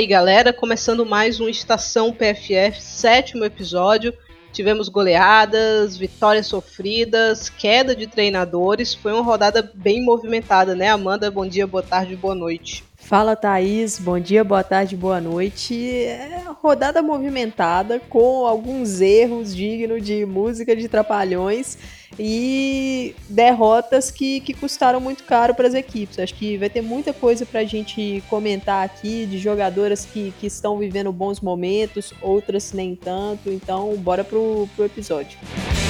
Aí, 0.00 0.06
galera, 0.06 0.50
começando 0.50 1.04
mais 1.04 1.40
um 1.40 1.46
Estação 1.46 2.10
PFF, 2.10 2.80
sétimo 2.80 3.44
episódio. 3.44 4.14
Tivemos 4.50 4.88
goleadas, 4.88 5.94
vitórias 5.94 6.46
sofridas, 6.46 7.50
queda 7.50 7.94
de 7.94 8.06
treinadores. 8.06 8.94
Foi 8.94 9.12
uma 9.12 9.20
rodada 9.20 9.60
bem 9.74 10.02
movimentada, 10.02 10.74
né, 10.74 10.88
Amanda? 10.88 11.30
Bom 11.30 11.46
dia, 11.46 11.66
boa 11.66 11.82
tarde, 11.82 12.16
boa 12.16 12.34
noite. 12.34 12.82
Fala 13.10 13.34
Thaís, 13.34 13.98
bom 13.98 14.20
dia, 14.20 14.44
boa 14.44 14.62
tarde, 14.62 14.96
boa 14.96 15.20
noite. 15.20 15.74
É 15.96 16.44
rodada 16.62 17.02
movimentada 17.02 17.98
com 17.98 18.46
alguns 18.46 19.00
erros 19.00 19.52
dignos 19.52 20.06
de 20.06 20.24
música 20.24 20.76
de 20.76 20.88
trapalhões 20.88 21.76
e 22.16 23.16
derrotas 23.28 24.12
que, 24.12 24.38
que 24.38 24.54
custaram 24.54 25.00
muito 25.00 25.24
caro 25.24 25.56
para 25.56 25.66
as 25.66 25.74
equipes. 25.74 26.20
Acho 26.20 26.36
que 26.36 26.56
vai 26.56 26.70
ter 26.70 26.82
muita 26.82 27.12
coisa 27.12 27.44
para 27.44 27.58
a 27.58 27.64
gente 27.64 28.22
comentar 28.30 28.84
aqui 28.84 29.26
de 29.26 29.38
jogadoras 29.38 30.04
que, 30.04 30.32
que 30.38 30.46
estão 30.46 30.78
vivendo 30.78 31.10
bons 31.10 31.40
momentos, 31.40 32.14
outras 32.22 32.72
nem 32.72 32.94
tanto. 32.94 33.50
Então, 33.50 33.92
bora 33.96 34.22
pro, 34.22 34.68
pro 34.76 34.84
episódio. 34.84 35.36
E 35.84 35.89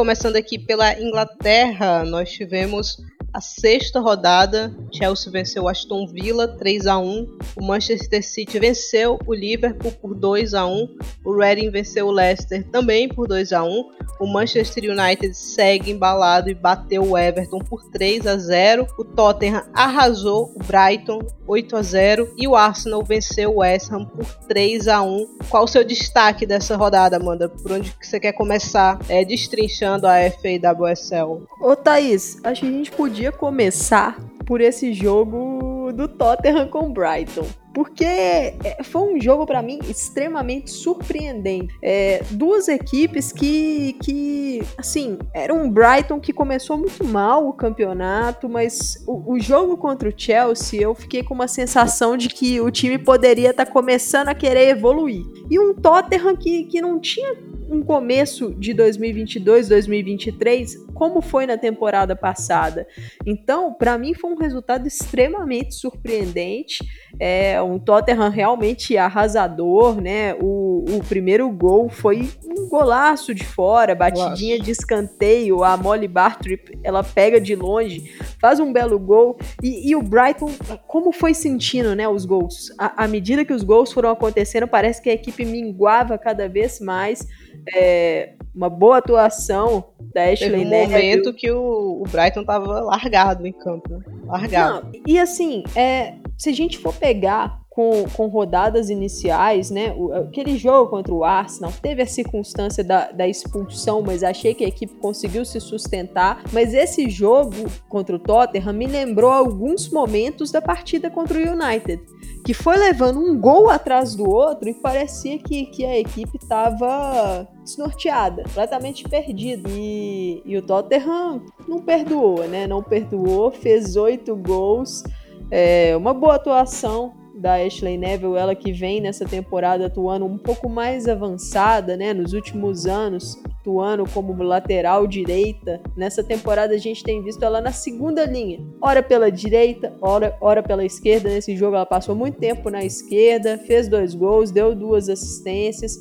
começando 0.00 0.36
aqui 0.36 0.58
pela 0.58 0.98
Inglaterra, 0.98 2.06
nós 2.06 2.32
tivemos 2.32 2.96
a 3.32 3.40
sexta 3.40 4.00
rodada, 4.00 4.74
Chelsea 4.92 5.30
venceu 5.30 5.64
o 5.64 5.68
Aston 5.68 6.06
Villa 6.06 6.48
3 6.48 6.86
a 6.86 6.98
1, 6.98 7.38
o 7.56 7.64
Manchester 7.64 8.24
City 8.24 8.58
venceu 8.58 9.18
o 9.26 9.32
Liverpool 9.32 9.92
por 9.92 10.14
2 10.14 10.54
a 10.54 10.66
1, 10.66 10.96
o 11.24 11.36
Reading 11.36 11.70
venceu 11.70 12.08
o 12.08 12.10
Leicester 12.10 12.66
também 12.70 13.08
por 13.08 13.28
2 13.28 13.52
a 13.52 13.62
1, 13.62 13.84
o 14.20 14.26
Manchester 14.26 14.84
United 14.90 15.34
segue 15.34 15.90
embalado 15.90 16.50
e 16.50 16.54
bateu 16.54 17.02
o 17.02 17.16
Everton 17.16 17.60
por 17.60 17.84
3 17.90 18.26
a 18.26 18.36
0, 18.36 18.86
o 18.98 19.04
Tottenham 19.04 19.64
arrasou 19.72 20.52
o 20.54 20.62
Brighton 20.64 21.20
8 21.50 21.76
a 21.76 21.82
0 21.82 22.34
e 22.36 22.46
o 22.46 22.54
Arsenal 22.54 23.02
venceu 23.02 23.50
o 23.50 23.58
West 23.58 23.90
Ham 23.90 24.04
por 24.04 24.24
3 24.46 24.86
a 24.86 25.02
1. 25.02 25.38
Qual 25.48 25.64
o 25.64 25.68
seu 25.68 25.82
destaque 25.82 26.46
dessa 26.46 26.76
rodada, 26.76 27.16
Amanda? 27.16 27.48
Por 27.48 27.72
onde 27.72 27.90
que 27.90 28.06
você 28.06 28.20
quer 28.20 28.32
começar 28.32 29.00
é, 29.08 29.24
destrinchando 29.24 30.06
a 30.06 30.30
FA 30.30 30.48
e 30.48 30.60
WSL? 30.60 31.42
Ô 31.60 31.74
Thaís, 31.74 32.38
acho 32.44 32.60
que 32.60 32.68
a 32.68 32.70
gente 32.70 32.92
podia 32.92 33.19
podia 33.20 33.32
começar 33.32 34.18
por 34.46 34.62
esse 34.62 34.94
jogo 34.94 35.92
do 35.92 36.08
Tottenham 36.08 36.66
com 36.68 36.90
Brighton. 36.90 37.46
Porque 37.74 38.04
é, 38.04 38.82
foi 38.82 39.14
um 39.14 39.20
jogo 39.20 39.46
para 39.46 39.62
mim 39.62 39.78
extremamente 39.88 40.70
surpreendente. 40.70 41.72
É, 41.82 42.22
duas 42.30 42.68
equipes 42.68 43.32
que, 43.32 43.94
que, 44.02 44.62
assim, 44.76 45.18
era 45.32 45.54
um 45.54 45.70
Brighton 45.70 46.20
que 46.20 46.32
começou 46.32 46.76
muito 46.76 47.04
mal 47.04 47.48
o 47.48 47.52
campeonato, 47.52 48.48
mas 48.48 49.02
o, 49.06 49.34
o 49.34 49.40
jogo 49.40 49.76
contra 49.76 50.08
o 50.08 50.12
Chelsea 50.14 50.82
eu 50.82 50.94
fiquei 50.94 51.22
com 51.22 51.34
uma 51.34 51.48
sensação 51.48 52.16
de 52.16 52.28
que 52.28 52.60
o 52.60 52.70
time 52.70 52.98
poderia 52.98 53.50
estar 53.50 53.66
tá 53.66 53.72
começando 53.72 54.28
a 54.28 54.34
querer 54.34 54.68
evoluir. 54.68 55.24
E 55.48 55.58
um 55.58 55.74
Tottenham 55.74 56.36
que, 56.36 56.64
que 56.64 56.80
não 56.80 56.98
tinha 56.98 57.36
um 57.70 57.82
começo 57.82 58.52
de 58.54 58.74
2022, 58.74 59.68
2023, 59.68 60.76
como 60.92 61.22
foi 61.22 61.46
na 61.46 61.56
temporada 61.56 62.16
passada. 62.16 62.86
Então, 63.24 63.72
para 63.72 63.96
mim 63.96 64.12
foi 64.12 64.32
um 64.32 64.36
resultado 64.36 64.88
extremamente 64.88 65.76
surpreendente. 65.76 66.84
É 67.18 67.59
um 67.62 67.78
Tottenham 67.78 68.28
realmente 68.30 68.96
arrasador, 68.96 70.00
né? 70.00 70.34
O, 70.34 70.84
o 70.88 71.04
primeiro 71.08 71.48
gol 71.50 71.88
foi 71.88 72.28
um 72.44 72.68
golaço 72.68 73.34
de 73.34 73.44
fora, 73.44 73.94
batidinha 73.94 74.58
de 74.58 74.70
escanteio. 74.70 75.62
A 75.62 75.76
Molly 75.76 76.08
Bartrip, 76.08 76.78
ela 76.82 77.02
pega 77.02 77.40
de 77.40 77.54
longe, 77.54 78.12
faz 78.40 78.60
um 78.60 78.72
belo 78.72 78.98
gol. 78.98 79.38
E, 79.62 79.90
e 79.90 79.96
o 79.96 80.02
Brighton, 80.02 80.50
como 80.86 81.12
foi 81.12 81.34
sentindo, 81.34 81.94
né, 81.94 82.08
os 82.08 82.24
gols? 82.24 82.72
À 82.78 83.06
medida 83.06 83.44
que 83.44 83.52
os 83.52 83.62
gols 83.62 83.92
foram 83.92 84.10
acontecendo, 84.10 84.66
parece 84.66 85.02
que 85.02 85.10
a 85.10 85.14
equipe 85.14 85.44
minguava 85.44 86.18
cada 86.18 86.48
vez 86.48 86.80
mais 86.80 87.26
é, 87.74 88.34
uma 88.54 88.68
boa 88.68 88.98
atuação 88.98 89.84
da 90.12 90.24
Ashley 90.24 90.50
Teve 90.50 90.64
um 90.64 90.68
momento 90.68 91.32
que 91.32 91.50
o, 91.50 92.02
o 92.02 92.04
Brighton 92.10 92.44
tava 92.44 92.80
largado 92.80 93.46
em 93.46 93.52
campo, 93.52 93.88
né? 93.88 94.04
Largado. 94.26 94.86
Não, 94.92 95.02
e 95.06 95.18
assim, 95.18 95.62
é, 95.76 96.14
se 96.40 96.48
a 96.48 96.54
gente 96.54 96.78
for 96.78 96.94
pegar 96.94 97.60
com, 97.68 98.04
com 98.16 98.28
rodadas 98.28 98.88
iniciais, 98.88 99.70
né? 99.70 99.92
O, 99.94 100.10
aquele 100.10 100.56
jogo 100.56 100.90
contra 100.90 101.12
o 101.12 101.22
Arsenal 101.22 101.70
teve 101.82 102.00
a 102.00 102.06
circunstância 102.06 102.82
da, 102.82 103.12
da 103.12 103.28
expulsão, 103.28 104.00
mas 104.00 104.22
achei 104.24 104.54
que 104.54 104.64
a 104.64 104.68
equipe 104.68 104.94
conseguiu 104.94 105.44
se 105.44 105.60
sustentar. 105.60 106.42
Mas 106.50 106.72
esse 106.72 107.10
jogo 107.10 107.70
contra 107.90 108.16
o 108.16 108.18
Tottenham 108.18 108.72
me 108.72 108.86
lembrou 108.86 109.30
alguns 109.30 109.90
momentos 109.90 110.50
da 110.50 110.62
partida 110.62 111.10
contra 111.10 111.36
o 111.36 111.42
United, 111.42 112.02
que 112.42 112.54
foi 112.54 112.78
levando 112.78 113.20
um 113.20 113.38
gol 113.38 113.68
atrás 113.68 114.14
do 114.14 114.26
outro 114.26 114.70
e 114.70 114.74
parecia 114.74 115.38
que, 115.38 115.66
que 115.66 115.84
a 115.84 115.98
equipe 115.98 116.38
estava 116.38 117.46
desnorteada, 117.62 118.44
completamente 118.44 119.04
perdida. 119.04 119.68
E, 119.70 120.42
e 120.46 120.56
o 120.56 120.62
Tottenham 120.62 121.44
não 121.68 121.80
perdoou, 121.80 122.48
né? 122.48 122.66
Não 122.66 122.82
perdoou, 122.82 123.50
fez 123.50 123.94
oito 123.94 124.34
gols. 124.34 125.02
É, 125.50 125.96
uma 125.96 126.14
boa 126.14 126.36
atuação 126.36 127.12
da 127.34 127.54
Ashley 127.54 127.96
Neville, 127.96 128.36
ela 128.36 128.54
que 128.54 128.70
vem 128.70 129.00
nessa 129.00 129.24
temporada 129.24 129.86
atuando 129.86 130.26
um 130.26 130.36
pouco 130.36 130.68
mais 130.68 131.08
avançada, 131.08 131.96
né? 131.96 132.12
Nos 132.12 132.34
últimos 132.34 132.86
anos, 132.86 133.42
atuando 133.60 134.04
como 134.10 134.42
lateral 134.42 135.06
direita. 135.06 135.80
Nessa 135.96 136.22
temporada 136.22 136.74
a 136.74 136.78
gente 136.78 137.02
tem 137.02 137.22
visto 137.22 137.42
ela 137.42 137.60
na 137.60 137.72
segunda 137.72 138.24
linha, 138.26 138.60
ora 138.80 139.02
pela 139.02 139.30
direita, 139.30 139.96
ora, 140.00 140.36
ora 140.40 140.62
pela 140.62 140.84
esquerda. 140.84 141.30
Nesse 141.30 141.56
jogo 141.56 141.76
ela 141.76 141.86
passou 141.86 142.14
muito 142.14 142.38
tempo 142.38 142.68
na 142.68 142.84
esquerda, 142.84 143.58
fez 143.58 143.88
dois 143.88 144.14
gols, 144.14 144.50
deu 144.50 144.74
duas 144.74 145.08
assistências. 145.08 145.98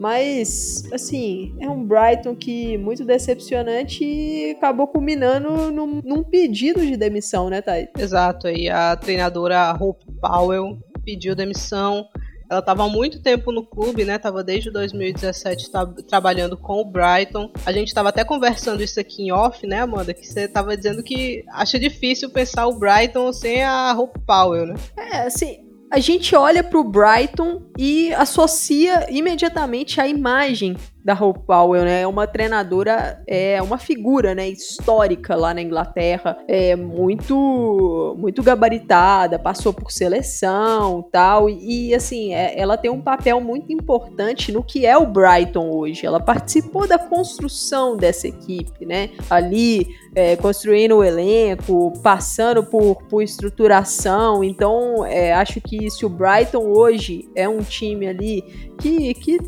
Mas, 0.00 0.82
assim, 0.94 1.54
é 1.60 1.68
um 1.68 1.84
Brighton 1.84 2.34
que 2.34 2.78
muito 2.78 3.04
decepcionante 3.04 4.02
e 4.02 4.52
acabou 4.52 4.86
culminando 4.86 5.70
num, 5.70 6.00
num 6.02 6.22
pedido 6.22 6.80
de 6.80 6.96
demissão, 6.96 7.50
né, 7.50 7.60
Thay? 7.60 7.90
Exato, 7.98 8.46
aí 8.46 8.70
a 8.70 8.96
treinadora 8.96 9.76
Hope 9.78 10.06
Powell 10.18 10.78
pediu 11.04 11.34
demissão. 11.34 12.08
Ela 12.50 12.60
estava 12.60 12.84
há 12.84 12.88
muito 12.88 13.22
tempo 13.22 13.52
no 13.52 13.62
clube, 13.62 14.06
né? 14.06 14.18
Tava 14.18 14.42
desde 14.42 14.70
2017 14.70 15.70
tá, 15.70 15.86
trabalhando 16.08 16.56
com 16.56 16.80
o 16.80 16.84
Brighton. 16.84 17.52
A 17.66 17.70
gente 17.70 17.88
estava 17.88 18.08
até 18.08 18.24
conversando 18.24 18.82
isso 18.82 18.98
aqui 18.98 19.24
em 19.24 19.32
off, 19.32 19.66
né, 19.66 19.80
Amanda? 19.80 20.14
Que 20.14 20.26
você 20.26 20.46
estava 20.46 20.74
dizendo 20.74 21.02
que 21.02 21.44
acha 21.50 21.78
difícil 21.78 22.30
pensar 22.30 22.66
o 22.66 22.78
Brighton 22.78 23.32
sem 23.34 23.62
a 23.62 23.92
Hope 23.92 24.18
Powell, 24.26 24.66
né? 24.66 24.74
É, 24.96 25.18
assim, 25.26 25.69
a 25.90 25.98
gente 25.98 26.36
olha 26.36 26.62
para 26.62 26.78
o 26.78 26.84
Brighton 26.84 27.62
e 27.76 28.14
associa 28.14 29.06
imediatamente 29.10 30.00
a 30.00 30.06
imagem 30.06 30.76
da 31.04 31.14
Hope 31.14 31.40
Powell, 31.46 31.84
né? 31.84 32.02
É 32.02 32.06
uma 32.06 32.26
treinadora, 32.26 33.22
é 33.26 33.60
uma 33.62 33.78
figura, 33.78 34.34
né, 34.34 34.48
histórica 34.48 35.34
lá 35.34 35.54
na 35.54 35.62
Inglaterra, 35.62 36.38
é 36.46 36.76
muito 36.76 38.16
muito 38.18 38.42
gabaritada, 38.42 39.38
passou 39.38 39.72
por 39.72 39.90
seleção, 39.90 41.02
tal, 41.10 41.48
e, 41.48 41.88
e 41.88 41.94
assim, 41.94 42.34
é, 42.34 42.58
ela 42.58 42.76
tem 42.76 42.90
um 42.90 43.00
papel 43.00 43.40
muito 43.40 43.72
importante 43.72 44.52
no 44.52 44.62
que 44.62 44.84
é 44.84 44.96
o 44.96 45.06
Brighton 45.06 45.70
hoje. 45.70 46.04
Ela 46.04 46.20
participou 46.20 46.86
da 46.86 46.98
construção 46.98 47.96
dessa 47.96 48.28
equipe, 48.28 48.84
né? 48.84 49.10
Ali 49.28 49.86
é, 50.14 50.36
construindo 50.36 50.96
o 50.96 51.04
elenco, 51.04 51.92
passando 52.02 52.64
por, 52.64 53.02
por 53.08 53.22
estruturação. 53.22 54.42
Então, 54.42 55.04
é, 55.06 55.32
acho 55.32 55.60
que 55.60 55.90
se 55.90 56.04
o 56.04 56.08
Brighton 56.08 56.66
hoje 56.66 57.28
é 57.34 57.48
um 57.48 57.60
time 57.60 58.06
ali 58.06 58.42
que, 58.78 59.14
que 59.14 59.38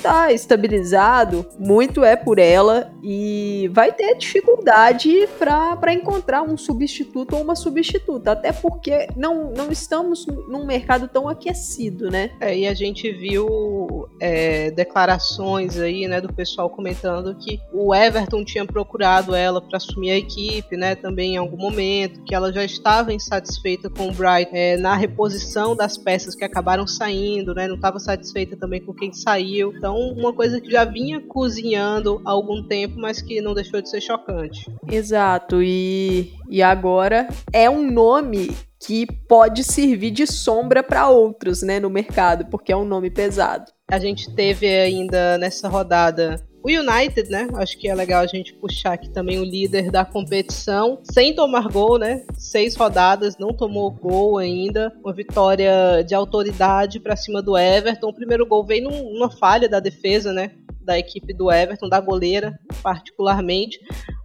tá 0.00 0.32
estabilizado, 0.32 1.46
muito 1.58 2.04
é 2.04 2.16
por 2.16 2.38
ela 2.38 2.92
e 3.02 3.70
vai 3.72 3.92
ter 3.92 4.16
dificuldade 4.16 5.28
para 5.38 5.92
encontrar 5.92 6.42
um 6.42 6.56
substituto 6.56 7.36
ou 7.36 7.42
uma 7.42 7.54
substituta, 7.54 8.32
até 8.32 8.52
porque 8.52 9.08
não, 9.16 9.50
não 9.50 9.70
estamos 9.70 10.26
num 10.26 10.64
mercado 10.64 11.08
tão 11.08 11.28
aquecido, 11.28 12.10
né? 12.10 12.30
É, 12.40 12.56
e 12.56 12.66
a 12.66 12.74
gente 12.74 13.10
viu 13.12 14.08
é, 14.20 14.70
declarações 14.70 15.78
aí, 15.78 16.06
né, 16.06 16.20
do 16.20 16.32
pessoal 16.32 16.68
comentando 16.70 17.34
que 17.34 17.60
o 17.72 17.94
Everton 17.94 18.44
tinha 18.44 18.64
procurado 18.64 19.34
ela 19.34 19.60
para 19.60 19.76
assumir 19.76 20.10
a 20.10 20.16
equipe, 20.16 20.76
né, 20.76 20.94
também 20.94 21.34
em 21.34 21.36
algum 21.36 21.56
momento, 21.56 22.22
que 22.22 22.34
ela 22.34 22.52
já 22.52 22.64
estava 22.64 23.12
insatisfeita 23.12 23.90
com 23.90 24.08
o 24.08 24.12
Bright 24.12 24.50
é, 24.52 24.76
na 24.76 24.94
reposição 24.94 25.74
das 25.74 25.96
peças 25.96 26.34
que 26.34 26.44
acabaram 26.44 26.86
saindo, 26.86 27.54
né, 27.54 27.66
não 27.66 27.76
estava 27.76 27.98
satisfeita 27.98 28.56
também 28.56 28.80
com 28.80 28.92
quem 28.92 29.12
saiu. 29.12 29.72
Então, 29.76 29.89
uma 29.90 30.32
coisa 30.32 30.60
que 30.60 30.70
já 30.70 30.84
vinha 30.84 31.20
cozinhando 31.20 32.20
há 32.24 32.30
algum 32.30 32.62
tempo, 32.62 32.98
mas 32.98 33.20
que 33.20 33.40
não 33.40 33.54
deixou 33.54 33.80
de 33.80 33.88
ser 33.88 34.00
chocante. 34.00 34.70
Exato, 34.90 35.62
e, 35.62 36.32
e 36.48 36.62
agora 36.62 37.28
é 37.52 37.68
um 37.68 37.90
nome 37.90 38.56
que 38.80 39.06
pode 39.28 39.62
servir 39.62 40.10
de 40.10 40.26
sombra 40.26 40.82
para 40.82 41.08
outros, 41.08 41.62
né, 41.62 41.78
no 41.78 41.90
mercado, 41.90 42.46
porque 42.46 42.72
é 42.72 42.76
um 42.76 42.84
nome 42.84 43.10
pesado. 43.10 43.70
A 43.90 43.98
gente 43.98 44.34
teve 44.34 44.66
ainda 44.66 45.36
nessa 45.36 45.68
rodada 45.68 46.42
o 46.62 46.68
United, 46.68 47.30
né? 47.30 47.48
Acho 47.54 47.78
que 47.78 47.88
é 47.88 47.94
legal 47.94 48.22
a 48.22 48.26
gente 48.26 48.52
puxar 48.54 48.92
aqui 48.92 49.08
também 49.08 49.38
o 49.38 49.44
líder 49.44 49.90
da 49.90 50.04
competição, 50.04 50.98
sem 51.02 51.34
tomar 51.34 51.68
gol, 51.68 51.98
né? 51.98 52.24
Seis 52.36 52.76
rodadas, 52.76 53.38
não 53.38 53.52
tomou 53.52 53.90
gol 53.90 54.38
ainda. 54.38 54.92
Uma 55.02 55.12
vitória 55.12 56.02
de 56.06 56.14
autoridade 56.14 57.00
para 57.00 57.16
cima 57.16 57.40
do 57.40 57.56
Everton. 57.56 58.08
O 58.08 58.14
primeiro 58.14 58.46
gol 58.46 58.64
veio 58.64 58.90
numa 58.90 59.30
falha 59.30 59.68
da 59.68 59.80
defesa, 59.80 60.32
né? 60.32 60.52
Da 60.90 60.98
equipe 60.98 61.32
do 61.32 61.52
Everton, 61.52 61.88
da 61.88 62.00
goleira, 62.00 62.58
particularmente 62.82 63.78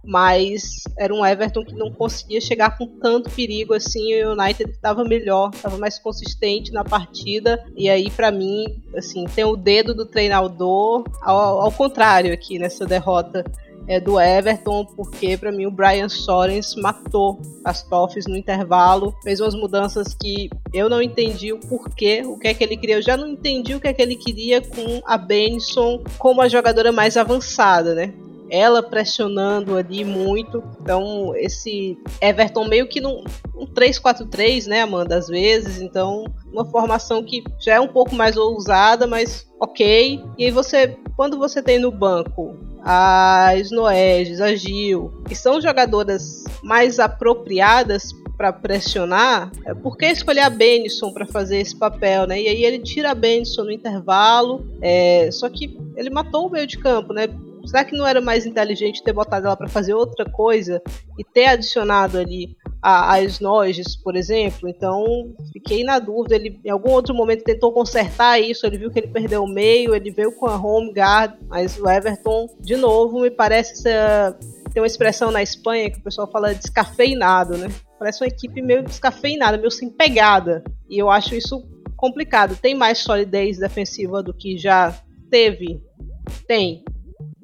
mas 0.06 0.84
era 0.96 1.12
um 1.12 1.26
Everton 1.26 1.64
que 1.64 1.74
não 1.74 1.90
conseguia 1.90 2.40
chegar 2.40 2.78
com 2.78 2.86
tanto 2.86 3.28
perigo 3.28 3.74
assim. 3.74 4.22
O 4.22 4.32
United 4.32 4.70
estava 4.70 5.04
melhor, 5.04 5.50
estava 5.52 5.76
mais 5.76 5.98
consistente 5.98 6.72
na 6.72 6.84
partida. 6.84 7.62
E 7.76 7.88
aí, 7.88 8.08
para 8.08 8.30
mim, 8.30 8.64
assim, 8.96 9.24
tem 9.26 9.44
o 9.44 9.56
dedo 9.56 9.92
do 9.92 10.06
treinador 10.06 11.04
ao, 11.20 11.60
ao 11.62 11.72
contrário 11.72 12.32
aqui 12.32 12.58
nessa 12.58 12.86
derrota 12.86 13.44
é, 13.86 14.00
do 14.00 14.20
Everton, 14.20 14.84
porque 14.84 15.36
para 15.36 15.52
mim 15.52 15.66
o 15.66 15.70
Brian 15.70 16.08
Sorens 16.08 16.74
matou 16.76 17.40
as 17.64 17.82
Toffs 17.82 18.26
no 18.26 18.36
intervalo, 18.36 19.14
fez 19.22 19.40
umas 19.40 19.54
mudanças 19.54 20.14
que 20.14 20.50
eu 20.72 20.88
não 20.88 21.00
entendi 21.00 21.52
o 21.52 21.58
porquê, 21.58 22.22
o 22.24 22.38
que 22.38 22.48
é 22.48 22.54
que 22.54 22.64
ele 22.64 22.76
queria. 22.76 22.96
Eu 22.96 23.02
já 23.02 23.16
não 23.16 23.28
entendi 23.28 23.74
o 23.74 23.80
que 23.80 23.88
é 23.88 23.92
que 23.92 24.02
ele 24.02 24.16
queria 24.16 24.60
com 24.60 25.00
a 25.04 25.16
Benson 25.16 26.02
como 26.18 26.40
a 26.40 26.48
jogadora 26.48 26.92
mais 26.92 27.16
avançada, 27.16 27.94
né? 27.94 28.12
ela 28.50 28.82
pressionando 28.82 29.76
ali 29.76 30.04
muito. 30.04 30.62
Então, 30.80 31.34
esse 31.36 31.98
Everton 32.20 32.66
meio 32.66 32.86
que 32.88 33.00
num 33.00 33.24
um 33.56 33.66
3-4-3, 33.66 34.66
né, 34.66 34.82
Amanda, 34.82 35.16
às 35.16 35.28
vezes. 35.28 35.80
Então, 35.80 36.24
uma 36.52 36.64
formação 36.64 37.22
que 37.22 37.42
já 37.58 37.74
é 37.74 37.80
um 37.80 37.88
pouco 37.88 38.14
mais 38.14 38.36
ousada, 38.36 39.06
mas 39.06 39.46
ok. 39.60 40.22
E 40.38 40.44
aí 40.44 40.50
você, 40.50 40.96
quando 41.16 41.38
você 41.38 41.62
tem 41.62 41.78
no 41.78 41.90
banco 41.90 42.56
a 42.88 43.52
Snoeges, 43.56 44.40
a 44.40 44.54
Gil, 44.54 45.12
que 45.26 45.34
são 45.34 45.60
jogadoras 45.60 46.44
mais 46.62 47.00
apropriadas 47.00 48.12
para 48.36 48.52
pressionar, 48.52 49.50
é 49.64 49.74
por 49.74 49.96
que 49.96 50.06
escolher 50.06 50.42
a 50.42 50.50
Benison 50.50 51.12
para 51.12 51.26
fazer 51.26 51.56
esse 51.56 51.74
papel, 51.74 52.28
né? 52.28 52.40
E 52.40 52.46
aí 52.46 52.64
ele 52.64 52.78
tira 52.78 53.10
a 53.10 53.14
Benison 53.14 53.64
no 53.64 53.72
intervalo, 53.72 54.64
é, 54.80 55.28
só 55.32 55.48
que 55.48 55.76
ele 55.96 56.10
matou 56.10 56.46
o 56.46 56.50
meio 56.50 56.66
de 56.66 56.78
campo, 56.78 57.12
né? 57.12 57.26
Será 57.64 57.84
que 57.84 57.96
não 57.96 58.06
era 58.06 58.20
mais 58.20 58.46
inteligente 58.46 59.02
ter 59.02 59.12
botado 59.12 59.46
ela 59.46 59.56
para 59.56 59.66
fazer 59.66 59.92
outra 59.92 60.24
coisa 60.24 60.80
e 61.18 61.24
ter 61.24 61.46
adicionado 61.46 62.16
ali 62.18 62.56
as 62.88 63.40
Noges, 63.40 63.96
por 63.96 64.14
exemplo? 64.14 64.68
Então, 64.68 65.34
fiquei 65.52 65.82
na 65.82 65.98
dúvida. 65.98 66.36
Ele, 66.36 66.60
em 66.64 66.70
algum 66.70 66.92
outro 66.92 67.12
momento, 67.12 67.42
tentou 67.42 67.72
consertar 67.72 68.40
isso. 68.40 68.64
Ele 68.64 68.78
viu 68.78 68.90
que 68.92 69.00
ele 69.00 69.08
perdeu 69.08 69.42
o 69.42 69.48
meio, 69.48 69.92
ele 69.92 70.12
veio 70.12 70.30
com 70.30 70.46
a 70.46 70.56
home 70.56 70.92
guard, 70.92 71.34
mas 71.48 71.76
o 71.80 71.88
Everton, 71.88 72.46
de 72.60 72.76
novo, 72.76 73.20
me 73.20 73.30
parece 73.30 73.82
ser. 73.82 74.36
Tem 74.72 74.80
uma 74.80 74.86
expressão 74.86 75.32
na 75.32 75.42
Espanha 75.42 75.90
que 75.90 75.98
o 75.98 76.02
pessoal 76.02 76.30
fala 76.30 76.54
descafeinado, 76.54 77.56
né? 77.56 77.68
Parece 77.98 78.22
uma 78.22 78.28
equipe 78.28 78.62
meio 78.62 78.84
descafeinada, 78.84 79.56
meio 79.56 79.70
sem 79.70 79.90
pegada. 79.90 80.62
E 80.88 80.96
eu 80.96 81.10
acho 81.10 81.34
isso 81.34 81.66
complicado. 81.96 82.56
Tem 82.56 82.74
mais 82.74 82.98
solidez 82.98 83.58
defensiva 83.58 84.22
do 84.22 84.32
que 84.32 84.56
já 84.56 84.94
teve? 85.28 85.82
Tem 86.46 86.84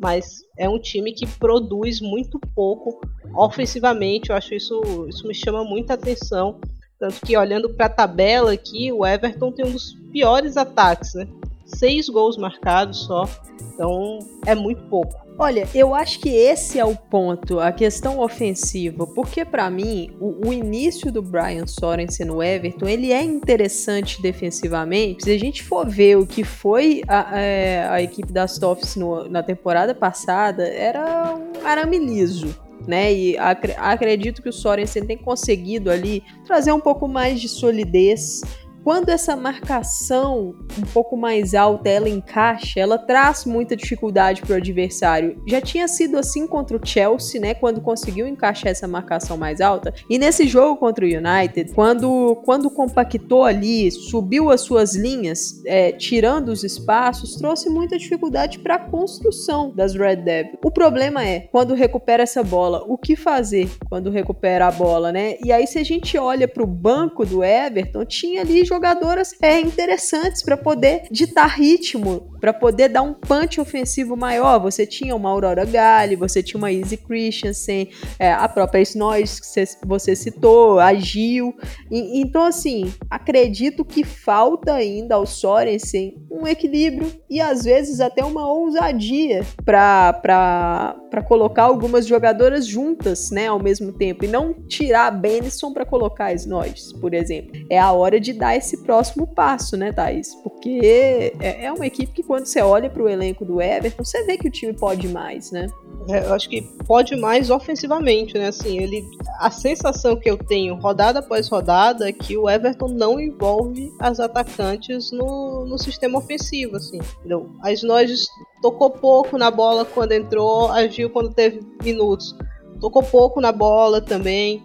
mas 0.03 0.41
é 0.59 0.69
um 0.69 0.81
time 0.81 1.13
que 1.13 1.27
produz 1.27 2.01
muito 2.01 2.39
pouco 2.55 3.01
ofensivamente. 3.35 4.31
Eu 4.31 4.37
acho 4.37 4.53
isso, 4.53 5.07
isso 5.09 5.27
me 5.27 5.35
chama 5.35 5.63
muita 5.63 5.95
atenção. 5.95 6.59
Tanto 6.99 7.21
que 7.25 7.37
olhando 7.37 7.71
para 7.71 7.87
a 7.87 7.89
tabela 7.89 8.53
aqui, 8.53 8.93
o 8.93 9.07
Everton 9.07 9.53
tem 9.53 9.65
um 9.65 9.71
dos 9.71 9.95
piores 10.13 10.57
ataques, 10.57 11.15
né? 11.15 11.29
Seis 11.65 12.09
gols 12.09 12.37
marcados 12.37 13.05
só. 13.05 13.29
Então 13.75 14.19
é 14.45 14.55
muito 14.55 14.83
pouco. 14.89 15.22
Olha, 15.39 15.67
eu 15.75 15.95
acho 15.95 16.21
que 16.21 16.29
esse 16.29 16.79
é 16.79 16.85
o 16.85 16.95
ponto, 16.95 17.59
a 17.59 17.73
questão 17.73 18.21
ofensiva, 18.21 19.07
porque 19.07 19.45
para 19.45 19.69
mim 19.71 20.11
o, 20.21 20.49
o, 20.49 20.53
início 20.53 21.11
do 21.11 21.23
Brian 21.23 21.67
Sorensen 21.67 22.27
no 22.27 22.43
Everton 22.43 22.87
ele 22.87 23.13
é 23.13 23.23
interessante 23.23 24.21
defensivamente. 24.21 25.25
Se 25.25 25.31
a 25.31 25.39
gente 25.39 25.63
for 25.63 25.89
ver 25.89 26.19
o 26.19 26.27
que 26.27 26.45
foi 26.45 27.03
a, 27.09 27.41
é, 27.41 27.89
a 27.89 28.03
equipe 28.03 28.31
das 28.31 28.59
Toffs 28.59 28.97
na 29.31 29.43
temporada 29.43 29.95
passada, 29.95 30.69
era 30.69 31.35
um 31.35 31.67
arame 31.67 31.99
liso. 31.99 32.55
Né? 32.87 33.13
E 33.13 33.39
ac 33.39 33.75
acredito 33.79 34.43
que 34.43 34.49
o 34.49 34.53
Sorensen 34.53 35.07
tem 35.07 35.17
conseguido 35.17 35.91
ali 35.91 36.23
trazer 36.45 36.73
um 36.73 36.81
pouco 36.81 37.07
mais 37.07 37.41
de 37.41 37.49
solidez 37.49 38.43
quando 38.85 39.09
essa 39.09 39.37
marcação 39.37 40.55
um 40.79 40.87
pouco 40.93 41.17
mais 41.17 41.55
alta 41.55 41.89
ela 41.89 42.09
encaixa, 42.09 42.81
ela 42.81 42.99
traz 42.99 43.45
muita 43.45 43.77
dificuldade 43.77 44.43
para 44.43 44.55
o 44.55 44.57
adversário. 44.57 45.41
Já 45.47 45.61
tinha 45.61 45.87
sido 45.87 46.19
assim 46.19 46.47
contra 46.47 46.77
o 46.77 46.81
Chelsea, 46.85 47.41
né? 47.41 47.55
Quando 47.55 47.81
conseguiu 47.81 48.27
encaixar 48.27 48.71
essa 48.71 48.89
marcação 48.89 49.37
mais 49.37 49.61
alta. 49.61 49.95
E 50.09 50.19
nesse 50.19 50.47
jogo 50.47 50.77
contra 50.77 51.05
o 51.05 51.09
United, 51.09 51.73
quando, 51.75 52.41
quando 52.45 52.71
compactou 52.71 53.45
ali, 53.45 53.91
subiu 53.91 54.51
as 54.51 54.63
suas 54.63 54.95
linhas, 54.95 55.63
é, 55.67 55.93
tirando 55.93 56.49
os 56.49 56.65
espaços, 56.65 57.37
trouxe 57.37 57.69
muita 57.69 57.99
dificuldade 57.99 58.59
para 58.59 58.77
a 58.77 58.79
construção 58.79 59.71
das 59.75 59.95
Red 59.95 60.17
Devils. 60.17 60.59
O 60.65 60.71
problema 60.71 61.25
é 61.25 61.41
quando 61.41 61.75
recupera 61.75 62.23
essa 62.23 62.43
bola, 62.43 62.85
o 62.87 62.99
que 62.99 63.15
fazer 63.15 63.71
quando 63.89 64.11
recupera 64.11 64.67
a 64.67 64.71
bola, 64.71 65.13
né? 65.13 65.37
E 65.45 65.53
aí 65.53 65.67
se 65.67 65.79
a 65.79 65.85
gente 65.85 66.17
olha 66.19 66.49
para 66.49 66.63
o 66.63 66.67
banco 66.67 67.25
do 67.25 67.45
Everton, 67.45 68.05
tinha 68.05 68.43
ali 68.43 68.65
jogadoras 68.73 69.35
é, 69.43 69.61
interessantes 69.61 70.43
para 70.43 70.57
poder 70.57 71.03
ditar 71.11 71.47
ritmo, 71.47 72.33
para 72.41 72.55
poder 72.55 72.89
dar 72.89 73.03
um 73.03 73.13
punch 73.13 73.61
ofensivo 73.61 74.17
maior. 74.17 74.59
Você 74.61 74.87
tinha 74.87 75.15
uma 75.15 75.29
Aurora 75.29 75.67
Gale, 75.67 76.17
você 76.17 76.43
tinha 76.43 76.57
uma 76.57 76.73
Easy 76.73 76.97
Christensen, 76.97 77.91
é, 78.19 78.33
a 78.33 78.49
própria 78.49 78.81
Snoys 78.81 79.39
que 79.39 79.87
você 79.87 80.17
citou, 80.17 80.81
a 80.81 80.95
Gil. 80.95 81.55
E, 81.91 82.21
então, 82.21 82.45
assim, 82.45 82.93
acredito 83.11 83.85
que 83.85 84.05
falta 84.05 84.73
ainda 84.73 85.17
ao 85.17 85.27
Sorensen 85.27 86.17
um 86.31 86.47
equilíbrio 86.47 87.13
e 87.29 87.41
às 87.41 87.65
vezes 87.65 88.01
até 88.01 88.25
uma 88.25 88.51
ousadia 88.51 89.45
para 89.65 90.97
colocar 91.29 91.65
algumas 91.65 92.07
jogadoras 92.07 92.67
juntas, 92.67 93.31
né, 93.31 93.49
ao 93.49 93.63
mesmo 93.63 93.93
tempo 93.93 94.25
e 94.25 94.29
não 94.29 94.55
tirar 94.67 95.09
a 95.09 95.11
Benison 95.11 95.73
para 95.75 95.85
colocar 95.85 96.27
a 96.27 96.33
Snoys, 96.33 96.93
por 96.95 97.13
exemplo. 97.13 97.53
É 97.69 97.79
a 97.79 97.93
hora 97.93 98.19
de 98.19 98.33
dar 98.33 98.57
esse 98.63 98.79
próximo 98.79 99.27
passo, 99.27 99.77
né, 99.77 99.93
Thaís? 99.93 100.35
Porque 100.37 101.33
é, 101.41 101.65
é 101.65 101.73
uma 101.73 101.87
equipe 101.87 102.13
que 102.13 102.23
quando 102.23 102.47
você 102.47 102.61
olha 102.61 102.89
para 102.89 103.03
o 103.03 103.09
elenco 103.09 103.45
do 103.45 103.61
Everton, 103.61 104.05
você 104.05 104.25
vê 104.25 104.39
que 104.39 104.49
o 104.49 104.51
time 104.51 104.73
pode 104.73 105.09
mais, 105.09 105.51
né? 105.51 105.67
É, 106.09 106.27
eu 106.27 106.33
acho 106.33 106.49
que 106.49 106.63
pode 106.87 107.15
mais 107.17 107.51
ofensivamente, 107.51 108.35
né? 108.35 108.49
Assim, 108.49 108.79
ele, 108.79 109.05
a 109.39 109.51
sensação 109.51 110.17
que 110.17 110.31
eu 110.31 110.39
tenho 110.39 110.75
rodada 110.77 111.19
após 111.19 111.49
rodada 111.49 112.09
é 112.09 112.13
que 112.13 112.37
o 112.37 112.49
Everton 112.49 112.89
não 112.89 113.21
envolve 113.21 113.93
as 113.99 114.19
atacantes 114.19 115.13
no, 115.13 115.67
no 115.67 115.79
sistema 115.79 116.19
ofensivo, 116.19 116.77
assim. 116.77 116.99
Entendeu? 117.19 117.51
As 117.63 117.83
nós 117.83 118.27
tocou 118.61 118.91
pouco 118.91 119.37
na 119.37 119.51
bola 119.51 119.85
quando 119.85 120.13
entrou, 120.13 120.71
agiu 120.71 121.11
quando 121.11 121.35
teve 121.35 121.61
minutos. 121.83 122.35
Tocou 122.81 123.03
pouco 123.03 123.41
na 123.41 123.53
bola 123.53 124.01
também. 124.01 124.63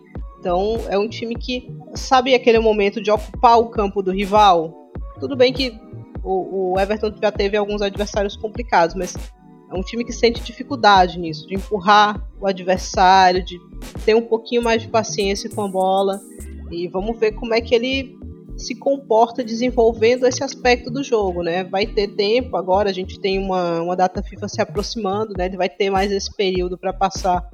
Então 0.47 0.77
é 0.87 0.97
um 0.97 1.09
time 1.09 1.35
que 1.35 1.69
sabe 1.93 2.33
aquele 2.33 2.57
momento 2.57 3.01
de 3.01 3.11
ocupar 3.11 3.59
o 3.59 3.67
campo 3.67 4.01
do 4.01 4.13
rival. 4.13 4.89
Tudo 5.19 5.35
bem 5.35 5.51
que 5.51 5.77
o, 6.23 6.71
o 6.71 6.79
Everton 6.79 7.11
já 7.21 7.29
teve 7.33 7.57
alguns 7.57 7.81
adversários 7.81 8.37
complicados, 8.37 8.95
mas 8.95 9.13
é 9.69 9.77
um 9.77 9.81
time 9.81 10.05
que 10.05 10.13
sente 10.13 10.41
dificuldade 10.41 11.19
nisso, 11.19 11.45
de 11.45 11.55
empurrar 11.55 12.25
o 12.39 12.47
adversário, 12.47 13.43
de 13.43 13.59
ter 14.05 14.15
um 14.15 14.21
pouquinho 14.21 14.63
mais 14.63 14.81
de 14.81 14.87
paciência 14.87 15.49
com 15.49 15.63
a 15.63 15.67
bola. 15.67 16.17
E 16.71 16.87
vamos 16.87 17.19
ver 17.19 17.33
como 17.33 17.53
é 17.53 17.59
que 17.59 17.75
ele 17.75 18.17
se 18.55 18.73
comporta 18.73 19.43
desenvolvendo 19.43 20.25
esse 20.25 20.41
aspecto 20.45 20.89
do 20.89 21.03
jogo, 21.03 21.43
né? 21.43 21.65
Vai 21.65 21.85
ter 21.85 22.07
tempo 22.15 22.55
agora, 22.55 22.89
a 22.89 22.93
gente 22.93 23.19
tem 23.19 23.37
uma, 23.37 23.81
uma 23.81 23.97
data 23.97 24.23
FIFA 24.23 24.47
se 24.47 24.61
aproximando, 24.61 25.33
né? 25.37 25.47
Ele 25.47 25.57
vai 25.57 25.67
ter 25.67 25.89
mais 25.89 26.09
esse 26.09 26.33
período 26.33 26.77
para 26.77 26.93
passar 26.93 27.45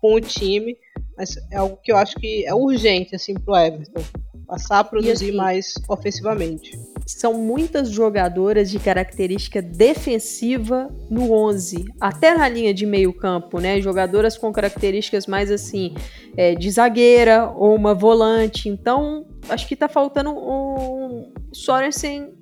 com 0.00 0.14
o 0.14 0.20
time. 0.20 0.78
Mas 1.18 1.36
é 1.50 1.56
algo 1.56 1.76
que 1.82 1.90
eu 1.90 1.96
acho 1.96 2.14
que 2.14 2.46
é 2.46 2.54
urgente, 2.54 3.16
assim, 3.16 3.34
pro 3.34 3.56
Everton. 3.56 4.00
Passar 4.46 4.78
a 4.78 4.84
produzir 4.84 5.12
assim, 5.12 5.32
mais 5.32 5.74
ofensivamente. 5.88 6.78
São 7.04 7.34
muitas 7.34 7.90
jogadoras 7.90 8.70
de 8.70 8.78
característica 8.78 9.60
defensiva 9.60 10.88
no 11.10 11.32
11, 11.32 11.84
até 12.00 12.34
na 12.34 12.48
linha 12.48 12.72
de 12.72 12.86
meio 12.86 13.12
campo, 13.12 13.58
né? 13.60 13.80
Jogadoras 13.80 14.38
com 14.38 14.52
características 14.52 15.26
mais 15.26 15.50
assim, 15.50 15.94
é, 16.36 16.54
de 16.54 16.70
zagueira 16.70 17.50
ou 17.50 17.74
uma 17.74 17.94
volante. 17.94 18.68
Então, 18.68 19.26
acho 19.48 19.66
que 19.66 19.74
tá 19.74 19.88
faltando 19.88 20.30
um 20.30 21.32
Sorensen 21.52 22.32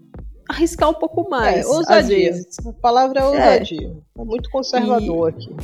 arriscar 0.49 0.90
um 0.90 0.95
pouco 0.95 1.28
mais. 1.28 1.64
É, 1.64 1.66
ousadia. 1.66 2.35
A 2.66 2.73
palavra 2.75 3.21
é 3.21 3.25
ousadia. 3.25 3.97
É. 4.16 4.21
é 4.21 4.25
muito 4.25 4.50
conservador 4.50 5.33
e... 5.33 5.35
aqui. 5.35 5.56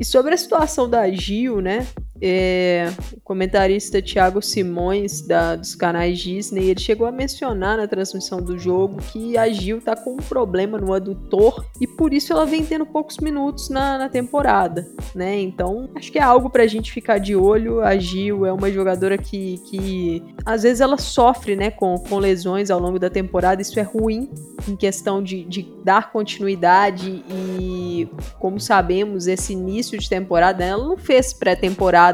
E 0.00 0.04
sobre 0.04 0.34
a 0.34 0.36
situação 0.36 0.88
da 0.88 1.08
Gil, 1.10 1.60
né? 1.60 1.86
É, 2.20 2.90
o 3.14 3.20
comentarista 3.20 4.00
Thiago 4.00 4.40
Simões, 4.40 5.20
da, 5.20 5.56
dos 5.56 5.74
canais 5.74 6.18
Disney, 6.18 6.70
ele 6.70 6.80
chegou 6.80 7.06
a 7.06 7.12
mencionar 7.12 7.76
na 7.76 7.86
transmissão 7.86 8.40
do 8.40 8.58
jogo 8.58 9.00
que 9.12 9.36
a 9.36 9.48
Gil 9.48 9.80
tá 9.80 9.94
com 9.94 10.14
um 10.14 10.16
problema 10.16 10.78
no 10.78 10.92
adutor 10.92 11.64
e 11.80 11.86
por 11.86 12.12
isso 12.12 12.32
ela 12.32 12.46
vem 12.46 12.64
tendo 12.64 12.86
poucos 12.86 13.18
minutos 13.18 13.68
na, 13.68 13.98
na 13.98 14.08
temporada, 14.08 14.88
né? 15.14 15.40
Então, 15.40 15.90
acho 15.94 16.10
que 16.10 16.18
é 16.18 16.22
algo 16.22 16.48
pra 16.48 16.66
gente 16.66 16.92
ficar 16.92 17.18
de 17.18 17.36
olho. 17.36 17.80
A 17.80 17.96
Gil 17.96 18.46
é 18.46 18.52
uma 18.52 18.70
jogadora 18.70 19.18
que, 19.18 19.58
que 19.68 20.22
às 20.44 20.62
vezes 20.62 20.80
ela 20.80 20.98
sofre, 20.98 21.56
né, 21.56 21.70
com, 21.70 21.98
com 21.98 22.18
lesões 22.18 22.70
ao 22.70 22.80
longo 22.80 22.98
da 22.98 23.10
temporada, 23.10 23.60
isso 23.60 23.78
é 23.78 23.82
ruim 23.82 24.30
em 24.68 24.76
questão 24.76 25.22
de, 25.22 25.44
de 25.44 25.66
dar 25.84 26.10
continuidade 26.10 27.24
e, 27.28 28.08
como 28.38 28.58
sabemos, 28.58 29.26
esse 29.26 29.52
início 29.52 29.98
de 29.98 30.08
temporada, 30.08 30.64
ela 30.64 30.84
não 30.84 30.96
fez 30.96 31.32
pré-temporada 31.32 32.05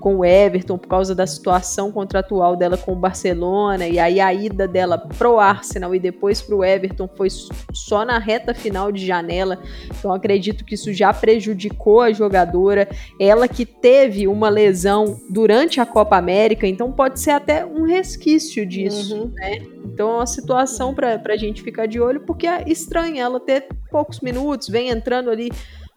com 0.00 0.18
o 0.18 0.24
Everton 0.24 0.78
por 0.78 0.88
causa 0.88 1.14
da 1.14 1.26
situação 1.26 1.92
contratual 1.92 2.56
dela 2.56 2.76
com 2.76 2.92
o 2.92 2.96
Barcelona 2.96 3.86
e 3.86 3.98
aí 3.98 4.20
a 4.20 4.32
ida 4.32 4.66
dela 4.66 4.98
pro 4.98 5.38
Arsenal 5.38 5.94
e 5.94 6.00
depois 6.00 6.40
pro 6.40 6.64
Everton 6.64 7.08
foi 7.16 7.28
só 7.72 8.04
na 8.04 8.18
reta 8.18 8.54
final 8.54 8.90
de 8.92 9.04
janela. 9.06 9.58
Então 9.98 10.12
acredito 10.12 10.64
que 10.64 10.74
isso 10.74 10.92
já 10.92 11.12
prejudicou 11.12 12.00
a 12.00 12.12
jogadora. 12.12 12.88
Ela 13.20 13.48
que 13.48 13.64
teve 13.64 14.26
uma 14.26 14.48
lesão 14.48 15.20
durante 15.28 15.80
a 15.80 15.86
Copa 15.86 16.16
América, 16.16 16.66
então 16.66 16.92
pode 16.92 17.20
ser 17.20 17.32
até 17.32 17.64
um 17.64 17.84
resquício 17.84 18.66
disso, 18.66 19.16
uhum. 19.16 19.32
né? 19.34 19.58
Então 19.84 20.10
é 20.10 20.14
uma 20.16 20.26
situação 20.26 20.94
para 20.94 21.20
a 21.26 21.36
gente 21.36 21.62
ficar 21.62 21.86
de 21.86 22.00
olho, 22.00 22.20
porque 22.20 22.46
é 22.46 22.64
estranho 22.66 23.18
ela 23.18 23.40
ter 23.40 23.66
poucos 23.90 24.20
minutos, 24.20 24.68
vem 24.68 24.90
entrando 24.90 25.30
ali 25.30 25.50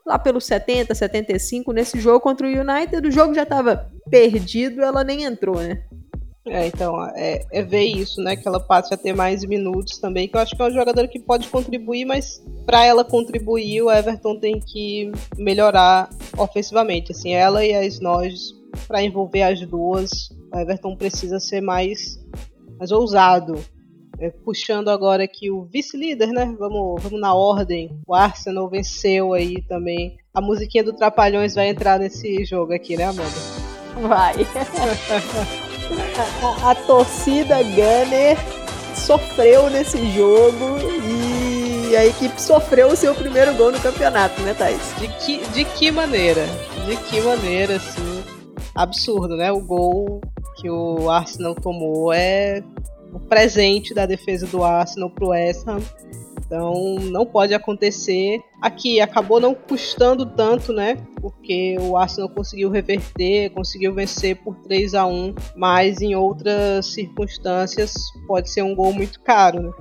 lá 0.05 0.17
pelos 0.17 0.45
70, 0.45 0.93
75, 0.93 1.71
nesse 1.71 1.99
jogo 1.99 2.19
contra 2.19 2.47
o 2.47 2.49
United, 2.49 3.07
o 3.07 3.11
jogo 3.11 3.33
já 3.33 3.43
estava 3.43 3.89
perdido, 4.09 4.81
ela 4.81 5.03
nem 5.03 5.23
entrou, 5.23 5.57
né? 5.57 5.83
É, 6.45 6.65
então, 6.65 7.05
é, 7.15 7.45
é, 7.51 7.61
ver 7.61 7.83
isso, 7.83 8.19
né? 8.21 8.35
Que 8.35 8.47
ela 8.47 8.59
passe 8.59 8.93
a 8.93 8.97
ter 8.97 9.13
mais 9.13 9.45
minutos 9.45 9.99
também, 9.99 10.27
que 10.27 10.35
eu 10.35 10.41
acho 10.41 10.55
que 10.55 10.61
é 10.61 10.65
uma 10.65 10.71
jogadora 10.71 11.07
que 11.07 11.19
pode 11.19 11.47
contribuir, 11.47 12.03
mas 12.03 12.43
para 12.65 12.83
ela 12.83 13.03
contribuir, 13.03 13.83
o 13.83 13.91
Everton 13.91 14.39
tem 14.39 14.59
que 14.59 15.11
melhorar 15.37 16.09
ofensivamente. 16.37 17.11
Assim, 17.11 17.33
ela 17.33 17.63
e 17.63 17.73
a 17.75 17.85
Snoges, 17.85 18.55
para 18.87 19.03
envolver 19.03 19.43
as 19.43 19.59
duas, 19.67 20.09
o 20.51 20.57
Everton 20.57 20.95
precisa 20.95 21.39
ser 21.39 21.61
mais, 21.61 22.19
mais 22.79 22.91
ousado 22.91 23.63
puxando 24.29 24.89
agora 24.89 25.23
aqui 25.23 25.49
o 25.49 25.63
vice-líder, 25.63 26.27
né? 26.27 26.53
Vamos, 26.59 27.01
vamos 27.01 27.19
na 27.19 27.33
ordem. 27.33 27.99
O 28.05 28.13
Arsenal 28.13 28.69
venceu 28.69 29.33
aí 29.33 29.61
também. 29.63 30.17
A 30.33 30.41
musiquinha 30.41 30.83
do 30.83 30.93
Trapalhões 30.93 31.55
vai 31.55 31.69
entrar 31.69 31.99
nesse 31.99 32.45
jogo 32.45 32.73
aqui, 32.73 32.95
né, 32.95 33.05
Amanda? 33.05 33.31
Vai. 34.01 34.35
a, 36.17 36.67
a, 36.67 36.71
a 36.71 36.75
torcida 36.75 37.63
Gunner 37.63 38.37
sofreu 38.95 39.69
nesse 39.69 39.97
jogo 40.11 40.77
e 41.91 41.95
a 41.95 42.05
equipe 42.05 42.41
sofreu 42.41 42.89
o 42.89 42.95
seu 42.95 43.13
primeiro 43.13 43.53
gol 43.55 43.71
no 43.71 43.79
campeonato, 43.79 44.41
né, 44.41 44.53
Thaís? 44.53 44.95
De 44.99 45.07
que, 45.07 45.49
de 45.49 45.65
que 45.65 45.91
maneira? 45.91 46.45
De 46.85 46.95
que 46.95 47.19
maneira, 47.21 47.75
assim, 47.75 48.23
absurdo, 48.75 49.35
né? 49.35 49.51
O 49.51 49.61
gol 49.61 50.21
que 50.55 50.69
o 50.69 51.09
Arsenal 51.09 51.55
tomou 51.55 52.13
é 52.13 52.63
o 53.13 53.19
presente 53.19 53.93
da 53.93 54.05
defesa 54.05 54.47
do 54.47 54.63
Arsenal 54.63 55.09
para 55.09 55.25
o 55.25 55.29
West 55.29 55.67
Ham. 55.67 55.79
Então 56.45 56.95
não 56.99 57.25
pode 57.25 57.53
acontecer. 57.53 58.41
Aqui 58.61 58.99
acabou 58.99 59.39
não 59.39 59.55
custando 59.55 60.25
tanto, 60.25 60.73
né? 60.73 60.97
Porque 61.21 61.77
o 61.79 61.95
Arsenal 61.95 62.29
conseguiu 62.29 62.69
reverter, 62.69 63.51
conseguiu 63.51 63.93
vencer 63.93 64.35
por 64.35 64.55
3 64.57 64.93
a 64.95 65.05
1 65.05 65.33
mas 65.55 66.01
em 66.01 66.13
outras 66.13 66.87
circunstâncias 66.87 67.93
pode 68.27 68.49
ser 68.49 68.63
um 68.63 68.75
gol 68.75 68.91
muito 68.91 69.21
caro. 69.21 69.61
Né? 69.61 69.71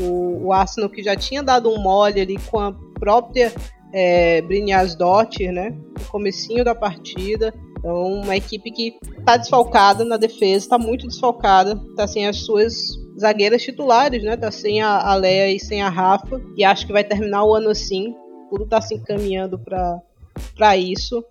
O, 0.00 0.46
o 0.46 0.52
Arsenal 0.52 0.88
que 0.88 1.02
já 1.02 1.16
tinha 1.16 1.42
dado 1.42 1.68
um 1.68 1.80
mole 1.82 2.20
ali 2.20 2.36
com 2.48 2.60
a 2.60 2.72
própria 2.94 3.52
é, 3.92 4.40
Brynjas 4.42 4.94
Dottir, 4.94 5.50
né? 5.50 5.70
No 5.98 6.04
comecinho 6.06 6.64
da 6.64 6.74
partida, 6.76 7.52
então, 7.80 8.20
uma 8.20 8.36
equipe 8.36 8.70
que 8.70 8.98
está 9.18 9.38
desfalcada 9.38 10.04
na 10.04 10.18
defesa, 10.18 10.66
está 10.66 10.78
muito 10.78 11.08
desfalcada, 11.08 11.80
está 11.88 12.06
sem 12.06 12.28
as 12.28 12.36
suas 12.40 12.74
zagueiras 13.18 13.62
titulares, 13.62 14.22
né? 14.22 14.36
Tá 14.36 14.50
sem 14.50 14.82
a, 14.82 14.98
a 14.98 15.14
Leia 15.14 15.50
e 15.50 15.58
sem 15.58 15.82
a 15.82 15.88
Rafa, 15.88 16.40
e 16.56 16.62
acho 16.62 16.86
que 16.86 16.92
vai 16.92 17.02
terminar 17.02 17.42
o 17.42 17.54
ano 17.54 17.70
assim. 17.70 18.14
Tudo 18.50 18.64
está 18.64 18.82
se 18.82 18.94
encaminhando 18.94 19.58
para 19.58 20.76
isso 20.76 21.24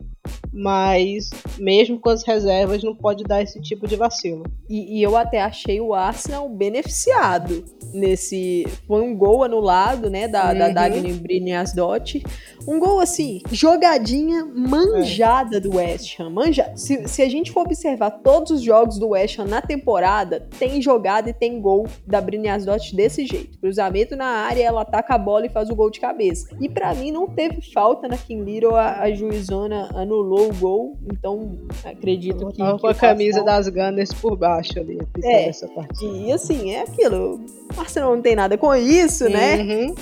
mas 0.52 1.30
mesmo 1.58 2.00
com 2.00 2.10
as 2.10 2.24
reservas 2.26 2.84
não 2.84 2.96
pode 2.96 3.24
dar 3.24 3.42
esse 3.42 3.62
tipo 3.62 3.88
de 3.88 3.96
vacilo. 3.96 4.44
E, 4.70 5.00
e, 5.00 5.04
eu 5.04 5.18
até 5.18 5.42
achei 5.42 5.80
o 5.82 5.94
Arsenal 5.94 6.48
beneficiado 6.50 7.64
nesse. 7.94 8.66
Foi 8.88 9.02
um 9.02 9.16
gol 9.16 9.44
anulado, 9.44 10.10
né, 10.10 10.28
da, 10.28 10.52
uhum. 10.52 10.60
da 10.60 10.70
Dagny. 10.70 11.12
Um 12.68 12.80
gol 12.80 13.00
assim, 13.00 13.42
jogadinha 13.52 14.46
manjada 14.46 15.58
é. 15.58 15.60
do 15.60 15.76
West 15.76 16.20
Ham. 16.20 16.30
Manja... 16.30 16.72
Se, 16.76 17.08
se 17.08 17.22
a 17.22 17.30
gente 17.30 17.52
for 17.52 17.62
observar 17.62 18.12
todos 18.12 18.52
os 18.52 18.62
jogos 18.62 19.00
do 19.00 19.10
West 19.10 19.40
Ham 19.40 19.46
na 19.46 19.62
temporada, 19.62 20.48
tem 20.60 20.82
jogada 20.82 21.30
e 21.30 21.34
tem 21.34 21.60
gol 21.60 21.88
da 22.06 22.22
Briniasdot 22.22 22.96
desse 22.96 23.26
jeito. 23.26 23.58
Cruzamento 23.60 24.16
na 24.16 24.26
área, 24.26 24.64
ela 24.64 24.82
ataca 24.82 25.16
a 25.16 25.18
bola 25.18 25.46
e 25.46 25.50
faz 25.50 25.70
o 25.70 25.76
gol 25.76 25.90
de 25.90 26.00
cabeça. 26.00 26.56
E 26.60 26.70
para 26.70 26.94
mim 26.94 27.12
não 27.12 27.28
teve 27.28 27.62
falta 27.74 28.08
na 28.08 28.18
King 28.18 28.44
Little, 28.44 28.76
a, 28.76 29.02
a 29.02 29.12
juizona 29.12 29.90
anulou 30.20 30.50
o 30.50 30.54
gol, 30.54 30.98
então 31.12 31.58
acredito 31.84 32.48
que. 32.48 32.58
Tava 32.58 32.78
com 32.78 32.88
a 32.88 32.94
camisa 32.94 33.44
das 33.44 33.68
Gunners 33.68 34.14
por 34.14 34.38
baixo 34.38 34.80
ali, 34.80 35.00
é, 35.24 35.50
E 36.02 36.32
assim, 36.32 36.72
é 36.72 36.82
aquilo. 36.82 37.40
O 37.76 37.80
Arsenal 37.80 38.16
não 38.16 38.22
tem 38.22 38.36
nada 38.36 38.58
com 38.58 38.74
isso, 38.76 39.30
né? 39.30 39.56
uhum. 39.58 39.88
né? 39.88 39.96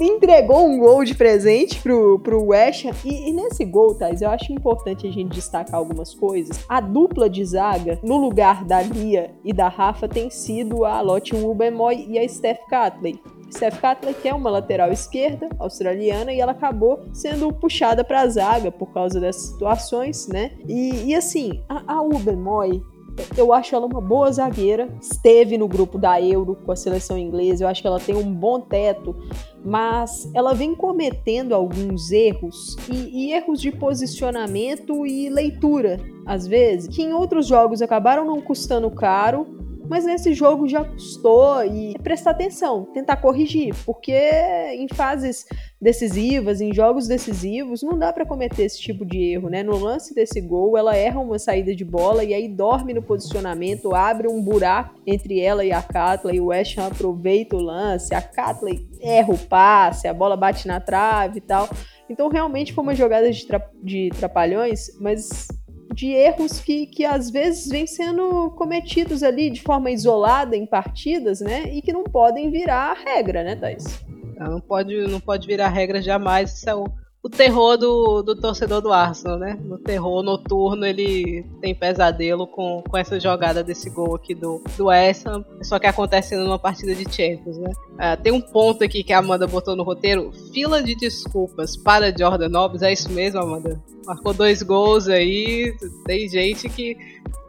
entregou 0.00 0.66
um 0.66 0.80
gol 0.80 1.04
de 1.04 1.14
presente 1.14 1.80
pro, 1.80 2.18
pro 2.18 2.46
West 2.46 2.84
Ham. 2.86 2.90
E, 3.04 3.28
e, 3.28 3.32
nesse 3.32 3.64
gol, 3.64 3.94
Thais, 3.94 4.20
eu 4.20 4.28
acho 4.28 4.52
importante 4.52 5.06
a 5.06 5.10
gente 5.12 5.32
destacar 5.32 5.76
algumas 5.76 6.12
coisas. 6.12 6.64
A 6.68 6.80
dupla 6.80 7.30
de 7.30 7.44
zaga, 7.44 7.98
no 8.02 8.16
lugar 8.16 8.64
da 8.64 8.82
Lia 8.82 9.30
e 9.44 9.52
da 9.52 9.68
Rafa, 9.68 10.08
tem 10.08 10.28
sido 10.28 10.84
a 10.84 11.00
Lotte 11.00 11.36
Ubemoy 11.36 12.06
e 12.08 12.18
a 12.18 12.28
Steph 12.28 12.58
Catley. 12.68 13.20
Steph 13.50 13.80
Catley, 13.80 14.14
que 14.14 14.28
é 14.28 14.34
uma 14.34 14.50
lateral 14.50 14.92
esquerda 14.92 15.48
australiana, 15.58 16.32
e 16.32 16.40
ela 16.40 16.52
acabou 16.52 17.00
sendo 17.12 17.52
puxada 17.52 18.04
para 18.04 18.20
a 18.20 18.28
zaga 18.28 18.70
por 18.70 18.92
causa 18.92 19.20
dessas 19.20 19.42
situações, 19.42 20.28
né? 20.28 20.52
E, 20.68 21.06
e 21.06 21.14
assim, 21.14 21.62
a, 21.68 21.94
a 21.94 22.02
Ubemoy, 22.02 22.82
eu 23.36 23.52
acho 23.52 23.74
ela 23.74 23.86
uma 23.86 24.00
boa 24.00 24.30
zagueira. 24.32 24.88
Esteve 25.00 25.58
no 25.58 25.68
grupo 25.68 25.98
da 25.98 26.20
Euro 26.20 26.56
com 26.64 26.72
a 26.72 26.76
seleção 26.76 27.18
inglesa. 27.18 27.64
Eu 27.64 27.68
acho 27.68 27.82
que 27.82 27.86
ela 27.86 28.00
tem 28.00 28.16
um 28.16 28.32
bom 28.32 28.60
teto, 28.60 29.14
mas 29.64 30.30
ela 30.34 30.54
vem 30.54 30.74
cometendo 30.74 31.54
alguns 31.54 32.10
erros 32.10 32.76
e, 32.90 33.26
e 33.26 33.32
erros 33.32 33.60
de 33.60 33.72
posicionamento 33.72 35.06
e 35.06 35.28
leitura, 35.28 35.98
às 36.26 36.46
vezes, 36.46 36.88
que 36.94 37.02
em 37.02 37.12
outros 37.12 37.46
jogos 37.46 37.82
acabaram 37.82 38.24
não 38.24 38.40
custando 38.40 38.90
caro 38.90 39.60
mas 39.90 40.04
nesse 40.04 40.34
jogo 40.34 40.68
já 40.68 40.84
custou 40.84 41.64
e 41.64 41.98
prestar 41.98 42.30
atenção, 42.30 42.84
tentar 42.94 43.16
corrigir, 43.16 43.74
porque 43.84 44.12
em 44.72 44.86
fases 44.86 45.44
decisivas, 45.82 46.60
em 46.60 46.72
jogos 46.72 47.08
decisivos, 47.08 47.82
não 47.82 47.98
dá 47.98 48.12
para 48.12 48.24
cometer 48.24 48.62
esse 48.62 48.80
tipo 48.80 49.04
de 49.04 49.18
erro, 49.32 49.48
né? 49.48 49.64
No 49.64 49.76
lance 49.76 50.14
desse 50.14 50.40
gol, 50.40 50.78
ela 50.78 50.96
erra 50.96 51.18
uma 51.18 51.40
saída 51.40 51.74
de 51.74 51.84
bola 51.84 52.22
e 52.22 52.32
aí 52.32 52.46
dorme 52.46 52.94
no 52.94 53.02
posicionamento, 53.02 53.92
abre 53.92 54.28
um 54.28 54.40
buraco 54.40 54.94
entre 55.04 55.40
ela 55.40 55.64
e 55.64 55.72
a 55.72 55.82
Catley, 55.82 56.38
o 56.38 56.46
West 56.46 56.78
Ham 56.78 56.86
aproveita 56.86 57.56
o 57.56 57.60
lance, 57.60 58.14
a 58.14 58.22
Catley 58.22 58.88
erra 59.00 59.34
o 59.34 59.38
passe, 59.38 60.06
a 60.06 60.14
bola 60.14 60.36
bate 60.36 60.68
na 60.68 60.78
trave 60.78 61.38
e 61.38 61.40
tal. 61.40 61.68
Então 62.08 62.28
realmente 62.28 62.72
foi 62.72 62.84
uma 62.84 62.94
jogada 62.94 63.30
de, 63.30 63.44
tra 63.44 63.60
de 63.82 64.10
trapalhões, 64.10 64.96
mas 65.00 65.48
de 65.94 66.12
erros 66.12 66.60
que, 66.60 66.86
que 66.86 67.04
às 67.04 67.30
vezes 67.30 67.68
vêm 67.68 67.86
sendo 67.86 68.50
cometidos 68.50 69.22
ali 69.22 69.50
de 69.50 69.60
forma 69.60 69.90
isolada 69.90 70.56
em 70.56 70.66
partidas, 70.66 71.40
né? 71.40 71.64
E 71.72 71.82
que 71.82 71.92
não 71.92 72.04
podem 72.04 72.50
virar 72.50 72.94
regra, 72.94 73.42
né, 73.42 73.56
Thais? 73.56 74.04
Não 74.38 74.60
pode, 74.60 74.96
não 75.06 75.20
pode 75.20 75.46
virar 75.46 75.68
regra 75.68 76.00
jamais. 76.00 76.54
Isso 76.54 76.70
é 76.70 76.74
o 77.22 77.28
terror 77.28 77.76
do, 77.76 78.22
do 78.22 78.34
torcedor 78.34 78.80
do 78.80 78.92
Arsenal, 78.92 79.38
né? 79.38 79.58
No 79.62 79.76
terror 79.76 80.22
noturno 80.22 80.86
ele 80.86 81.44
tem 81.60 81.74
pesadelo 81.74 82.46
com, 82.46 82.82
com 82.88 82.96
essa 82.96 83.20
jogada 83.20 83.62
desse 83.62 83.90
gol 83.90 84.14
aqui 84.14 84.34
do, 84.34 84.62
do 84.76 84.86
West 84.86 85.26
Ham, 85.26 85.44
só 85.62 85.78
que 85.78 85.86
acontecendo 85.86 86.44
numa 86.44 86.58
partida 86.58 86.94
de 86.94 87.04
Champions, 87.04 87.58
né? 87.58 87.70
Ah, 87.98 88.16
tem 88.16 88.32
um 88.32 88.40
ponto 88.40 88.82
aqui 88.82 89.04
que 89.04 89.12
a 89.12 89.18
Amanda 89.18 89.46
botou 89.46 89.76
no 89.76 89.82
roteiro, 89.82 90.32
fila 90.52 90.82
de 90.82 90.94
desculpas 90.94 91.76
para 91.76 92.16
Jordan 92.16 92.48
Nobbs, 92.48 92.82
é 92.82 92.92
isso 92.92 93.10
mesmo, 93.12 93.40
Amanda? 93.40 93.78
Marcou 94.06 94.32
dois 94.32 94.62
gols 94.62 95.06
aí, 95.06 95.74
tem 96.06 96.26
gente 96.28 96.68
que 96.68 96.96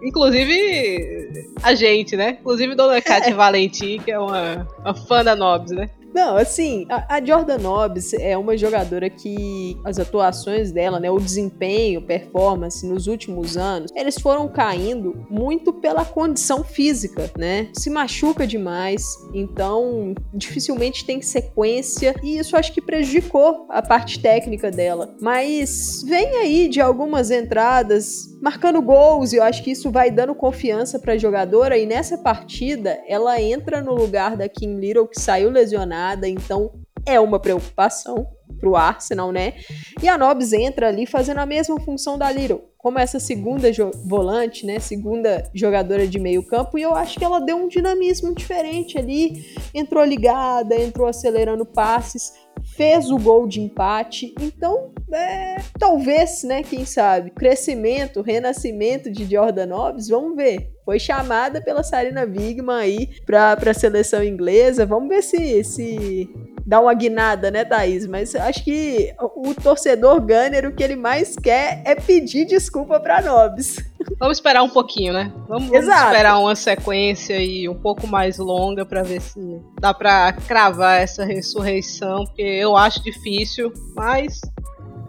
Inclusive 0.04 1.52
a 1.62 1.76
gente, 1.76 2.18
né? 2.18 2.38
Inclusive 2.42 2.74
Dona 2.74 3.00
Cátia 3.02 3.36
Valentim, 3.36 4.00
que 4.00 4.12
é 4.12 4.20
uma, 4.20 4.68
uma 4.80 4.96
fã 4.96 5.24
da 5.24 5.36
Nobs, 5.36 5.72
né? 5.72 5.90
Não, 6.14 6.36
assim, 6.36 6.86
a, 6.90 7.16
a, 7.16 7.26
Jordan 7.26 7.58
Nobbs 7.58 8.14
é 8.14 8.38
uma 8.38 8.58
jogadora 8.58 9.10
que 9.10 9.78
as 9.84 9.98
atuações 9.98 10.72
dela, 10.72 11.00
né, 11.00 11.10
o 11.10 11.20
desempenho, 11.20 12.02
performance 12.02 12.86
nos 12.86 13.08
últimos 13.08 13.58
anos, 13.58 13.92
eles 13.96 14.20
foram 14.20 14.48
caindo 14.48 15.26
muito 15.30 15.72
pela 15.74 16.04
condição 16.04 16.64
física, 16.64 17.30
né? 17.38 17.70
Se 17.74 17.90
machuca 17.90 18.46
demais, 18.46 19.04
então 19.34 20.14
dificilmente 20.34 21.06
tem 21.06 21.22
sequência 21.22 22.16
e 22.24 22.38
isso 22.38 22.58
acho 22.58 22.74
que 22.74 22.82
prejudicou 22.82 23.66
a 23.70 23.82
parte 23.82 24.20
técnica 24.20 24.70
dela. 24.70 25.16
Mas 25.22 26.04
vem 26.06 26.38
aí 26.38 26.68
de 26.68 26.82
algumas 26.82 27.32
entradas 27.32 28.32
marcando 28.42 28.82
gols 28.82 29.32
e 29.32 29.36
eu 29.38 29.44
acho 29.44 29.64
que 29.64 29.72
isso 29.72 29.92
vai 29.92 30.10
dando 30.10 30.34
confiança 30.34 30.98
para 31.00 31.14
a 31.14 31.18
jogadora 31.18 31.78
e 31.78 31.86
nessa 31.86 32.18
partida 32.18 33.00
ela 33.08 33.40
entra 33.40 33.82
no 33.82 33.94
lugar 33.94 34.36
da 34.36 34.50
Kim 34.50 34.80
Little 34.80 35.08
que 35.08 35.20
saiu 35.22 35.52
lesionada, 35.52 36.01
então 36.28 36.72
é 37.06 37.20
uma 37.20 37.40
preocupação 37.40 38.28
pro 38.60 38.76
Arsenal, 38.76 39.32
né? 39.32 39.56
E 40.02 40.08
a 40.08 40.18
Nobs 40.18 40.54
entra 40.54 40.88
ali 40.88 41.06
fazendo 41.06 41.40
a 41.40 41.46
mesma 41.46 41.80
função 41.80 42.18
da 42.18 42.32
Little, 42.32 42.62
como 42.78 43.00
essa 43.00 43.20
segunda 43.20 43.68
volante, 44.06 44.66
né? 44.66 44.80
Segunda 44.80 45.50
jogadora 45.54 46.08
de 46.08 46.20
meio 46.20 46.46
campo, 46.46 46.78
e 46.78 46.82
eu 46.84 46.94
acho 46.94 47.18
que 47.18 47.26
ela 47.26 47.40
deu 47.40 47.58
um 47.58 47.68
dinamismo 47.68 48.34
diferente 48.36 48.98
ali, 48.98 49.44
entrou 49.74 50.04
ligada, 50.04 50.76
entrou 50.76 51.08
acelerando 51.08 51.66
passes 51.66 52.34
fez 52.76 53.10
o 53.10 53.18
gol 53.18 53.48
de 53.48 53.62
empate. 53.62 54.34
Então, 54.40 54.92
é, 55.12 55.58
talvez, 55.80 56.44
né, 56.44 56.64
quem 56.64 56.86
sabe, 56.86 57.32
crescimento, 57.32 58.22
renascimento 58.22 59.12
de 59.12 59.26
Jordan 59.26 59.68
Nobbs, 59.68 60.08
vamos 60.08 60.36
ver. 60.36 60.70
Foi 60.84 61.00
chamada 61.00 61.62
pela 61.62 61.84
Sarina 61.84 62.24
Wigman 62.24 62.76
aí 62.76 63.10
para 63.26 63.54
a 63.54 63.74
seleção 63.74 64.24
inglesa. 64.24 64.86
Vamos 64.86 65.10
ver 65.10 65.22
se, 65.22 65.64
se 65.64 66.30
dá 66.66 66.80
uma 66.80 66.94
guinada, 66.94 67.52
né, 67.52 67.64
Thaís? 67.64 68.08
Mas 68.08 68.36
acho 68.36 68.64
que 68.64 69.14
o 69.20 69.54
torcedor 69.54 70.20
Gunner, 70.22 70.68
o 70.68 70.74
que 70.74 70.84
ele 70.84 70.96
mais 70.96 71.36
quer 71.36 71.82
é 71.86 71.96
pedir 71.96 72.46
desculpa 72.46 73.00
para 73.00 73.22
Nobbs. 73.22 73.78
Vamos 74.20 74.38
esperar 74.38 74.64
um 74.64 74.70
pouquinho, 74.70 75.14
né? 75.14 75.32
Vamos, 75.48 75.70
vamos 75.70 75.88
esperar 75.88 76.40
uma 76.40 76.56
sequência 76.56 77.36
aí 77.38 77.68
um 77.68 77.76
pouco 77.76 78.08
mais 78.08 78.38
longa 78.38 78.86
para 78.86 79.04
ver 79.04 79.22
se 79.22 79.40
dá 79.80 79.94
para 79.94 80.34
cravar 80.34 81.02
essa 81.02 81.26
ressurreição, 81.26 82.26
porque 82.26 82.42
eu 82.42 82.76
acho 82.78 83.04
difícil, 83.04 83.74
mas 83.96 84.42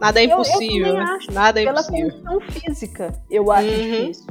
nada 0.01 0.21
é 0.21 0.25
impossível, 0.25 0.89
eu, 0.89 0.97
eu 0.97 1.05
né? 1.05 1.19
Nada 1.33 1.61
é 1.61 1.65
Pela 1.65 1.81
impossível. 1.81 2.11
Pela 2.11 2.35
condição 2.35 2.61
física, 2.61 3.23
eu 3.31 3.51
acho 3.51 3.69
uhum. 3.69 3.77
difícil, 3.77 4.27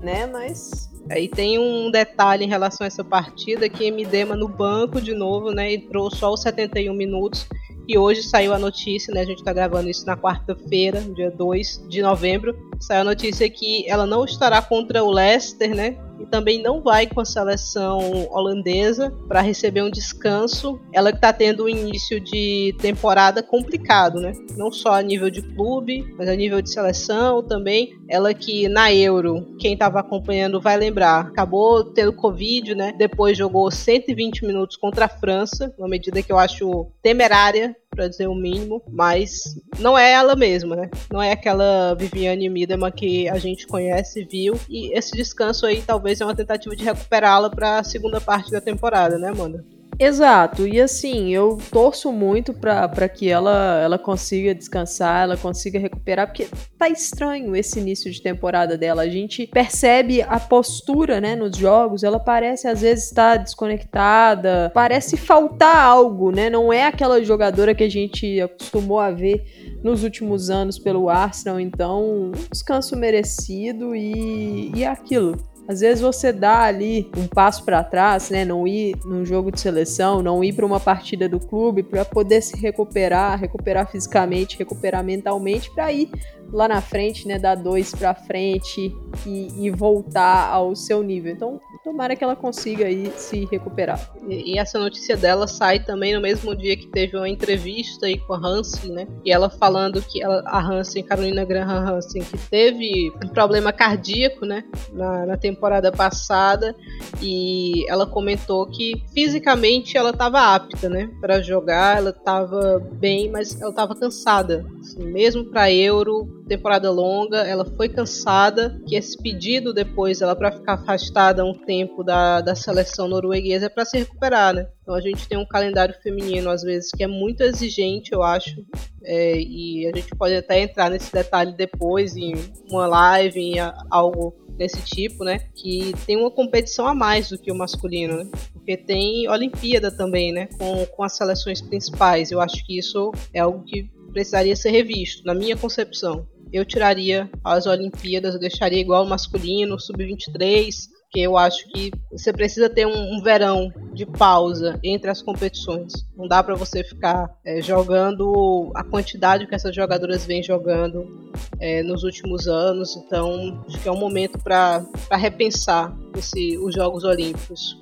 né? 0.00 0.26
Mas 0.26 0.86
Aí 1.08 1.28
tem 1.28 1.58
um 1.58 1.90
detalhe 1.90 2.44
em 2.44 2.48
relação 2.48 2.84
a 2.84 2.88
essa 2.88 3.04
partida 3.04 3.68
que 3.68 3.84
Emidema 3.84 4.34
no 4.34 4.48
banco 4.48 5.00
de 5.00 5.14
novo, 5.14 5.52
né? 5.52 5.72
Entrou 5.72 6.10
só 6.10 6.32
os 6.32 6.42
71 6.42 6.92
minutos 6.92 7.46
e 7.88 7.96
hoje 7.96 8.22
saiu 8.22 8.52
a 8.52 8.58
notícia, 8.58 9.14
né? 9.14 9.20
A 9.20 9.24
gente 9.24 9.38
está 9.38 9.52
gravando 9.52 9.88
isso 9.88 10.04
na 10.06 10.16
quarta-feira, 10.16 11.00
dia 11.00 11.30
2 11.30 11.86
de 11.88 12.02
novembro. 12.02 12.56
Saiu 12.80 13.02
a 13.02 13.04
notícia 13.04 13.48
que 13.48 13.88
ela 13.88 14.06
não 14.06 14.24
estará 14.24 14.60
contra 14.60 15.04
o 15.04 15.10
Leicester, 15.10 15.74
né? 15.74 15.96
E 16.20 16.26
também 16.26 16.62
não 16.62 16.80
vai 16.80 17.06
com 17.06 17.20
a 17.20 17.24
seleção 17.24 18.28
holandesa 18.30 19.12
para 19.28 19.40
receber 19.40 19.82
um 19.82 19.90
descanso. 19.90 20.80
Ela 20.92 21.10
que 21.10 21.18
está 21.18 21.32
tendo 21.32 21.64
um 21.64 21.68
início 21.68 22.20
de 22.20 22.74
temporada 22.78 23.42
complicado, 23.42 24.20
né? 24.20 24.32
Não 24.56 24.70
só 24.70 24.94
a 24.94 25.02
nível 25.02 25.30
de 25.30 25.42
clube, 25.42 26.04
mas 26.16 26.28
a 26.28 26.34
nível 26.34 26.62
de 26.62 26.70
seleção 26.70 27.42
também. 27.42 27.90
Ela 28.08 28.32
que 28.32 28.68
na 28.68 28.92
Euro, 28.92 29.46
quem 29.58 29.74
estava 29.74 30.00
acompanhando 30.00 30.60
vai 30.60 30.76
lembrar, 30.76 31.26
acabou 31.26 31.84
tendo 31.84 32.12
Covid, 32.12 32.74
né? 32.74 32.94
Depois 32.96 33.36
jogou 33.36 33.70
120 33.70 34.46
minutos 34.46 34.76
contra 34.76 35.06
a 35.06 35.08
França, 35.08 35.74
uma 35.78 35.88
medida 35.88 36.22
que 36.22 36.32
eu 36.32 36.38
acho 36.38 36.86
temerária 37.02 37.76
para 37.96 38.08
dizer 38.08 38.28
o 38.28 38.34
mínimo, 38.34 38.82
mas 38.88 39.58
não 39.80 39.98
é 39.98 40.12
ela 40.12 40.36
mesma, 40.36 40.76
né? 40.76 40.90
Não 41.10 41.20
é 41.20 41.32
aquela 41.32 41.94
Viviane 41.94 42.48
Miedema 42.48 42.92
que 42.92 43.28
a 43.28 43.38
gente 43.38 43.66
conhece, 43.66 44.24
viu. 44.24 44.54
E 44.68 44.96
esse 44.96 45.16
descanso 45.16 45.66
aí 45.66 45.82
talvez 45.82 46.20
é 46.20 46.24
uma 46.24 46.36
tentativa 46.36 46.76
de 46.76 46.84
recuperá-la 46.84 47.50
para 47.50 47.78
a 47.78 47.84
segunda 47.84 48.20
parte 48.20 48.50
da 48.50 48.60
temporada, 48.60 49.18
né, 49.18 49.30
Amanda? 49.30 49.64
Exato, 49.98 50.68
e 50.68 50.78
assim, 50.78 51.30
eu 51.30 51.56
torço 51.70 52.12
muito 52.12 52.52
para 52.52 53.08
que 53.08 53.30
ela, 53.30 53.80
ela 53.82 53.98
consiga 53.98 54.54
descansar, 54.54 55.22
ela 55.22 55.38
consiga 55.38 55.78
recuperar, 55.78 56.26
porque 56.26 56.48
tá 56.78 56.86
estranho 56.86 57.56
esse 57.56 57.78
início 57.78 58.10
de 58.10 58.20
temporada 58.20 58.76
dela. 58.76 59.02
A 59.02 59.08
gente 59.08 59.46
percebe 59.46 60.20
a 60.20 60.38
postura, 60.38 61.18
né, 61.18 61.34
nos 61.34 61.56
jogos, 61.56 62.04
ela 62.04 62.20
parece 62.20 62.68
às 62.68 62.82
vezes 62.82 63.06
estar 63.06 63.38
tá 63.38 63.42
desconectada, 63.42 64.70
parece 64.74 65.16
faltar 65.16 65.78
algo, 65.78 66.30
né? 66.30 66.50
Não 66.50 66.70
é 66.70 66.84
aquela 66.84 67.24
jogadora 67.24 67.74
que 67.74 67.84
a 67.84 67.90
gente 67.90 68.38
acostumou 68.38 69.00
a 69.00 69.10
ver 69.10 69.78
nos 69.82 70.04
últimos 70.04 70.50
anos 70.50 70.78
pelo 70.78 71.08
Arsenal, 71.08 71.58
então, 71.58 72.32
descanso 72.52 72.94
merecido 72.96 73.96
e, 73.96 74.72
e 74.74 74.84
é 74.84 74.88
aquilo 74.88 75.55
às 75.68 75.80
vezes 75.80 76.00
você 76.00 76.32
dá 76.32 76.62
ali 76.62 77.10
um 77.16 77.26
passo 77.26 77.64
para 77.64 77.82
trás, 77.82 78.30
né? 78.30 78.44
Não 78.44 78.66
ir 78.66 78.96
num 79.04 79.24
jogo 79.24 79.50
de 79.50 79.60
seleção, 79.60 80.22
não 80.22 80.42
ir 80.42 80.52
para 80.52 80.64
uma 80.64 80.78
partida 80.78 81.28
do 81.28 81.40
clube 81.40 81.82
para 81.82 82.04
poder 82.04 82.40
se 82.40 82.56
recuperar, 82.56 83.38
recuperar 83.38 83.90
fisicamente, 83.90 84.56
recuperar 84.56 85.02
mentalmente, 85.02 85.70
para 85.70 85.92
ir 85.92 86.10
lá 86.52 86.68
na 86.68 86.80
frente, 86.80 87.26
né? 87.26 87.38
Dar 87.38 87.56
dois 87.56 87.92
para 87.92 88.14
frente 88.14 88.94
e, 89.26 89.66
e, 89.66 89.70
voltar 89.70 90.48
ao 90.50 90.76
seu 90.76 91.02
nível. 91.02 91.32
Então, 91.32 91.60
tomara 91.86 92.16
que 92.16 92.24
ela 92.24 92.34
consiga 92.34 92.86
aí 92.86 93.12
se 93.16 93.44
recuperar. 93.44 94.10
E, 94.28 94.54
e, 94.54 94.58
essa 94.58 94.76
notícia 94.76 95.16
dela 95.16 95.46
sai 95.46 95.78
também 95.78 96.12
no 96.16 96.20
mesmo 96.20 96.52
dia 96.56 96.76
que 96.76 96.88
teve 96.88 97.16
uma 97.16 97.28
entrevista 97.28 98.06
aí 98.06 98.18
com 98.18 98.34
a 98.34 98.38
Hansen, 98.38 98.90
né? 98.90 99.06
E 99.24 99.30
ela 99.30 99.48
falando 99.48 100.02
que 100.02 100.20
ela, 100.20 100.42
a 100.46 100.60
Hansen, 100.60 101.04
Carolina 101.04 101.44
Graham 101.44 101.88
Hansen, 101.88 102.22
que 102.24 102.36
teve 102.50 103.12
um 103.24 103.28
problema 103.28 103.72
cardíaco, 103.72 104.44
né? 104.44 104.64
Na, 104.92 105.26
na 105.26 105.36
temporada 105.36 105.92
passada 105.92 106.74
e 107.22 107.88
ela 107.88 108.04
comentou 108.04 108.66
que 108.66 109.04
fisicamente 109.14 109.96
ela 109.96 110.10
estava 110.10 110.40
apta, 110.40 110.88
né? 110.88 111.08
Para 111.20 111.40
jogar, 111.40 111.98
ela 111.98 112.10
estava 112.10 112.80
bem, 112.94 113.30
mas 113.30 113.60
ela 113.60 113.70
estava 113.70 113.94
cansada. 113.94 114.66
Assim, 114.80 115.04
mesmo 115.04 115.44
para 115.44 115.70
Euro, 115.70 116.42
temporada 116.48 116.90
longa, 116.90 117.38
ela 117.38 117.64
foi 117.64 117.88
cansada, 117.88 118.80
que 118.88 118.96
esse 118.96 119.16
pedido 119.22 119.72
depois 119.72 120.20
ela 120.20 120.34
para 120.34 120.50
ficar 120.50 120.74
afastada 120.74 121.44
um 121.44 121.54
tempo 121.54 121.75
da, 122.04 122.40
da 122.40 122.54
seleção 122.54 123.08
norueguesa 123.08 123.68
para 123.68 123.84
se 123.84 123.98
recuperar, 123.98 124.54
né? 124.54 124.68
Então 124.82 124.94
a 124.94 125.00
gente 125.00 125.28
tem 125.28 125.36
um 125.36 125.46
calendário 125.46 125.94
feminino 126.02 126.50
às 126.50 126.62
vezes 126.62 126.90
que 126.90 127.02
é 127.02 127.06
muito 127.06 127.42
exigente, 127.42 128.12
eu 128.12 128.22
acho, 128.22 128.64
é, 129.02 129.38
e 129.38 129.86
a 129.86 129.96
gente 129.96 130.14
pode 130.16 130.34
até 130.34 130.60
entrar 130.60 130.90
nesse 130.90 131.12
detalhe 131.12 131.52
depois 131.52 132.16
em 132.16 132.34
uma 132.70 132.86
live, 132.86 133.40
em 133.40 133.56
algo 133.90 134.34
desse 134.56 134.82
tipo, 134.82 135.24
né? 135.24 135.40
Que 135.54 135.92
tem 136.06 136.16
uma 136.16 136.30
competição 136.30 136.86
a 136.86 136.94
mais 136.94 137.28
do 137.28 137.38
que 137.38 137.52
o 137.52 137.54
masculino, 137.54 138.16
né? 138.16 138.30
Porque 138.52 138.76
tem 138.76 139.28
Olimpíada 139.28 139.90
também, 139.90 140.32
né? 140.32 140.48
Com, 140.58 140.86
com 140.86 141.02
as 141.02 141.16
seleções 141.16 141.60
principais. 141.60 142.30
Eu 142.30 142.40
acho 142.40 142.64
que 142.64 142.78
isso 142.78 143.12
é 143.34 143.40
algo 143.40 143.62
que 143.64 143.90
precisaria 144.12 144.56
ser 144.56 144.70
revisto, 144.70 145.24
na 145.26 145.34
minha 145.34 145.56
concepção 145.56 146.26
eu 146.52 146.64
tiraria 146.64 147.28
as 147.44 147.66
Olimpíadas, 147.66 148.34
eu 148.34 148.40
deixaria 148.40 148.80
igual 148.80 149.04
o 149.04 149.08
masculino, 149.08 149.78
sub-23, 149.78 150.70
que 150.88 150.95
eu 151.20 151.36
acho 151.36 151.68
que 151.68 151.90
você 152.10 152.32
precisa 152.32 152.68
ter 152.68 152.86
um, 152.86 153.16
um, 153.16 153.22
verão 153.22 153.72
de 153.92 154.04
pausa 154.04 154.78
entre 154.82 155.10
as 155.10 155.22
competições. 155.22 155.92
Não 156.16 156.26
dá 156.26 156.42
para 156.42 156.54
você 156.54 156.84
ficar 156.84 157.28
é, 157.44 157.60
jogando 157.60 158.70
a 158.74 158.84
quantidade 158.84 159.46
que 159.46 159.54
essas 159.54 159.74
jogadoras 159.74 160.24
vêm 160.26 160.42
jogando 160.42 161.32
é, 161.60 161.82
nos 161.82 162.04
últimos 162.04 162.46
anos. 162.46 162.96
Então, 162.96 163.62
acho 163.66 163.80
que 163.80 163.88
é 163.88 163.92
um 163.92 163.98
momento 163.98 164.38
para 164.38 164.84
repensar 165.12 165.96
esse, 166.16 166.58
os 166.58 166.74
Jogos 166.74 167.04
Olímpicos. 167.04 167.76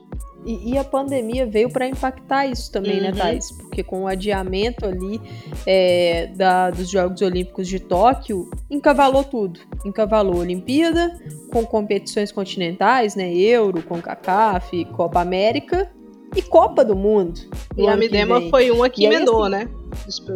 E, 0.44 0.72
e, 0.72 0.78
a 0.78 0.84
pandemia 0.84 1.46
veio 1.46 1.70
para 1.70 1.88
impactar 1.88 2.46
isso 2.46 2.70
também, 2.70 3.00
né, 3.00 3.08
uhum. 3.08 3.14
né, 3.14 3.20
Thais? 3.20 3.50
Porque 3.50 3.82
com 3.82 4.02
o 4.02 4.06
adiamento 4.06 4.84
ali 4.84 5.20
é, 5.66 6.26
da, 6.36 6.70
dos 6.70 6.90
Jogos 6.90 7.22
Olímpicos 7.22 7.66
de 7.66 7.80
Tóquio, 7.80 8.50
encavalou 8.70 9.24
tudo. 9.24 9.60
Encavalou 9.84 10.34
a 10.34 10.38
Olimpíada, 10.38 11.18
com 11.50 11.64
competições 11.64 12.30
continentais, 12.30 13.16
né? 13.16 13.32
Euro, 13.34 13.82
com 13.82 14.00
CACAF, 14.02 14.84
Copa 14.86 15.20
América 15.20 15.90
e 16.34 16.42
Copa 16.42 16.84
do 16.84 16.96
Mundo. 16.96 17.40
E 17.76 17.86
a 17.86 17.96
Midema 17.96 18.40
foi 18.50 18.70
uma 18.70 18.88
que 18.88 19.04
emendou, 19.04 19.42
assim, 19.44 19.50
né? 19.50 19.68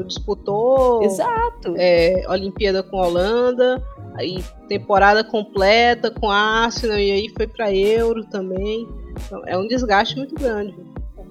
Disputou. 0.07 1.03
Exato. 1.03 1.75
É, 1.77 2.25
Olimpíada 2.29 2.83
com 2.83 3.01
a 3.03 3.07
Holanda, 3.07 3.83
aí 4.15 4.43
temporada 4.69 5.25
completa 5.25 6.11
com 6.11 6.31
a 6.31 6.37
Arsenal, 6.37 6.99
e 6.99 7.11
aí 7.11 7.29
foi 7.37 7.47
para 7.47 7.73
Euro 7.75 8.25
também. 8.25 8.87
Então, 9.27 9.43
é 9.47 9.57
um 9.57 9.67
desgaste 9.67 10.17
muito 10.17 10.35
grande. 10.35 10.75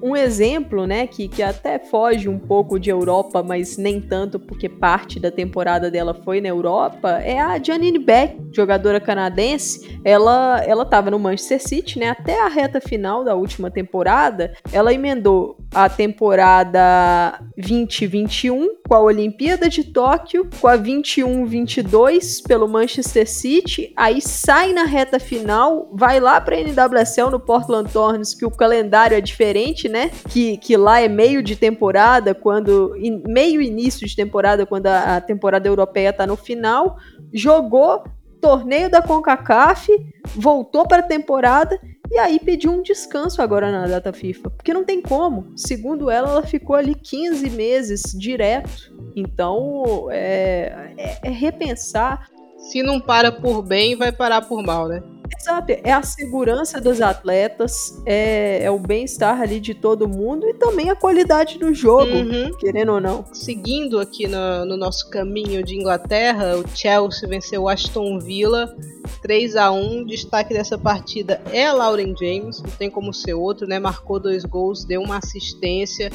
Um 0.01 0.15
exemplo, 0.15 0.85
né, 0.85 1.07
que, 1.07 1.27
que 1.27 1.41
até 1.41 1.79
foge 1.79 2.29
um 2.29 2.37
pouco 2.37 2.79
de 2.79 2.89
Europa, 2.89 3.41
mas 3.41 3.77
nem 3.77 3.99
tanto, 3.99 4.39
porque 4.39 4.69
parte 4.69 5.19
da 5.19 5.31
temporada 5.31 5.89
dela 5.89 6.13
foi 6.13 6.39
na 6.39 6.49
Europa, 6.49 7.19
é 7.23 7.39
a 7.39 7.61
Janine 7.61 7.99
Beck, 7.99 8.37
jogadora 8.51 8.99
canadense, 8.99 9.99
ela 10.03 10.63
ela 10.65 10.83
estava 10.83 11.09
no 11.11 11.19
Manchester 11.19 11.61
City, 11.61 11.99
né? 11.99 12.09
Até 12.09 12.41
a 12.41 12.47
reta 12.47 12.79
final 12.79 13.23
da 13.23 13.35
última 13.35 13.69
temporada, 13.69 14.53
ela 14.71 14.93
emendou 14.93 15.57
a 15.73 15.89
temporada 15.89 17.39
2021 17.57 18.77
com 18.87 18.93
a 18.93 19.01
Olimpíada 19.01 19.67
de 19.69 19.83
Tóquio, 19.83 20.47
com 20.59 20.67
a 20.67 20.77
21-22 20.77 22.41
pelo 22.47 22.67
Manchester 22.67 23.29
City, 23.29 23.93
aí 23.95 24.21
sai 24.21 24.71
na 24.71 24.83
reta 24.85 25.19
final, 25.19 25.89
vai 25.93 26.19
lá 26.19 26.39
para 26.39 26.57
NWSL 26.57 27.29
no 27.31 27.39
Portland 27.39 27.91
Thorns, 27.91 28.33
que 28.33 28.45
o 28.45 28.51
calendário 28.51 29.17
é 29.17 29.21
diferente, 29.21 29.86
né? 29.87 30.11
Que, 30.29 30.57
que 30.57 30.75
lá 30.77 30.99
é 30.99 31.07
meio 31.07 31.41
de 31.41 31.55
temporada, 31.55 32.33
quando 32.33 32.93
meio 33.27 33.61
início 33.61 34.07
de 34.07 34.15
temporada, 34.15 34.65
quando 34.65 34.87
a, 34.87 35.17
a 35.17 35.21
temporada 35.21 35.67
europeia 35.67 36.13
tá 36.13 36.25
no 36.25 36.35
final, 36.35 36.97
jogou 37.33 38.03
torneio 38.39 38.89
da 38.89 39.01
CONCACAF, 39.01 39.91
voltou 40.35 40.87
para 40.87 40.99
a 40.99 41.07
temporada 41.07 41.79
e 42.09 42.17
aí 42.17 42.39
pediu 42.39 42.71
um 42.71 42.81
descanso 42.81 43.41
agora 43.41 43.71
na 43.71 43.85
data 43.87 44.13
FIFA, 44.13 44.49
porque 44.51 44.73
não 44.73 44.85
tem 44.85 45.01
como. 45.01 45.51
Segundo 45.57 46.09
ela, 46.09 46.29
ela 46.29 46.43
ficou 46.43 46.75
ali 46.75 46.95
15 46.95 47.49
meses 47.49 48.03
direto. 48.17 48.95
Então, 49.15 50.07
é, 50.09 50.93
é, 50.97 51.19
é 51.23 51.29
repensar. 51.29 52.29
Se 52.57 52.81
não 52.81 52.99
para 52.99 53.31
por 53.31 53.61
bem, 53.61 53.95
vai 53.95 54.11
parar 54.11 54.41
por 54.41 54.63
mal, 54.63 54.87
né? 54.87 55.03
Exato, 55.39 55.71
é 55.71 55.91
a 55.91 56.01
segurança 56.01 56.79
dos 56.79 57.01
atletas, 57.01 58.01
é, 58.05 58.63
é 58.63 58.71
o 58.71 58.79
bem-estar 58.79 59.41
ali 59.41 59.59
de 59.59 59.73
todo 59.73 60.07
mundo 60.07 60.47
e 60.47 60.53
também 60.53 60.89
a 60.89 60.95
qualidade 60.95 61.57
do 61.57 61.73
jogo, 61.73 62.11
uhum. 62.11 62.51
querendo 62.57 62.93
ou 62.93 63.01
não. 63.01 63.25
Seguindo 63.33 63.99
aqui 63.99 64.27
no, 64.27 64.65
no, 64.65 64.77
nosso 64.77 65.09
caminho 65.09 65.63
de 65.63 65.75
Inglaterra, 65.75 66.57
o 66.57 66.67
Chelsea 66.75 67.27
venceu 67.27 67.63
o 67.63 67.69
Aston 67.69 68.19
Villa 68.19 68.75
3 69.21 69.55
a 69.55 69.71
1 69.71 70.05
Destaque 70.05 70.53
dessa 70.53 70.77
partida 70.77 71.41
é 71.51 71.65
a 71.65 71.73
Lauren 71.73 72.13
James, 72.17 72.61
não 72.61 72.71
tem 72.71 72.89
como 72.89 73.13
ser 73.13 73.33
outro, 73.33 73.67
né? 73.67 73.79
Marcou 73.79 74.19
dois 74.19 74.45
gols, 74.45 74.85
deu 74.85 75.01
uma 75.01 75.17
assistência. 75.17 76.09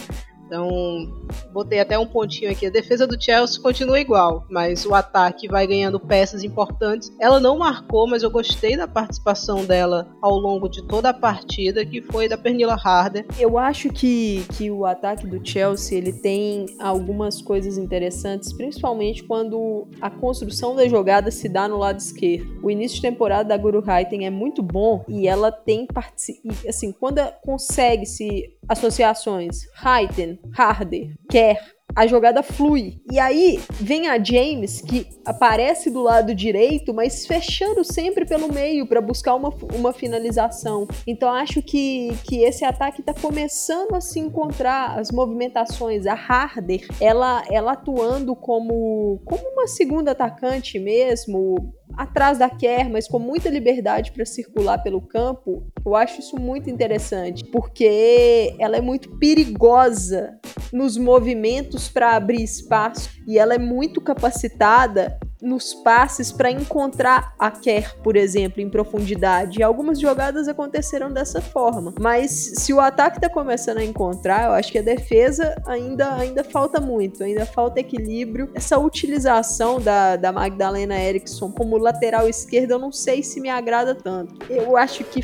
Então, 0.53 1.09
botei 1.51 1.81
até 1.81 1.99
um 1.99 2.07
pontinho 2.07 2.51
aqui. 2.51 2.67
A 2.67 2.71
defesa 2.71 3.07
do 3.07 3.19
Chelsea 3.19 3.59
continua 3.59 3.99
igual, 3.99 4.45
mas 4.51 4.85
o 4.85 4.95
ataque 4.95 5.49
vai 5.49 5.67
ganhando 5.67 5.99
peças 5.99 6.45
importantes. 6.45 7.11
Ela 7.19 7.41
não 7.41 7.57
marcou, 7.57 8.07
mas 8.07 8.23
eu 8.23 8.31
gostei 8.31 8.77
da 8.77 8.87
participação 8.87 9.65
dela 9.65 10.15
ao 10.21 10.37
longo 10.37 10.69
de 10.69 10.83
toda 10.83 11.09
a 11.09 11.15
partida, 11.15 11.87
que 11.87 12.03
foi 12.03 12.29
da 12.29 12.37
Pernilla 12.37 12.75
Harder. 12.75 13.25
Eu 13.39 13.57
acho 13.57 13.89
que, 13.89 14.45
que 14.53 14.71
o 14.71 14.85
ataque 14.85 15.27
do 15.27 15.41
Chelsea 15.43 15.97
ele 15.97 16.13
tem 16.13 16.67
algumas 16.79 17.41
coisas 17.41 17.79
interessantes, 17.79 18.53
principalmente 18.53 19.25
quando 19.25 19.89
a 20.03 20.11
construção 20.11 20.77
da 20.77 20.87
jogada 20.87 21.31
se 21.31 21.49
dá 21.49 21.67
no 21.67 21.79
lado 21.79 21.99
esquerdo. 21.99 22.61
O 22.63 22.71
início 22.71 22.97
de 22.97 23.03
temporada 23.03 23.49
da 23.49 23.57
Guru 23.57 23.83
Haiten 23.87 24.27
é 24.27 24.31
muito 24.31 24.63
bom 24.63 25.03
e 25.09 25.27
ela 25.27 25.51
tem 25.51 25.89
assim, 26.69 26.93
quando 26.93 27.23
consegue 27.43 28.05
se 28.05 28.55
associações 28.69 29.67
Haiten, 29.83 30.39
Harder, 30.57 31.15
Kerr, 31.31 31.59
a 31.95 32.07
jogada 32.07 32.43
flui. 32.43 33.01
E 33.11 33.19
aí 33.19 33.61
vem 33.71 34.09
a 34.09 34.23
James, 34.23 34.81
que 34.81 35.07
aparece 35.25 35.91
do 35.91 36.03
lado 36.03 36.35
direito, 36.35 36.93
mas 36.93 37.27
fechando 37.27 37.85
sempre 37.85 38.25
pelo 38.25 38.53
meio 38.53 38.87
para 38.87 39.01
buscar 39.01 39.35
uma, 39.35 39.51
uma 39.75 39.93
finalização. 39.93 40.87
Então 41.07 41.31
acho 41.31 41.63
que, 41.63 42.17
que 42.25 42.43
esse 42.43 42.65
ataque 42.65 43.01
está 43.01 43.15
começando 43.15 43.95
a 43.95 44.01
se 44.01 44.19
encontrar 44.19 44.99
as 44.99 45.11
movimentações. 45.11 46.07
A 46.07 46.15
Harder, 46.15 46.87
ela, 47.01 47.45
ela 47.51 47.73
atuando 47.73 48.35
como, 48.35 49.21
como 49.25 49.43
uma 49.51 49.67
segunda 49.67 50.13
atacante 50.13 50.79
mesmo, 50.79 51.75
atrás 51.97 52.39
da 52.39 52.49
Kerr, 52.49 52.91
mas 52.91 53.09
com 53.09 53.19
muita 53.19 53.49
liberdade 53.49 54.13
para 54.13 54.25
circular 54.25 54.79
pelo 54.79 55.01
campo, 55.01 55.67
eu 55.85 55.95
acho 55.95 56.21
isso 56.21 56.37
muito 56.37 56.71
interessante, 56.71 57.45
porque 57.47 58.55
ela 58.59 58.77
é 58.77 58.81
muito 58.81 59.17
perigosa 59.19 60.39
nos 60.73 60.97
movimentos 60.97 61.89
para 61.89 62.17
abrir 62.17 62.43
espaço 62.43 63.11
e 63.27 63.39
ela 63.39 63.55
é 63.55 63.59
muito 63.59 64.01
capacitada 64.01 65.19
nos 65.43 65.75
passes 65.75 66.31
para 66.31 66.51
encontrar 66.51 67.35
a 67.39 67.51
Kerr, 67.51 67.97
por 68.03 68.17
exemplo, 68.17 68.63
em 68.63 68.71
profundidade. 68.71 69.59
E 69.59 69.63
algumas 69.63 70.01
jogadas 70.01 70.47
aconteceram 70.47 71.13
dessa 71.13 71.41
forma. 71.41 71.93
Mas 72.01 72.31
se 72.31 72.73
o 72.73 72.81
ataque 72.81 73.19
está 73.19 73.29
começando 73.29 73.79
a 73.79 73.85
encontrar, 73.85 74.47
eu 74.47 74.53
acho 74.53 74.71
que 74.71 74.79
a 74.79 74.83
defesa 74.83 75.61
ainda, 75.67 76.15
ainda 76.15 76.45
falta 76.45 76.81
muito, 76.81 77.25
ainda 77.25 77.45
falta 77.45 77.81
equilíbrio. 77.81 78.49
Essa 78.55 78.79
utilização 78.79 79.81
da, 79.81 80.17
da 80.17 80.31
Magdalena 80.31 80.99
Eriksson 80.99 81.51
como 81.51 81.77
lateral 81.77 82.29
esquerda, 82.29 82.75
eu 82.75 82.79
não 82.79 82.93
sei 82.93 83.23
se 83.23 83.41
me 83.41 83.49
agrada 83.49 83.95
tanto. 83.95 84.35
Eu 84.49 84.77
acho 84.77 85.03
que 85.05 85.23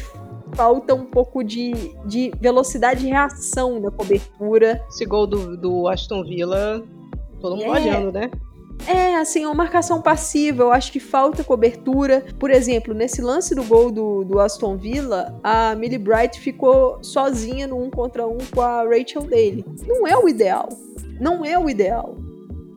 falta 0.54 0.94
um 0.94 1.04
pouco 1.04 1.44
de, 1.44 1.72
de 2.04 2.32
velocidade 2.40 3.00
de 3.02 3.06
reação 3.06 3.78
na 3.78 3.90
cobertura. 3.90 4.82
Esse 4.88 5.04
gol 5.04 5.26
do, 5.26 5.56
do 5.56 5.86
Aston 5.86 6.24
Villa, 6.24 6.82
todo 7.40 7.56
mundo 7.56 7.76
é. 7.76 7.80
olhando, 7.80 8.12
né? 8.12 8.30
É, 8.86 9.16
assim, 9.16 9.44
uma 9.44 9.54
marcação 9.54 10.00
passiva, 10.00 10.62
eu 10.62 10.72
acho 10.72 10.92
que 10.92 11.00
falta 11.00 11.44
cobertura. 11.44 12.24
Por 12.38 12.50
exemplo, 12.50 12.94
nesse 12.94 13.20
lance 13.20 13.54
do 13.54 13.64
gol 13.64 13.90
do, 13.90 14.24
do 14.24 14.40
Aston 14.40 14.76
Villa, 14.76 15.38
a 15.42 15.74
Millie 15.74 15.98
Bright 15.98 16.40
ficou 16.40 17.02
sozinha 17.02 17.66
no 17.66 17.82
um 17.82 17.90
contra 17.90 18.26
um 18.26 18.38
com 18.54 18.60
a 18.60 18.82
Rachel 18.84 19.22
Daly. 19.22 19.64
Não 19.86 20.06
é 20.06 20.16
o 20.16 20.28
ideal. 20.28 20.68
Não 21.20 21.44
é 21.44 21.58
o 21.58 21.68
ideal. 21.68 22.16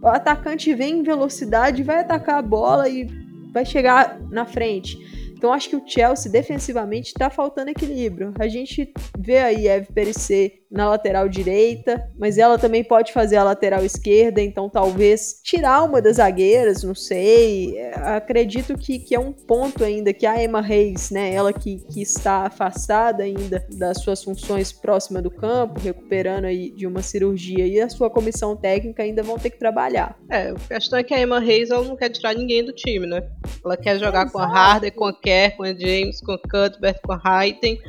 O 0.02 0.08
atacante 0.08 0.74
vem 0.74 1.00
em 1.00 1.04
velocidade, 1.04 1.84
vai 1.84 2.00
atacar 2.00 2.40
a 2.40 2.42
bola 2.42 2.90
e 2.90 3.08
vai 3.54 3.66
chegar 3.66 4.20
na 4.32 4.46
frente. 4.46 4.98
Então 5.42 5.54
acho 5.54 5.70
que 5.70 5.76
o 5.76 5.84
Chelsea 5.86 6.32
defensivamente 6.32 7.08
está 7.08 7.30
faltando 7.30 7.72
equilíbrio. 7.72 8.34
A 8.40 8.48
gente 8.48 8.92
vê 9.18 9.40
aí 9.40 9.68
Eve 9.68 9.92
Perissé 9.94 10.61
na 10.72 10.90
lateral 10.90 11.28
direita, 11.28 12.02
mas 12.18 12.38
ela 12.38 12.58
também 12.58 12.84
pode 12.84 13.12
fazer 13.12 13.36
a 13.36 13.44
lateral 13.44 13.84
esquerda, 13.84 14.42
então 14.42 14.70
talvez 14.70 15.42
tirar 15.44 15.84
uma 15.84 16.02
das 16.02 16.16
zagueiras, 16.16 16.84
não 16.84 16.96
sei. 16.96 17.78
É, 17.78 17.94
acredito 18.16 18.78
que, 18.78 18.98
que 19.00 19.14
é 19.14 19.20
um 19.20 19.34
ponto 19.34 19.84
ainda 19.84 20.14
que 20.14 20.26
a 20.26 20.42
Emma 20.42 20.62
Reis, 20.62 21.12
né, 21.12 21.34
ela 21.34 21.52
que, 21.52 21.80
que 21.92 22.02
está 22.02 22.46
afastada 22.46 23.24
ainda 23.24 23.66
das 23.72 24.02
suas 24.02 24.24
funções 24.24 24.72
próxima 24.72 25.22
do 25.22 25.30
campo, 25.30 25.80
recuperando 25.80 26.46
aí 26.46 26.72
de 26.72 26.88
uma 26.88 27.02
cirurgia, 27.02 27.68
e 27.68 27.80
a 27.82 27.90
sua 27.90 28.10
comissão 28.10 28.56
técnica 28.56 29.04
ainda 29.04 29.22
vão 29.22 29.38
ter 29.38 29.50
que 29.50 29.60
trabalhar. 29.60 30.18
É, 30.30 30.52
a 30.52 30.76
questão 30.76 30.98
é 30.98 31.04
que 31.04 31.14
a 31.14 31.22
Emma 31.22 31.40
Reis 31.40 31.70
ela 31.70 31.84
não 31.84 31.98
quer 31.98 32.10
tirar 32.10 32.34
ninguém 32.34 32.64
do 32.64 32.72
time, 32.72 33.06
né? 33.06 33.22
Ela 33.64 33.76
quer 33.76 34.00
jogar 34.00 34.22
Exato. 34.22 34.32
com 34.32 34.40
a 34.40 34.46
Harder, 34.46 34.94
com 34.94 35.06
a 35.06 35.14
Kerr, 35.14 35.58
com 35.58 35.64
a 35.64 35.74
James, 35.74 36.22
com 36.22 36.32
a 36.32 36.40
Cuthbert, 36.40 37.00
com 37.04 37.12
a 37.12 37.22
Hayten. 37.24 37.80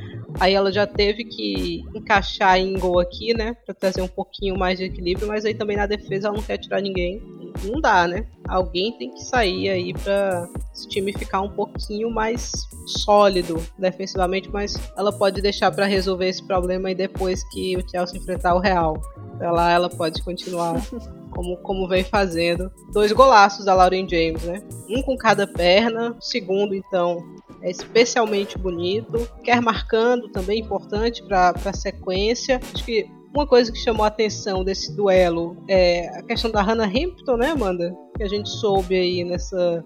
Aí 0.40 0.54
ela 0.54 0.72
já 0.72 0.86
teve 0.86 1.24
que 1.24 1.84
encaixar 1.94 2.58
em 2.58 2.71
gol 2.78 2.98
aqui, 2.98 3.34
né? 3.34 3.54
Pra 3.64 3.74
trazer 3.74 4.02
um 4.02 4.08
pouquinho 4.08 4.58
mais 4.58 4.78
de 4.78 4.84
equilíbrio, 4.84 5.28
mas 5.28 5.44
aí 5.44 5.54
também 5.54 5.76
na 5.76 5.86
defesa 5.86 6.28
ela 6.28 6.36
não 6.36 6.42
quer 6.42 6.58
tirar 6.58 6.80
ninguém. 6.80 7.20
Não 7.64 7.80
dá, 7.80 8.08
né? 8.08 8.26
Alguém 8.48 8.92
tem 8.92 9.10
que 9.10 9.22
sair 9.22 9.68
aí 9.68 9.92
pra 9.92 10.48
esse 10.74 10.88
time 10.88 11.12
ficar 11.12 11.40
um 11.40 11.50
pouquinho 11.50 12.10
mais 12.10 12.50
sólido 12.86 13.62
defensivamente, 13.78 14.48
mas 14.50 14.74
ela 14.96 15.12
pode 15.12 15.40
deixar 15.40 15.70
para 15.70 15.86
resolver 15.86 16.28
esse 16.28 16.42
problema 16.42 16.88
aí 16.88 16.94
depois 16.94 17.44
que 17.50 17.76
o 17.76 17.88
Chelsea 17.88 18.18
enfrentar 18.18 18.54
o 18.54 18.58
Real. 18.58 19.00
Lá 19.38 19.70
ela 19.70 19.90
pode 19.90 20.22
continuar 20.22 20.76
como, 21.32 21.56
como 21.58 21.88
vem 21.88 22.04
fazendo. 22.04 22.70
Dois 22.92 23.12
golaços 23.12 23.64
da 23.64 23.74
Lauren 23.74 24.06
James, 24.08 24.42
né? 24.44 24.62
Um 24.88 25.02
com 25.02 25.16
cada 25.16 25.46
perna, 25.46 26.16
o 26.18 26.22
segundo, 26.22 26.74
então, 26.74 27.24
é 27.60 27.70
especialmente 27.70 28.58
bonito. 28.58 29.28
Quer 29.42 29.60
marcando 29.60 30.28
também 30.28 30.60
importante 30.60 31.22
para 31.22 31.54
a 31.64 31.72
sequência. 31.72 32.60
Acho 32.74 32.84
que 32.84 33.08
uma 33.34 33.46
coisa 33.46 33.72
que 33.72 33.78
chamou 33.78 34.04
a 34.04 34.08
atenção 34.08 34.62
desse 34.62 34.94
duelo 34.94 35.56
é 35.66 36.08
a 36.18 36.22
questão 36.22 36.50
da 36.50 36.60
Hannah 36.60 36.86
Hampton, 36.86 37.36
né, 37.36 37.50
Amanda? 37.50 37.94
Que 38.16 38.22
a 38.22 38.28
gente 38.28 38.48
soube 38.48 38.94
aí 38.94 39.24
nessa 39.24 39.84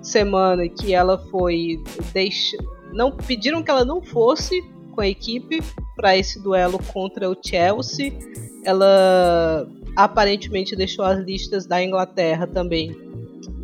semana 0.00 0.68
que 0.68 0.94
ela 0.94 1.18
foi 1.30 1.82
deixa... 2.12 2.56
não 2.92 3.10
pediram 3.10 3.62
que 3.62 3.70
ela 3.70 3.84
não 3.84 4.00
fosse 4.00 4.62
com 4.94 5.00
a 5.00 5.08
equipe 5.08 5.60
para 5.94 6.16
esse 6.16 6.42
duelo 6.42 6.78
contra 6.92 7.30
o 7.30 7.36
Chelsea. 7.44 8.12
Ela 8.64 9.68
aparentemente 9.96 10.76
deixou 10.76 11.04
as 11.04 11.18
listas 11.18 11.66
da 11.66 11.82
Inglaterra 11.82 12.46
também 12.46 12.94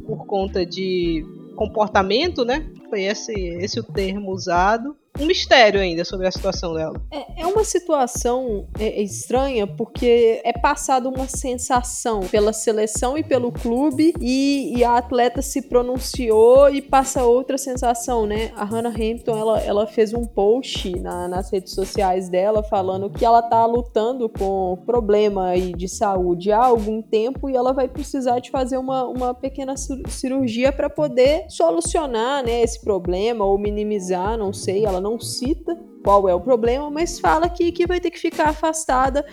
por 0.06 0.26
conta 0.26 0.64
de 0.64 1.24
comportamento, 1.54 2.44
né? 2.44 2.66
Foi 2.88 3.02
esse, 3.02 3.32
esse 3.32 3.78
o 3.78 3.84
termo 3.84 4.32
usado. 4.32 4.96
Um 5.20 5.26
mistério 5.26 5.80
ainda 5.80 6.04
sobre 6.04 6.26
a 6.26 6.30
situação 6.30 6.72
dela. 6.74 7.00
É, 7.10 7.42
é 7.42 7.46
uma 7.46 7.64
situação 7.64 8.66
é, 8.78 8.86
é 8.86 9.02
estranha 9.02 9.66
porque 9.66 10.40
é 10.42 10.52
passada 10.52 11.08
uma 11.08 11.28
sensação 11.28 12.20
pela 12.20 12.52
seleção 12.52 13.18
e 13.18 13.22
pelo 13.22 13.52
clube 13.52 14.14
e, 14.20 14.72
e, 14.76 14.84
a 14.84 14.96
atleta 14.96 15.42
se 15.42 15.62
pronunciou 15.62 16.70
e 16.70 16.80
passa 16.80 17.24
outra 17.24 17.58
sensação, 17.58 18.26
né? 18.26 18.52
A 18.56 18.64
Hannah 18.64 18.90
Hampton 18.90 19.36
ela, 19.36 19.60
ela 19.60 19.86
fez 19.86 20.14
um 20.14 20.24
post 20.24 20.98
na, 20.98 21.28
nas 21.28 21.52
redes 21.52 21.74
sociais 21.74 22.28
dela 22.28 22.62
falando 22.62 23.10
que 23.10 23.24
ela 23.24 23.42
tá 23.42 23.66
lutando 23.66 24.28
com 24.28 24.78
problema 24.86 25.48
aí 25.48 25.72
de 25.72 25.88
saúde 25.88 26.50
há 26.50 26.64
algum 26.64 27.02
tempo 27.02 27.50
e 27.50 27.56
ela 27.56 27.72
vai 27.72 27.88
precisar 27.88 28.38
de 28.38 28.50
fazer 28.50 28.78
uma, 28.78 29.04
uma 29.04 29.34
pequena 29.34 29.74
cirurgia 29.76 30.72
para 30.72 30.88
poder 30.88 31.44
solucionar 31.50 32.44
né, 32.44 32.62
esse 32.62 32.80
problema 32.80 33.44
ou 33.44 33.58
minimizar, 33.58 34.38
não 34.38 34.52
sei. 34.52 34.84
Ela 34.84 35.01
não 35.02 35.20
cita 35.20 35.76
qual 36.02 36.28
é 36.28 36.34
o 36.34 36.40
problema, 36.40 36.90
mas 36.90 37.20
fala 37.20 37.48
que, 37.48 37.70
que 37.70 37.86
vai 37.86 38.00
ter 38.00 38.10
que 38.10 38.18
ficar 38.18 38.48
afastada 38.48 39.24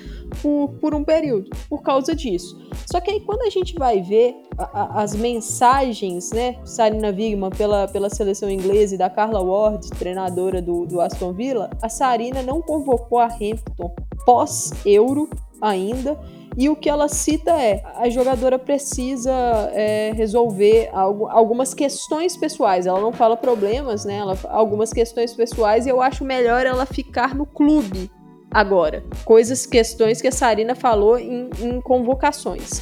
por, 0.42 0.70
por 0.80 0.94
um 0.94 1.04
período, 1.04 1.50
por 1.68 1.82
causa 1.82 2.16
disso. 2.16 2.60
Só 2.86 3.00
que 3.00 3.12
aí 3.12 3.20
quando 3.22 3.42
a 3.42 3.50
gente 3.50 3.76
vai 3.76 4.02
ver 4.02 4.36
a, 4.58 4.64
a, 4.64 5.04
as 5.04 5.16
mensagens, 5.16 6.32
né, 6.32 6.58
Sarina 6.64 7.10
Wigman 7.10 7.50
pela, 7.50 7.88
pela 7.88 8.10
seleção 8.10 8.50
inglesa 8.50 8.96
e 8.96 8.98
da 8.98 9.10
Carla 9.10 9.42
Ward, 9.42 9.90
treinadora 9.92 10.62
do, 10.62 10.86
do 10.86 11.02
Aston 11.02 11.34
Villa, 11.34 11.70
a 11.82 11.90
Sarina 11.90 12.44
não 12.44 12.62
convocou 12.62 13.20
a 13.20 13.28
Hampton 13.28 13.94
pós-Euro 14.26 15.30
ainda, 15.62 16.18
e 16.58 16.68
o 16.70 16.76
que 16.76 16.90
ela 16.90 17.08
cita 17.08 17.52
é: 17.52 17.84
a 17.96 18.10
jogadora 18.10 18.58
precisa 18.60 19.32
é, 19.74 20.12
resolver 20.14 20.90
algo, 20.92 21.28
algumas 21.28 21.74
questões 21.74 22.36
pessoais. 22.36 22.86
Ela 22.86 23.00
não 23.00 23.14
fala 23.14 23.38
problemas, 23.38 24.06
né? 24.06 24.18
Ela, 24.18 24.38
algumas 24.50 24.92
questões 24.92 25.34
pessoais 25.34 25.86
e 25.86 25.90
eu 25.90 26.02
acho 26.02 26.24
melhor 26.24 26.66
ela 26.66 26.86
ficar 26.86 27.36
no 27.36 27.46
clube 27.46 28.12
agora. 28.52 29.04
Coisas, 29.24 29.66
questões 29.66 30.22
que 30.22 30.28
a 30.28 30.32
Sarina 30.32 30.76
falou 30.76 31.18
em, 31.18 31.50
em 31.62 31.80
convocações. 31.82 32.82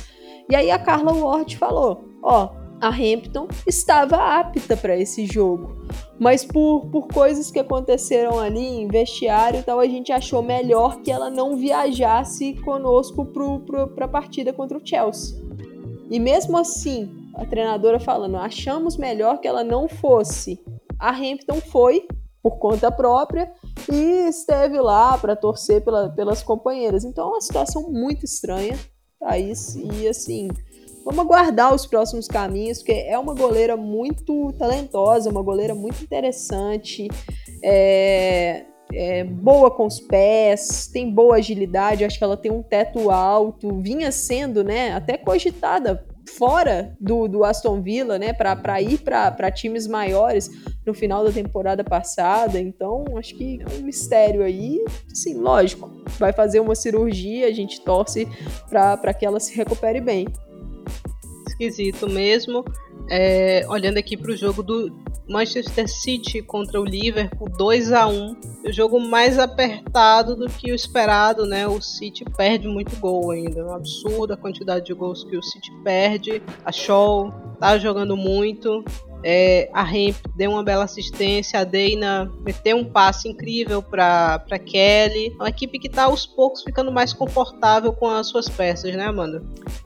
E 0.50 0.56
aí 0.56 0.72
a 0.72 0.80
Carla 0.80 1.14
Ward 1.14 1.58
falou: 1.58 2.06
ó, 2.24 2.50
a 2.80 2.90
Hampton 2.90 3.48
estava 3.66 4.18
apta 4.40 4.78
para 4.78 4.98
esse 4.98 5.26
jogo. 5.26 5.76
Mas 6.20 6.46
por, 6.46 6.88
por 6.92 7.08
coisas 7.08 7.52
que 7.52 7.60
aconteceram 7.60 8.40
ali 8.40 8.66
em 8.66 8.88
vestiário 8.88 9.60
e 9.60 9.64
tal, 9.64 9.80
a 9.80 9.88
gente 9.88 10.12
achou 10.12 10.42
melhor 10.42 11.02
que 11.02 11.12
ela 11.12 11.30
não 11.30 11.58
viajasse 11.58 12.54
conosco 12.64 13.26
para 13.96 14.06
a 14.06 14.10
partida 14.10 14.54
contra 14.54 14.78
o 14.78 14.86
Chelsea. 14.86 15.38
E 16.10 16.20
mesmo 16.20 16.58
assim, 16.58 17.12
a 17.36 17.46
treinadora 17.46 18.00
falando, 18.00 18.38
achamos 18.38 18.98
melhor 18.98 19.40
que 19.40 19.48
ela 19.48 19.64
não 19.64 19.88
fosse. 19.88 20.60
A 21.00 21.12
Hampton 21.12 21.60
foi 21.62 22.08
por 22.42 22.58
conta 22.60 22.92
própria 22.92 23.52
e 23.92 24.28
esteve 24.28 24.80
lá 24.80 25.18
para 25.18 25.36
torcer 25.36 25.84
pela, 25.84 26.10
pelas 26.10 26.42
companheiras. 26.42 27.04
Então 27.04 27.28
é 27.28 27.32
uma 27.32 27.42
situação 27.42 27.92
muito 27.92 28.24
estranha. 28.24 28.78
Aí, 29.22 29.52
e 29.94 30.08
assim, 30.08 30.48
Vamos 31.08 31.24
aguardar 31.24 31.74
os 31.74 31.86
próximos 31.86 32.28
caminhos, 32.28 32.80
porque 32.80 32.92
é 32.92 33.18
uma 33.18 33.34
goleira 33.34 33.78
muito 33.78 34.52
talentosa, 34.60 35.30
uma 35.30 35.42
goleira 35.42 35.74
muito 35.74 36.04
interessante, 36.04 37.08
é, 37.64 38.66
é 38.92 39.24
boa 39.24 39.72
com 39.72 39.86
os 39.86 40.02
pés, 40.02 40.90
tem 40.92 41.10
boa 41.10 41.38
agilidade, 41.38 42.04
acho 42.04 42.18
que 42.18 42.24
ela 42.26 42.36
tem 42.36 42.52
um 42.52 42.62
teto 42.62 43.10
alto, 43.10 43.80
vinha 43.80 44.12
sendo, 44.12 44.66
né, 44.66 44.92
até 44.92 45.18
cogitada 45.18 46.06
fora 46.38 46.94
do, 47.00 47.26
do 47.30 47.46
Aston 47.46 47.82
Villa, 47.82 48.20
né, 48.20 48.34
para 48.34 48.82
ir 48.82 48.98
para 48.98 49.50
times 49.50 49.88
maiores 49.88 50.52
no 50.86 50.94
final 50.94 51.24
da 51.24 51.32
temporada 51.32 51.86
passada. 51.86 52.60
Então, 52.60 53.06
acho 53.16 53.34
que 53.34 53.62
é 53.62 53.80
um 53.80 53.86
mistério 53.86 54.44
aí. 54.44 54.84
Sim, 55.14 55.36
lógico, 55.36 55.90
vai 56.20 56.34
fazer 56.34 56.60
uma 56.60 56.76
cirurgia, 56.76 57.48
a 57.48 57.54
gente 57.54 57.80
torce 57.80 58.28
para 58.70 59.14
que 59.14 59.26
ela 59.26 59.40
se 59.40 59.56
recupere 59.56 60.02
bem 60.02 60.28
esquisito 61.58 62.08
mesmo. 62.08 62.64
É, 63.10 63.66
olhando 63.70 63.98
aqui 63.98 64.16
para 64.18 64.32
o 64.32 64.36
jogo 64.36 64.62
do 64.62 64.94
Manchester 65.30 65.88
City 65.88 66.42
contra 66.42 66.80
o 66.80 66.86
Liverpool 66.86 67.50
2 67.50 67.92
a 67.94 68.08
1 68.08 68.36
o 68.66 68.72
jogo 68.72 69.00
mais 69.00 69.40
apertado 69.40 70.36
do 70.36 70.50
que 70.50 70.72
o 70.72 70.76
esperado, 70.76 71.46
né? 71.46 71.68
O 71.68 71.82
City 71.82 72.26
perde 72.26 72.68
muito 72.68 72.96
gol 72.98 73.32
ainda, 73.32 73.62
é 73.62 73.64
um 73.64 73.74
absurdo 73.74 74.34
a 74.34 74.38
quantidade 74.38 74.86
de 74.86 74.94
gols 74.94 75.24
que 75.24 75.38
o 75.38 75.44
City 75.44 75.72
perde. 75.84 76.42
A 76.66 76.72
Shaw 76.72 77.32
tá 77.60 77.78
jogando 77.78 78.18
muito, 78.18 78.84
é, 79.24 79.70
a 79.74 79.84
Hemp 79.84 80.16
deu 80.36 80.52
uma 80.52 80.64
bela 80.64 80.84
assistência, 80.84 81.60
a 81.60 81.64
Deina 81.64 82.32
meteu 82.46 82.78
um 82.78 82.86
passe 82.86 83.28
incrível 83.28 83.82
para 83.82 84.60
Kelly. 84.66 85.36
É 85.40 85.44
uma 85.44 85.50
equipe 85.50 85.80
que 85.80 85.88
está 85.88 86.04
aos 86.04 86.26
poucos 86.26 86.64
ficando 86.64 86.92
mais 86.92 87.14
confortável 87.14 87.94
com 87.94 88.08
as 88.08 88.28
suas 88.28 88.48
peças, 88.48 88.96
né, 88.96 89.06
Amanda? 89.06 89.44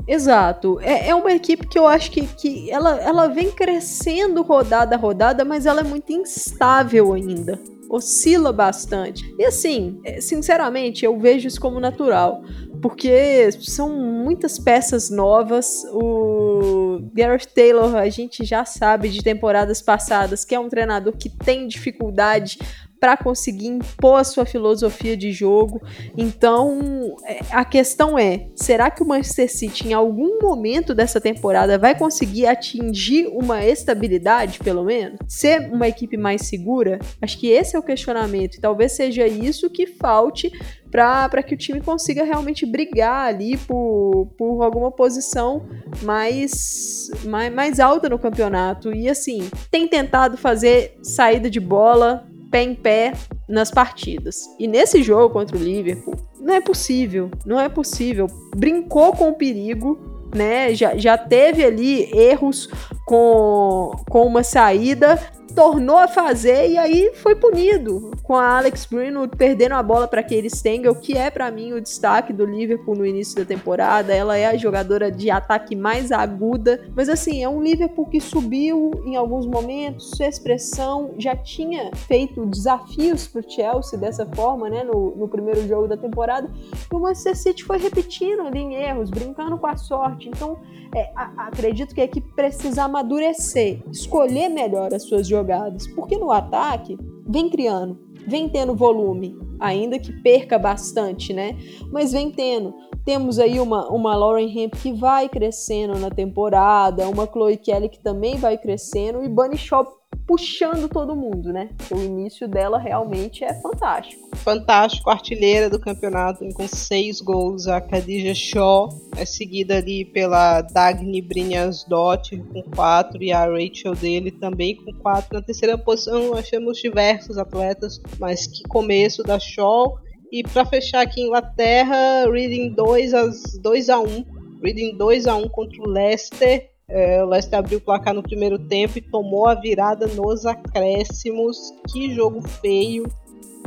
Exato. 0.07 0.79
É, 0.81 1.09
é 1.09 1.15
uma 1.15 1.31
equipe 1.31 1.67
que 1.67 1.79
eu 1.79 1.87
acho 1.87 2.11
que, 2.11 2.25
que 2.25 2.69
ela, 2.69 2.99
ela 3.01 3.27
vem 3.27 3.51
crescendo 3.51 4.41
rodada 4.41 4.95
a 4.95 4.99
rodada, 4.99 5.45
mas 5.45 5.65
ela 5.65 5.81
é 5.81 5.83
muito 5.83 6.11
instável 6.11 7.13
ainda 7.13 7.59
oscila 7.91 8.53
bastante. 8.53 9.35
E 9.37 9.43
assim, 9.43 9.99
é, 10.05 10.21
sinceramente, 10.21 11.03
eu 11.03 11.19
vejo 11.19 11.47
isso 11.47 11.59
como 11.59 11.77
natural, 11.77 12.41
porque 12.81 13.51
são 13.61 13.89
muitas 13.95 14.57
peças 14.57 15.09
novas. 15.09 15.83
O 15.91 17.09
Gareth 17.13 17.47
Taylor, 17.53 17.95
a 17.95 18.09
gente 18.09 18.43
já 18.43 18.65
sabe 18.65 19.09
de 19.09 19.21
temporadas 19.21 19.81
passadas 19.81 20.43
que 20.43 20.55
é 20.55 20.59
um 20.59 20.69
treinador 20.69 21.13
que 21.15 21.29
tem 21.29 21.67
dificuldade 21.67 22.57
para 23.01 23.17
conseguir 23.17 23.65
impor 23.65 24.19
a 24.19 24.23
sua 24.23 24.45
filosofia 24.45 25.17
de 25.17 25.31
jogo. 25.31 25.81
Então, 26.15 27.17
é, 27.25 27.39
a 27.49 27.65
questão 27.65 28.17
é: 28.17 28.45
será 28.55 28.91
que 28.91 29.01
o 29.01 29.07
Manchester 29.07 29.51
City, 29.51 29.87
em 29.87 29.93
algum 29.93 30.39
momento 30.39 30.93
dessa 30.93 31.19
temporada, 31.19 31.79
vai 31.79 31.97
conseguir 31.97 32.45
atingir 32.45 33.25
uma 33.27 33.65
estabilidade, 33.65 34.59
pelo 34.59 34.83
menos? 34.83 35.17
Ser 35.27 35.73
uma 35.73 35.87
equipe 35.87 36.15
mais 36.15 36.43
segura? 36.43 36.99
Acho 37.19 37.39
que 37.39 37.47
esse 37.47 37.75
é 37.75 37.79
o 37.79 37.83
questionamento. 37.83 38.57
E 38.57 38.61
talvez 38.61 38.91
seja 38.91 39.25
isso 39.25 39.67
que 39.67 39.87
falte 39.87 40.51
para 40.91 41.41
que 41.41 41.55
o 41.55 41.57
time 41.57 41.81
consiga 41.81 42.23
realmente 42.23 42.65
brigar 42.65 43.27
ali 43.27 43.57
por, 43.57 44.27
por 44.37 44.61
alguma 44.61 44.91
posição 44.91 45.65
mais, 46.03 47.09
mais, 47.23 47.51
mais 47.51 47.79
alta 47.79 48.09
no 48.09 48.19
campeonato. 48.19 48.93
E 48.93 49.09
assim, 49.09 49.49
tem 49.71 49.87
tentado 49.87 50.37
fazer 50.37 50.99
saída 51.01 51.49
de 51.49 51.61
bola, 51.61 52.29
pé 52.51 52.63
em 52.63 52.75
pé 52.75 53.13
nas 53.47 53.71
partidas. 53.71 54.41
E 54.59 54.67
nesse 54.67 55.01
jogo 55.01 55.33
contra 55.33 55.57
o 55.57 55.59
Liverpool, 55.59 56.15
não 56.39 56.53
é 56.53 56.61
possível, 56.61 57.31
não 57.45 57.59
é 57.59 57.69
possível. 57.69 58.27
Brincou 58.55 59.13
com 59.13 59.29
o 59.29 59.35
perigo, 59.35 59.97
né? 60.35 60.75
Já, 60.75 60.97
já 60.97 61.17
teve 61.17 61.63
ali 61.63 62.11
erros 62.13 62.69
com, 63.05 63.91
com 64.09 64.25
uma 64.25 64.43
saída, 64.43 65.19
tornou 65.51 65.97
a 65.97 66.07
fazer 66.07 66.69
e 66.69 66.77
aí 66.77 67.11
foi 67.15 67.35
punido 67.35 68.11
com 68.23 68.35
a 68.35 68.57
Alex 68.57 68.85
Greenwood 68.85 69.35
perdendo 69.35 69.73
a 69.73 69.83
bola 69.83 70.07
para 70.07 70.23
Katie 70.23 70.49
Stengel, 70.49 70.95
que 70.95 71.17
é 71.17 71.29
para 71.29 71.51
mim 71.51 71.73
o 71.73 71.81
destaque 71.81 72.33
do 72.33 72.45
Liverpool 72.45 72.95
no 72.95 73.05
início 73.05 73.35
da 73.35 73.45
temporada. 73.45 74.13
Ela 74.13 74.37
é 74.37 74.47
a 74.47 74.57
jogadora 74.57 75.11
de 75.11 75.29
ataque 75.29 75.75
mais 75.75 76.11
aguda, 76.11 76.81
mas 76.95 77.09
assim, 77.09 77.43
é 77.43 77.49
um 77.49 77.61
Liverpool 77.61 78.07
que 78.07 78.19
subiu 78.19 78.91
em 79.05 79.15
alguns 79.15 79.45
momentos, 79.45 80.11
sua 80.11 80.27
expressão 80.27 81.13
já 81.17 81.35
tinha 81.35 81.91
feito 81.95 82.45
desafios 82.45 83.27
para 83.27 83.41
Chelsea 83.41 83.99
dessa 83.99 84.25
forma, 84.25 84.69
né, 84.69 84.83
no, 84.83 85.15
no 85.15 85.27
primeiro 85.27 85.67
jogo 85.67 85.87
da 85.87 85.97
temporada. 85.97 86.49
E 86.91 86.95
o 86.95 86.99
Manchester 86.99 87.35
City 87.35 87.63
foi 87.63 87.77
repetindo 87.77 88.41
ali 88.41 88.59
em 88.59 88.75
erros, 88.75 89.09
brincando 89.09 89.57
com 89.57 89.67
a 89.67 89.75
sorte. 89.75 90.29
Então, 90.29 90.59
é, 90.95 91.11
a, 91.15 91.47
acredito 91.47 91.93
que 91.93 92.01
a 92.01 92.05
equipe 92.05 92.27
precisa 92.35 92.83
amadurecer, 92.83 93.81
escolher 93.91 94.49
melhor 94.49 94.93
as 94.93 95.03
suas 95.03 95.27
jogadas, 95.41 95.87
porque 95.87 96.17
no 96.17 96.31
ataque 96.31 96.97
vem 97.27 97.49
criando, 97.49 97.99
vem 98.27 98.47
tendo 98.47 98.75
volume, 98.75 99.35
ainda 99.59 99.99
que 99.99 100.13
perca 100.21 100.57
bastante, 100.57 101.33
né? 101.33 101.57
Mas 101.91 102.11
vem 102.11 102.31
tendo. 102.31 102.73
Temos 103.03 103.39
aí 103.39 103.59
uma, 103.59 103.89
uma 103.89 104.15
Lauren 104.15 104.47
Hemp 104.55 104.75
que 104.75 104.93
vai 104.93 105.27
crescendo 105.27 105.97
na 105.97 106.09
temporada, 106.09 107.09
uma 107.09 107.25
Chloe 107.25 107.57
Kelly 107.57 107.89
que 107.89 107.99
também 107.99 108.37
vai 108.37 108.57
crescendo, 108.57 109.23
e 109.23 109.29
Bunny 109.29 109.57
Shaw 109.57 110.00
puxando 110.31 110.87
todo 110.87 111.13
mundo, 111.13 111.51
né? 111.51 111.69
O 111.91 111.97
início 111.97 112.47
dela 112.47 112.79
realmente 112.79 113.43
é 113.43 113.53
fantástico. 113.61 114.29
Fantástico, 114.37 115.09
artilheira 115.09 115.69
do 115.69 115.77
campeonato 115.77 116.47
com 116.53 116.67
seis 116.69 117.19
gols. 117.19 117.67
A 117.67 117.81
Khadija 117.81 118.33
Shaw 118.33 118.87
é 119.17 119.25
seguida 119.25 119.77
ali 119.77 120.05
pela 120.05 120.61
Dagny 120.61 121.21
Brynjarsdottir 121.21 122.41
com 122.45 122.63
quatro 122.73 123.21
e 123.21 123.33
a 123.33 123.45
Rachel 123.45 123.93
dele 123.93 124.31
também 124.31 124.77
com 124.77 124.93
quatro. 124.93 125.33
Na 125.33 125.41
terceira 125.41 125.77
posição 125.77 126.33
achamos 126.33 126.77
diversos 126.77 127.37
atletas, 127.37 128.01
mas 128.17 128.47
que 128.47 128.63
começo 128.63 129.23
da 129.23 129.37
Shaw. 129.37 129.99
E 130.31 130.43
para 130.43 130.63
fechar 130.65 131.01
aqui 131.01 131.21
Inglaterra, 131.21 132.25
Reading 132.31 132.69
2 132.69 133.13
a 133.13 133.29
2 133.61 133.89
a 133.89 133.99
1. 133.99 134.25
Reading 134.63 134.95
2 134.95 135.27
a 135.27 135.35
1 135.35 135.49
contra 135.49 135.81
o 135.81 135.89
Leicester 135.89 136.70
É, 136.93 137.23
o 137.23 137.27
Leicester 137.27 137.57
abriu 137.57 137.77
o 137.77 137.81
placar 137.81 138.13
no 138.13 138.21
primeiro 138.21 138.59
tempo 138.59 138.97
e 138.97 139.01
tomou 139.01 139.47
a 139.47 139.55
virada 139.55 140.07
nos 140.07 140.45
acréscimos. 140.45 141.57
Que 141.89 142.13
jogo 142.13 142.41
feio, 142.41 143.05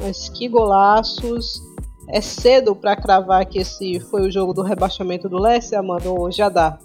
mas 0.00 0.28
que 0.28 0.46
golaços. 0.46 1.62
É 2.08 2.20
cedo 2.20 2.76
para 2.76 2.94
cravar 2.94 3.46
que 3.46 3.60
esse 3.60 3.98
foi 3.98 4.28
o 4.28 4.30
jogo 4.30 4.52
do 4.52 4.62
rebaixamento 4.62 5.26
do 5.26 5.38
Leicester, 5.38 5.78
Amanda, 5.78 6.10
ou 6.10 6.30
já 6.30 6.50
dá? 6.50 6.78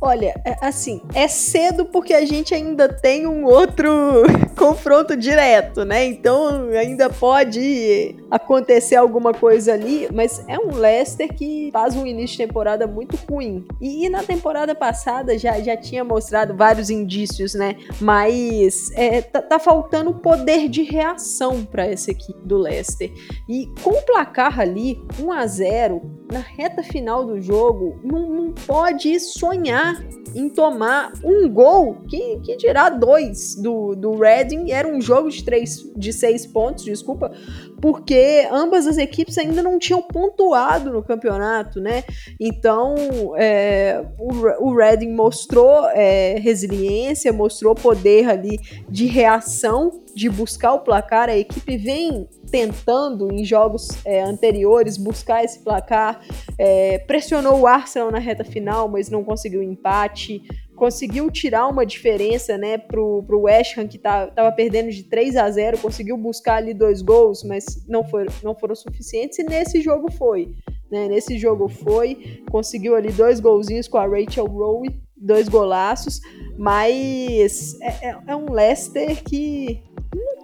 Olha, 0.00 0.38
é, 0.44 0.56
assim, 0.60 1.00
é 1.14 1.26
cedo 1.26 1.86
porque 1.86 2.12
a 2.12 2.24
gente 2.24 2.54
ainda 2.54 2.88
tem 2.88 3.26
um 3.26 3.44
outro 3.44 3.88
confronto 4.56 5.16
direto, 5.16 5.84
né? 5.84 6.04
Então 6.04 6.68
ainda 6.70 7.08
pode 7.08 8.14
acontecer 8.30 8.96
alguma 8.96 9.32
coisa 9.32 9.72
ali, 9.72 10.08
mas 10.12 10.44
é 10.46 10.58
um 10.58 10.74
Leicester 10.74 11.32
que 11.32 11.70
faz 11.72 11.96
um 11.96 12.06
início 12.06 12.36
de 12.36 12.46
temporada 12.46 12.86
muito 12.86 13.16
ruim. 13.28 13.64
E, 13.80 14.06
e 14.06 14.08
na 14.08 14.22
temporada 14.22 14.74
passada 14.74 15.38
já, 15.38 15.60
já 15.60 15.76
tinha 15.76 16.04
mostrado 16.04 16.54
vários 16.54 16.90
indícios, 16.90 17.54
né? 17.54 17.76
Mas 18.00 18.90
é, 18.94 19.22
tá, 19.22 19.40
tá 19.40 19.58
faltando 19.58 20.12
poder 20.14 20.68
de 20.68 20.82
reação 20.82 21.64
para 21.64 21.86
essa 21.86 22.10
equipe 22.10 22.40
do 22.44 22.58
Leicester. 22.58 23.10
E 23.48 23.66
com 23.82 23.90
o 23.90 24.02
placar 24.02 24.60
ali, 24.60 25.00
1 25.18 25.32
a 25.32 25.46
0 25.46 26.02
na 26.30 26.40
reta 26.40 26.82
final 26.82 27.24
do 27.24 27.40
jogo, 27.40 28.00
não, 28.02 28.28
não 28.28 28.52
pode 28.52 29.18
sonhar 29.20 30.04
em 30.34 30.50
tomar 30.50 31.12
um 31.24 31.48
gol, 31.48 31.96
que, 32.08 32.38
que 32.40 32.56
dirá 32.56 32.90
dois 32.90 33.54
do, 33.54 33.94
do 33.94 34.16
Reading. 34.16 34.70
Era 34.70 34.86
um 34.86 35.00
jogo 35.00 35.30
de, 35.30 35.42
três, 35.42 35.90
de 35.96 36.12
seis 36.12 36.46
pontos, 36.46 36.84
desculpa, 36.84 37.32
porque 37.80 38.46
ambas 38.50 38.86
as 38.86 38.98
equipes 38.98 39.38
ainda 39.38 39.62
não 39.62 39.78
tinham 39.78 40.02
pontuado 40.02 40.92
no 40.92 41.02
campeonato, 41.02 41.80
né? 41.80 42.04
Então, 42.38 42.94
é, 43.36 44.04
o, 44.18 44.68
o 44.68 44.76
Reading 44.76 45.12
mostrou 45.12 45.88
é, 45.90 46.38
resiliência, 46.38 47.32
mostrou 47.32 47.74
poder 47.74 48.28
ali 48.28 48.58
de 48.88 49.06
reação, 49.06 50.02
de 50.14 50.28
buscar 50.28 50.74
o 50.74 50.80
placar. 50.80 51.30
A 51.30 51.36
equipe 51.36 51.78
vem 51.78 52.28
tentando 52.56 53.30
em 53.30 53.44
jogos 53.44 53.88
é, 54.02 54.22
anteriores 54.22 54.96
buscar 54.96 55.44
esse 55.44 55.58
placar, 55.58 56.22
é, 56.56 56.98
pressionou 57.00 57.60
o 57.60 57.66
Arsenal 57.66 58.10
na 58.10 58.18
reta 58.18 58.44
final, 58.44 58.88
mas 58.88 59.10
não 59.10 59.22
conseguiu 59.22 59.62
empate 59.62 60.42
conseguiu 60.74 61.30
tirar 61.30 61.66
uma 61.68 61.86
diferença, 61.86 62.58
né, 62.58 62.76
pro, 62.76 63.24
pro 63.26 63.40
West 63.44 63.78
Ham 63.78 63.88
que 63.88 63.96
tá, 63.96 64.26
tava 64.26 64.52
perdendo 64.52 64.90
de 64.90 65.04
3 65.04 65.34
a 65.36 65.50
0, 65.50 65.78
conseguiu 65.78 66.18
buscar 66.18 66.56
ali 66.56 66.74
dois 66.74 67.00
gols, 67.00 67.42
mas 67.42 67.82
não 67.88 68.04
foram, 68.04 68.30
não 68.42 68.54
foram 68.54 68.74
suficientes 68.74 69.38
e 69.38 69.42
nesse 69.42 69.80
jogo 69.80 70.12
foi, 70.12 70.54
né, 70.90 71.08
nesse 71.08 71.38
jogo 71.38 71.66
foi, 71.66 72.42
conseguiu 72.50 72.94
ali 72.94 73.10
dois 73.10 73.40
golzinhos 73.40 73.88
com 73.88 73.96
a 73.96 74.06
Rachel 74.06 74.44
Rowe, 74.44 74.94
dois 75.16 75.48
golaços, 75.48 76.20
mas 76.58 77.80
é, 77.80 78.10
é, 78.10 78.18
é 78.26 78.36
um 78.36 78.52
Leicester 78.52 79.24
que 79.24 79.82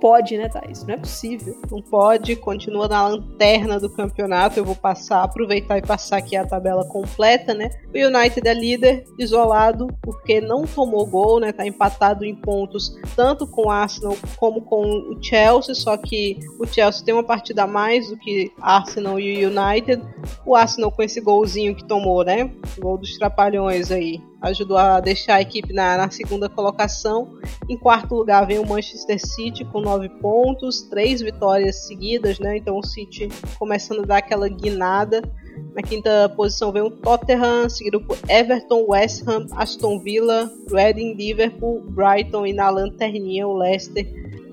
pode, 0.02 0.36
né, 0.36 0.48
Thaís? 0.48 0.84
Não 0.84 0.94
é 0.94 0.96
possível. 0.96 1.56
Não 1.70 1.80
pode, 1.80 2.34
continua 2.34 2.88
na 2.88 3.06
lanterna 3.06 3.78
do 3.78 3.88
campeonato. 3.88 4.58
Eu 4.58 4.64
vou 4.64 4.74
passar, 4.74 5.22
aproveitar 5.22 5.78
e 5.78 5.82
passar 5.82 6.16
aqui 6.16 6.34
a 6.34 6.44
tabela 6.44 6.84
completa, 6.84 7.54
né? 7.54 7.70
O 7.94 7.96
United 7.96 8.48
é 8.48 8.52
líder, 8.52 9.04
isolado, 9.16 9.86
porque 10.02 10.40
não 10.40 10.64
tomou 10.64 11.06
gol, 11.06 11.38
né? 11.38 11.52
Tá 11.52 11.64
empatado 11.64 12.24
em 12.24 12.34
pontos, 12.34 12.98
tanto 13.14 13.46
com 13.46 13.68
o 13.68 13.70
Arsenal 13.70 14.16
como 14.36 14.62
com 14.62 14.82
o 14.82 15.22
Chelsea, 15.22 15.72
só 15.72 15.96
que 15.96 16.40
o 16.58 16.66
Chelsea 16.66 17.04
tem 17.04 17.14
uma 17.14 17.22
partida 17.22 17.62
a 17.62 17.66
mais 17.68 18.08
do 18.08 18.16
que 18.16 18.50
Arsenal 18.60 19.20
e 19.20 19.46
o 19.46 19.50
United. 19.50 20.02
O 20.44 20.56
Arsenal 20.56 20.90
com 20.90 21.04
esse 21.04 21.20
golzinho 21.20 21.76
que 21.76 21.84
tomou, 21.84 22.24
né? 22.24 22.50
O 22.76 22.80
gol 22.80 22.98
dos 22.98 23.16
trapalhões 23.16 23.92
aí 23.92 24.20
ajudou 24.42 24.76
a 24.76 25.00
deixar 25.00 25.37
a 25.37 25.40
equipe 25.40 25.72
na, 25.72 25.96
na, 25.96 26.11
segunda 26.11 26.48
colocação. 26.48 27.38
Em 27.68 27.76
quarto 27.76 28.14
lugar 28.14 28.46
vem 28.46 28.59
o 28.59 28.66
Manchester 28.66 29.18
City 29.18 29.64
com 29.64 29.81
nove 29.81 30.09
pontos, 30.09 30.83
três 30.83 31.22
vitórias 31.22 31.87
seguidas, 31.87 32.38
né? 32.38 32.57
Então 32.57 32.76
o 32.76 32.85
City 32.85 33.28
começando 33.59 34.00
a 34.00 34.07
dar 34.07 34.16
aquela 34.18 34.48
guinada. 34.48 35.22
Na 35.74 35.83
quinta 35.83 36.28
posição 36.37 36.72
vem 36.72 36.83
o 36.83 36.90
Tottenham, 36.90 37.68
seguido 37.68 38.00
por 38.00 38.18
Everton, 38.28 38.85
West 38.88 39.26
Ham, 39.28 39.46
Aston 39.52 40.00
Villa, 40.00 40.50
Reading, 40.70 41.14
Liverpool, 41.14 41.83
Brighton 41.90 42.46
e 42.46 42.52
na 42.52 42.68
lanterninha 42.68 43.46
o 43.46 43.57
Leicester 43.57 44.07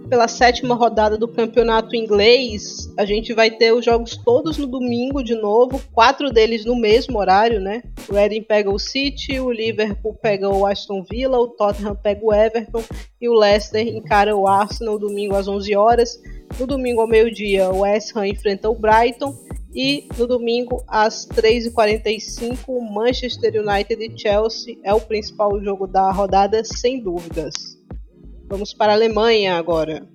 pela 0.10 0.28
sétima 0.28 0.74
rodada 0.74 1.18
do 1.18 1.28
campeonato 1.28 1.96
inglês, 1.96 2.92
a 2.98 3.06
gente 3.06 3.32
vai 3.32 3.52
ter 3.52 3.72
os 3.72 3.86
jogos 3.86 4.18
todos 4.18 4.58
no 4.58 4.66
domingo 4.66 5.24
de 5.24 5.36
novo, 5.36 5.80
quatro 5.94 6.32
deles 6.32 6.66
no 6.66 6.76
mesmo 6.76 7.20
horário, 7.20 7.60
né? 7.60 7.84
O 8.10 8.14
Reading 8.14 8.42
pega 8.42 8.72
o 8.72 8.80
City, 8.80 9.40
o 9.40 9.52
Liverpool 9.52 10.16
pega 10.16 10.50
o 10.50 10.66
Aston 10.66 11.04
Villa, 11.04 11.38
o 11.38 11.50
Tottenham 11.50 11.96
pega 11.96 12.26
o 12.26 12.34
Everton 12.34 12.84
e 13.22 13.30
o 13.30 13.34
Leicester 13.34 13.88
encara 13.88 14.36
o 14.36 14.48
Arsenal 14.48 14.98
domingo 14.98 15.36
às 15.36 15.48
11 15.48 15.76
horas. 15.76 16.20
No 16.60 16.66
domingo 16.66 17.02
ao 17.02 17.08
meio-dia, 17.08 17.70
o 17.70 17.82
West 17.82 18.16
Ham 18.16 18.28
enfrenta 18.28 18.68
o 18.68 18.76
Brighton 18.76 19.36
e 19.74 20.08
no 20.18 20.26
domingo 20.26 20.84
às 20.88 21.28
3h45, 21.28 22.58
Manchester 22.92 23.54
United 23.62 24.04
e 24.04 24.20
Chelsea 24.20 24.78
é 24.84 24.92
o 24.92 25.00
principal 25.00 25.62
jogo 25.64 25.86
da 25.86 26.12
rodada, 26.12 26.64
sem 26.64 27.00
dúvidas. 27.00 27.79
Vamos 28.50 28.74
para 28.74 28.94
a 28.94 28.96
Alemanha 28.96 29.58
agora. 29.58 30.10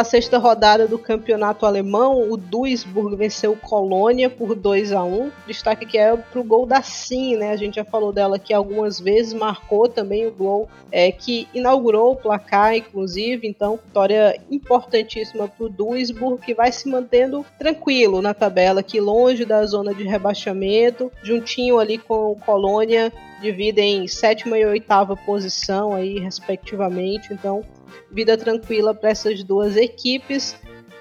Pela 0.00 0.08
sexta 0.08 0.38
rodada 0.38 0.88
do 0.88 0.98
campeonato 0.98 1.66
alemão, 1.66 2.30
o 2.30 2.34
Duisburg 2.34 3.16
venceu 3.16 3.54
Colônia 3.54 4.30
por 4.30 4.54
2 4.54 4.92
a 4.92 5.04
1 5.04 5.30
Destaque 5.46 5.84
que 5.84 5.98
é 5.98 6.16
pro 6.16 6.42
gol 6.42 6.64
da 6.64 6.80
Sim, 6.80 7.36
né? 7.36 7.50
A 7.50 7.56
gente 7.56 7.74
já 7.74 7.84
falou 7.84 8.10
dela 8.10 8.36
aqui 8.36 8.54
algumas 8.54 8.98
vezes, 8.98 9.34
marcou 9.34 9.90
também 9.90 10.26
o 10.26 10.32
gol 10.32 10.70
é, 10.90 11.12
que 11.12 11.46
inaugurou 11.52 12.12
o 12.12 12.16
placar, 12.16 12.74
inclusive. 12.74 13.46
Então, 13.46 13.78
vitória 13.84 14.40
importantíssima 14.50 15.46
pro 15.46 15.68
Duisburg, 15.68 16.40
que 16.40 16.54
vai 16.54 16.72
se 16.72 16.88
mantendo 16.88 17.44
tranquilo 17.58 18.22
na 18.22 18.32
tabela, 18.32 18.80
aqui 18.80 18.98
longe 18.98 19.44
da 19.44 19.66
zona 19.66 19.92
de 19.92 20.04
rebaixamento, 20.04 21.12
juntinho 21.22 21.78
ali 21.78 21.98
com 21.98 22.32
o 22.32 22.36
Colônia, 22.36 23.12
dividem 23.40 24.08
sétima 24.08 24.58
e 24.58 24.64
oitava 24.64 25.14
posição 25.14 25.92
aí, 25.92 26.18
respectivamente. 26.18 27.32
Então, 27.32 27.62
vida 28.10 28.36
tranquila 28.36 28.94
para 28.94 29.10
essas 29.10 29.42
duas 29.42 29.76
equipes. 29.76 30.56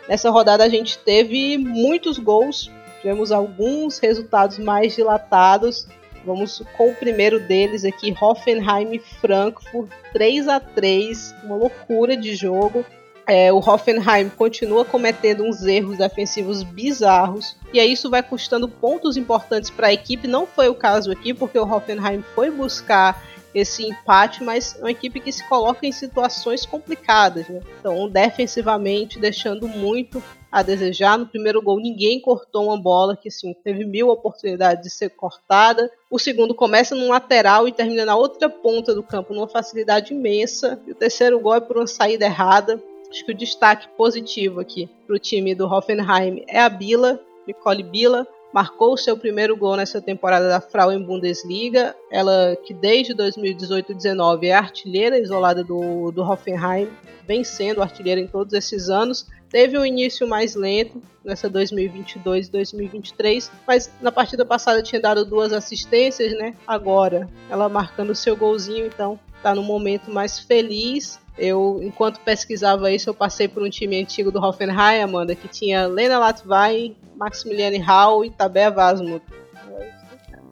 Nessa 0.08 0.30
rodada 0.30 0.64
a 0.64 0.70
gente 0.70 0.98
teve 0.98 1.58
muitos 1.58 2.18
gols, 2.18 2.72
tivemos 3.02 3.32
alguns 3.32 4.00
resultados 4.00 4.58
mais 4.58 4.96
dilatados. 4.96 5.88
Vamos 6.26 6.62
com 6.76 6.90
o 6.90 6.96
primeiro 6.96 7.40
deles 7.40 7.86
aqui, 7.86 8.14
Hoffenheim 8.20 8.96
e 8.96 9.00
Frankfurt, 9.00 9.90
3 10.12 10.48
a 10.48 10.60
3 10.60 11.36
uma 11.44 11.56
loucura 11.56 12.18
de 12.18 12.36
jogo. 12.36 12.86
É, 13.26 13.54
o 13.54 13.58
Hoffenheim 13.58 14.28
continua 14.30 14.84
cometendo 14.84 15.44
uns 15.44 15.64
erros 15.64 16.00
defensivos 16.00 16.64
bizarros, 16.64 17.56
e 17.72 17.80
aí 17.80 17.92
isso 17.92 18.10
vai 18.10 18.24
custando 18.24 18.68
pontos 18.68 19.18
importantes 19.18 19.70
para 19.70 19.88
a 19.88 19.94
equipe. 19.94 20.28
Não 20.28 20.48
foi 20.48 20.68
o 20.68 20.74
caso 20.74 21.12
aqui, 21.12 21.32
porque 21.32 21.60
o 21.60 21.64
Hoffenheim 21.64 22.24
foi 22.34 22.50
buscar 22.50 23.24
esse 23.54 23.84
empate, 23.84 24.44
mas 24.44 24.76
é 24.76 24.80
uma 24.80 24.92
equipe 24.92 25.20
que 25.20 25.32
se 25.32 25.48
coloca 25.48 25.86
em 25.86 25.92
situações 25.92 26.66
complicadas. 26.66 27.48
Né? 27.48 27.62
Então, 27.80 28.08
defensivamente, 28.08 29.20
deixando 29.20 29.68
muito 29.68 30.22
a 30.52 30.62
desejar. 30.62 31.18
No 31.18 31.28
primeiro 31.28 31.62
gol, 31.62 31.80
ninguém 31.80 32.20
cortou 32.20 32.66
uma 32.66 32.78
bola 32.78 33.16
que 33.16 33.30
assim, 33.30 33.54
teve 33.64 33.86
mil 33.86 34.10
oportunidades 34.10 34.84
de 34.84 34.90
ser 34.90 35.10
cortada. 35.10 35.92
O 36.10 36.18
segundo 36.18 36.56
começa 36.56 36.96
num 36.96 37.10
lateral 37.10 37.68
e 37.68 37.72
termina 37.72 38.06
na 38.06 38.16
outra 38.16 38.50
ponta 38.50 38.94
do 38.94 39.04
campo, 39.04 39.34
numa 39.34 39.48
facilidade 39.48 40.14
imensa. 40.14 40.80
E 40.88 40.92
o 40.92 40.96
terceiro 40.96 41.40
gol 41.40 41.56
é 41.56 41.60
por 41.60 41.78
uma 41.78 41.88
saída 41.88 42.26
errada. 42.26 42.82
Acho 43.10 43.26
que 43.26 43.32
o 43.32 43.36
destaque 43.36 43.88
positivo 43.98 44.60
aqui 44.60 44.90
para 45.06 45.16
o 45.16 45.20
time 45.20 45.56
do 45.56 45.66
Hoffenheim 45.66 46.44
é 46.48 46.60
a 46.60 46.70
Bila, 46.70 47.20
Nicole 47.48 47.84
Bila, 47.84 48.28
marcou 48.54 48.98
seu 48.98 49.18
primeiro 49.18 49.56
gol 49.56 49.76
nessa 49.76 50.02
temporada 50.02 50.50
da 50.50 50.62
Frauen 50.62 51.04
Bundesliga. 51.04 51.96
Ela 52.12 52.56
que 52.56 52.74
desde 52.74 53.14
2018-19 53.14 54.44
é 54.44 54.54
artilheira 54.54 55.20
isolada 55.20 55.64
do, 55.64 56.12
do 56.12 56.24
Hoffenheim, 56.24 56.90
vem 57.28 57.44
sendo 57.44 57.82
artilheira 57.82 58.20
em 58.20 58.28
todos 58.28 58.54
esses 58.54 58.90
anos. 58.90 59.28
teve 59.50 59.78
um 59.78 59.86
início 59.86 60.28
mais 60.28 60.56
lento 60.56 61.02
nessa 61.24 61.50
2022-2023, 61.50 63.52
mas 63.68 63.92
na 64.02 64.12
partida 64.12 64.46
passada 64.46 64.82
tinha 64.82 65.02
dado 65.02 65.26
duas 65.26 65.54
assistências, 65.54 66.34
né? 66.34 66.56
Agora 66.68 67.30
ela 67.50 67.70
marcando 67.70 68.16
seu 68.16 68.36
golzinho, 68.36 68.86
então 68.86 69.20
tá 69.42 69.56
no 69.56 69.64
momento 69.64 70.12
mais 70.12 70.40
feliz. 70.40 71.20
Eu, 71.38 71.80
enquanto 71.82 72.20
pesquisava 72.20 72.92
isso, 72.92 73.10
eu 73.10 73.14
passei 73.14 73.48
por 73.48 73.64
um 73.64 73.70
time 73.70 74.02
antigo 74.02 74.32
do 74.32 74.40
Hoffenheim, 74.44 75.02
Amanda, 75.02 75.36
que 75.36 75.48
tinha 75.48 75.88
Lena 75.88 76.20
Latvain, 76.20 76.98
Maximiliane 77.16 77.78
Hall 77.78 78.26
e 78.26 78.30
Tabea 78.30 78.70
Vasmut. 78.70 79.24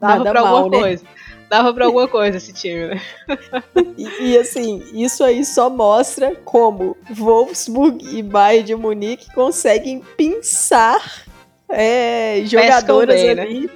Dava 0.00 0.32
mal, 0.32 0.46
alguma 0.56 0.76
né? 0.76 0.82
coisa. 0.82 1.04
Dava 1.48 1.72
pra 1.72 1.86
alguma 1.86 2.06
coisa 2.06 2.36
esse 2.36 2.52
time, 2.52 2.88
né? 2.88 3.00
e, 3.96 4.32
e, 4.32 4.38
assim, 4.38 4.82
isso 4.92 5.24
aí 5.24 5.44
só 5.44 5.70
mostra 5.70 6.34
como 6.44 6.94
Wolfsburg 7.10 8.04
e 8.06 8.22
Bayern 8.22 8.66
de 8.66 8.74
Munique 8.74 9.32
conseguem 9.32 10.02
pinçar 10.16 11.24
é, 11.68 12.42
jogadoras 12.44 13.20
bem, 13.20 13.34
né? 13.34 13.42
ali. 13.42 13.60
Né? 13.62 13.70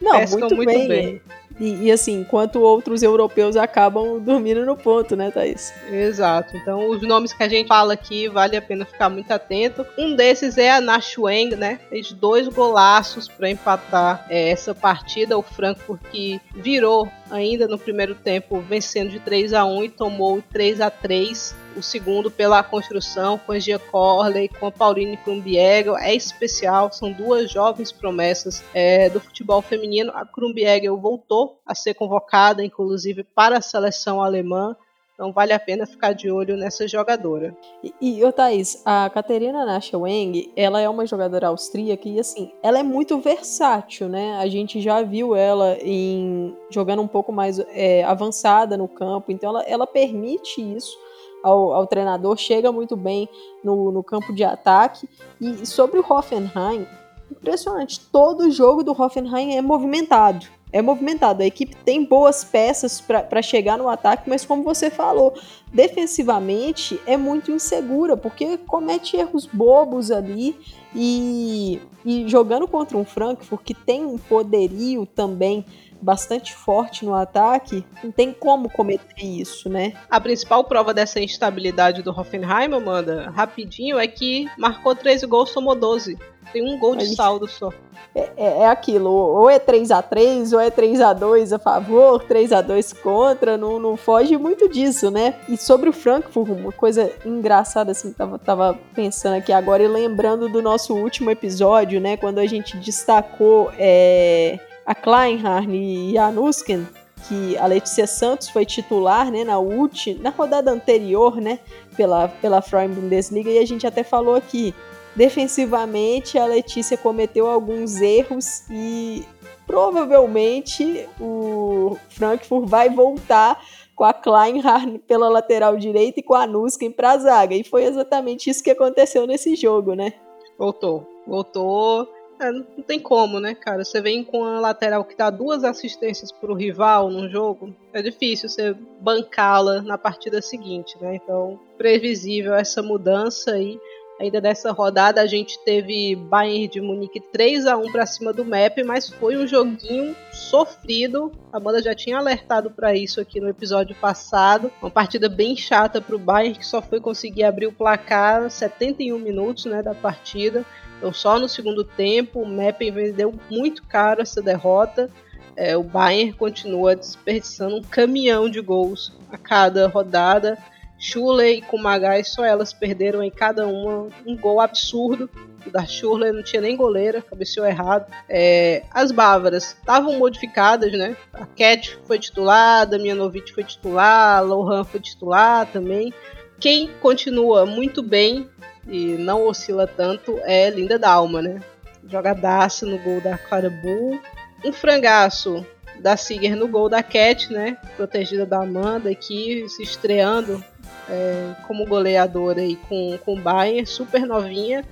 Não, 0.00 0.18
muito, 0.18 0.56
muito 0.56 0.72
bem. 0.72 0.88
bem. 0.88 1.22
E, 1.62 1.84
e, 1.84 1.92
assim, 1.92 2.22
enquanto 2.22 2.60
outros 2.60 3.04
europeus 3.04 3.54
acabam 3.54 4.18
dormindo 4.18 4.66
no 4.66 4.76
ponto, 4.76 5.14
né, 5.14 5.30
Thaís? 5.30 5.72
Exato. 5.88 6.56
Então, 6.56 6.90
os 6.90 7.00
nomes 7.02 7.32
que 7.32 7.40
a 7.40 7.48
gente 7.48 7.68
fala 7.68 7.92
aqui, 7.92 8.28
vale 8.28 8.56
a 8.56 8.60
pena 8.60 8.84
ficar 8.84 9.08
muito 9.08 9.30
atento. 9.30 9.86
Um 9.96 10.16
desses 10.16 10.58
é 10.58 10.72
a 10.72 10.80
Nashueng, 10.80 11.54
né? 11.54 11.78
Fez 11.88 12.10
dois 12.10 12.48
golaços 12.48 13.28
para 13.28 13.48
empatar 13.48 14.26
é, 14.28 14.50
essa 14.50 14.74
partida. 14.74 15.38
O 15.38 15.42
Frankfurt 15.42 16.00
que 16.10 16.40
virou 16.52 17.08
ainda 17.32 17.66
no 17.66 17.78
primeiro 17.78 18.14
tempo, 18.14 18.60
vencendo 18.60 19.10
de 19.10 19.18
3 19.18 19.54
a 19.54 19.64
1 19.64 19.84
e 19.84 19.88
tomou 19.88 20.42
3 20.52 20.80
a 20.80 20.90
3 20.90 21.54
o 21.74 21.82
segundo 21.82 22.30
pela 22.30 22.62
construção 22.62 23.38
com 23.38 23.52
a 23.52 23.58
Gia 23.58 23.78
Corley, 23.78 24.48
com 24.48 24.66
a 24.66 24.70
Pauline 24.70 25.16
Krumbiegel, 25.16 25.96
é 25.96 26.14
especial, 26.14 26.92
são 26.92 27.10
duas 27.10 27.50
jovens 27.50 27.90
promessas 27.90 28.62
é, 28.74 29.08
do 29.08 29.18
futebol 29.18 29.62
feminino. 29.62 30.12
A 30.14 30.26
Krumbiegel 30.26 30.98
voltou 30.98 31.60
a 31.64 31.74
ser 31.74 31.94
convocada, 31.94 32.62
inclusive, 32.62 33.24
para 33.24 33.56
a 33.56 33.62
seleção 33.62 34.22
alemã. 34.22 34.76
Então 35.22 35.32
vale 35.32 35.52
a 35.52 35.60
pena 35.60 35.86
ficar 35.86 36.14
de 36.14 36.28
olho 36.28 36.56
nessa 36.56 36.88
jogadora. 36.88 37.56
E, 37.80 38.20
e 38.20 38.32
Thaís, 38.32 38.82
a 38.84 39.08
Caterina 39.08 39.64
Nasha 39.64 39.96
Weng, 39.96 40.52
ela 40.56 40.80
é 40.80 40.88
uma 40.88 41.06
jogadora 41.06 41.46
austríaca 41.46 42.08
e 42.08 42.18
assim, 42.18 42.50
ela 42.60 42.80
é 42.80 42.82
muito 42.82 43.20
versátil, 43.20 44.08
né? 44.08 44.36
A 44.38 44.48
gente 44.48 44.80
já 44.80 45.00
viu 45.00 45.36
ela 45.36 45.78
em 45.80 46.52
jogando 46.68 47.02
um 47.02 47.06
pouco 47.06 47.32
mais 47.32 47.60
é, 47.68 48.02
avançada 48.02 48.76
no 48.76 48.88
campo, 48.88 49.30
então 49.30 49.50
ela, 49.50 49.62
ela 49.62 49.86
permite 49.86 50.60
isso 50.60 50.98
ao, 51.40 51.72
ao 51.72 51.86
treinador, 51.86 52.36
chega 52.36 52.72
muito 52.72 52.96
bem 52.96 53.28
no, 53.62 53.92
no 53.92 54.02
campo 54.02 54.34
de 54.34 54.42
ataque. 54.42 55.08
E 55.40 55.64
sobre 55.64 56.00
o 56.00 56.04
Hoffenheim, 56.04 56.84
impressionante, 57.30 58.00
todo 58.10 58.50
jogo 58.50 58.82
do 58.82 58.90
Hoffenheim 58.90 59.54
é 59.54 59.62
movimentado. 59.62 60.48
É 60.72 60.80
movimentado, 60.80 61.42
a 61.42 61.46
equipe 61.46 61.76
tem 61.84 62.02
boas 62.02 62.42
peças 62.42 62.98
para 62.98 63.42
chegar 63.42 63.76
no 63.76 63.88
ataque, 63.88 64.28
mas 64.28 64.44
como 64.44 64.62
você 64.62 64.88
falou, 64.88 65.34
defensivamente 65.70 66.98
é 67.06 67.16
muito 67.16 67.52
insegura, 67.52 68.16
porque 68.16 68.56
comete 68.56 69.18
erros 69.18 69.44
bobos 69.46 70.10
ali 70.10 70.56
e, 70.94 71.78
e 72.06 72.26
jogando 72.26 72.66
contra 72.66 72.96
um 72.96 73.04
Frankfurt 73.04 73.62
que 73.62 73.74
tem 73.74 74.06
um 74.06 74.16
poderio 74.16 75.04
também 75.04 75.64
bastante 76.02 76.52
forte 76.52 77.04
no 77.04 77.14
ataque, 77.14 77.84
não 78.02 78.10
tem 78.10 78.32
como 78.32 78.68
cometer 78.68 79.24
isso, 79.24 79.68
né? 79.68 79.94
A 80.10 80.20
principal 80.20 80.64
prova 80.64 80.92
dessa 80.92 81.20
instabilidade 81.20 82.02
do 82.02 82.10
Hoffenheim, 82.10 82.74
Amanda, 82.74 83.30
rapidinho, 83.30 83.98
é 83.98 84.08
que 84.08 84.46
marcou 84.58 84.94
13 84.94 85.26
gols, 85.26 85.50
somou 85.50 85.74
12. 85.76 86.18
Tem 86.52 86.62
um 86.62 86.78
gol 86.78 86.96
de 86.96 87.14
saldo 87.14 87.46
só. 87.46 87.70
É, 88.14 88.30
é, 88.36 88.58
é, 88.62 88.66
aquilo, 88.66 89.10
ou 89.10 89.48
é 89.48 89.58
3 89.58 89.90
a 89.90 90.02
3 90.02 90.52
ou 90.52 90.60
é 90.60 90.70
3 90.70 91.00
a 91.00 91.12
2 91.14 91.52
a 91.54 91.58
favor, 91.58 92.22
3 92.24 92.52
a 92.52 92.60
2 92.60 92.92
contra, 92.94 93.56
não, 93.56 93.78
não 93.78 93.96
foge 93.96 94.36
muito 94.36 94.68
disso, 94.68 95.10
né? 95.10 95.36
E 95.48 95.56
sobre 95.56 95.88
o 95.88 95.92
Frankfurt, 95.94 96.50
uma 96.50 96.72
coisa 96.72 97.10
engraçada, 97.24 97.92
assim, 97.92 98.12
tava, 98.12 98.38
tava 98.38 98.78
pensando 98.94 99.36
aqui 99.36 99.50
agora 99.50 99.82
e 99.82 99.88
lembrando 99.88 100.48
do 100.48 100.60
nosso 100.60 100.94
último 100.94 101.30
episódio, 101.30 102.00
né? 102.00 102.18
Quando 102.18 102.38
a 102.38 102.46
gente 102.46 102.76
destacou 102.76 103.72
é, 103.78 104.58
a 104.84 104.94
Kleinhardt 104.94 105.70
e 105.70 106.18
a 106.18 106.30
Nusken, 106.30 106.86
que 107.28 107.56
a 107.56 107.66
Letícia 107.66 108.06
Santos 108.06 108.48
foi 108.48 108.66
titular, 108.66 109.30
né, 109.30 109.44
na 109.44 109.58
última, 109.58 110.22
na 110.22 110.30
rodada 110.30 110.70
anterior, 110.70 111.36
né, 111.36 111.60
pela 111.96 112.28
pela 112.28 112.60
Freien 112.60 112.90
Bundesliga 112.90 113.50
e 113.50 113.58
a 113.58 113.66
gente 113.66 113.86
até 113.86 114.02
falou 114.02 114.34
aqui, 114.34 114.74
defensivamente 115.14 116.38
a 116.38 116.46
Letícia 116.46 116.96
cometeu 116.96 117.48
alguns 117.48 118.00
erros 118.00 118.64
e 118.70 119.24
provavelmente 119.66 121.06
o 121.20 121.96
Frankfurt 122.08 122.68
vai 122.68 122.90
voltar 122.90 123.62
com 123.94 124.04
a 124.04 124.12
Kleinhardt 124.12 124.98
pela 125.06 125.28
lateral 125.28 125.76
direita 125.76 126.20
e 126.20 126.22
com 126.22 126.34
a 126.34 126.46
Nusken 126.46 126.90
para 126.90 127.12
a 127.12 127.18
zaga. 127.18 127.54
E 127.54 127.62
foi 127.62 127.84
exatamente 127.84 128.50
isso 128.50 128.62
que 128.62 128.70
aconteceu 128.70 129.26
nesse 129.26 129.54
jogo, 129.54 129.94
né? 129.94 130.14
Voltou. 130.58 131.06
Voltou 131.26 132.08
é, 132.42 132.52
não 132.52 132.82
tem 132.86 132.98
como, 132.98 133.38
né, 133.38 133.54
cara? 133.54 133.84
Você 133.84 134.00
vem 134.00 134.24
com 134.24 134.44
a 134.44 134.60
lateral 134.60 135.04
que 135.04 135.16
dá 135.16 135.30
duas 135.30 135.64
assistências 135.64 136.32
pro 136.32 136.54
rival 136.54 137.10
no 137.10 137.28
jogo, 137.28 137.74
é 137.92 138.02
difícil 138.02 138.48
você 138.48 138.74
bancá-la 139.00 139.82
na 139.82 139.96
partida 139.96 140.42
seguinte, 140.42 140.96
né? 141.00 141.16
Então, 141.16 141.58
previsível 141.78 142.54
essa 142.54 142.82
mudança 142.82 143.52
aí. 143.52 143.78
Ainda 144.20 144.40
dessa 144.40 144.70
rodada 144.70 145.20
a 145.20 145.26
gente 145.26 145.58
teve 145.64 146.14
Bayern 146.14 146.68
de 146.68 146.80
Munique 146.80 147.18
3 147.18 147.66
a 147.66 147.76
1 147.76 147.90
para 147.90 148.06
cima 148.06 148.32
do 148.32 148.44
MEP, 148.44 148.84
mas 148.84 149.08
foi 149.08 149.36
um 149.36 149.48
joguinho 149.48 150.14
sofrido. 150.30 151.32
A 151.52 151.58
banda 151.58 151.82
já 151.82 151.92
tinha 151.92 152.18
alertado 152.18 152.70
para 152.70 152.94
isso 152.94 153.20
aqui 153.20 153.40
no 153.40 153.48
episódio 153.48 153.96
passado. 153.96 154.70
Uma 154.80 154.90
partida 154.90 155.28
bem 155.28 155.56
chata 155.56 156.00
para 156.00 156.14
o 156.14 156.20
Bayern 156.20 156.56
que 156.56 156.64
só 156.64 156.80
foi 156.80 157.00
conseguir 157.00 157.42
abrir 157.42 157.66
o 157.66 157.72
placar 157.72 158.48
71 158.48 159.18
minutos, 159.18 159.64
né, 159.64 159.82
da 159.82 159.94
partida. 159.94 160.64
Então, 161.02 161.12
só 161.12 161.36
no 161.36 161.48
segundo 161.48 161.82
tempo, 161.82 162.42
o 162.42 162.46
Meppen 162.46 162.92
vendeu 162.92 163.34
muito 163.50 163.82
caro 163.82 164.22
essa 164.22 164.40
derrota. 164.40 165.10
É, 165.56 165.76
o 165.76 165.82
Bayern 165.82 166.32
continua 166.32 166.94
desperdiçando 166.94 167.74
um 167.74 167.82
caminhão 167.82 168.48
de 168.48 168.60
gols 168.60 169.12
a 169.28 169.36
cada 169.36 169.88
rodada. 169.88 170.56
Schuller 170.96 171.56
e 171.56 171.60
Kumagai, 171.60 172.22
só 172.22 172.44
elas 172.44 172.72
perderam 172.72 173.20
em 173.20 173.32
cada 173.32 173.66
uma 173.66 174.10
um 174.24 174.36
gol 174.36 174.60
absurdo. 174.60 175.28
O 175.66 175.70
da 175.70 175.84
Schuller 175.84 176.32
não 176.32 176.40
tinha 176.44 176.62
nem 176.62 176.76
goleira, 176.76 177.20
cabeceou 177.20 177.66
errado. 177.66 178.06
É, 178.28 178.84
as 178.92 179.10
bávaras 179.10 179.76
estavam 179.76 180.16
modificadas, 180.16 180.92
né? 180.92 181.16
A 181.32 181.44
Cat 181.46 181.98
foi 182.04 182.20
titular, 182.20 182.86
Damianovic 182.86 183.52
foi 183.52 183.64
titular, 183.64 184.46
Lohan 184.46 184.84
foi 184.84 185.00
titular 185.00 185.66
também. 185.66 186.14
Quem 186.60 186.88
continua 187.00 187.66
muito 187.66 188.04
bem 188.04 188.48
e 188.86 189.14
não 189.14 189.46
oscila 189.46 189.86
tanto 189.86 190.38
é 190.42 190.70
Linda 190.70 190.98
Dalma, 190.98 191.40
né? 191.40 191.60
Jogadaço 192.08 192.86
no 192.86 192.98
gol 192.98 193.20
da 193.20 193.38
Clara 193.38 193.70
Bull. 193.70 194.20
Um 194.64 194.72
frangaço 194.72 195.64
da 196.00 196.16
Siger 196.16 196.56
no 196.56 196.66
gol 196.66 196.88
da 196.88 197.02
Cat, 197.02 197.52
né? 197.52 197.76
Protegida 197.96 198.44
da 198.44 198.62
Amanda 198.62 199.10
aqui, 199.10 199.68
se 199.68 199.82
estreando 199.82 200.62
é, 201.08 201.54
como 201.66 201.86
goleadora 201.86 202.60
aí 202.60 202.76
com, 202.76 203.18
com 203.24 203.34
o 203.34 203.40
Bayern, 203.40 203.86
super 203.86 204.26
novinha. 204.26 204.84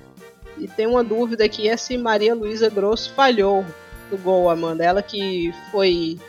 E 0.57 0.67
tem 0.67 0.87
uma 0.87 1.03
dúvida 1.03 1.45
aqui 1.45 1.67
é 1.67 1.75
se 1.75 1.97
Maria 1.97 2.35
Luísa 2.35 2.69
Grosso 2.69 3.13
falhou 3.13 3.65
no 4.09 4.17
gol, 4.17 4.49
Amanda. 4.49 4.83
Ela 4.83 5.01
que 5.01 5.53
foi 5.71 6.19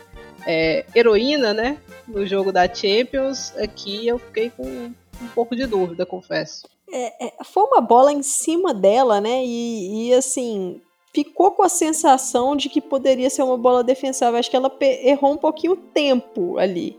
é, 0.47 0.85
heroína, 0.95 1.53
né? 1.53 1.79
No 2.07 2.27
jogo 2.27 2.51
da 2.51 2.73
Champions, 2.73 3.57
aqui 3.57 4.07
eu 4.07 4.19
fiquei 4.19 4.51
com 4.51 4.67
um 4.67 5.29
pouco 5.35 5.55
de 5.55 5.67
dúvida, 5.67 6.05
confesso 6.05 6.73
é, 6.93 7.27
é, 7.27 7.33
foi 7.45 7.63
uma 7.65 7.81
bola 7.81 8.13
em 8.13 8.23
cima 8.23 8.75
dela, 8.75 9.21
né? 9.21 9.43
E, 9.45 10.11
e, 10.11 10.15
assim, 10.15 10.81
ficou 11.13 11.51
com 11.53 11.63
a 11.63 11.69
sensação 11.69 12.55
de 12.55 12.69
que 12.69 12.81
poderia 12.81 13.31
ser 13.31 13.43
uma 13.43 13.57
bola 13.57 13.83
defensável. 13.83 14.39
Acho 14.39 14.51
que 14.51 14.57
ela 14.57 14.71
errou 14.81 15.33
um 15.33 15.39
pouquinho 15.39 15.73
o 15.73 15.77
tempo 15.77 16.59
ali 16.59 16.99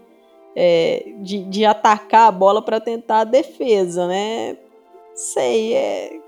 é, 0.56 1.14
de, 1.18 1.44
de 1.46 1.66
atacar 1.66 2.28
a 2.28 2.32
bola 2.32 2.62
para 2.62 2.80
tentar 2.80 3.20
a 3.20 3.24
defesa, 3.24 4.08
né? 4.08 4.58
Sei, 5.14 5.74
é. 5.74 6.20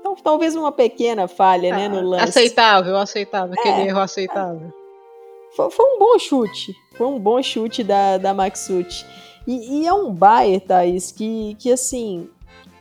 Então, 0.00 0.14
talvez 0.16 0.54
uma 0.54 0.70
pequena 0.70 1.26
falha, 1.26 1.74
né, 1.74 1.88
no 1.88 1.98
ah, 1.98 2.02
lance. 2.02 2.24
Aceitável, 2.24 2.96
aceitável, 2.96 3.54
aquele 3.58 3.82
é, 3.82 3.86
erro 3.88 4.00
aceitável. 4.00 4.72
Foi, 5.56 5.70
foi, 5.70 5.86
um 5.94 5.98
bom 5.98 6.18
chute, 6.18 6.74
foi 6.96 7.06
um 7.06 7.18
bom 7.18 7.42
chute 7.42 7.82
da, 7.82 8.18
da 8.18 8.34
Maxut. 8.34 9.06
E, 9.46 9.80
e 9.80 9.86
é 9.86 9.92
um 9.92 10.12
Bayer, 10.12 10.60
Thaís, 10.60 11.10
que, 11.10 11.56
que 11.58 11.72
assim, 11.72 12.28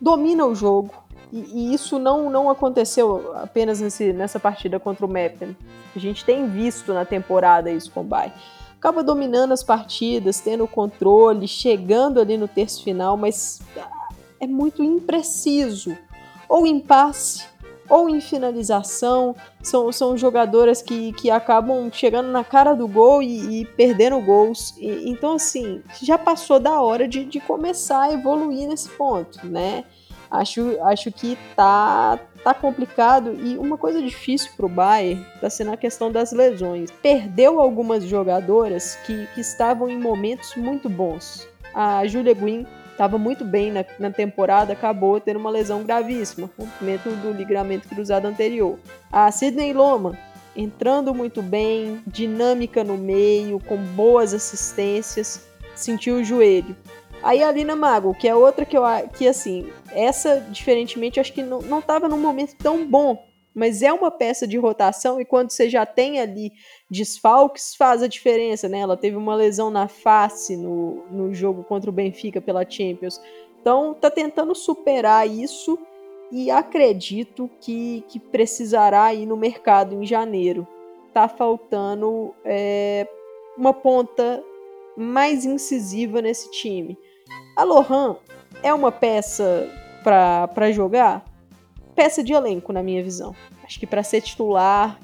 domina 0.04 0.46
o 0.46 0.54
jogo. 0.54 0.94
E, 1.32 1.38
e 1.38 1.74
isso 1.74 1.98
não, 1.98 2.30
não 2.30 2.50
aconteceu 2.50 3.34
apenas 3.38 3.80
nesse, 3.80 4.12
nessa 4.12 4.40
partida 4.40 4.80
contra 4.80 5.06
o 5.06 5.10
Meppen. 5.10 5.56
A 5.96 6.00
gente 6.00 6.26
tem 6.26 6.48
visto 6.48 6.94
na 6.94 7.06
temporada 7.06 7.72
isso 7.72 7.90
com 7.90 8.02
o 8.02 8.04
Bayern. 8.04 8.36
Acaba 8.78 9.02
dominando 9.02 9.54
as 9.54 9.64
partidas, 9.64 10.42
tendo 10.42 10.66
o 10.66 10.68
controle, 10.68 11.48
chegando 11.48 12.20
ali 12.20 12.36
no 12.36 12.50
terço 12.50 12.84
final, 12.84 13.16
mas 13.16 13.62
é 14.42 14.46
muito 14.46 14.84
impreciso. 14.84 15.98
ou 16.50 16.68
em 16.68 16.82
passe, 16.82 17.46
ou 17.90 18.10
em 18.10 18.22
finalização. 18.22 19.36
São, 19.62 19.92
são 19.92 20.18
jogadoras 20.18 20.82
que, 20.82 21.14
que 21.14 21.30
acabam 21.30 21.90
chegando 21.92 22.30
na 22.30 22.44
cara 22.44 22.74
do 22.74 22.88
gol 22.88 23.22
e, 23.22 23.62
e 23.62 23.66
perdendo 23.66 24.20
gols. 24.20 24.76
E, 24.78 25.10
então, 25.10 25.34
assim, 25.34 25.82
já 26.02 26.18
passou 26.18 26.60
da 26.60 26.82
hora 26.82 27.08
de, 27.08 27.26
de 27.26 27.40
começar 27.40 28.04
a 28.04 28.14
evoluir 28.14 28.68
nesse 28.68 28.90
ponto, 28.90 29.46
né? 29.46 29.84
Acho, 30.30 30.82
acho 30.82 31.12
que 31.12 31.38
tá, 31.56 32.20
tá 32.44 32.56
complicado 32.56 33.38
e 33.40 33.56
uma 33.56 33.78
coisa 33.78 34.02
difícil 34.02 34.50
pro 34.58 34.68
Bayern 34.68 35.24
tá 35.40 35.48
sendo 35.48 35.72
a 35.72 35.78
questão 35.78 36.12
das 36.12 36.32
lesões. 36.32 36.90
Perdeu 36.90 37.62
algumas 37.62 38.04
jogadoras 38.04 38.96
que, 39.06 39.28
que 39.36 39.42
estavam 39.42 39.88
em 39.88 40.00
momentos 40.00 40.56
muito 40.56 40.90
bons. 40.90 41.48
A 41.72 42.08
Julia 42.08 42.34
Guin 42.34 42.66
estava 42.94 43.18
muito 43.18 43.44
bem 43.44 43.72
na, 43.72 43.84
na, 44.00 44.12
temporada, 44.12 44.74
acabou 44.74 45.20
tendo 45.20 45.40
uma 45.40 45.50
lesão 45.50 45.84
gravíssima, 45.84 46.50
rompimento 46.58 47.10
do 47.10 47.32
ligamento 47.32 47.90
cruzado 47.90 48.26
anterior. 48.26 48.80
A 49.12 49.30
Sidney 49.32 49.74
Loma 49.74 50.18
entrando 50.56 51.14
muito 51.14 51.42
bem, 51.42 52.02
dinâmica 52.06 52.84
no 52.84 52.98
meio, 52.98 53.60
com 53.60 53.78
boas 53.78 54.34
assistências, 54.34 55.48
sentiu 55.76 56.18
o 56.18 56.24
joelho. 56.24 56.76
Aí 57.22 57.42
a 57.42 57.52
Lina 57.52 57.76
Mago, 57.76 58.14
que 58.14 58.28
é 58.28 58.36
outra 58.36 58.66
que 58.66 58.78
eu 58.78 58.84
que 59.14 59.28
assim, 59.28 59.70
essa 59.92 60.40
diferentemente 60.52 61.20
acho 61.20 61.34
que 61.34 61.42
não, 61.42 61.60
não 61.62 61.82
tava 61.82 62.08
num 62.08 62.20
momento 62.20 62.56
tão 62.58 62.86
bom, 62.86 63.26
mas 63.56 63.82
é 63.82 63.94
uma 63.94 64.12
peça 64.12 64.48
de 64.48 64.58
rotação 64.58 65.22
e 65.22 65.26
quando 65.26 65.52
você 65.52 65.70
já 65.70 65.86
tem 65.86 66.20
ali 66.20 66.52
desfalques 66.94 67.76
faz 67.76 68.04
a 68.04 68.08
diferença, 68.08 68.70
né? 68.70 68.80
Ela 68.80 68.96
teve 68.96 69.18
uma 69.18 69.36
lesão 69.36 69.70
na 69.70 69.88
face 69.88 70.56
no, 70.56 71.04
no 71.10 71.34
jogo 71.34 71.64
contra 71.64 71.90
o 71.90 71.94
Benfica 71.94 72.40
pela 72.40 72.70
Champions. 72.70 73.20
Então 73.60 73.94
tá 73.94 74.12
tentando 74.12 74.54
superar 74.54 75.28
isso 75.28 75.78
e 76.32 76.52
acredito 76.52 77.50
que, 77.60 78.04
que 78.08 78.20
precisará 78.20 79.14
ir 79.14 79.26
no 79.26 79.36
mercado 79.36 80.02
em 80.02 80.06
janeiro. 80.06 80.68
Tá 81.14 81.28
faltando 81.28 82.34
é, 82.46 83.08
uma 83.58 83.74
ponta 83.74 84.44
mais 84.96 85.46
incisiva 85.46 86.22
nesse 86.22 86.50
time. 86.52 86.98
A 87.56 87.64
Lohan 87.64 88.18
é 88.62 88.74
uma 88.74 88.92
peça 88.92 89.70
para 90.04 90.72
jogar? 90.72 91.24
Peça 91.96 92.24
de 92.24 92.34
elenco, 92.34 92.74
na 92.74 92.84
minha 92.84 93.04
visão. 93.04 93.36
Acho 93.64 93.80
que 93.80 93.88
para 93.88 94.04
ser 94.04 94.22
titular. 94.22 95.00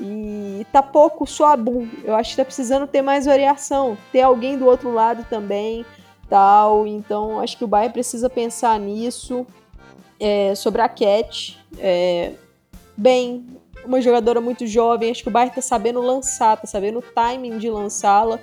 E 0.00 0.66
tá 0.72 0.82
pouco 0.82 1.26
só 1.26 1.52
a 1.52 1.56
Boom. 1.56 1.88
Eu 2.02 2.14
acho 2.14 2.30
que 2.30 2.36
tá 2.36 2.44
precisando 2.44 2.86
ter 2.86 3.02
mais 3.02 3.26
variação. 3.26 3.96
Ter 4.10 4.22
alguém 4.22 4.56
do 4.56 4.66
outro 4.66 4.92
lado 4.92 5.26
também. 5.28 5.84
tal. 6.28 6.86
Então 6.86 7.40
acho 7.40 7.56
que 7.56 7.64
o 7.64 7.68
Bayern 7.68 7.92
precisa 7.92 8.30
pensar 8.30 8.78
nisso. 8.80 9.46
É, 10.18 10.54
sobre 10.54 10.82
a 10.82 10.88
Cat. 10.88 11.58
É, 11.78 12.32
bem, 12.96 13.46
uma 13.84 14.00
jogadora 14.00 14.40
muito 14.40 14.66
jovem. 14.66 15.10
Acho 15.10 15.22
que 15.22 15.28
o 15.28 15.32
Bayern 15.32 15.54
tá 15.54 15.62
sabendo 15.62 16.00
lançar, 16.00 16.56
tá 16.56 16.66
sabendo 16.66 17.00
o 17.00 17.02
timing 17.02 17.58
de 17.58 17.68
lançá-la 17.68 18.38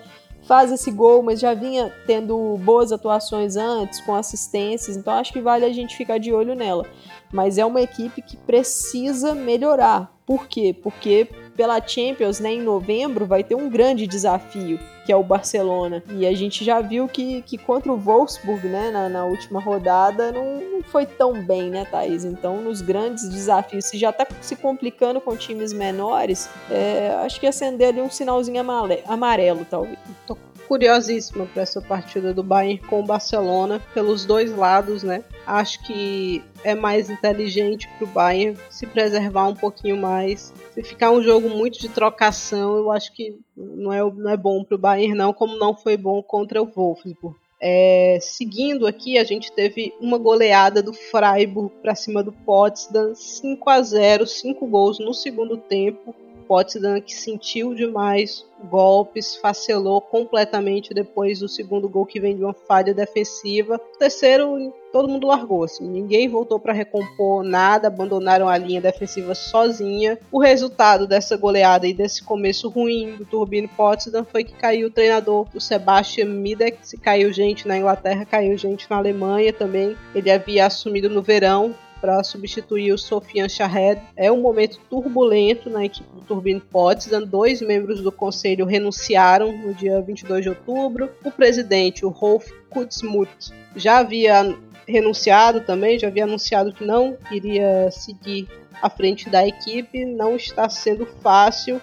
faz 0.47 0.71
esse 0.71 0.89
gol, 0.89 1.21
mas 1.21 1.41
já 1.41 1.53
vinha 1.53 1.93
tendo 2.07 2.57
boas 2.63 2.91
atuações 2.93 3.57
antes, 3.57 3.99
com 3.99 4.15
assistências, 4.15 4.95
então 4.95 5.13
acho 5.13 5.33
que 5.33 5.41
vale 5.41 5.65
a 5.65 5.73
gente 5.73 5.95
ficar 5.95 6.17
de 6.17 6.33
olho 6.33 6.55
nela. 6.55 6.85
Mas 7.31 7.57
é 7.57 7.65
uma 7.65 7.81
equipe 7.81 8.21
que 8.21 8.37
precisa 8.37 9.35
melhorar. 9.35 10.09
Por 10.25 10.47
quê? 10.47 10.73
Porque 10.81 11.27
pela 11.57 11.85
Champions, 11.85 12.39
né, 12.39 12.53
em 12.53 12.61
novembro, 12.61 13.25
vai 13.25 13.43
ter 13.43 13.55
um 13.55 13.67
grande 13.67 14.05
desafio, 14.05 14.79
que 15.03 15.11
é 15.11 15.15
o 15.15 15.23
Barcelona. 15.23 16.03
E 16.11 16.27
a 16.27 16.33
gente 16.33 16.63
já 16.63 16.79
viu 16.79 17.07
que, 17.07 17.41
que 17.41 17.57
contra 17.57 17.91
o 17.91 17.97
Wolfsburg, 17.97 18.67
né, 18.67 18.91
na, 18.91 19.09
na 19.09 19.25
última 19.25 19.59
rodada, 19.59 20.31
não, 20.31 20.61
não, 20.61 20.83
foi 20.83 21.07
tão 21.07 21.43
bem, 21.43 21.71
né, 21.71 21.83
Thaís? 21.85 22.23
Então, 22.23 22.61
nos 22.61 22.81
grandes 22.81 23.27
desafios, 23.27 23.85
se 23.85 23.97
já 23.97 24.13
tá 24.13 24.27
se 24.39 24.55
complicando 24.55 25.19
com 25.19 25.35
times 25.35 25.73
menores, 25.73 26.47
é, 26.69 27.09
acho 27.25 27.39
que 27.39 27.47
acender 27.47 27.87
ali 27.89 28.01
um 28.01 28.09
sinalzinho 28.09 28.61
amarelo, 29.07 29.65
talvez. 29.67 29.97
Tô 30.27 30.37
curiosíssima 30.67 31.45
para 31.45 31.63
essa 31.63 31.81
partida 31.81 32.33
do 32.33 32.43
Bayern 32.43 32.77
com 32.87 32.99
o 32.99 33.03
Barcelona, 33.03 33.81
pelos 33.93 34.25
dois 34.25 34.55
lados, 34.55 35.01
né? 35.01 35.23
Acho 35.45 35.81
que 35.85 36.43
é 36.63 36.75
mais 36.75 37.09
inteligente 37.09 37.89
para 37.97 38.05
o 38.05 38.07
Bayern 38.07 38.57
se 38.69 38.85
preservar 38.85 39.47
um 39.47 39.55
pouquinho 39.55 39.97
mais. 39.97 40.53
Se 40.77 40.83
ficar 40.83 41.09
um 41.09 41.23
jogo 41.23 41.49
muito 41.49 41.79
de 41.79 41.89
trocação, 41.89 42.77
eu 42.77 42.91
acho 42.91 43.11
que 43.11 43.35
não 43.55 43.91
é, 43.91 43.99
não 43.99 44.29
é 44.29 44.37
bom 44.37 44.63
para 44.63 44.75
o 44.75 44.77
Bayern, 44.77 45.15
não, 45.15 45.33
como 45.33 45.57
não 45.57 45.75
foi 45.75 45.97
bom 45.97 46.21
contra 46.21 46.61
o 46.61 46.67
Wolfsburg. 46.67 47.35
É, 47.59 48.19
seguindo 48.21 48.85
aqui, 48.85 49.17
a 49.17 49.23
gente 49.23 49.51
teve 49.51 49.91
uma 49.99 50.19
goleada 50.19 50.83
do 50.83 50.93
Freiburg 50.93 51.73
para 51.81 51.95
cima 51.95 52.21
do 52.21 52.31
Potsdam, 52.31 53.15
5 53.15 53.67
a 53.67 53.81
0, 53.81 54.27
5 54.27 54.67
gols 54.67 54.99
no 54.99 55.15
segundo 55.15 55.57
tempo. 55.57 56.13
Potsdam 56.47 57.01
que 57.01 57.13
sentiu 57.13 57.75
demais 57.75 58.45
golpes, 58.63 59.35
facelou 59.35 60.01
completamente 60.01 60.93
depois 60.93 61.39
do 61.39 61.47
segundo 61.47 61.87
gol 61.87 62.05
que 62.05 62.19
vem 62.19 62.35
de 62.35 62.43
uma 62.43 62.53
falha 62.53 62.93
defensiva. 62.93 63.75
O 63.75 63.97
terceiro, 63.97 64.73
todo 64.91 65.07
mundo 65.07 65.27
largou, 65.27 65.63
assim, 65.63 65.87
ninguém 65.87 66.27
voltou 66.27 66.59
para 66.59 66.73
recompor 66.73 67.43
nada, 67.43 67.87
abandonaram 67.87 68.47
a 68.47 68.57
linha 68.57 68.81
defensiva 68.81 69.35
sozinha. 69.35 70.17
O 70.31 70.39
resultado 70.39 71.05
dessa 71.05 71.37
goleada 71.37 71.85
e 71.85 71.93
desse 71.93 72.23
começo 72.23 72.69
ruim 72.69 73.15
do 73.15 73.25
Turbine 73.25 73.67
Potsdam 73.67 74.25
foi 74.25 74.43
que 74.43 74.53
caiu 74.53 74.87
o 74.87 74.91
treinador, 74.91 75.47
o 75.53 75.61
Sebastian 75.61 76.25
Midek, 76.25 76.79
se 76.81 76.97
caiu 76.97 77.31
gente 77.31 77.67
na 77.67 77.77
Inglaterra, 77.77 78.25
caiu 78.25 78.57
gente 78.57 78.89
na 78.89 78.97
Alemanha 78.97 79.53
também. 79.53 79.95
Ele 80.15 80.31
havia 80.31 80.65
assumido 80.65 81.09
no 81.09 81.21
verão 81.21 81.75
para 81.99 82.23
substituir 82.23 82.91
o 82.91 82.97
Sofian 82.97 83.49
Shahed. 83.49 84.01
É 84.15 84.31
um 84.31 84.41
momento 84.41 84.79
turbulento 84.89 85.69
na 85.69 85.85
equipe 85.85 86.07
do 86.13 86.21
Turbine 86.21 86.59
Potsdam. 86.59 87.25
Dois 87.25 87.61
membros 87.61 88.01
do 88.01 88.11
conselho 88.11 88.65
renunciaram 88.65 89.55
no 89.57 89.73
dia 89.73 90.01
22 90.01 90.43
de 90.43 90.49
outubro. 90.49 91.09
O 91.23 91.31
presidente, 91.31 92.05
o 92.05 92.09
Rolf 92.09 92.49
Kutzmuth, 92.69 93.51
já 93.75 93.99
havia 93.99 94.55
renunciado 94.87 95.61
também, 95.61 95.99
já 95.99 96.07
havia 96.07 96.23
anunciado 96.23 96.71
que 96.71 96.85
não 96.85 97.17
iria 97.31 97.89
seguir 97.91 98.47
à 98.81 98.89
frente 98.89 99.29
da 99.29 99.45
equipe. 99.45 100.05
Não 100.05 100.35
está 100.35 100.69
sendo 100.69 101.05
fácil 101.05 101.81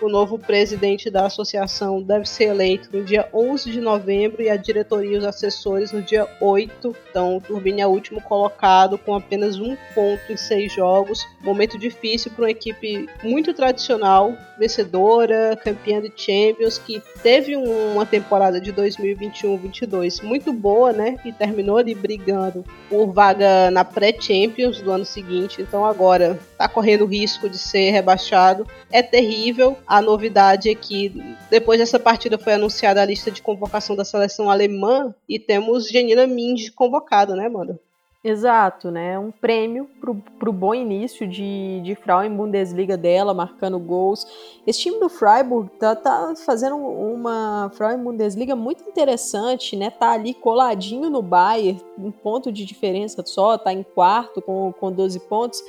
o 0.00 0.08
novo 0.08 0.38
presidente 0.38 1.10
da 1.10 1.26
associação 1.26 2.02
deve 2.02 2.28
ser 2.28 2.44
eleito 2.44 2.88
no 2.92 3.04
dia 3.04 3.28
11 3.32 3.70
de 3.70 3.80
novembro 3.80 4.42
e 4.42 4.50
a 4.50 4.56
diretoria 4.56 5.14
e 5.14 5.18
os 5.18 5.24
assessores 5.24 5.92
no 5.92 6.02
dia 6.02 6.26
8. 6.40 6.94
Então, 7.10 7.36
o 7.36 7.40
Turbine 7.40 7.80
é 7.80 7.86
o 7.86 7.90
último 7.90 8.20
colocado 8.20 8.98
com 8.98 9.14
apenas 9.14 9.58
um 9.58 9.76
ponto 9.94 10.20
em 10.30 10.36
seis 10.36 10.72
jogos. 10.72 11.26
Momento 11.40 11.78
difícil 11.78 12.30
para 12.32 12.44
uma 12.44 12.50
equipe 12.50 13.08
muito 13.22 13.54
tradicional, 13.54 14.34
vencedora, 14.58 15.56
campeã 15.62 16.00
de 16.00 16.12
Champions, 16.16 16.78
que 16.78 17.02
teve 17.22 17.56
uma 17.56 18.04
temporada 18.04 18.60
de 18.60 18.72
2021-22 18.72 20.22
muito 20.22 20.52
boa, 20.52 20.92
né? 20.92 21.18
E 21.24 21.32
terminou 21.32 21.78
ali 21.78 21.94
brigando 21.94 22.64
por 22.88 23.12
vaga 23.12 23.70
na 23.70 23.84
pré-Champions 23.84 24.80
do 24.80 24.90
ano 24.90 25.04
seguinte. 25.04 25.62
Então, 25.62 25.84
agora 25.84 26.38
está 26.56 26.66
correndo 26.66 27.04
risco 27.04 27.48
de 27.48 27.58
ser 27.58 27.90
rebaixado. 27.90 28.66
É 28.90 29.02
terrível 29.02 29.76
a 29.86 30.00
novidade 30.00 30.70
é 30.70 30.74
que 30.74 31.12
depois 31.50 31.78
dessa 31.78 31.98
partida 31.98 32.38
foi 32.38 32.54
anunciada 32.54 33.00
a 33.00 33.04
lista 33.04 33.30
de 33.30 33.42
convocação 33.42 33.94
da 33.94 34.04
seleção 34.04 34.50
alemã 34.50 35.14
e 35.28 35.38
temos 35.38 35.88
Janina 35.88 36.26
Mind 36.26 36.70
convocada, 36.74 37.36
né, 37.36 37.46
Amanda? 37.46 37.78
Exato, 38.24 38.90
né? 38.90 39.16
Um 39.16 39.30
prêmio 39.30 39.88
pro, 40.00 40.16
pro 40.16 40.52
bom 40.52 40.74
início 40.74 41.28
de, 41.28 41.80
de 41.84 41.94
Frauen 41.94 42.34
Bundesliga 42.34 42.96
dela, 42.96 43.32
marcando 43.32 43.78
gols. 43.78 44.26
Esse 44.66 44.80
time 44.80 44.98
do 44.98 45.08
Freiburg 45.08 45.70
tá, 45.78 45.94
tá 45.94 46.34
fazendo 46.44 46.74
uma 46.76 47.70
Frauen 47.74 48.02
Bundesliga 48.02 48.56
muito 48.56 48.82
interessante, 48.82 49.76
né? 49.76 49.90
Tá 49.90 50.10
ali 50.10 50.34
coladinho 50.34 51.08
no 51.08 51.22
Bayern, 51.22 51.80
um 51.96 52.10
ponto 52.10 52.50
de 52.50 52.64
diferença 52.64 53.22
só, 53.24 53.56
tá 53.56 53.72
em 53.72 53.84
quarto 53.84 54.42
com, 54.42 54.72
com 54.72 54.90
12 54.90 55.20
pontos. 55.28 55.62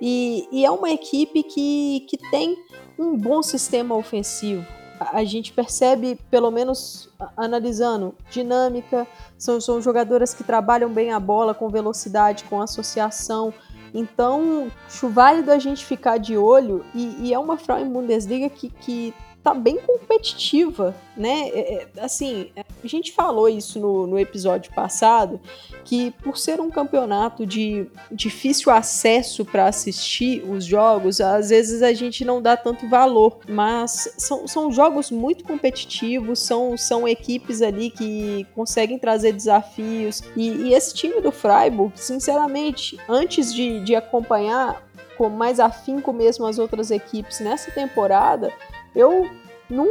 E, 0.00 0.48
e 0.50 0.64
é 0.64 0.70
uma 0.70 0.90
equipe 0.90 1.42
que, 1.42 2.06
que 2.08 2.18
tem 2.30 2.56
um 2.98 3.16
bom 3.16 3.42
sistema 3.42 3.94
ofensivo. 3.94 4.64
A, 5.00 5.24
gente 5.24 5.52
percebe, 5.52 6.18
pelo 6.30 6.50
menos 6.50 7.08
analisando, 7.36 8.14
dinâmica, 8.30 9.06
são, 9.36 9.60
são 9.60 9.80
jogadoras 9.80 10.32
que 10.32 10.44
trabalham 10.44 10.90
bem 10.90 11.12
a 11.12 11.18
bola 11.18 11.52
com 11.52 11.68
velocidade, 11.68 12.44
com 12.44 12.60
associação. 12.60 13.52
Então, 13.92 14.70
válido 15.10 15.50
a 15.50 15.58
gente 15.58 15.84
ficar 15.84 16.18
de 16.18 16.36
olho 16.36 16.84
e, 16.94 17.28
e 17.28 17.34
é 17.34 17.38
uma 17.38 17.56
Frauen 17.56 17.88
Bundesliga 17.88 18.48
que, 18.48 18.68
que 18.68 19.14
tá 19.44 19.52
bem 19.52 19.76
competitiva, 19.76 20.96
né? 21.14 21.50
É, 21.50 21.74
é, 21.74 21.86
assim, 22.00 22.50
a 22.56 22.86
gente 22.86 23.12
falou 23.12 23.46
isso 23.46 23.78
no, 23.78 24.06
no 24.06 24.18
episódio 24.18 24.72
passado, 24.72 25.38
que 25.84 26.12
por 26.22 26.38
ser 26.38 26.62
um 26.62 26.70
campeonato 26.70 27.44
de 27.44 27.86
difícil 28.10 28.72
acesso 28.72 29.44
para 29.44 29.66
assistir 29.66 30.42
os 30.48 30.64
jogos, 30.64 31.20
às 31.20 31.50
vezes 31.50 31.82
a 31.82 31.92
gente 31.92 32.24
não 32.24 32.40
dá 32.40 32.56
tanto 32.56 32.88
valor, 32.88 33.38
mas 33.46 34.14
são, 34.16 34.48
são 34.48 34.72
jogos 34.72 35.10
muito 35.10 35.44
competitivos, 35.44 36.38
são, 36.38 36.74
são 36.78 37.06
equipes 37.06 37.60
ali 37.60 37.90
que 37.90 38.46
conseguem 38.54 38.98
trazer 38.98 39.32
desafios, 39.32 40.22
e, 40.34 40.48
e 40.48 40.72
esse 40.72 40.94
time 40.94 41.20
do 41.20 41.30
Freiburg, 41.30 41.92
sinceramente, 42.00 42.98
antes 43.06 43.52
de, 43.52 43.80
de 43.84 43.94
acompanhar 43.94 44.82
com 45.18 45.28
mais 45.28 45.60
afinco 45.60 46.12
mesmo 46.12 46.46
as 46.46 46.58
outras 46.58 46.90
equipes 46.90 47.40
nessa 47.40 47.70
temporada, 47.70 48.52
eu 48.94 49.28
não, 49.68 49.86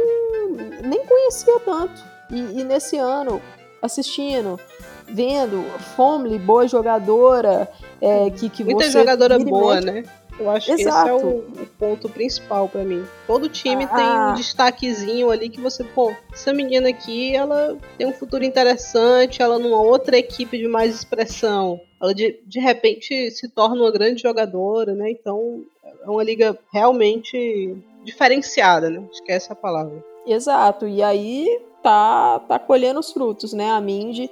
nem 0.82 1.04
conhecia 1.04 1.60
tanto. 1.60 2.02
E, 2.30 2.60
e 2.60 2.64
nesse 2.64 2.96
ano, 2.96 3.40
assistindo, 3.82 4.58
vendo, 5.06 5.62
Fomley, 5.96 6.38
boa 6.38 6.66
jogadora, 6.66 7.70
é, 8.00 8.30
que, 8.30 8.48
que 8.48 8.64
Muita 8.64 8.84
você 8.84 8.90
jogadora 8.90 9.38
boa, 9.38 9.80
né? 9.80 10.04
Eu 10.38 10.50
acho 10.50 10.72
Exato. 10.72 11.10
que 11.10 11.14
esse 11.14 11.24
é 11.24 11.26
o, 11.26 11.38
o 11.62 11.66
ponto 11.78 12.08
principal 12.08 12.68
para 12.68 12.82
mim. 12.82 13.04
Todo 13.26 13.48
time 13.48 13.84
Ah. 13.84 13.96
tem 13.96 14.04
um 14.04 14.34
destaquezinho 14.34 15.30
ali 15.30 15.48
que 15.48 15.60
você, 15.60 15.84
pô, 15.84 16.12
essa 16.32 16.52
menina 16.52 16.88
aqui, 16.88 17.36
ela 17.36 17.76
tem 17.96 18.06
um 18.06 18.12
futuro 18.12 18.44
interessante, 18.44 19.40
ela 19.40 19.58
numa 19.60 19.80
outra 19.80 20.18
equipe 20.18 20.58
de 20.58 20.66
mais 20.66 20.92
expressão. 20.92 21.80
Ela 22.02 22.12
de, 22.12 22.40
de 22.44 22.58
repente 22.58 23.30
se 23.30 23.48
torna 23.48 23.82
uma 23.82 23.92
grande 23.92 24.22
jogadora, 24.22 24.92
né? 24.92 25.10
Então 25.10 25.62
é 26.04 26.10
uma 26.10 26.24
liga 26.24 26.58
realmente 26.72 27.76
diferenciada, 28.04 28.90
né? 28.90 29.02
Essa 29.28 29.52
é 29.52 29.54
a 29.54 29.56
palavra. 29.56 30.04
Exato, 30.26 30.86
e 30.86 31.02
aí 31.02 31.60
tá, 31.82 32.38
tá 32.40 32.58
colhendo 32.58 33.00
os 33.00 33.12
frutos, 33.12 33.52
né? 33.52 33.70
A 33.70 33.80
Mindy 33.80 34.30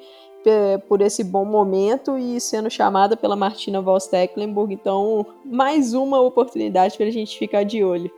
por 0.88 1.00
esse 1.00 1.22
bom 1.22 1.44
momento 1.44 2.18
e 2.18 2.40
sendo 2.40 2.68
chamada 2.68 3.16
pela 3.16 3.36
Martina 3.36 3.80
Voss 3.80 4.08
Tecklenburg. 4.08 4.74
Então, 4.74 5.24
mais 5.44 5.94
uma 5.94 6.20
oportunidade 6.20 6.96
para 6.96 7.06
a 7.06 7.10
gente 7.10 7.38
ficar 7.38 7.64
de 7.64 7.84
olho. 7.84 8.10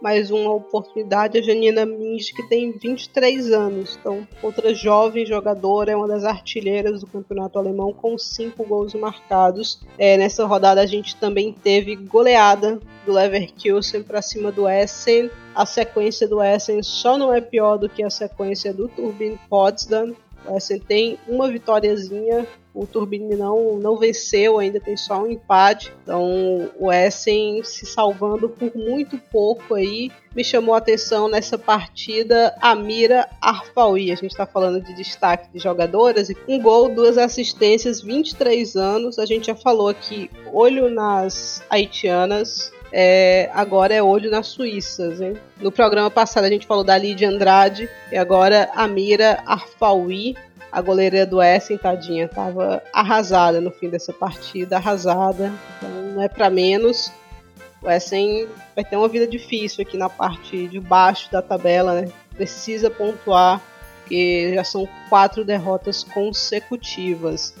Mais 0.00 0.30
uma 0.30 0.52
oportunidade. 0.52 1.38
A 1.38 1.42
Janina 1.42 1.84
Minge, 1.84 2.32
que 2.32 2.42
tem 2.48 2.72
23 2.72 3.52
anos, 3.52 3.96
então, 4.00 4.26
outra 4.42 4.74
jovem 4.74 5.26
jogadora, 5.26 5.92
é 5.92 5.96
uma 5.96 6.08
das 6.08 6.24
artilheiras 6.24 7.00
do 7.00 7.06
campeonato 7.06 7.58
alemão, 7.58 7.92
com 7.92 8.16
cinco 8.16 8.64
gols 8.64 8.94
marcados. 8.94 9.80
É, 9.98 10.16
nessa 10.16 10.46
rodada, 10.46 10.80
a 10.80 10.86
gente 10.86 11.16
também 11.16 11.52
teve 11.52 11.96
goleada 11.96 12.80
do 13.04 13.12
Leverkusen 13.12 14.02
para 14.02 14.22
cima 14.22 14.50
do 14.50 14.68
Essen. 14.68 15.30
A 15.54 15.66
sequência 15.66 16.26
do 16.26 16.42
Essen 16.42 16.82
só 16.82 17.18
não 17.18 17.32
é 17.32 17.40
pior 17.40 17.76
do 17.76 17.88
que 17.88 18.02
a 18.02 18.10
sequência 18.10 18.72
do 18.72 18.88
Turbine 18.88 19.38
Potsdam. 19.48 20.14
Essen 20.56 20.78
tem 20.78 21.18
uma 21.28 21.50
vitóriazinha, 21.50 22.46
o 22.72 22.86
Turbine 22.86 23.34
não, 23.34 23.78
não 23.78 23.96
venceu, 23.96 24.58
ainda 24.58 24.78
tem 24.80 24.96
só 24.96 25.22
um 25.22 25.26
empate. 25.26 25.92
Então 26.02 26.70
o 26.78 26.90
Essen 26.92 27.62
se 27.64 27.84
salvando 27.84 28.48
por 28.48 28.74
muito 28.76 29.18
pouco 29.18 29.74
aí. 29.74 30.10
Me 30.34 30.44
chamou 30.44 30.74
a 30.74 30.78
atenção 30.78 31.28
nessa 31.28 31.58
partida 31.58 32.54
a 32.60 32.74
Mira 32.76 33.28
Arfaui. 33.40 34.12
A 34.12 34.14
gente 34.14 34.30
está 34.30 34.46
falando 34.46 34.80
de 34.80 34.94
destaque 34.94 35.52
de 35.52 35.58
jogadoras. 35.58 36.28
Um 36.46 36.60
gol, 36.60 36.88
duas 36.88 37.18
assistências, 37.18 38.00
23 38.00 38.76
anos. 38.76 39.18
A 39.18 39.26
gente 39.26 39.48
já 39.48 39.56
falou 39.56 39.88
aqui, 39.88 40.30
olho 40.52 40.88
nas 40.88 41.64
haitianas. 41.68 42.72
É, 42.92 43.48
agora 43.52 43.94
é 43.94 44.02
olho 44.02 44.30
nas 44.30 44.48
suíças, 44.48 45.20
hein? 45.20 45.36
No 45.60 45.70
programa 45.70 46.10
passado 46.10 46.44
a 46.44 46.48
gente 46.48 46.66
falou 46.66 46.82
da 46.82 46.98
Lídia 46.98 47.28
Andrade 47.28 47.88
e 48.10 48.16
agora 48.16 48.68
a 48.74 48.88
Mira 48.88 49.42
Arfaui, 49.46 50.34
a 50.72 50.80
goleira 50.80 51.24
do 51.24 51.40
Essen, 51.42 51.78
tadinha, 51.78 52.28
tava 52.28 52.82
arrasada 52.92 53.60
no 53.60 53.70
fim 53.70 53.88
dessa 53.88 54.12
partida, 54.12 54.76
arrasada. 54.76 55.52
Então 55.76 55.90
não 55.90 56.22
é 56.22 56.28
para 56.28 56.50
menos. 56.50 57.12
O 57.82 57.88
Essen 57.88 58.46
vai 58.74 58.84
ter 58.84 58.96
uma 58.96 59.08
vida 59.08 59.26
difícil 59.26 59.82
aqui 59.82 59.96
na 59.96 60.08
parte 60.08 60.68
de 60.68 60.78
baixo 60.78 61.30
da 61.30 61.40
tabela, 61.40 62.00
né? 62.00 62.12
Precisa 62.36 62.90
pontuar, 62.90 63.60
porque 64.00 64.52
já 64.54 64.64
são 64.64 64.88
quatro 65.08 65.44
derrotas 65.44 66.04
consecutivas. 66.04 67.54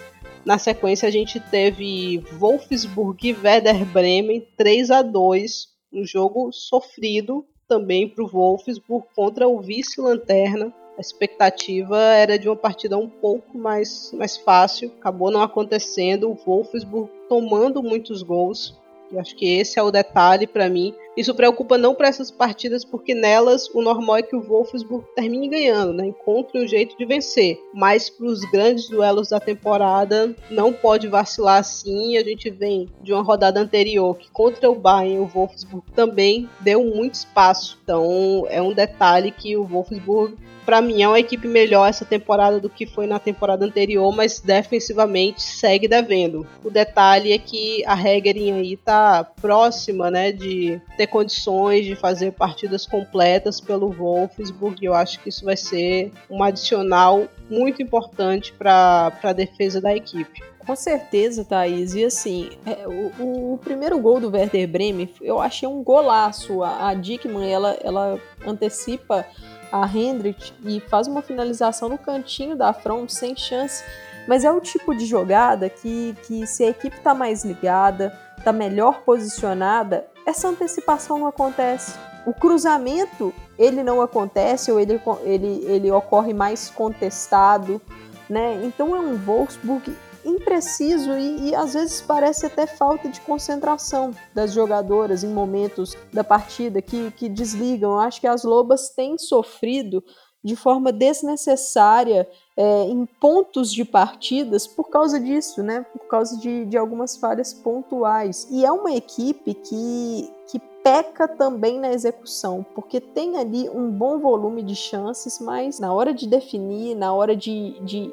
Na 0.44 0.58
sequência 0.58 1.06
a 1.06 1.10
gente 1.10 1.38
teve 1.38 2.18
Wolfsburg 2.38 3.28
e 3.28 3.32
Werder 3.32 3.84
Bremen 3.84 4.46
3 4.56 4.90
a 4.90 5.02
2 5.02 5.68
um 5.92 6.04
jogo 6.04 6.52
sofrido 6.52 7.44
também 7.68 8.08
para 8.08 8.24
o 8.24 8.28
Wolfsburg 8.28 9.06
contra 9.14 9.48
o 9.48 9.60
vice-lanterna. 9.60 10.72
A 10.96 11.00
expectativa 11.00 11.98
era 11.98 12.38
de 12.38 12.48
uma 12.48 12.56
partida 12.56 12.96
um 12.98 13.08
pouco 13.08 13.56
mais, 13.56 14.12
mais 14.12 14.36
fácil, 14.36 14.92
acabou 14.98 15.30
não 15.30 15.42
acontecendo. 15.42 16.30
O 16.30 16.34
Wolfsburg 16.34 17.10
tomando 17.28 17.82
muitos 17.82 18.22
gols. 18.22 18.78
E 19.12 19.18
acho 19.18 19.34
que 19.36 19.46
esse 19.46 19.78
é 19.78 19.82
o 19.82 19.90
detalhe 19.90 20.46
para 20.46 20.68
mim. 20.68 20.94
Isso 21.16 21.34
preocupa 21.34 21.76
não 21.76 21.94
para 21.94 22.08
essas 22.08 22.30
partidas, 22.30 22.84
porque 22.84 23.14
nelas 23.14 23.68
o 23.74 23.82
normal 23.82 24.18
é 24.18 24.22
que 24.22 24.36
o 24.36 24.42
Wolfsburg 24.42 25.04
termine 25.14 25.48
ganhando, 25.48 25.92
né? 25.92 26.06
encontre 26.06 26.62
um 26.62 26.66
jeito 26.66 26.96
de 26.96 27.04
vencer. 27.04 27.58
Mas 27.74 28.08
para 28.08 28.26
os 28.26 28.40
grandes 28.40 28.88
duelos 28.88 29.28
da 29.28 29.40
temporada, 29.40 30.34
não 30.50 30.72
pode 30.72 31.08
vacilar 31.08 31.58
assim. 31.58 32.16
A 32.16 32.22
gente 32.22 32.48
vem 32.50 32.88
de 33.02 33.12
uma 33.12 33.22
rodada 33.22 33.60
anterior 33.60 34.16
que 34.16 34.30
contra 34.30 34.70
o 34.70 34.74
Bayern, 34.74 35.20
o 35.20 35.26
Wolfsburg 35.26 35.84
também 35.94 36.48
deu 36.60 36.84
muito 36.84 37.14
espaço. 37.14 37.78
Então 37.82 38.46
é 38.48 38.62
um 38.62 38.72
detalhe 38.72 39.30
que 39.30 39.56
o 39.56 39.64
Wolfsburg 39.64 40.36
para 40.70 40.80
mim 40.80 41.02
é 41.02 41.08
uma 41.08 41.18
equipe 41.18 41.48
melhor 41.48 41.88
essa 41.88 42.04
temporada 42.04 42.60
do 42.60 42.70
que 42.70 42.86
foi 42.86 43.04
na 43.04 43.18
temporada 43.18 43.64
anterior, 43.66 44.14
mas 44.14 44.38
defensivamente 44.38 45.42
segue 45.42 45.88
devendo. 45.88 46.46
O 46.62 46.70
detalhe 46.70 47.32
é 47.32 47.38
que 47.38 47.82
a 47.84 48.00
Hegerin 48.00 48.52
aí 48.52 48.76
tá 48.76 49.24
próxima, 49.24 50.12
né, 50.12 50.30
de 50.30 50.80
ter 51.00 51.06
condições 51.06 51.86
de 51.86 51.96
fazer 51.96 52.32
partidas 52.32 52.84
completas 52.84 53.58
pelo 53.58 53.90
Wolfsburg. 53.90 54.84
Eu 54.84 54.92
acho 54.92 55.18
que 55.20 55.30
isso 55.30 55.46
vai 55.46 55.56
ser 55.56 56.12
um 56.28 56.42
adicional 56.42 57.26
muito 57.48 57.82
importante 57.82 58.52
para 58.52 59.10
a 59.22 59.32
defesa 59.32 59.80
da 59.80 59.96
equipe. 59.96 60.42
Com 60.58 60.76
certeza, 60.76 61.42
Thaís. 61.42 61.94
E 61.94 62.04
assim, 62.04 62.50
é, 62.66 62.86
o, 62.86 63.54
o, 63.54 63.58
primeiro 63.64 63.98
gol 63.98 64.20
do 64.20 64.30
Werder 64.30 64.68
Bremen, 64.68 65.08
eu 65.22 65.40
achei 65.40 65.66
um 65.66 65.82
golaço. 65.82 66.62
A, 66.62 66.90
a 66.90 66.94
Dickmann, 66.94 67.50
ela, 67.50 67.78
ela 67.82 68.20
antecipa 68.46 69.26
a 69.72 69.86
Hendrick 69.86 70.52
e 70.66 70.80
faz 70.80 71.08
uma 71.08 71.22
finalização 71.22 71.88
no 71.88 71.96
cantinho 71.96 72.56
da 72.56 72.74
front 72.74 73.08
sem 73.08 73.34
chance. 73.34 73.82
Mas 74.28 74.44
é 74.44 74.50
o 74.50 74.60
tipo 74.60 74.94
de 74.94 75.06
jogada 75.06 75.70
que, 75.70 76.14
que 76.26 76.46
se 76.46 76.62
a 76.62 76.68
equipe 76.68 76.98
está 76.98 77.14
mais 77.14 77.42
ligada, 77.42 78.14
está 78.36 78.52
melhor 78.52 79.00
posicionada, 79.00 80.06
essa 80.26 80.48
antecipação 80.48 81.18
não 81.18 81.26
acontece. 81.26 81.98
O 82.26 82.34
cruzamento, 82.34 83.32
ele 83.58 83.82
não 83.82 84.02
acontece 84.02 84.70
ou 84.70 84.78
ele, 84.78 85.00
ele, 85.24 85.64
ele 85.66 85.90
ocorre 85.90 86.34
mais 86.34 86.68
contestado, 86.70 87.80
né? 88.28 88.60
Então 88.64 88.94
é 88.94 89.00
um 89.00 89.16
Wolfsburg 89.16 89.96
impreciso 90.24 91.12
e, 91.12 91.48
e, 91.48 91.54
às 91.54 91.72
vezes 91.74 92.02
parece 92.02 92.44
até 92.44 92.66
falta 92.66 93.08
de 93.08 93.20
concentração 93.22 94.14
das 94.34 94.52
jogadoras 94.52 95.24
em 95.24 95.32
momentos 95.32 95.96
da 96.12 96.22
partida 96.22 96.82
que, 96.82 97.10
que 97.12 97.28
desligam. 97.28 97.92
Eu 97.92 98.00
acho 98.00 98.20
que 98.20 98.26
as 98.26 98.44
Lobas 98.44 98.90
têm 98.90 99.16
sofrido 99.16 100.04
de 100.42 100.56
forma 100.56 100.90
desnecessária 100.90 102.28
é, 102.56 102.84
em 102.84 103.06
pontos 103.06 103.72
de 103.72 103.84
partidas 103.84 104.66
por 104.66 104.88
causa 104.88 105.20
disso, 105.20 105.62
né? 105.62 105.84
Por 105.92 106.06
causa 106.08 106.38
de, 106.38 106.64
de 106.64 106.76
algumas 106.76 107.16
falhas 107.16 107.52
pontuais. 107.52 108.48
E 108.50 108.64
é 108.64 108.72
uma 108.72 108.92
equipe 108.92 109.54
que, 109.54 110.30
que 110.50 110.58
peca 110.82 111.28
também 111.28 111.78
na 111.78 111.92
execução, 111.92 112.64
porque 112.74 113.00
tem 113.00 113.36
ali 113.36 113.68
um 113.68 113.90
bom 113.90 114.18
volume 114.18 114.62
de 114.62 114.74
chances, 114.74 115.38
mas 115.38 115.78
na 115.78 115.92
hora 115.92 116.12
de 116.12 116.26
definir, 116.26 116.94
na 116.94 117.12
hora 117.12 117.36
de, 117.36 117.78
de 117.80 118.10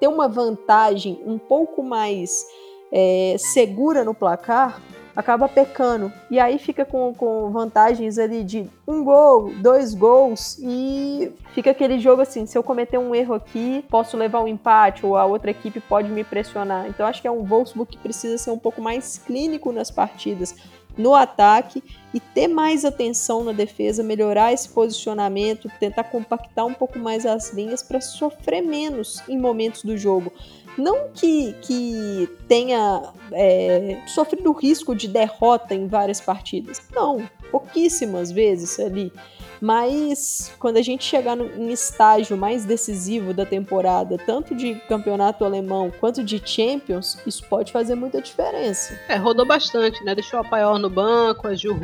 ter 0.00 0.08
uma 0.08 0.28
vantagem 0.28 1.20
um 1.26 1.38
pouco 1.38 1.82
mais 1.82 2.44
é, 2.90 3.36
segura 3.38 4.04
no 4.04 4.14
placar, 4.14 4.80
acaba 5.16 5.48
pecando. 5.48 6.12
E 6.30 6.38
aí 6.38 6.58
fica 6.58 6.84
com, 6.84 7.14
com 7.14 7.50
vantagens 7.50 8.18
ali 8.18 8.44
de 8.44 8.70
um 8.86 9.02
gol, 9.02 9.52
dois 9.54 9.94
gols, 9.94 10.58
e 10.60 11.32
fica 11.54 11.70
aquele 11.70 11.98
jogo 11.98 12.20
assim: 12.20 12.44
se 12.44 12.56
eu 12.56 12.62
cometer 12.62 12.98
um 12.98 13.14
erro 13.14 13.34
aqui, 13.34 13.82
posso 13.88 14.16
levar 14.16 14.42
um 14.42 14.48
empate, 14.48 15.06
ou 15.06 15.16
a 15.16 15.24
outra 15.24 15.50
equipe 15.50 15.80
pode 15.80 16.10
me 16.10 16.22
pressionar. 16.22 16.86
Então 16.86 17.06
acho 17.06 17.22
que 17.22 17.26
é 17.26 17.30
um 17.30 17.42
Wolfsburg 17.42 17.90
que 17.90 17.98
precisa 17.98 18.36
ser 18.36 18.50
um 18.50 18.58
pouco 18.58 18.82
mais 18.82 19.18
clínico 19.18 19.72
nas 19.72 19.90
partidas. 19.90 20.54
No 20.98 21.14
ataque 21.14 21.84
e 22.14 22.18
ter 22.18 22.48
mais 22.48 22.82
atenção 22.82 23.44
na 23.44 23.52
defesa, 23.52 24.02
melhorar 24.02 24.54
esse 24.54 24.66
posicionamento, 24.66 25.70
tentar 25.78 26.04
compactar 26.04 26.64
um 26.64 26.72
pouco 26.72 26.98
mais 26.98 27.26
as 27.26 27.52
linhas 27.52 27.82
para 27.82 28.00
sofrer 28.00 28.62
menos 28.62 29.22
em 29.28 29.38
momentos 29.38 29.82
do 29.82 29.98
jogo. 29.98 30.32
Não 30.76 31.08
que, 31.14 31.54
que 31.62 32.28
tenha 32.46 33.02
é, 33.32 34.02
sofrido 34.06 34.52
risco 34.52 34.94
de 34.94 35.08
derrota 35.08 35.74
em 35.74 35.86
várias 35.86 36.20
partidas. 36.20 36.82
Não, 36.94 37.28
pouquíssimas 37.50 38.30
vezes 38.30 38.78
ali. 38.78 39.12
Mas 39.60 40.52
quando 40.58 40.76
a 40.76 40.82
gente 40.82 41.04
chegar 41.04 41.38
em 41.38 41.70
estágio 41.70 42.36
mais 42.36 42.64
decisivo 42.64 43.32
da 43.32 43.46
temporada, 43.46 44.18
tanto 44.18 44.54
de 44.54 44.74
campeonato 44.88 45.44
alemão 45.44 45.90
quanto 45.98 46.22
de 46.22 46.40
Champions, 46.44 47.18
isso 47.26 47.44
pode 47.48 47.72
fazer 47.72 47.94
muita 47.94 48.20
diferença. 48.20 48.98
É, 49.08 49.16
rodou 49.16 49.46
bastante, 49.46 50.04
né? 50.04 50.14
Deixou 50.14 50.38
a 50.40 50.44
Paior 50.44 50.78
no 50.78 50.90
banco, 50.90 51.48
a 51.48 51.54
Gil 51.54 51.76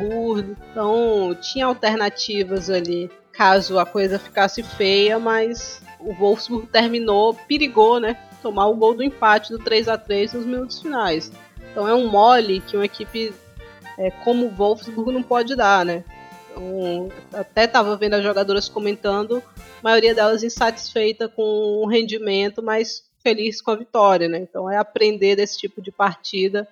então 0.71 1.35
tinha 1.41 1.65
alternativas 1.65 2.69
ali 2.69 3.09
caso 3.31 3.79
a 3.79 3.85
coisa 3.85 4.19
ficasse 4.19 4.61
feia, 4.61 5.17
mas 5.17 5.81
o 5.99 6.13
Wolfsburg 6.13 6.67
terminou, 6.67 7.33
perigou, 7.33 7.99
né? 7.99 8.15
Tomar 8.43 8.67
o 8.67 8.75
gol 8.75 8.93
do 8.93 9.01
empate 9.01 9.51
do 9.51 9.57
3 9.57 9.87
a 9.87 9.97
3 9.97 10.33
nos 10.33 10.45
minutos 10.45 10.79
finais. 10.79 11.31
Então 11.71 11.87
é 11.87 11.95
um 11.95 12.07
mole 12.07 12.61
que 12.61 12.75
uma 12.75 12.85
equipe 12.85 13.33
é, 13.97 14.11
como 14.11 14.45
o 14.45 14.49
Wolfsburg 14.49 15.11
não 15.11 15.23
pode 15.23 15.55
dar, 15.55 15.83
né? 15.83 16.03
Então, 16.51 17.09
até 17.33 17.63
estava 17.63 17.95
vendo 17.95 18.13
as 18.13 18.23
jogadoras 18.23 18.69
comentando, 18.69 19.41
a 19.57 19.83
maioria 19.83 20.13
delas 20.13 20.43
insatisfeita 20.43 21.27
com 21.27 21.41
o 21.41 21.87
rendimento, 21.87 22.61
mas 22.61 23.03
feliz 23.23 23.61
com 23.61 23.71
a 23.71 23.75
vitória, 23.75 24.27
né? 24.27 24.39
Então 24.39 24.69
é 24.69 24.77
aprender 24.77 25.35
desse 25.35 25.57
tipo 25.57 25.81
de 25.81 25.91
partida, 25.91 26.67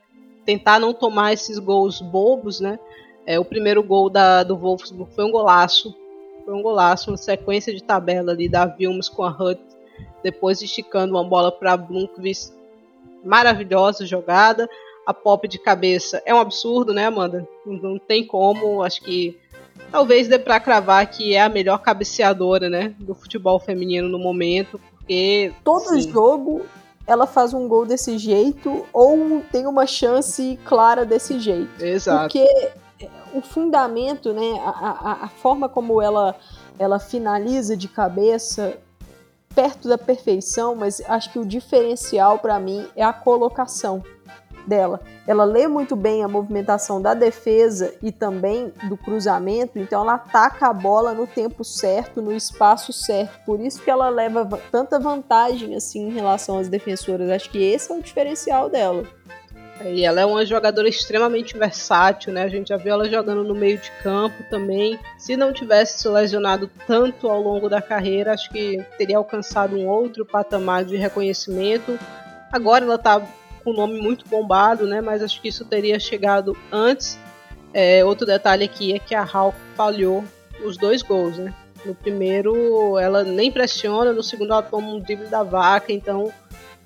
tentar 0.45 0.79
não 0.79 0.93
tomar 0.93 1.33
esses 1.33 1.57
gols 1.57 2.01
bobos, 2.01 2.59
né? 2.59 2.77
É, 3.25 3.39
o 3.39 3.45
primeiro 3.45 3.81
gol 3.81 4.09
da, 4.09 4.43
do 4.43 4.57
Wolfsburg 4.57 5.13
foi 5.13 5.23
um 5.23 5.31
golaço, 5.31 5.95
foi 6.43 6.53
um 6.53 6.61
golaço, 6.61 7.11
uma 7.11 7.17
sequência 7.17 7.73
de 7.73 7.81
tabela 7.81 8.31
ali 8.31 8.49
da 8.49 8.65
Vilmos 8.65 9.07
com 9.07 9.23
a 9.23 9.29
Hutt, 9.29 9.61
depois 10.23 10.61
esticando 10.61 11.15
uma 11.15 11.23
bola 11.23 11.51
para 11.51 11.77
Blomqvist, 11.77 12.51
maravilhosa 13.23 14.05
jogada. 14.05 14.69
A 15.05 15.13
pop 15.13 15.47
de 15.47 15.57
cabeça 15.57 16.21
é 16.25 16.33
um 16.33 16.39
absurdo, 16.39 16.93
né, 16.93 17.07
Amanda? 17.07 17.47
Não 17.65 17.97
tem 17.97 18.25
como, 18.25 18.83
acho 18.83 19.01
que 19.01 19.37
talvez 19.91 20.27
dê 20.27 20.37
para 20.37 20.59
cravar 20.59 21.05
que 21.09 21.33
é 21.33 21.41
a 21.41 21.49
melhor 21.49 21.79
cabeceadora, 21.79 22.69
né, 22.69 22.95
do 22.99 23.15
futebol 23.15 23.59
feminino 23.59 24.07
no 24.07 24.19
momento, 24.19 24.79
porque 24.97 25.51
todo 25.63 25.89
sim. 25.89 26.11
jogo 26.11 26.65
ela 27.07 27.25
faz 27.25 27.53
um 27.53 27.67
gol 27.67 27.85
desse 27.85 28.17
jeito 28.17 28.85
ou 28.93 29.41
tem 29.51 29.65
uma 29.65 29.87
chance 29.87 30.57
clara 30.63 31.03
desse 31.03 31.39
jeito. 31.39 31.83
Exato. 31.83 32.21
Porque 32.21 32.71
o 33.33 33.41
fundamento, 33.41 34.33
né, 34.33 34.61
a, 34.63 34.69
a, 34.69 35.25
a 35.25 35.27
forma 35.27 35.67
como 35.67 36.01
ela, 36.01 36.35
ela 36.77 36.99
finaliza 36.99 37.75
de 37.75 37.87
cabeça 37.87 38.77
perto 39.55 39.87
da 39.87 39.97
perfeição, 39.97 40.75
mas 40.75 41.01
acho 41.07 41.31
que 41.31 41.39
o 41.39 41.45
diferencial 41.45 42.39
para 42.39 42.59
mim 42.59 42.87
é 42.95 43.03
a 43.03 43.13
colocação 43.13 44.03
dela. 44.65 45.01
Ela 45.27 45.43
lê 45.43 45.67
muito 45.67 45.95
bem 45.95 46.23
a 46.23 46.27
movimentação 46.27 47.01
da 47.01 47.13
defesa 47.13 47.93
e 48.01 48.11
também 48.11 48.73
do 48.87 48.97
cruzamento, 48.97 49.79
então 49.79 50.01
ela 50.01 50.15
ataca 50.15 50.67
a 50.67 50.73
bola 50.73 51.13
no 51.13 51.27
tempo 51.27 51.63
certo, 51.63 52.21
no 52.21 52.31
espaço 52.31 52.91
certo. 52.93 53.43
Por 53.45 53.59
isso 53.59 53.81
que 53.81 53.89
ela 53.89 54.09
leva 54.09 54.45
tanta 54.71 54.99
vantagem 54.99 55.75
assim 55.75 56.07
em 56.07 56.11
relação 56.11 56.57
às 56.57 56.67
defensoras. 56.67 57.29
Acho 57.29 57.49
que 57.49 57.61
esse 57.61 57.91
é 57.91 57.95
o 57.95 58.01
diferencial 58.01 58.69
dela. 58.69 59.03
E 59.85 60.03
ela 60.03 60.21
é 60.21 60.25
uma 60.25 60.45
jogadora 60.45 60.87
extremamente 60.87 61.57
versátil, 61.57 62.33
né? 62.33 62.43
A 62.43 62.49
gente 62.49 62.69
já 62.69 62.77
viu 62.77 62.93
ela 62.93 63.09
jogando 63.09 63.43
no 63.43 63.55
meio 63.55 63.77
de 63.77 63.91
campo 64.03 64.43
também. 64.49 64.99
Se 65.17 65.35
não 65.35 65.53
tivesse 65.53 65.99
se 65.99 66.07
lesionado 66.07 66.69
tanto 66.85 67.29
ao 67.29 67.41
longo 67.41 67.69
da 67.69 67.81
carreira, 67.81 68.33
acho 68.33 68.49
que 68.49 68.83
teria 68.97 69.17
alcançado 69.17 69.75
um 69.75 69.87
outro 69.87 70.25
patamar 70.25 70.85
de 70.85 70.97
reconhecimento. 70.97 71.97
Agora 72.51 72.85
ela 72.85 72.97
tá 72.97 73.21
com 73.63 73.71
o 73.71 73.73
nome 73.73 74.01
muito 74.01 74.27
bombado, 74.27 74.85
né? 74.85 75.01
Mas 75.01 75.23
acho 75.23 75.41
que 75.41 75.47
isso 75.47 75.65
teria 75.65 75.99
chegado 75.99 76.55
antes. 76.71 77.17
É, 77.73 78.03
outro 78.03 78.25
detalhe 78.25 78.65
aqui 78.65 78.93
é 78.93 78.99
que 78.99 79.15
a 79.15 79.23
Hawk 79.23 79.57
falhou 79.75 80.23
os 80.63 80.77
dois 80.77 81.01
gols, 81.01 81.37
né? 81.37 81.53
No 81.85 81.95
primeiro 81.95 82.99
ela 82.99 83.23
nem 83.23 83.51
pressiona, 83.51 84.13
no 84.13 84.21
segundo 84.21 84.51
ela 84.51 84.61
toma 84.61 84.89
um 84.89 84.99
drible 84.99 85.27
da 85.27 85.41
vaca, 85.41 85.91
então 85.91 86.31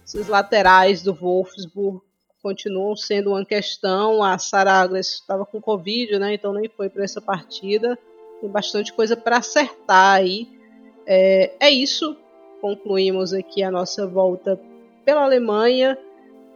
esses 0.06 0.28
laterais 0.28 1.02
do 1.02 1.14
Wolfsburg 1.14 2.02
continuam 2.46 2.96
sendo 2.96 3.32
uma 3.32 3.44
questão. 3.44 4.22
A 4.22 4.38
Sara 4.38 4.88
estava 5.00 5.48
com 5.48 5.60
Covid, 5.60 6.20
né? 6.20 6.36
Então 6.36 6.54
nem 6.54 6.70
foi 6.70 6.90
para 6.90 7.04
essa 7.04 7.20
partida. 7.20 7.98
Tem 8.40 8.48
bastante 8.48 8.94
coisa 8.94 9.18
para 9.18 9.38
acertar 9.38 10.18
aí. 10.18 10.48
É, 11.08 11.54
é 11.60 11.72
isso. 11.72 12.16
Concluímos 12.62 13.34
aqui 13.34 13.64
a 13.64 13.72
nossa 13.72 14.06
volta 14.06 14.60
pela 15.04 15.24
Alemanha. 15.24 15.98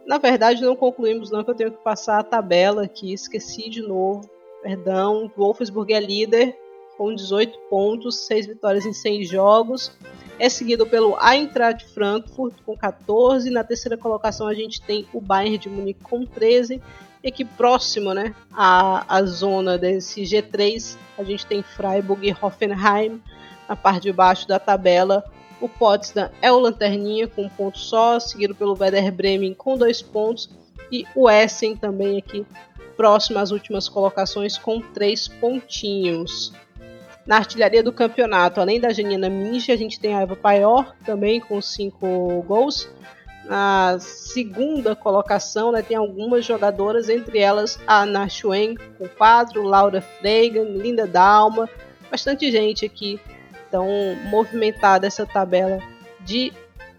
Na 0.06 0.18
verdade, 0.18 0.62
não 0.62 0.76
concluímos, 0.76 1.32
não, 1.32 1.42
que 1.42 1.50
eu 1.50 1.56
tenho 1.56 1.72
que 1.72 1.82
passar 1.82 2.20
a 2.20 2.24
tabela 2.24 2.84
aqui. 2.84 3.12
Esqueci 3.12 3.68
de 3.68 3.82
novo. 3.82 4.30
Perdão. 4.62 5.28
Wolfsburg 5.36 5.92
é 5.92 5.98
líder 5.98 6.56
com 7.00 7.14
18 7.14 7.58
pontos, 7.70 8.26
6 8.26 8.46
vitórias 8.46 8.84
em 8.84 8.92
6 8.92 9.26
jogos 9.26 9.90
é 10.38 10.50
seguido 10.50 10.86
pelo 10.86 11.16
Eintracht 11.18 11.86
Frankfurt 11.94 12.52
com 12.66 12.76
14. 12.76 13.48
Na 13.48 13.64
terceira 13.64 13.96
colocação 13.96 14.46
a 14.46 14.52
gente 14.52 14.82
tem 14.82 15.06
o 15.10 15.18
Bayern 15.18 15.56
de 15.56 15.70
Munique 15.70 16.02
com 16.02 16.26
13. 16.26 16.82
E 17.24 17.28
aqui 17.28 17.42
próximo 17.42 18.12
né, 18.12 18.34
à, 18.52 19.16
à 19.16 19.24
zona 19.24 19.78
desse 19.78 20.24
G3, 20.24 20.98
a 21.16 21.24
gente 21.24 21.46
tem 21.46 21.62
Freiburg 21.62 22.28
e 22.28 22.36
Hoffenheim. 22.38 23.22
Na 23.66 23.74
parte 23.74 24.02
de 24.02 24.12
baixo 24.12 24.46
da 24.46 24.58
tabela, 24.58 25.24
o 25.58 25.70
Potsdam 25.70 26.30
é 26.42 26.52
o 26.52 26.58
lanterninha 26.58 27.26
com 27.26 27.44
um 27.44 27.48
ponto 27.48 27.78
só, 27.78 28.20
seguido 28.20 28.54
pelo 28.54 28.76
Werder 28.78 29.10
Bremen 29.10 29.54
com 29.54 29.78
dois 29.78 30.02
pontos. 30.02 30.50
E 30.92 31.06
o 31.16 31.30
Essen 31.30 31.76
também 31.76 32.18
aqui 32.18 32.44
próximo 32.94 33.38
às 33.38 33.52
últimas 33.52 33.88
colocações 33.88 34.58
com 34.58 34.82
três 34.82 35.26
pontinhos. 35.26 36.52
Na 37.26 37.36
artilharia 37.36 37.82
do 37.82 37.92
campeonato, 37.92 38.60
além 38.60 38.80
da 38.80 38.92
Janina 38.92 39.28
Minch, 39.28 39.70
a 39.70 39.76
gente 39.76 40.00
tem 40.00 40.14
a 40.14 40.22
Eva 40.22 40.34
Paior 40.34 40.94
também 41.04 41.40
com 41.40 41.60
cinco 41.60 42.42
gols. 42.46 42.88
Na 43.44 43.98
segunda 43.98 44.94
colocação, 44.94 45.72
né, 45.72 45.82
tem 45.82 45.96
algumas 45.96 46.44
jogadoras, 46.44 47.08
entre 47.08 47.38
elas 47.38 47.78
a 47.86 48.02
Ana 48.02 48.28
Schwen 48.28 48.76
com 48.96 49.08
quatro, 49.08 49.62
Laura 49.62 50.00
Freigan, 50.00 50.64
Linda 50.64 51.06
Dalma, 51.06 51.68
bastante 52.10 52.50
gente 52.50 52.84
aqui. 52.84 53.20
Então, 53.68 53.86
movimentada 54.24 55.06
essa 55.06 55.26
tabela 55.26 55.80
de 56.20 56.52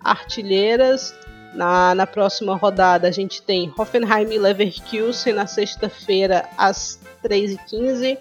artilheiras. 0.03 1.15
Na, 1.53 1.93
na 1.93 2.07
próxima 2.07 2.55
rodada, 2.55 3.09
a 3.09 3.11
gente 3.11 3.41
tem 3.41 3.73
Hoffenheim 3.77 4.31
e 4.31 4.37
Leverkusen 4.37 5.33
na 5.33 5.45
sexta-feira 5.45 6.47
às 6.57 6.97
3h15. 7.21 8.17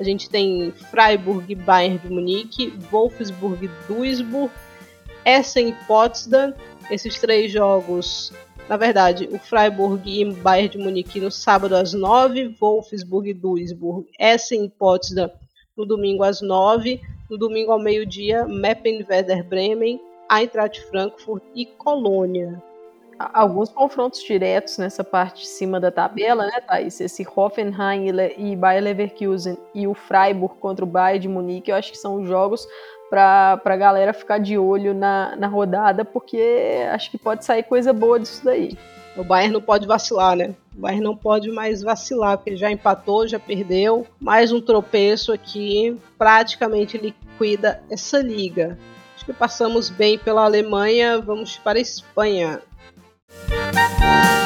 A 0.00 0.02
gente 0.02 0.30
tem 0.30 0.72
Freiburg, 0.90 1.54
Bayern 1.54 1.98
de 1.98 2.10
Munique, 2.10 2.72
Wolfsburg, 2.90 3.68
Duisburg, 3.86 4.50
Essen 5.26 5.68
e 5.68 5.72
Potsdam. 5.86 6.54
Esses 6.90 7.20
três 7.20 7.52
jogos, 7.52 8.32
na 8.66 8.78
verdade, 8.78 9.28
o 9.30 9.38
Freiburg 9.38 10.02
e 10.08 10.24
Bayern 10.24 10.70
de 10.70 10.78
Munique 10.78 11.20
no 11.20 11.30
sábado 11.30 11.76
às 11.76 11.92
9, 11.92 12.56
Wolfsburg 12.58 13.28
e 13.28 13.34
Duisburg, 13.34 14.08
Essen 14.18 14.64
e 14.64 14.70
Potsdam 14.70 15.30
no 15.76 15.84
domingo 15.84 16.24
às 16.24 16.40
9, 16.40 16.98
no 17.28 17.36
domingo 17.36 17.70
ao 17.70 17.78
meio-dia, 17.78 18.46
Meppen 18.46 19.04
Werder 19.06 19.44
Bremen, 19.44 20.00
Eintracht 20.30 20.80
Frankfurt 20.88 21.42
e 21.54 21.66
Colônia 21.66 22.69
alguns 23.34 23.68
confrontos 23.68 24.22
diretos 24.22 24.78
nessa 24.78 25.04
parte 25.04 25.42
de 25.42 25.48
cima 25.48 25.78
da 25.78 25.90
tabela, 25.90 26.46
né, 26.46 26.60
Thaís? 26.66 27.00
Esse 27.00 27.26
Hoffenheim 27.36 28.06
e 28.38 28.56
Bayer 28.56 28.82
Leverkusen 28.82 29.58
e 29.74 29.86
o 29.86 29.94
Freiburg 29.94 30.54
contra 30.58 30.84
o 30.84 30.88
Bayern 30.88 31.20
de 31.20 31.28
Munique, 31.28 31.70
eu 31.70 31.76
acho 31.76 31.92
que 31.92 31.98
são 31.98 32.24
jogos 32.24 32.66
para 33.10 33.60
a 33.64 33.76
galera 33.76 34.12
ficar 34.12 34.38
de 34.38 34.56
olho 34.56 34.94
na, 34.94 35.34
na 35.36 35.48
rodada, 35.48 36.04
porque 36.04 36.86
acho 36.92 37.10
que 37.10 37.18
pode 37.18 37.44
sair 37.44 37.64
coisa 37.64 37.92
boa 37.92 38.18
disso 38.18 38.44
daí. 38.44 38.78
O 39.16 39.24
Bayern 39.24 39.52
não 39.52 39.60
pode 39.60 39.86
vacilar, 39.86 40.36
né? 40.36 40.54
O 40.76 40.80
Bayern 40.80 41.02
não 41.02 41.16
pode 41.16 41.50
mais 41.50 41.82
vacilar, 41.82 42.38
porque 42.38 42.56
já 42.56 42.70
empatou, 42.70 43.26
já 43.26 43.38
perdeu. 43.38 44.06
Mais 44.20 44.52
um 44.52 44.60
tropeço 44.60 45.32
aqui, 45.32 45.96
praticamente 46.16 46.96
liquida 46.96 47.82
essa 47.90 48.20
liga. 48.20 48.78
Acho 49.16 49.26
que 49.26 49.32
passamos 49.32 49.90
bem 49.90 50.16
pela 50.16 50.44
Alemanha, 50.44 51.20
vamos 51.20 51.58
para 51.58 51.78
a 51.78 51.82
Espanha. 51.82 52.62
嗯。 53.32 54.39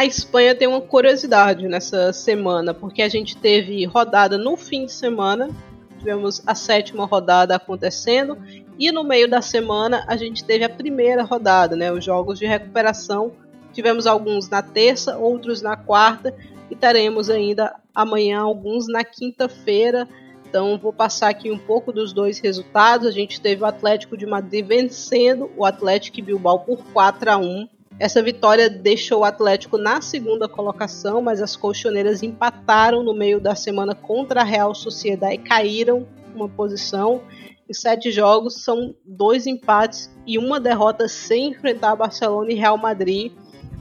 Na 0.00 0.06
Espanha 0.06 0.54
tem 0.54 0.66
uma 0.66 0.80
curiosidade 0.80 1.68
nessa 1.68 2.10
semana, 2.10 2.72
porque 2.72 3.02
a 3.02 3.08
gente 3.10 3.36
teve 3.36 3.84
rodada 3.84 4.38
no 4.38 4.56
fim 4.56 4.86
de 4.86 4.92
semana, 4.92 5.50
tivemos 5.98 6.42
a 6.46 6.54
sétima 6.54 7.04
rodada 7.04 7.54
acontecendo, 7.54 8.38
E 8.78 8.90
no 8.90 9.04
meio 9.04 9.28
da 9.28 9.42
semana 9.42 10.02
a 10.08 10.16
gente 10.16 10.42
teve 10.42 10.64
a 10.64 10.70
primeira 10.70 11.22
rodada, 11.22 11.76
né? 11.76 11.92
Os 11.92 12.02
jogos 12.02 12.38
de 12.38 12.46
recuperação. 12.46 13.32
Tivemos 13.74 14.06
alguns 14.06 14.48
na 14.48 14.62
terça, 14.62 15.18
outros 15.18 15.60
na 15.60 15.76
quarta 15.76 16.34
e 16.70 16.74
teremos 16.74 17.28
ainda 17.28 17.76
amanhã 17.94 18.40
alguns 18.40 18.88
na 18.88 19.04
quinta-feira. 19.04 20.08
Então 20.48 20.78
vou 20.78 20.94
passar 20.94 21.28
aqui 21.28 21.50
um 21.50 21.58
pouco 21.58 21.92
dos 21.92 22.14
dois 22.14 22.38
resultados. 22.38 23.06
A 23.06 23.10
gente 23.10 23.38
teve 23.38 23.62
o 23.62 23.66
Atlético 23.66 24.16
de 24.16 24.24
Madrid 24.24 24.64
vencendo 24.66 25.50
o 25.58 25.66
Atlético 25.66 26.22
Bilbao 26.22 26.60
por 26.60 26.78
4 26.90 27.32
a 27.32 27.36
1. 27.36 27.68
Essa 28.00 28.22
vitória 28.22 28.70
deixou 28.70 29.20
o 29.20 29.24
Atlético 29.24 29.76
na 29.76 30.00
segunda 30.00 30.48
colocação, 30.48 31.20
mas 31.20 31.42
as 31.42 31.54
colchoneiras 31.54 32.22
empataram 32.22 33.02
no 33.02 33.12
meio 33.12 33.38
da 33.38 33.54
semana 33.54 33.94
contra 33.94 34.40
a 34.40 34.44
Real 34.44 34.74
Sociedade 34.74 35.34
e 35.34 35.38
caíram 35.38 36.08
uma 36.34 36.48
posição. 36.48 37.20
Em 37.68 37.74
sete 37.74 38.10
jogos 38.10 38.64
são 38.64 38.94
dois 39.04 39.46
empates 39.46 40.10
e 40.26 40.38
uma 40.38 40.58
derrota 40.58 41.06
sem 41.08 41.48
enfrentar 41.48 41.94
Barcelona 41.94 42.50
e 42.50 42.54
Real 42.54 42.78
Madrid. 42.78 43.32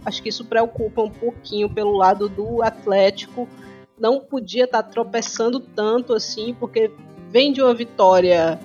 Acho 0.05 0.21
que 0.21 0.27
isso 0.27 0.43
preocupa 0.43 1.01
um 1.01 1.09
pouquinho 1.09 1.69
pelo 1.69 1.95
lado 1.95 2.27
do 2.27 2.61
Atlético. 2.61 3.47
Não 3.97 4.19
podia 4.19 4.65
estar 4.65 4.83
tropeçando 4.83 5.61
tanto 5.61 6.13
assim, 6.13 6.53
porque 6.59 6.91
vem 7.29 7.53
de 7.53 7.61
uma 7.61 7.73
vitória 7.73 8.59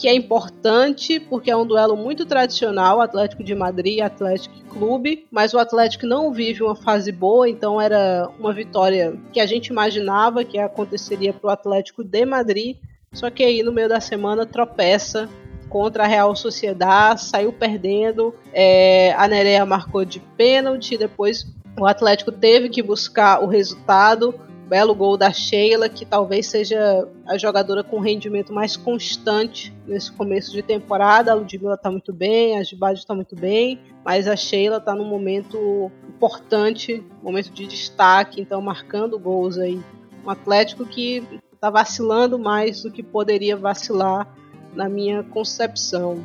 que 0.00 0.08
é 0.08 0.14
importante 0.14 1.20
porque 1.20 1.50
é 1.50 1.56
um 1.56 1.66
duelo 1.66 1.94
muito 1.94 2.24
tradicional, 2.24 3.02
Atlético 3.02 3.44
de 3.44 3.54
Madrid 3.54 3.98
e 3.98 4.00
Atlético 4.00 4.58
Clube, 4.70 5.26
mas 5.30 5.52
o 5.52 5.58
Atlético 5.58 6.06
não 6.06 6.32
vive 6.32 6.62
uma 6.62 6.74
fase 6.74 7.12
boa, 7.12 7.46
então 7.46 7.78
era 7.78 8.30
uma 8.38 8.50
vitória 8.50 9.14
que 9.30 9.38
a 9.38 9.44
gente 9.44 9.66
imaginava 9.66 10.42
que 10.42 10.56
aconteceria 10.58 11.34
para 11.34 11.48
o 11.48 11.50
Atlético 11.50 12.02
de 12.02 12.24
Madrid, 12.24 12.78
só 13.12 13.28
que 13.28 13.44
aí 13.44 13.62
no 13.62 13.72
meio 13.72 13.90
da 13.90 14.00
semana 14.00 14.46
tropeça 14.46 15.28
contra 15.68 16.04
a 16.04 16.06
Real 16.06 16.34
Sociedade, 16.34 17.22
saiu 17.22 17.52
perdendo, 17.52 18.34
é, 18.54 19.12
a 19.12 19.28
Nerea 19.28 19.66
marcou 19.66 20.02
de 20.02 20.18
pênalti, 20.18 20.96
depois 20.96 21.46
o 21.78 21.84
Atlético 21.84 22.32
teve 22.32 22.70
que 22.70 22.82
buscar 22.82 23.44
o 23.44 23.46
resultado, 23.46 24.34
belo 24.70 24.94
gol 24.94 25.16
da 25.16 25.32
Sheila, 25.32 25.88
que 25.88 26.06
talvez 26.06 26.46
seja 26.46 27.04
a 27.26 27.36
jogadora 27.36 27.82
com 27.82 27.98
rendimento 27.98 28.52
mais 28.52 28.76
constante 28.76 29.74
nesse 29.84 30.12
começo 30.12 30.52
de 30.52 30.62
temporada. 30.62 31.32
A 31.32 31.34
Ludmilla 31.34 31.74
está 31.74 31.90
muito 31.90 32.12
bem, 32.12 32.56
a 32.56 32.62
Gibade 32.62 33.00
está 33.00 33.12
muito 33.12 33.34
bem, 33.34 33.80
mas 34.04 34.28
a 34.28 34.36
Sheila 34.36 34.76
está 34.76 34.94
num 34.94 35.06
momento 35.06 35.90
importante, 36.08 37.02
momento 37.20 37.50
de 37.50 37.66
destaque, 37.66 38.40
então 38.40 38.62
marcando 38.62 39.18
gols 39.18 39.58
aí. 39.58 39.82
Um 40.24 40.30
Atlético 40.30 40.86
que 40.86 41.24
está 41.52 41.68
vacilando 41.68 42.38
mais 42.38 42.84
do 42.84 42.92
que 42.92 43.02
poderia 43.02 43.56
vacilar 43.56 44.32
na 44.72 44.88
minha 44.88 45.24
concepção. 45.24 46.24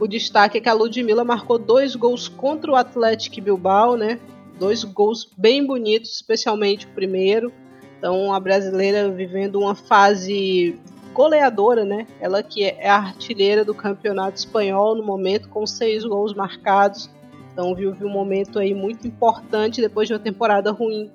O 0.00 0.08
destaque 0.08 0.58
é 0.58 0.60
que 0.60 0.68
a 0.68 0.72
Ludmilla 0.72 1.22
marcou 1.22 1.56
dois 1.56 1.94
gols 1.94 2.26
contra 2.26 2.72
o 2.72 2.74
Atlético 2.74 3.40
Bilbao, 3.40 3.96
né? 3.96 4.18
Dois 4.58 4.82
gols 4.82 5.30
bem 5.38 5.64
bonitos, 5.64 6.14
especialmente 6.14 6.84
o 6.84 6.90
primeiro. 6.90 7.52
Então 7.98 8.32
a 8.32 8.40
brasileira 8.40 9.10
vivendo 9.10 9.58
uma 9.58 9.74
fase 9.74 10.78
goleadora, 11.16 11.84
né? 11.84 12.06
Ela 12.20 12.42
que 12.42 12.64
é 12.64 12.88
a 12.88 12.96
artilheira 12.96 13.64
do 13.64 13.74
campeonato 13.74 14.36
espanhol 14.36 14.94
no 14.94 15.02
momento, 15.02 15.48
com 15.48 15.66
seis 15.66 16.04
gols 16.04 16.34
marcados. 16.34 17.10
Então 17.52 17.74
vive 17.74 18.04
um 18.04 18.10
momento 18.10 18.58
aí 18.58 18.74
muito 18.74 19.06
importante 19.06 19.80
depois 19.80 20.06
de 20.06 20.14
uma 20.14 20.20
temporada 20.20 20.70
ruim. 20.70 21.10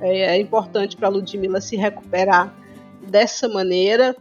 É, 0.00 0.36
é 0.36 0.38
importante 0.38 0.94
para 0.96 1.08
a 1.08 1.10
Ludmilla 1.10 1.60
se 1.60 1.74
recuperar 1.74 2.54
dessa 3.00 3.48
maneira. 3.48 4.14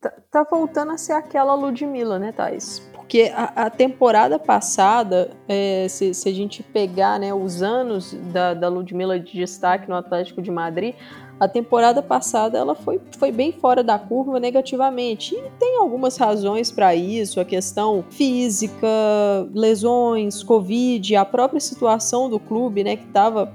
Tá, 0.00 0.12
tá, 0.30 0.46
voltando 0.48 0.92
a 0.92 0.98
ser 0.98 1.12
aquela 1.12 1.54
Ludmilla, 1.54 2.18
né, 2.18 2.32
Thais? 2.32 2.88
Porque 2.94 3.30
a, 3.34 3.66
a 3.66 3.70
temporada 3.70 4.38
passada, 4.38 5.32
é, 5.48 5.86
se, 5.88 6.14
se, 6.14 6.28
a 6.28 6.32
gente 6.32 6.62
pegar 6.62 7.18
né, 7.18 7.34
os 7.34 7.60
anos 7.60 8.14
da, 8.32 8.54
da 8.54 8.68
Ludmilla 8.68 9.18
de 9.18 9.32
destaque 9.32 9.88
no 9.88 9.96
Atlético 9.96 10.40
de 10.40 10.50
Madrid, 10.50 10.94
a 11.40 11.48
temporada 11.48 12.02
passada 12.02 12.58
ela 12.58 12.74
foi, 12.74 13.00
foi 13.18 13.32
bem 13.32 13.50
fora 13.50 13.82
da 13.82 13.98
curva 13.98 14.38
negativamente. 14.38 15.34
E 15.34 15.50
tem 15.58 15.78
algumas 15.78 16.18
razões 16.18 16.70
para 16.70 16.94
isso, 16.94 17.40
a 17.40 17.44
questão 17.46 18.04
física, 18.10 18.86
lesões, 19.54 20.42
Covid, 20.42 21.16
a 21.16 21.24
própria 21.24 21.58
situação 21.58 22.28
do 22.28 22.38
clube, 22.38 22.84
né, 22.84 22.94
que 22.94 23.06
estava 23.06 23.50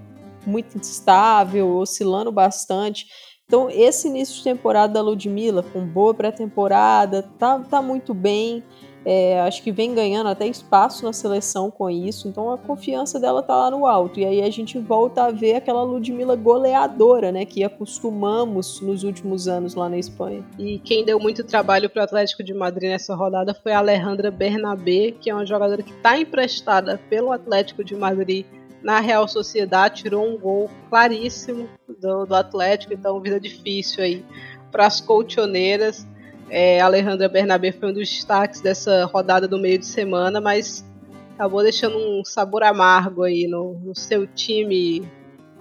muito 0.47 0.75
instável, 0.79 1.75
oscilando 1.77 2.31
bastante. 2.31 3.05
Então, 3.45 3.69
esse 3.69 4.07
início 4.07 4.37
de 4.37 4.43
temporada 4.43 4.93
da 4.93 5.01
Ludmilla, 5.01 5.61
com 5.61 5.85
boa 5.85 6.13
pré-temporada, 6.15 7.21
tá, 7.37 7.59
tá 7.59 7.81
muito 7.83 8.15
bem. 8.15 8.63
É, 9.05 9.39
acho 9.41 9.61
que 9.61 9.71
vem 9.71 9.93
ganhando 9.93 10.27
até 10.27 10.47
espaço 10.47 11.05
na 11.05 11.13
seleção 11.13 11.69
com 11.69 11.87
isso, 11.91 12.27
então 12.27 12.51
a 12.51 12.57
confiança 12.57 13.19
dela 13.19 13.43
tá 13.43 13.55
lá 13.55 13.69
no 13.69 13.85
alto. 13.85 14.19
E 14.19 14.25
aí 14.25 14.41
a 14.41 14.49
gente 14.49 14.79
volta 14.79 15.25
a 15.25 15.31
ver 15.31 15.57
aquela 15.57 15.83
Ludmilla 15.83 16.35
goleadora, 16.35 17.31
né, 17.31 17.45
que 17.45 17.63
acostumamos 17.63 18.81
nos 18.81 19.03
últimos 19.03 19.47
anos 19.47 19.75
lá 19.75 19.87
na 19.87 19.97
Espanha. 19.97 20.43
E 20.57 20.79
quem 20.79 21.05
deu 21.05 21.19
muito 21.19 21.43
trabalho 21.43 21.87
para 21.87 22.01
o 22.01 22.03
Atlético 22.03 22.43
de 22.43 22.53
Madrid 22.53 22.89
nessa 22.89 23.13
rodada 23.13 23.53
foi 23.53 23.73
a 23.73 23.77
Alejandra 23.77 24.31
Bernabé, 24.31 25.11
que 25.11 25.29
é 25.29 25.35
uma 25.35 25.45
jogadora 25.45 25.83
que 25.83 25.93
está 25.93 26.17
emprestada 26.17 26.99
pelo 27.07 27.31
Atlético 27.31 27.83
de 27.83 27.95
Madrid 27.95 28.43
na 28.81 28.99
Real 28.99 29.27
Sociedade, 29.27 30.03
tirou 30.03 30.27
um 30.27 30.37
gol 30.37 30.69
claríssimo 30.89 31.67
do, 31.99 32.25
do 32.25 32.35
Atlético, 32.35 32.93
então 32.93 33.19
vida 33.19 33.39
difícil 33.39 34.03
aí 34.03 34.25
para 34.71 34.85
as 34.85 35.01
colchoneiras. 35.01 36.07
É, 36.49 36.79
Alejandra 36.79 37.27
Bernabé 37.27 37.71
foi 37.71 37.89
um 37.89 37.93
dos 37.93 38.09
destaques 38.09 38.61
dessa 38.61 39.05
rodada 39.05 39.47
do 39.47 39.57
meio 39.57 39.79
de 39.79 39.85
semana, 39.85 40.39
mas 40.39 40.85
acabou 41.33 41.63
deixando 41.63 41.97
um 41.97 42.23
sabor 42.23 42.63
amargo 42.63 43.23
aí 43.23 43.47
no, 43.47 43.73
no 43.79 43.95
seu 43.95 44.27
time. 44.27 45.09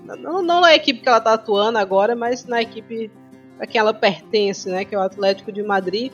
Não, 0.05 0.43
não, 0.43 0.61
na 0.61 0.75
equipe 0.75 1.01
que 1.01 1.09
ela 1.09 1.19
está 1.19 1.35
atuando 1.35 1.79
agora, 1.79 2.15
mas 2.15 2.45
na 2.45 2.61
equipe 2.61 3.11
a 3.59 3.67
quem 3.67 3.79
ela 3.79 3.95
pertence, 3.95 4.69
né, 4.69 4.85
que 4.85 4.95
é 4.95 4.99
o 4.99 5.03
Atlético 5.03 5.53
de 5.53 5.63
Madrid. 5.63 6.13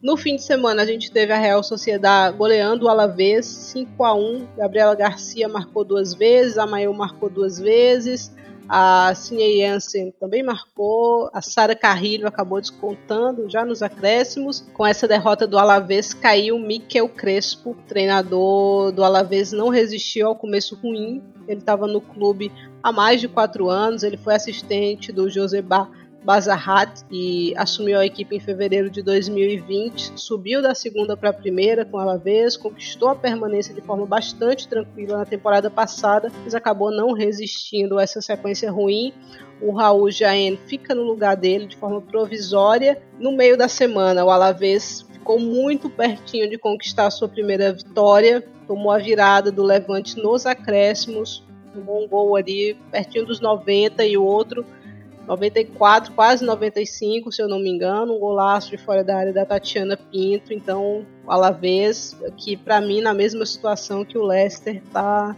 No 0.00 0.16
fim 0.16 0.36
de 0.36 0.42
semana 0.42 0.82
a 0.82 0.86
gente 0.86 1.10
teve 1.10 1.32
a 1.32 1.38
Real 1.38 1.62
Sociedade 1.62 2.36
goleando 2.36 2.86
o 2.86 2.88
Alavés 2.88 3.46
5 3.46 4.04
a 4.04 4.14
1. 4.14 4.46
Gabriela 4.56 4.94
Garcia 4.94 5.48
marcou 5.48 5.84
duas 5.84 6.14
vezes, 6.14 6.56
a 6.56 6.66
marcou 6.66 7.28
duas 7.28 7.58
vezes, 7.58 8.32
a 8.68 9.14
Cine 9.14 9.58
Jansen 9.58 10.12
também 10.20 10.42
marcou. 10.42 11.30
A 11.32 11.40
Sara 11.40 11.74
Carrilho 11.74 12.26
acabou 12.26 12.60
descontando 12.60 13.48
já 13.48 13.64
nos 13.64 13.82
acréscimos. 13.82 14.60
Com 14.74 14.86
essa 14.86 15.08
derrota 15.08 15.46
do 15.46 15.58
Alavés, 15.58 16.12
caiu 16.12 16.58
Miquel 16.58 17.08
Crespo, 17.08 17.74
treinador 17.86 18.92
do 18.92 19.02
Alavés, 19.02 19.52
não 19.52 19.68
resistiu 19.70 20.28
ao 20.28 20.36
começo 20.36 20.74
ruim. 20.74 21.22
Ele 21.46 21.60
estava 21.60 21.86
no 21.86 22.00
clube 22.00 22.52
há 22.82 22.92
mais 22.92 23.20
de 23.20 23.28
quatro 23.28 23.70
anos. 23.70 24.02
Ele 24.02 24.18
foi 24.18 24.34
assistente 24.34 25.10
do 25.10 25.30
Joseba 25.30 25.88
Bazarrat 26.22 27.02
e 27.10 27.54
assumiu 27.56 27.98
a 27.98 28.04
equipe 28.04 28.36
em 28.36 28.40
fevereiro 28.40 28.90
de 28.90 29.02
2020, 29.02 30.12
subiu 30.16 30.60
da 30.60 30.74
segunda 30.74 31.16
para 31.16 31.30
a 31.30 31.32
primeira 31.32 31.84
com 31.84 31.98
Alavés, 31.98 32.56
conquistou 32.56 33.08
a 33.08 33.14
permanência 33.14 33.72
de 33.72 33.80
forma 33.80 34.04
bastante 34.04 34.68
tranquila 34.68 35.18
na 35.18 35.24
temporada 35.24 35.70
passada, 35.70 36.30
mas 36.44 36.54
acabou 36.54 36.90
não 36.90 37.12
resistindo 37.12 37.98
a 37.98 38.02
essa 38.02 38.20
sequência 38.20 38.70
ruim. 38.70 39.12
O 39.60 39.72
Raul 39.72 40.10
Jaen 40.10 40.56
fica 40.66 40.94
no 40.94 41.02
lugar 41.02 41.36
dele 41.36 41.66
de 41.66 41.76
forma 41.76 42.00
provisória. 42.00 43.00
No 43.18 43.32
meio 43.32 43.56
da 43.56 43.68
semana, 43.68 44.24
o 44.24 44.30
Alavés 44.30 45.06
ficou 45.12 45.38
muito 45.38 45.88
pertinho 45.88 46.48
de 46.48 46.58
conquistar 46.58 47.06
a 47.06 47.10
sua 47.10 47.28
primeira 47.28 47.72
vitória, 47.72 48.44
tomou 48.66 48.92
a 48.92 48.98
virada 48.98 49.50
do 49.50 49.62
Levante 49.62 50.16
nos 50.20 50.46
acréscimos, 50.46 51.44
um 51.76 51.80
bom 51.80 52.06
gol 52.08 52.36
ali 52.36 52.74
pertinho 52.90 53.26
dos 53.26 53.40
90 53.40 54.04
e 54.04 54.16
o 54.16 54.24
outro 54.24 54.64
94, 55.28 56.14
quase 56.14 56.42
95, 56.42 57.30
se 57.30 57.42
eu 57.42 57.48
não 57.48 57.58
me 57.58 57.68
engano, 57.68 58.16
um 58.16 58.18
golaço 58.18 58.70
de 58.70 58.78
fora 58.78 59.04
da 59.04 59.14
área 59.14 59.32
da 59.32 59.44
Tatiana 59.44 59.94
Pinto. 59.94 60.54
Então, 60.54 61.04
o 61.26 61.30
Alavés, 61.30 62.16
que 62.38 62.56
para 62.56 62.80
mim, 62.80 63.02
na 63.02 63.12
mesma 63.12 63.44
situação 63.44 64.06
que 64.06 64.16
o 64.16 64.24
Leicester 64.24 64.82
tá 64.90 65.36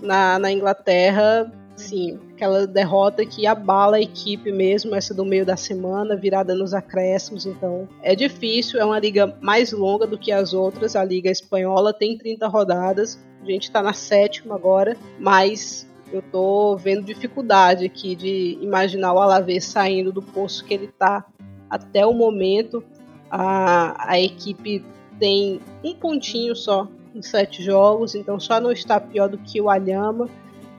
na, 0.00 0.38
na 0.38 0.52
Inglaterra, 0.52 1.52
sim, 1.74 2.16
aquela 2.32 2.64
derrota 2.64 3.26
que 3.26 3.44
abala 3.44 3.96
a 3.96 4.00
equipe 4.00 4.52
mesmo, 4.52 4.94
essa 4.94 5.12
do 5.12 5.24
meio 5.24 5.44
da 5.44 5.56
semana, 5.56 6.14
virada 6.14 6.54
nos 6.54 6.72
acréscimos. 6.72 7.44
Então, 7.44 7.88
é 8.02 8.14
difícil, 8.14 8.78
é 8.78 8.84
uma 8.84 9.00
liga 9.00 9.36
mais 9.40 9.72
longa 9.72 10.06
do 10.06 10.16
que 10.16 10.30
as 10.30 10.54
outras. 10.54 10.94
A 10.94 11.02
Liga 11.02 11.28
Espanhola 11.28 11.92
tem 11.92 12.16
30 12.16 12.46
rodadas, 12.46 13.18
a 13.42 13.46
gente 13.46 13.64
está 13.64 13.82
na 13.82 13.92
sétima 13.92 14.54
agora, 14.54 14.96
mas 15.18 15.88
eu 16.14 16.22
tô 16.22 16.76
vendo 16.76 17.04
dificuldade 17.04 17.84
aqui 17.84 18.14
de 18.14 18.56
imaginar 18.60 19.12
o 19.12 19.18
Alavés 19.18 19.64
saindo 19.64 20.12
do 20.12 20.22
poço 20.22 20.64
que 20.64 20.72
ele 20.72 20.86
tá 20.86 21.24
até 21.68 22.06
o 22.06 22.12
momento. 22.12 22.84
A, 23.28 24.12
a 24.12 24.20
equipe 24.20 24.84
tem 25.18 25.60
um 25.82 25.92
pontinho 25.94 26.54
só 26.54 26.86
nos 27.12 27.26
sete 27.26 27.62
jogos, 27.62 28.14
então 28.14 28.38
só 28.38 28.60
não 28.60 28.70
está 28.70 29.00
pior 29.00 29.28
do 29.28 29.38
que 29.38 29.60
o 29.60 29.68
Alhama. 29.68 30.28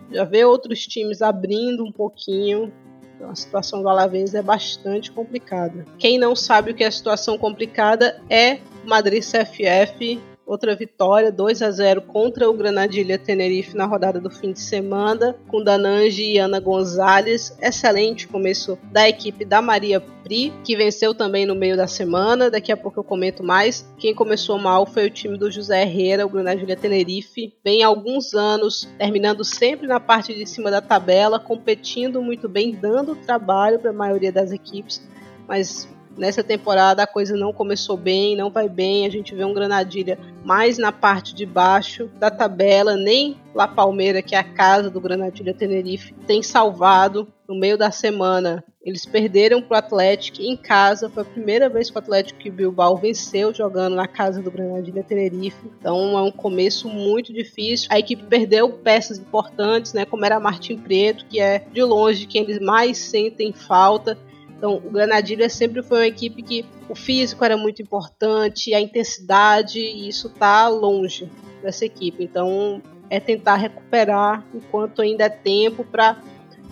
Já 0.09 0.23
vê 0.23 0.45
outros 0.45 0.87
times 0.87 1.21
abrindo 1.21 1.83
um 1.83 1.91
pouquinho. 1.91 2.71
Então 3.15 3.29
a 3.29 3.35
situação 3.35 3.81
do 3.81 3.89
Alavés 3.89 4.33
é 4.33 4.41
bastante 4.41 5.11
complicada. 5.11 5.85
Quem 5.97 6.17
não 6.17 6.33
sabe 6.33 6.71
o 6.71 6.73
que 6.73 6.83
é 6.83 6.87
a 6.87 6.91
situação 6.91 7.37
complicada 7.37 8.21
é 8.29 8.59
Madrid 8.85 9.21
CFF 9.21 10.21
outra 10.45 10.75
vitória, 10.75 11.31
2 11.31 11.61
a 11.61 11.71
0 11.71 12.01
contra 12.03 12.49
o 12.49 12.53
Granadilha 12.53 13.17
Tenerife 13.17 13.75
na 13.75 13.85
rodada 13.85 14.19
do 14.19 14.29
fim 14.29 14.51
de 14.51 14.59
semana, 14.59 15.35
com 15.47 15.63
Danange 15.63 16.23
e 16.23 16.37
Ana 16.37 16.59
Gonzalez. 16.59 17.57
Excelente 17.61 18.27
começo 18.27 18.77
da 18.91 19.09
equipe 19.09 19.43
da 19.43 19.61
Maria 19.61 19.99
Pri, 19.99 20.53
que 20.63 20.75
venceu 20.75 21.13
também 21.13 21.45
no 21.45 21.55
meio 21.55 21.75
da 21.75 21.87
semana. 21.87 22.49
Daqui 22.49 22.71
a 22.71 22.77
pouco 22.77 22.99
eu 22.99 23.03
comento 23.03 23.43
mais. 23.43 23.87
Quem 23.97 24.13
começou 24.13 24.57
mal 24.57 24.85
foi 24.85 25.07
o 25.07 25.09
time 25.09 25.37
do 25.37 25.51
José 25.51 25.81
Herrera, 25.81 26.25
o 26.25 26.29
Granadilha 26.29 26.75
Tenerife. 26.75 27.53
Vem 27.63 27.83
há 27.83 27.87
alguns 27.87 28.33
anos, 28.33 28.87
terminando 28.97 29.43
sempre 29.43 29.87
na 29.87 29.99
parte 29.99 30.33
de 30.33 30.45
cima 30.45 30.69
da 30.69 30.81
tabela, 30.81 31.39
competindo 31.39 32.21
muito 32.21 32.47
bem, 32.47 32.71
dando 32.71 33.15
trabalho 33.15 33.79
para 33.79 33.89
a 33.89 33.93
maioria 33.93 34.31
das 34.31 34.51
equipes, 34.51 35.01
mas 35.47 35.87
Nessa 36.17 36.43
temporada 36.43 37.03
a 37.03 37.07
coisa 37.07 37.35
não 37.35 37.51
começou 37.51 37.97
bem, 37.97 38.35
não 38.35 38.49
vai 38.49 38.69
bem. 38.69 39.05
A 39.05 39.09
gente 39.09 39.35
vê 39.35 39.43
um 39.43 39.53
Granadilha 39.53 40.17
mais 40.43 40.77
na 40.77 40.91
parte 40.91 41.35
de 41.35 41.45
baixo 41.45 42.09
da 42.19 42.31
tabela, 42.31 42.95
nem 42.95 43.37
La 43.53 43.67
Palmeira, 43.67 44.21
que 44.21 44.35
é 44.35 44.37
a 44.37 44.43
casa 44.43 44.89
do 44.89 45.01
Granadilha 45.01 45.53
Tenerife, 45.53 46.13
tem 46.27 46.43
salvado 46.43 47.27
no 47.47 47.55
meio 47.55 47.77
da 47.77 47.91
semana. 47.91 48.63
Eles 48.83 49.05
perderam 49.05 49.61
para 49.61 49.75
o 49.75 49.77
Atlético 49.79 50.41
em 50.41 50.55
casa. 50.55 51.09
Foi 51.09 51.23
a 51.23 51.25
primeira 51.25 51.67
vez 51.67 51.89
que 51.89 51.95
o 51.95 51.99
Atlético 51.99 52.51
Bilbao 52.51 52.95
venceu 52.97 53.53
jogando 53.53 53.95
na 53.95 54.07
casa 54.07 54.41
do 54.41 54.51
Granadilha 54.51 55.03
Tenerife. 55.03 55.71
Então 55.79 56.17
é 56.17 56.21
um 56.21 56.31
começo 56.31 56.87
muito 56.87 57.33
difícil. 57.33 57.87
A 57.89 57.97
equipe 57.97 58.23
perdeu 58.23 58.69
peças 58.69 59.17
importantes, 59.17 59.93
né, 59.93 60.05
como 60.05 60.25
era 60.25 60.39
Martin 60.39 60.77
Preto, 60.77 61.25
que 61.25 61.39
é 61.39 61.65
de 61.71 61.81
longe 61.81 62.27
quem 62.27 62.43
eles 62.43 62.59
mais 62.59 62.97
sentem 62.97 63.51
falta. 63.51 64.17
Então, 64.57 64.75
o 64.75 64.89
Granadilha 64.89 65.49
sempre 65.49 65.83
foi 65.83 65.99
uma 65.99 66.07
equipe 66.07 66.41
que 66.41 66.65
o 66.87 66.95
físico 66.95 67.43
era 67.43 67.57
muito 67.57 67.81
importante, 67.81 68.73
a 68.73 68.79
intensidade, 68.79 69.79
e 69.79 70.07
isso 70.07 70.27
está 70.27 70.67
longe 70.67 71.29
dessa 71.61 71.85
equipe. 71.85 72.23
Então, 72.23 72.81
é 73.09 73.19
tentar 73.19 73.55
recuperar 73.55 74.45
enquanto 74.53 75.01
ainda 75.01 75.25
é 75.25 75.29
tempo 75.29 75.83
para 75.83 76.21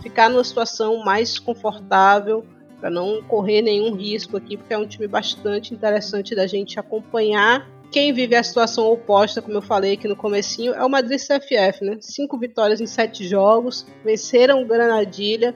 ficar 0.02 0.30
numa 0.30 0.44
situação 0.44 1.04
mais 1.04 1.38
confortável, 1.40 2.46
para 2.80 2.90
não 2.90 3.22
correr 3.24 3.62
nenhum 3.62 3.96
risco 3.96 4.36
aqui, 4.36 4.58
porque 4.58 4.74
é 4.74 4.78
um 4.78 4.86
time 4.86 5.08
bastante 5.08 5.74
interessante 5.74 6.36
da 6.36 6.46
gente 6.48 6.80
acompanhar. 6.80 7.70
Quem 7.92 8.12
vive 8.12 8.36
a 8.36 8.44
situação 8.44 8.92
oposta, 8.92 9.42
como 9.42 9.58
eu 9.58 9.62
falei 9.62 9.94
aqui 9.94 10.08
no 10.08 10.16
comecinho, 10.16 10.74
é 10.74 10.84
o 10.84 10.90
Madrid 10.90 11.20
CFF, 11.20 11.86
né? 11.86 11.98
Cinco 12.02 12.38
vitórias 12.38 12.82
em 12.82 12.88
sete 12.88 13.28
jogos, 13.28 13.86
venceram 14.04 14.62
o 14.62 14.66
Granadilha 14.66 15.54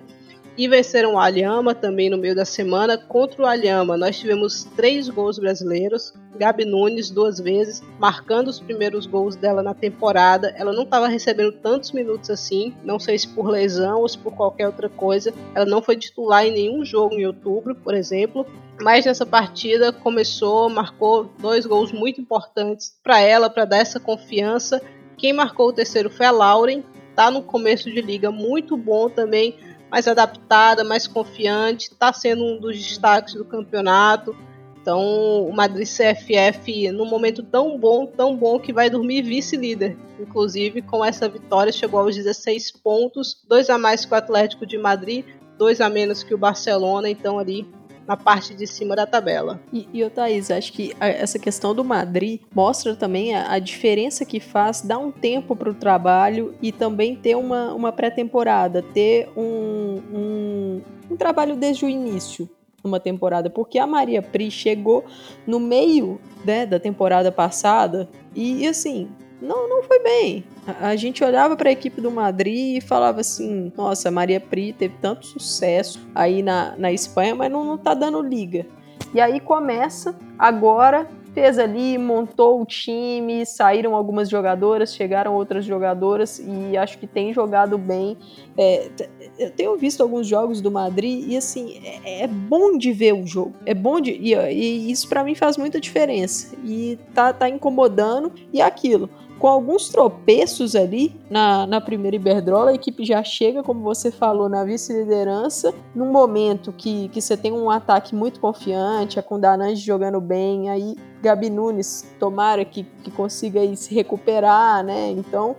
e 0.57 0.67
venceram 0.67 1.13
o 1.13 1.19
Alhama 1.19 1.75
também 1.75 2.09
no 2.09 2.17
meio 2.17 2.35
da 2.35 2.43
semana. 2.43 2.97
Contra 2.97 3.43
o 3.43 3.45
Alhama, 3.45 3.95
nós 3.95 4.17
tivemos 4.17 4.63
três 4.75 5.07
gols 5.07 5.37
brasileiros. 5.37 6.13
Gabi 6.35 6.65
Nunes 6.65 7.11
duas 7.11 7.39
vezes, 7.39 7.83
marcando 7.99 8.47
os 8.47 8.59
primeiros 8.59 9.05
gols 9.05 9.35
dela 9.35 9.61
na 9.61 9.75
temporada. 9.75 10.53
Ela 10.57 10.73
não 10.73 10.83
estava 10.83 11.07
recebendo 11.07 11.51
tantos 11.51 11.91
minutos 11.91 12.29
assim, 12.31 12.73
não 12.83 12.99
sei 12.99 13.19
se 13.19 13.27
por 13.27 13.49
lesão 13.49 14.01
ou 14.01 14.09
se 14.09 14.17
por 14.17 14.33
qualquer 14.35 14.65
outra 14.65 14.89
coisa. 14.89 15.31
Ela 15.53 15.65
não 15.65 15.81
foi 15.81 15.95
titular 15.95 16.45
em 16.45 16.51
nenhum 16.51 16.83
jogo 16.83 17.13
em 17.13 17.27
outubro, 17.27 17.75
por 17.75 17.93
exemplo. 17.93 18.45
Mas 18.81 19.05
nessa 19.05 19.25
partida 19.25 19.91
começou, 19.91 20.69
marcou 20.69 21.31
dois 21.39 21.65
gols 21.67 21.91
muito 21.91 22.19
importantes 22.19 22.95
para 23.03 23.19
ela, 23.19 23.49
para 23.49 23.65
dar 23.65 23.77
essa 23.77 23.99
confiança. 23.99 24.81
Quem 25.17 25.33
marcou 25.33 25.69
o 25.69 25.73
terceiro 25.73 26.09
foi 26.09 26.25
a 26.27 26.31
Lauren, 26.31 26.83
tá 27.15 27.31
no 27.31 27.41
começo 27.41 27.89
de 27.91 28.01
liga 28.01 28.31
muito 28.31 28.77
bom 28.77 29.09
também 29.09 29.57
mais 29.89 30.07
adaptada, 30.07 30.83
mais 30.83 31.07
confiante, 31.07 31.89
está 31.91 32.11
sendo 32.11 32.43
um 32.43 32.59
dos 32.59 32.77
destaques 32.77 33.33
do 33.33 33.45
campeonato. 33.45 34.35
Então, 34.81 35.01
o 35.45 35.51
Madrid 35.51 35.85
CFF, 35.85 36.91
num 36.91 37.05
momento 37.05 37.43
tão 37.43 37.77
bom, 37.77 38.05
tão 38.05 38.35
bom, 38.37 38.57
que 38.57 38.71
vai 38.71 38.89
dormir 38.89 39.21
vice-líder. 39.21 39.97
Inclusive, 40.17 40.81
com 40.81 41.03
essa 41.03 41.27
vitória, 41.27 41.73
chegou 41.73 41.99
aos 41.99 42.15
16 42.15 42.71
pontos, 42.71 43.43
dois 43.47 43.69
a 43.69 43.77
mais 43.77 44.05
que 44.05 44.13
o 44.13 44.17
Atlético 44.17 44.65
de 44.65 44.77
Madrid, 44.77 45.25
dois 45.57 45.81
a 45.81 45.89
menos 45.89 46.23
que 46.23 46.33
o 46.33 46.37
Barcelona. 46.37 47.09
Então, 47.09 47.37
ali, 47.37 47.67
na 48.07 48.15
parte 48.15 48.55
de 48.55 48.65
cima 48.65 48.95
da 48.95 49.05
tabela. 49.05 49.59
E, 49.71 49.87
e 49.93 50.09
Thaís, 50.09 50.49
acho 50.49 50.71
que 50.71 50.95
a, 50.99 51.07
essa 51.07 51.37
questão 51.37 51.75
do 51.75 51.83
Madrid 51.83 52.41
mostra 52.55 52.95
também 52.95 53.35
a, 53.35 53.51
a 53.51 53.59
diferença 53.59 54.23
que 54.25 54.39
faz 54.39 54.81
dar 54.81 54.97
um 54.97 55.11
tempo 55.11 55.55
para 55.55 55.69
o 55.69 55.73
trabalho 55.73 56.55
e 56.61 56.71
também 56.71 57.15
ter 57.15 57.35
uma, 57.35 57.73
uma 57.73 57.91
pré-temporada, 57.91 58.81
ter 58.81 59.29
um, 59.35 60.01
um, 60.13 60.81
um 61.11 61.17
trabalho 61.17 61.55
desde 61.55 61.85
o 61.85 61.89
início 61.89 62.49
uma 62.83 62.99
temporada, 63.01 63.49
porque 63.49 63.77
a 63.77 63.85
Maria 63.85 64.21
Pri 64.21 64.49
chegou 64.49 65.03
no 65.45 65.59
meio 65.59 66.21
né, 66.45 66.65
da 66.65 66.79
temporada 66.79 67.31
passada 67.31 68.07
e 68.33 68.65
assim, 68.65 69.09
não, 69.41 69.67
não 69.67 69.83
foi 69.83 69.99
bem. 70.01 70.43
A, 70.81 70.95
gente 70.95 71.23
olhava 71.23 71.55
para 71.55 71.69
a 71.69 71.71
equipe 71.71 72.01
do 72.01 72.11
Madrid 72.11 72.77
e 72.77 72.81
falava 72.81 73.21
assim: 73.21 73.71
nossa, 73.75 74.11
Maria 74.11 74.39
Pri 74.39 74.73
teve 74.73 74.95
tanto 75.01 75.25
sucesso 75.25 76.05
aí 76.13 76.43
na, 76.43 76.75
na 76.77 76.91
Espanha, 76.91 77.33
mas 77.33 77.51
não, 77.51 77.63
não 77.63 77.77
tá 77.77 77.93
dando 77.93 78.21
liga. 78.21 78.65
E 79.13 79.21
aí 79.21 79.39
começa 79.39 80.15
agora 80.37 81.07
fez 81.37 81.59
ali, 81.59 81.99
montou 81.99 82.59
o 82.59 82.65
time, 82.65 83.45
saíram 83.45 83.95
algumas 83.95 84.27
jogadoras, 84.27 84.95
chegaram 84.95 85.35
outras 85.35 85.63
jogadoras 85.63 86.39
e 86.43 86.75
acho 86.75 86.97
que 86.97 87.05
tem 87.05 87.31
jogado 87.31 87.77
bem. 87.77 88.17
É, 88.57 88.89
eu 89.37 89.51
tenho 89.51 89.77
visto 89.77 90.01
alguns 90.01 90.25
jogos 90.25 90.61
do 90.61 90.71
Madrid 90.71 91.25
e 91.27 91.37
assim 91.37 91.79
é, 92.03 92.23
é 92.23 92.27
bom 92.27 92.75
de 92.75 92.91
ver 92.91 93.13
o 93.13 93.27
jogo, 93.27 93.53
é 93.67 93.75
bom 93.75 94.01
de 94.01 94.13
e, 94.13 94.33
e 94.33 94.91
isso 94.91 95.07
para 95.07 95.23
mim 95.23 95.35
faz 95.35 95.57
muita 95.57 95.79
diferença 95.79 96.55
e 96.65 96.97
tá, 97.13 97.31
tá 97.31 97.47
incomodando 97.47 98.33
e 98.51 98.59
é 98.59 98.65
aquilo 98.65 99.07
com 99.39 99.47
alguns 99.47 99.89
tropeços 99.89 100.75
ali 100.75 101.15
na, 101.29 101.67
na 101.67 101.79
primeira 101.79 102.15
Iberdrola, 102.15 102.71
a 102.71 102.73
equipe 102.73 103.05
já 103.05 103.23
chega, 103.23 103.63
como 103.63 103.81
você 103.81 104.11
falou, 104.11 104.49
na 104.49 104.63
vice-liderança, 104.63 105.73
num 105.93 106.11
momento 106.11 106.71
que, 106.71 107.07
que 107.09 107.21
você 107.21 107.37
tem 107.37 107.51
um 107.51 107.69
ataque 107.69 108.15
muito 108.15 108.39
confiante, 108.39 109.19
a 109.19 109.23
Kundanange 109.23 109.81
jogando 109.81 110.19
bem, 110.19 110.69
aí 110.69 110.95
Gabi 111.21 111.49
Nunes, 111.49 112.05
tomara 112.19 112.63
que, 112.65 112.83
que 113.03 113.11
consiga 113.11 113.59
aí 113.59 113.75
se 113.75 113.93
recuperar, 113.93 114.83
né? 114.83 115.11
Então, 115.11 115.55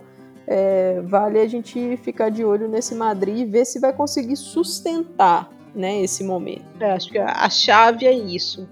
é, 0.47 1.01
vale 1.05 1.39
a 1.39 1.47
gente 1.47 1.97
ficar 1.97 2.29
de 2.29 2.43
olho 2.43 2.67
nesse 2.67 2.95
Madrid 2.95 3.39
e 3.39 3.45
ver 3.45 3.65
se 3.65 3.79
vai 3.79 3.93
conseguir 3.93 4.35
sustentar 4.35 5.49
né, 5.75 6.01
esse 6.01 6.23
momento. 6.23 6.65
É, 6.79 6.91
acho 6.91 7.11
que 7.11 7.19
a 7.19 7.49
chave 7.49 8.07
é 8.07 8.13
isso. 8.13 8.67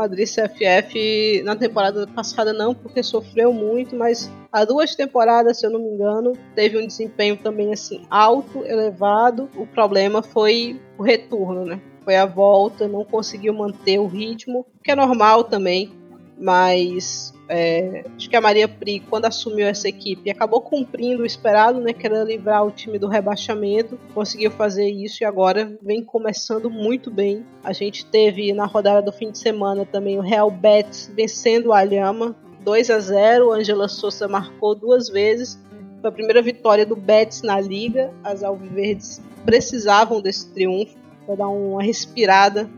Madrid 0.00 0.26
CFF 0.26 1.42
na 1.44 1.54
temporada 1.54 2.06
passada 2.06 2.54
não, 2.54 2.74
porque 2.74 3.02
sofreu 3.02 3.52
muito, 3.52 3.94
mas 3.94 4.30
há 4.50 4.64
duas 4.64 4.94
temporadas, 4.94 5.60
se 5.60 5.66
eu 5.66 5.70
não 5.70 5.78
me 5.78 5.88
engano, 5.88 6.32
teve 6.54 6.78
um 6.78 6.86
desempenho 6.86 7.36
também 7.36 7.70
assim 7.70 8.06
alto, 8.08 8.64
elevado. 8.64 9.50
O 9.54 9.66
problema 9.66 10.22
foi 10.22 10.80
o 10.96 11.02
retorno, 11.02 11.66
né? 11.66 11.80
Foi 12.02 12.16
a 12.16 12.24
volta, 12.24 12.88
não 12.88 13.04
conseguiu 13.04 13.52
manter 13.52 13.98
o 13.98 14.06
ritmo, 14.06 14.64
que 14.82 14.90
é 14.90 14.96
normal 14.96 15.44
também, 15.44 15.92
mas 16.40 17.34
é, 17.46 18.04
acho 18.16 18.30
que 18.30 18.36
a 18.36 18.40
Maria 18.40 18.66
Pri, 18.66 19.00
quando 19.00 19.26
assumiu 19.26 19.66
essa 19.66 19.88
equipe, 19.88 20.30
acabou 20.30 20.62
cumprindo 20.62 21.22
o 21.22 21.26
esperado, 21.26 21.80
né, 21.80 21.92
que 21.92 22.06
era 22.06 22.24
livrar 22.24 22.64
o 22.64 22.70
time 22.70 22.98
do 22.98 23.08
rebaixamento, 23.08 23.98
conseguiu 24.14 24.50
fazer 24.50 24.88
isso 24.88 25.22
e 25.22 25.26
agora 25.26 25.76
vem 25.82 26.02
começando 26.02 26.70
muito 26.70 27.10
bem. 27.10 27.44
A 27.62 27.74
gente 27.74 28.06
teve 28.06 28.52
na 28.54 28.64
rodada 28.64 29.02
do 29.02 29.12
fim 29.12 29.30
de 29.30 29.38
semana 29.38 29.84
também 29.84 30.18
o 30.18 30.22
Real 30.22 30.50
Betis 30.50 31.12
vencendo 31.14 31.66
o 31.66 31.72
Alhama 31.74 32.34
2 32.64 32.90
a 32.90 32.98
0. 32.98 33.52
Angela 33.52 33.88
Souza 33.88 34.26
marcou 34.26 34.74
duas 34.74 35.08
vezes. 35.08 35.58
Foi 36.00 36.08
a 36.08 36.12
primeira 36.12 36.40
vitória 36.40 36.86
do 36.86 36.96
Betis 36.96 37.42
na 37.42 37.60
liga. 37.60 38.12
As 38.24 38.42
alviverdes 38.42 39.20
precisavam 39.44 40.22
desse 40.22 40.48
triunfo 40.54 40.96
para 41.26 41.34
dar 41.34 41.48
uma 41.48 41.82
respirada 41.82 42.70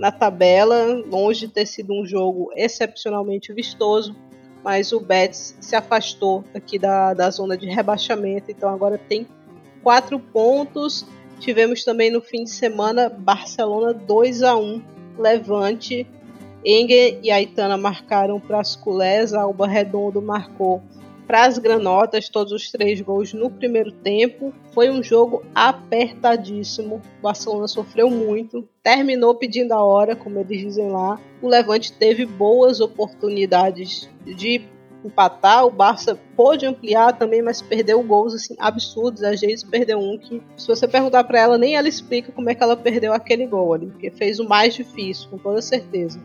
na 0.00 0.10
tabela, 0.10 1.04
longe 1.06 1.46
de 1.46 1.52
ter 1.52 1.66
sido 1.66 1.92
um 1.92 2.06
jogo 2.06 2.50
excepcionalmente 2.56 3.52
vistoso, 3.52 4.16
mas 4.64 4.92
o 4.92 4.98
Betis 4.98 5.54
se 5.60 5.76
afastou 5.76 6.42
aqui 6.54 6.78
da, 6.78 7.12
da 7.12 7.30
zona 7.30 7.54
de 7.54 7.66
rebaixamento, 7.66 8.50
então 8.50 8.70
agora 8.70 8.96
tem 8.96 9.26
quatro 9.82 10.18
pontos. 10.18 11.06
Tivemos 11.38 11.84
também 11.84 12.10
no 12.10 12.22
fim 12.22 12.44
de 12.44 12.50
semana 12.50 13.10
Barcelona 13.10 13.92
2 13.92 14.42
a 14.42 14.56
1 14.56 14.82
Levante. 15.18 16.06
Enger 16.64 17.20
e 17.22 17.30
Aitana 17.30 17.76
marcaram 17.76 18.40
para 18.40 18.58
as 18.58 18.74
culés, 18.74 19.34
Alba 19.34 19.66
Redondo 19.66 20.22
marcou 20.22 20.82
para 21.30 21.44
as 21.44 21.58
granotas, 21.58 22.28
todos 22.28 22.52
os 22.52 22.72
três 22.72 23.00
gols 23.00 23.32
no 23.32 23.48
primeiro 23.48 23.92
tempo. 23.92 24.52
Foi 24.74 24.90
um 24.90 25.00
jogo 25.00 25.44
apertadíssimo. 25.54 26.96
O 26.96 27.22
Barcelona 27.22 27.68
sofreu 27.68 28.10
muito, 28.10 28.68
terminou 28.82 29.32
pedindo 29.36 29.70
a 29.70 29.80
hora, 29.80 30.16
como 30.16 30.40
eles 30.40 30.58
dizem 30.60 30.90
lá. 30.90 31.20
O 31.40 31.46
Levante 31.46 31.92
teve 31.92 32.26
boas 32.26 32.80
oportunidades 32.80 34.10
de 34.26 34.62
empatar. 35.04 35.64
O 35.64 35.70
Barça 35.70 36.18
pôde 36.34 36.66
ampliar 36.66 37.16
também, 37.16 37.42
mas 37.42 37.62
perdeu 37.62 38.02
gols 38.02 38.34
assim 38.34 38.56
absurdos. 38.58 39.22
A 39.22 39.36
Geis 39.36 39.62
perdeu 39.62 40.00
um 40.00 40.18
que, 40.18 40.42
se 40.56 40.66
você 40.66 40.88
perguntar 40.88 41.22
para 41.22 41.38
ela, 41.38 41.56
nem 41.56 41.76
ela 41.76 41.86
explica 41.86 42.32
como 42.32 42.50
é 42.50 42.56
que 42.56 42.62
ela 42.64 42.76
perdeu 42.76 43.12
aquele 43.12 43.46
gol 43.46 43.72
ali, 43.72 43.86
porque 43.86 44.10
fez 44.10 44.40
o 44.40 44.48
mais 44.48 44.74
difícil, 44.74 45.30
com 45.30 45.38
toda 45.38 45.62
certeza. 45.62 46.20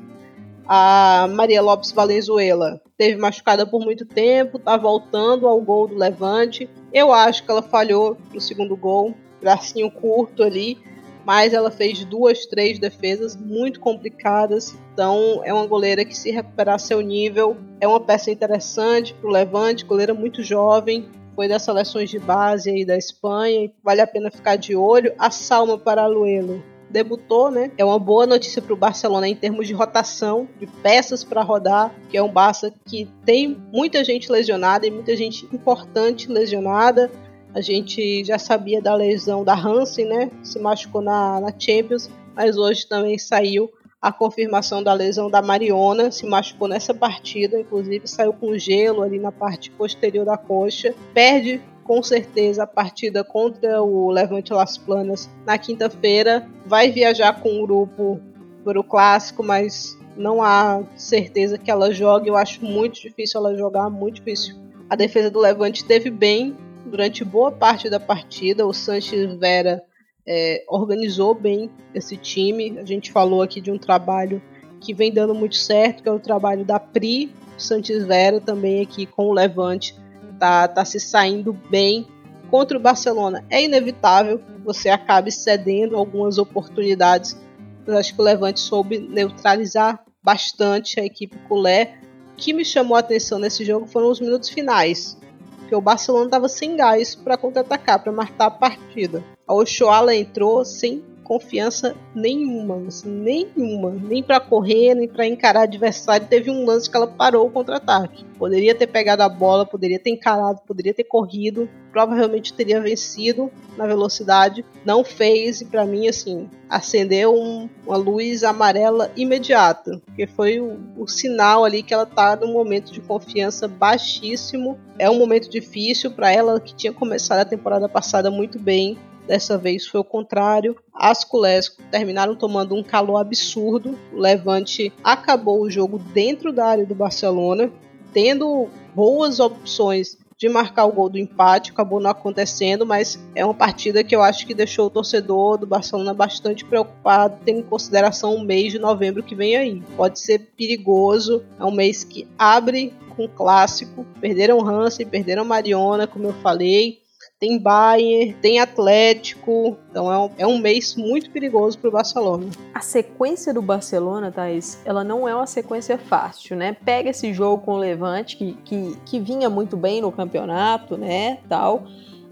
A 0.67 1.27
Maria 1.29 1.61
Lopes 1.61 1.91
Valenzuela 1.91 2.81
teve 2.97 3.17
machucada 3.17 3.65
por 3.65 3.83
muito 3.83 4.05
tempo, 4.05 4.59
tá 4.59 4.77
voltando 4.77 5.47
ao 5.47 5.61
gol 5.61 5.87
do 5.87 5.95
Levante. 5.95 6.69
Eu 6.93 7.11
acho 7.13 7.43
que 7.43 7.51
ela 7.51 7.61
falhou 7.61 8.17
no 8.33 8.39
segundo 8.39 8.75
gol, 8.75 9.13
bracinho 9.41 9.91
curto 9.91 10.43
ali, 10.43 10.77
mas 11.25 11.53
ela 11.53 11.71
fez 11.71 12.05
duas, 12.05 12.45
três 12.45 12.79
defesas 12.79 13.35
muito 13.35 13.79
complicadas. 13.79 14.75
Então 14.93 15.41
é 15.43 15.53
uma 15.53 15.67
goleira 15.67 16.05
que 16.05 16.15
se 16.15 16.31
recuperar 16.31 16.79
seu 16.79 17.01
nível 17.01 17.57
é 17.81 17.87
uma 17.87 17.99
peça 17.99 18.31
interessante 18.31 19.13
para 19.13 19.29
o 19.29 19.33
Levante, 19.33 19.85
goleira 19.85 20.13
muito 20.13 20.41
jovem, 20.41 21.09
foi 21.35 21.47
das 21.47 21.63
seleções 21.63 22.09
de 22.09 22.17
base 22.17 22.69
aí 22.69 22.85
da 22.85 22.97
Espanha, 22.97 23.69
vale 23.83 24.01
a 24.01 24.07
pena 24.07 24.31
ficar 24.31 24.55
de 24.55 24.75
olho. 24.75 25.13
A 25.19 25.29
Salma 25.29 25.77
Paraluelo 25.77 26.74
debutou, 26.89 27.51
né? 27.51 27.71
É 27.77 27.83
uma 27.83 27.99
boa 27.99 28.25
notícia 28.25 28.61
para 28.61 28.73
o 28.73 28.77
Barcelona 28.77 29.27
em 29.27 29.35
termos 29.35 29.67
de 29.67 29.73
rotação, 29.73 30.47
de 30.59 30.67
peças 30.67 31.23
para 31.23 31.41
rodar, 31.41 31.93
que 32.09 32.17
é 32.17 32.23
um 32.23 32.31
Barça 32.31 32.73
que 32.85 33.07
tem 33.25 33.57
muita 33.71 34.03
gente 34.03 34.31
lesionada 34.31 34.85
e 34.85 34.91
muita 34.91 35.15
gente 35.15 35.45
importante 35.53 36.31
lesionada. 36.31 37.11
A 37.53 37.61
gente 37.61 38.23
já 38.23 38.37
sabia 38.37 38.81
da 38.81 38.93
lesão 38.93 39.43
da 39.43 39.53
Hansen, 39.53 40.05
né? 40.05 40.31
Se 40.43 40.59
machucou 40.59 41.01
na, 41.01 41.39
na 41.39 41.53
Champions, 41.57 42.09
mas 42.35 42.57
hoje 42.57 42.87
também 42.87 43.17
saiu 43.17 43.71
a 44.01 44.11
confirmação 44.11 44.83
da 44.83 44.93
lesão 44.93 45.31
da 45.31 45.41
Mariona, 45.41 46.11
se 46.11 46.27
machucou 46.27 46.67
nessa 46.67 46.93
partida, 46.93 47.59
inclusive 47.59 48.07
saiu 48.07 48.33
com 48.33 48.55
gelo 48.55 49.01
ali 49.01 49.17
na 49.17 49.31
parte 49.31 49.71
posterior 49.71 50.23
da 50.23 50.37
coxa, 50.37 50.93
perde 51.11 51.59
com 51.85 52.01
certeza 52.01 52.63
a 52.63 52.67
partida 52.67 53.23
contra 53.23 53.81
o 53.81 54.09
Levante 54.09 54.51
Las 54.51 54.75
Planas 54.75 55.29
na 55.45 55.55
quinta-feira. 55.55 56.49
Vai 56.65 56.91
viajar 56.91 57.39
com 57.39 57.61
o 57.61 57.65
grupo 57.65 58.19
para 58.63 58.79
o 58.79 58.83
clássico, 58.83 59.43
mas 59.43 59.95
não 60.17 60.41
há 60.41 60.83
certeza 60.95 61.59
que 61.59 61.69
ela 61.69 61.93
jogue. 61.93 62.27
Eu 62.27 62.35
acho 62.35 62.65
muito 62.65 62.99
difícil 62.99 63.39
ela 63.39 63.55
jogar, 63.55 63.87
muito 63.89 64.15
difícil. 64.15 64.55
A 64.89 64.95
defesa 64.95 65.29
do 65.29 65.39
Levante 65.39 65.83
esteve 65.83 66.09
bem 66.09 66.57
durante 66.87 67.23
boa 67.23 67.51
parte 67.51 67.87
da 67.87 67.99
partida. 67.99 68.65
O 68.65 68.73
Sanches 68.73 69.35
Vera 69.35 69.83
é, 70.27 70.63
organizou 70.67 71.35
bem 71.35 71.69
esse 71.93 72.17
time. 72.17 72.79
A 72.79 72.83
gente 72.83 73.11
falou 73.11 73.43
aqui 73.43 73.61
de 73.61 73.69
um 73.69 73.77
trabalho 73.77 74.41
que 74.81 74.91
vem 74.91 75.13
dando 75.13 75.35
muito 75.35 75.55
certo, 75.55 76.01
que 76.01 76.09
é 76.09 76.11
o 76.11 76.19
trabalho 76.19 76.65
da 76.65 76.79
Pri 76.79 77.31
Sanches 77.59 78.03
Vera 78.05 78.41
também 78.41 78.81
aqui 78.81 79.05
com 79.05 79.27
o 79.27 79.33
Levante 79.33 79.95
tá, 80.39 80.67
tá 80.67 80.85
se 80.85 80.99
saindo 80.99 81.53
bem 81.69 82.07
contra 82.49 82.77
o 82.77 82.81
Barcelona. 82.81 83.43
É 83.49 83.63
inevitável 83.63 84.39
você 84.63 84.89
acabe 84.89 85.31
cedendo 85.31 85.95
algumas 85.95 86.37
oportunidades. 86.37 87.37
Eu 87.85 87.97
acho 87.97 88.13
que 88.15 88.21
o 88.21 88.23
Levante 88.23 88.59
soube 88.59 88.99
neutralizar 88.99 90.03
bastante 90.23 90.99
a 90.99 91.05
equipe 91.05 91.37
culé. 91.47 91.99
O 92.33 92.35
que 92.35 92.53
me 92.53 92.65
chamou 92.65 92.97
a 92.97 92.99
atenção 92.99 93.39
nesse 93.39 93.63
jogo 93.63 93.85
foram 93.85 94.09
os 94.09 94.19
minutos 94.19 94.49
finais, 94.49 95.17
porque 95.57 95.75
o 95.75 95.81
Barcelona 95.81 96.25
estava 96.25 96.49
sem 96.49 96.75
gás 96.75 97.15
para 97.15 97.37
contra-atacar, 97.37 98.01
para 98.01 98.11
matar 98.11 98.47
a 98.47 98.51
partida. 98.51 99.23
A 99.47 99.53
Ochoala 99.53 100.15
entrou 100.15 100.65
sem 100.65 101.03
confiança 101.25 101.95
nenhuma, 102.13 102.87
assim, 102.87 103.09
nenhuma, 103.09 103.89
nem 103.91 104.23
para 104.23 104.39
correr, 104.39 104.93
nem 104.93 105.07
para 105.07 105.25
encarar 105.25 105.63
adversário. 105.63 106.27
Teve 106.27 106.51
um 106.51 106.63
lance 106.63 106.89
que 106.89 106.95
ela 106.95 107.07
parou 107.07 107.47
o 107.47 107.51
contra-ataque. 107.51 108.23
Poderia 108.37 108.75
ter 108.75 108.87
pegado 108.87 109.23
a 109.23 109.29
bola, 109.29 109.65
poderia 109.65 109.99
ter 109.99 110.11
encarado, 110.11 110.61
poderia 110.67 110.93
ter 110.93 111.03
corrido, 111.05 111.67
provavelmente 111.91 112.53
teria 112.53 112.79
vencido 112.79 113.51
na 113.75 113.87
velocidade. 113.87 114.63
Não 114.85 115.03
fez 115.03 115.61
e 115.61 115.65
para 115.65 115.85
mim 115.85 116.07
assim 116.07 116.47
acendeu 116.69 117.33
um, 117.33 117.69
uma 117.85 117.97
luz 117.97 118.43
amarela 118.43 119.11
imediata, 119.15 120.01
porque 120.05 120.27
foi 120.27 120.59
o, 120.59 120.77
o 120.97 121.07
sinal 121.07 121.63
ali 121.63 121.81
que 121.81 121.93
ela 121.93 122.05
tá 122.05 122.35
num 122.35 122.53
momento 122.53 122.91
de 122.91 123.01
confiança 123.01 123.67
baixíssimo. 123.67 124.77
É 124.99 125.09
um 125.09 125.17
momento 125.17 125.49
difícil 125.49 126.11
para 126.11 126.31
ela 126.31 126.59
que 126.59 126.75
tinha 126.75 126.93
começado 126.93 127.39
a 127.39 127.45
temporada 127.45 127.89
passada 127.89 128.29
muito 128.29 128.59
bem 128.59 128.97
Dessa 129.27 129.57
vez 129.57 129.87
foi 129.87 129.99
o 129.99 130.03
contrário. 130.03 130.75
As 130.93 131.23
culés 131.23 131.75
terminaram 131.91 132.35
tomando 132.35 132.75
um 132.75 132.83
calor 132.83 133.17
absurdo. 133.17 133.97
O 134.13 134.19
Levante 134.19 134.93
acabou 135.03 135.61
o 135.61 135.69
jogo 135.69 135.97
dentro 135.97 136.53
da 136.53 136.65
área 136.67 136.85
do 136.85 136.95
Barcelona, 136.95 137.71
tendo 138.13 138.69
boas 138.93 139.39
opções 139.39 140.17
de 140.37 140.49
marcar 140.49 140.85
o 140.85 140.91
gol 140.91 141.09
do 141.09 141.17
empate, 141.17 141.71
acabou 141.71 141.99
não 141.99 142.09
acontecendo, 142.09 142.85
mas 142.85 143.17
é 143.33 143.45
uma 143.45 143.53
partida 143.53 144.03
que 144.03 144.13
eu 144.13 144.21
acho 144.21 144.45
que 144.45 144.53
deixou 144.53 144.87
o 144.87 144.89
torcedor 144.89 145.57
do 145.57 145.65
Barcelona 145.65 146.13
bastante 146.13 146.65
preocupado, 146.65 147.39
tendo 147.45 147.59
em 147.59 147.63
consideração 147.63 148.35
o 148.35 148.43
mês 148.43 148.73
de 148.73 148.79
novembro 148.79 149.23
que 149.23 149.33
vem 149.33 149.55
aí. 149.55 149.81
Pode 149.95 150.19
ser 150.19 150.39
perigoso, 150.57 151.41
é 151.57 151.63
um 151.63 151.71
mês 151.71 152.03
que 152.03 152.27
abre 152.37 152.93
com 153.15 153.29
clássico. 153.29 154.05
Perderam 154.19 154.59
Hansen, 154.67 155.07
perderam 155.07 155.45
Mariona, 155.45 156.05
como 156.05 156.27
eu 156.27 156.33
falei 156.33 156.99
tem 157.39 157.59
Bayern, 157.59 158.33
tem 158.41 158.59
Atlético. 158.59 159.77
Então 159.89 160.11
é 160.11 160.17
um, 160.17 160.29
é 160.39 160.47
um 160.47 160.57
mês 160.57 160.95
muito 160.95 161.29
perigoso 161.29 161.77
para 161.77 161.89
o 161.89 161.91
Barcelona. 161.91 162.47
A 162.73 162.79
sequência 162.79 163.53
do 163.53 163.61
Barcelona, 163.61 164.31
Thaís, 164.31 164.79
ela 164.85 165.03
não 165.03 165.27
é 165.27 165.35
uma 165.35 165.47
sequência 165.47 165.97
fácil, 165.97 166.55
né? 166.55 166.75
Pega 166.85 167.09
esse 167.09 167.33
jogo 167.33 167.63
com 167.63 167.73
o 167.73 167.77
Levante, 167.77 168.37
que, 168.37 168.53
que, 168.63 168.97
que 169.05 169.19
vinha 169.19 169.49
muito 169.49 169.75
bem 169.75 170.01
no 170.01 170.11
campeonato, 170.11 170.97
né? 170.97 171.39
Tal. 171.49 171.83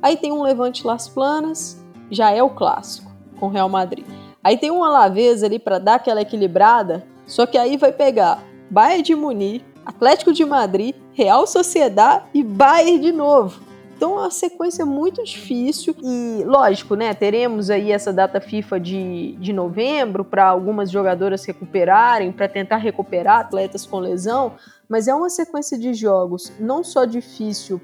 Aí 0.01 0.17
tem 0.17 0.31
um 0.31 0.41
Levante 0.41 0.85
Las 0.85 1.07
Planas, 1.07 1.81
já 2.09 2.31
é 2.31 2.41
o 2.41 2.49
clássico, 2.49 3.11
com 3.39 3.47
o 3.47 3.49
Real 3.49 3.69
Madrid. 3.69 4.05
Aí 4.43 4.57
tem 4.57 4.71
um 4.71 4.83
Alavés 4.83 5.43
ali 5.43 5.57
para 5.57 5.79
dar 5.79 5.95
aquela 5.95 6.21
equilibrada, 6.21 7.05
só 7.25 7.45
que 7.45 7.57
aí 7.57 7.77
vai 7.77 7.93
pegar 7.93 8.43
Bayern 8.69 9.01
de 9.01 9.15
Munique, 9.15 9.65
Atlético 9.85 10.33
de 10.33 10.43
Madrid, 10.43 10.95
Real 11.13 11.47
Sociedade 11.47 12.25
e 12.33 12.43
Bayern 12.43 12.99
de 12.99 13.11
novo. 13.11 13.72
Então 14.03 14.19
é 14.19 14.23
uma 14.23 14.31
sequência 14.31 14.85
muito 14.85 15.23
difícil 15.23 15.95
e, 16.03 16.43
lógico, 16.43 16.93
né, 16.93 17.13
teremos 17.13 17.69
aí 17.69 17.89
essa 17.89 18.11
data 18.11 18.41
FIFA 18.41 18.77
de, 18.77 19.37
de 19.39 19.53
novembro 19.53 20.25
para 20.25 20.43
algumas 20.43 20.91
jogadoras 20.91 21.45
recuperarem, 21.45 22.29
para 22.29 22.49
tentar 22.49 22.75
recuperar 22.75 23.39
atletas 23.39 23.85
com 23.85 23.99
lesão, 23.99 24.55
mas 24.89 25.07
é 25.07 25.15
uma 25.15 25.29
sequência 25.29 25.79
de 25.79 25.93
jogos 25.93 26.51
não 26.59 26.83
só 26.83 27.05
difícil 27.05 27.79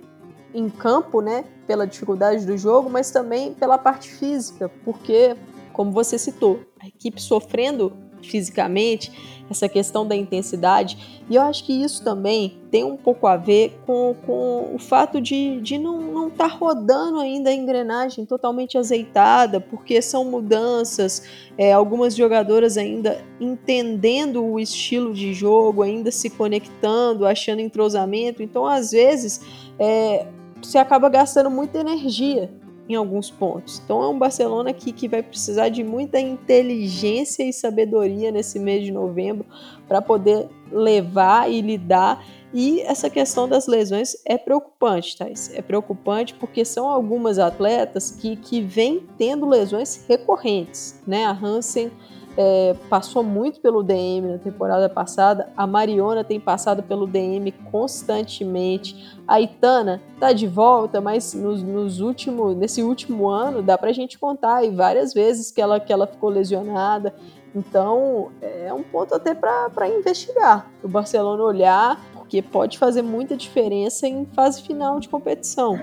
em 0.53 0.69
campo, 0.69 1.21
né, 1.21 1.45
pela 1.65 1.87
dificuldade 1.87 2.45
do 2.45 2.57
jogo, 2.57 2.89
mas 2.89 3.11
também 3.11 3.53
pela 3.53 3.77
parte 3.77 4.11
física, 4.11 4.69
porque, 4.83 5.37
como 5.71 5.93
você 5.93 6.19
citou, 6.19 6.59
a 6.81 6.87
equipe 6.87 7.21
sofrendo 7.21 7.93
fisicamente, 8.21 9.38
essa 9.49 9.67
questão 9.67 10.07
da 10.07 10.15
intensidade. 10.15 11.23
E 11.29 11.35
eu 11.35 11.41
acho 11.41 11.63
que 11.65 11.73
isso 11.73 12.03
também 12.03 12.57
tem 12.69 12.83
um 12.83 12.95
pouco 12.95 13.25
a 13.27 13.35
ver 13.35 13.79
com, 13.85 14.15
com 14.25 14.75
o 14.75 14.79
fato 14.79 15.19
de, 15.19 15.59
de 15.61 15.77
não 15.77 16.27
estar 16.27 16.49
tá 16.49 16.55
rodando 16.55 17.19
ainda 17.19 17.49
a 17.49 17.53
engrenagem 17.53 18.25
totalmente 18.25 18.77
azeitada, 18.77 19.59
porque 19.59 20.01
são 20.01 20.23
mudanças, 20.23 21.23
é, 21.57 21.73
algumas 21.73 22.15
jogadoras 22.15 22.77
ainda 22.77 23.23
entendendo 23.39 24.43
o 24.43 24.59
estilo 24.59 25.13
de 25.13 25.33
jogo, 25.33 25.81
ainda 25.81 26.11
se 26.11 26.29
conectando, 26.29 27.25
achando 27.25 27.61
entrosamento. 27.61 28.43
Então, 28.43 28.65
às 28.65 28.91
vezes, 28.91 29.41
é, 29.79 30.27
você 30.61 30.77
acaba 30.77 31.09
gastando 31.09 31.49
muita 31.49 31.79
energia 31.79 32.51
em 32.89 32.95
alguns 32.95 33.29
pontos. 33.29 33.79
Então 33.85 34.01
é 34.01 34.07
um 34.07 34.17
Barcelona 34.17 34.73
que, 34.73 34.91
que 34.91 35.07
vai 35.07 35.21
precisar 35.21 35.69
de 35.69 35.83
muita 35.83 36.19
inteligência 36.19 37.43
e 37.43 37.53
sabedoria 37.53 38.31
nesse 38.31 38.57
mês 38.57 38.83
de 38.83 38.91
novembro 38.91 39.45
para 39.87 40.01
poder 40.01 40.49
levar 40.71 41.49
e 41.51 41.61
lidar. 41.61 42.25
E 42.51 42.81
essa 42.81 43.07
questão 43.07 43.47
das 43.47 43.67
lesões 43.67 44.17
é 44.25 44.35
preocupante, 44.35 45.15
Thais. 45.15 45.51
É 45.53 45.61
preocupante 45.61 46.33
porque 46.33 46.65
são 46.65 46.89
algumas 46.89 47.37
atletas 47.37 48.09
que, 48.09 48.35
que 48.35 48.59
vêm 48.59 49.03
tendo 49.19 49.47
lesões 49.47 50.03
recorrentes. 50.07 50.99
Né? 51.05 51.25
A 51.25 51.31
Hansen 51.31 51.91
é, 52.37 52.75
passou 52.89 53.23
muito 53.23 53.59
pelo 53.59 53.83
DM 53.83 54.31
na 54.31 54.37
temporada 54.37 54.87
passada. 54.87 55.49
A 55.57 55.67
Mariona 55.67 56.23
tem 56.23 56.39
passado 56.39 56.81
pelo 56.83 57.05
DM 57.05 57.51
constantemente. 57.71 59.17
A 59.27 59.41
Itana 59.41 60.01
tá 60.19 60.31
de 60.31 60.47
volta, 60.47 61.01
mas 61.01 61.33
nos, 61.33 61.61
nos 61.61 61.99
últimos, 61.99 62.55
nesse 62.55 62.81
último 62.81 63.27
ano 63.27 63.61
dá 63.61 63.77
pra 63.77 63.91
gente 63.91 64.17
contar 64.17 64.57
aí 64.57 64.69
várias 64.69 65.13
vezes 65.13 65.51
que 65.51 65.61
ela, 65.61 65.79
que 65.79 65.91
ela 65.91 66.07
ficou 66.07 66.29
lesionada. 66.29 67.13
Então 67.53 68.31
é 68.41 68.71
um 68.73 68.83
ponto 68.83 69.15
até 69.15 69.33
para 69.33 69.89
investigar. 69.89 70.69
O 70.83 70.87
Barcelona 70.87 71.43
olhar, 71.43 71.99
porque 72.13 72.41
pode 72.41 72.77
fazer 72.77 73.01
muita 73.01 73.35
diferença 73.35 74.07
em 74.07 74.25
fase 74.25 74.61
final 74.61 74.99
de 74.99 75.09
competição. 75.09 75.79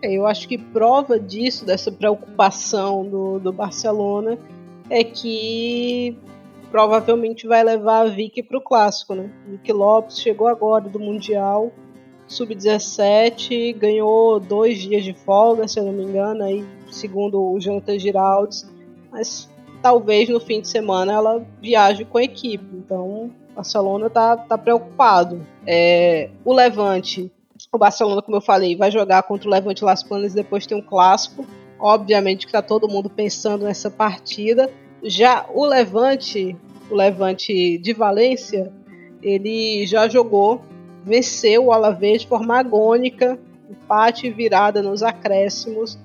É, 0.00 0.12
eu 0.12 0.26
acho 0.26 0.46
que 0.46 0.56
prova 0.56 1.18
disso, 1.18 1.64
dessa 1.64 1.90
preocupação 1.90 3.04
do, 3.04 3.40
do 3.40 3.52
Barcelona, 3.52 4.38
é 4.90 5.04
que 5.04 6.16
provavelmente 6.70 7.46
vai 7.46 7.62
levar 7.62 8.06
a 8.06 8.08
Vicky 8.08 8.42
para 8.42 8.58
o 8.58 8.60
clássico, 8.60 9.14
né? 9.14 9.30
Vicky 9.46 9.72
Lopes 9.72 10.20
chegou 10.20 10.46
agora 10.46 10.88
do 10.88 10.98
Mundial 10.98 11.72
Sub-17, 12.28 13.74
ganhou 13.74 14.38
dois 14.38 14.78
dias 14.78 15.02
de 15.02 15.14
folga, 15.14 15.66
se 15.66 15.80
eu 15.80 15.84
não 15.84 15.92
me 15.92 16.04
engano, 16.04 16.44
aí, 16.44 16.64
segundo 16.90 17.42
o 17.42 17.58
Jonathan 17.58 17.98
Giraldes, 17.98 18.70
mas 19.10 19.48
talvez 19.82 20.28
no 20.28 20.38
fim 20.38 20.60
de 20.60 20.68
semana 20.68 21.12
ela 21.12 21.46
viaje 21.60 22.04
com 22.04 22.18
a 22.18 22.22
equipe. 22.22 22.66
Então, 22.74 23.30
o 23.50 23.54
Barcelona 23.54 24.10
tá, 24.10 24.36
tá 24.36 24.58
preocupado. 24.58 25.40
É, 25.66 26.28
o 26.44 26.52
Levante, 26.52 27.32
o 27.72 27.78
Barcelona, 27.78 28.20
como 28.20 28.36
eu 28.36 28.42
falei, 28.42 28.76
vai 28.76 28.90
jogar 28.90 29.22
contra 29.22 29.48
o 29.48 29.50
Levante 29.50 29.82
Las 29.82 30.02
Palmas 30.02 30.34
depois 30.34 30.66
tem 30.66 30.76
um 30.76 30.82
clássico. 30.82 31.46
Obviamente 31.78 32.46
que 32.46 32.52
tá 32.52 32.62
todo 32.62 32.88
mundo 32.88 33.08
pensando 33.08 33.64
nessa 33.64 33.90
partida. 33.90 34.70
Já 35.02 35.46
o 35.52 35.64
Levante, 35.64 36.56
o 36.90 36.94
Levante 36.94 37.78
de 37.78 37.92
Valência, 37.92 38.72
ele 39.22 39.86
já 39.86 40.08
jogou, 40.08 40.60
venceu 41.04 41.66
o 41.66 41.72
Alavés 41.72 42.22
de 42.22 42.28
forma 42.28 42.58
agônica, 42.58 43.38
empate 43.70 44.26
e 44.26 44.30
virada 44.30 44.82
nos 44.82 45.02
acréscimos. 45.02 45.98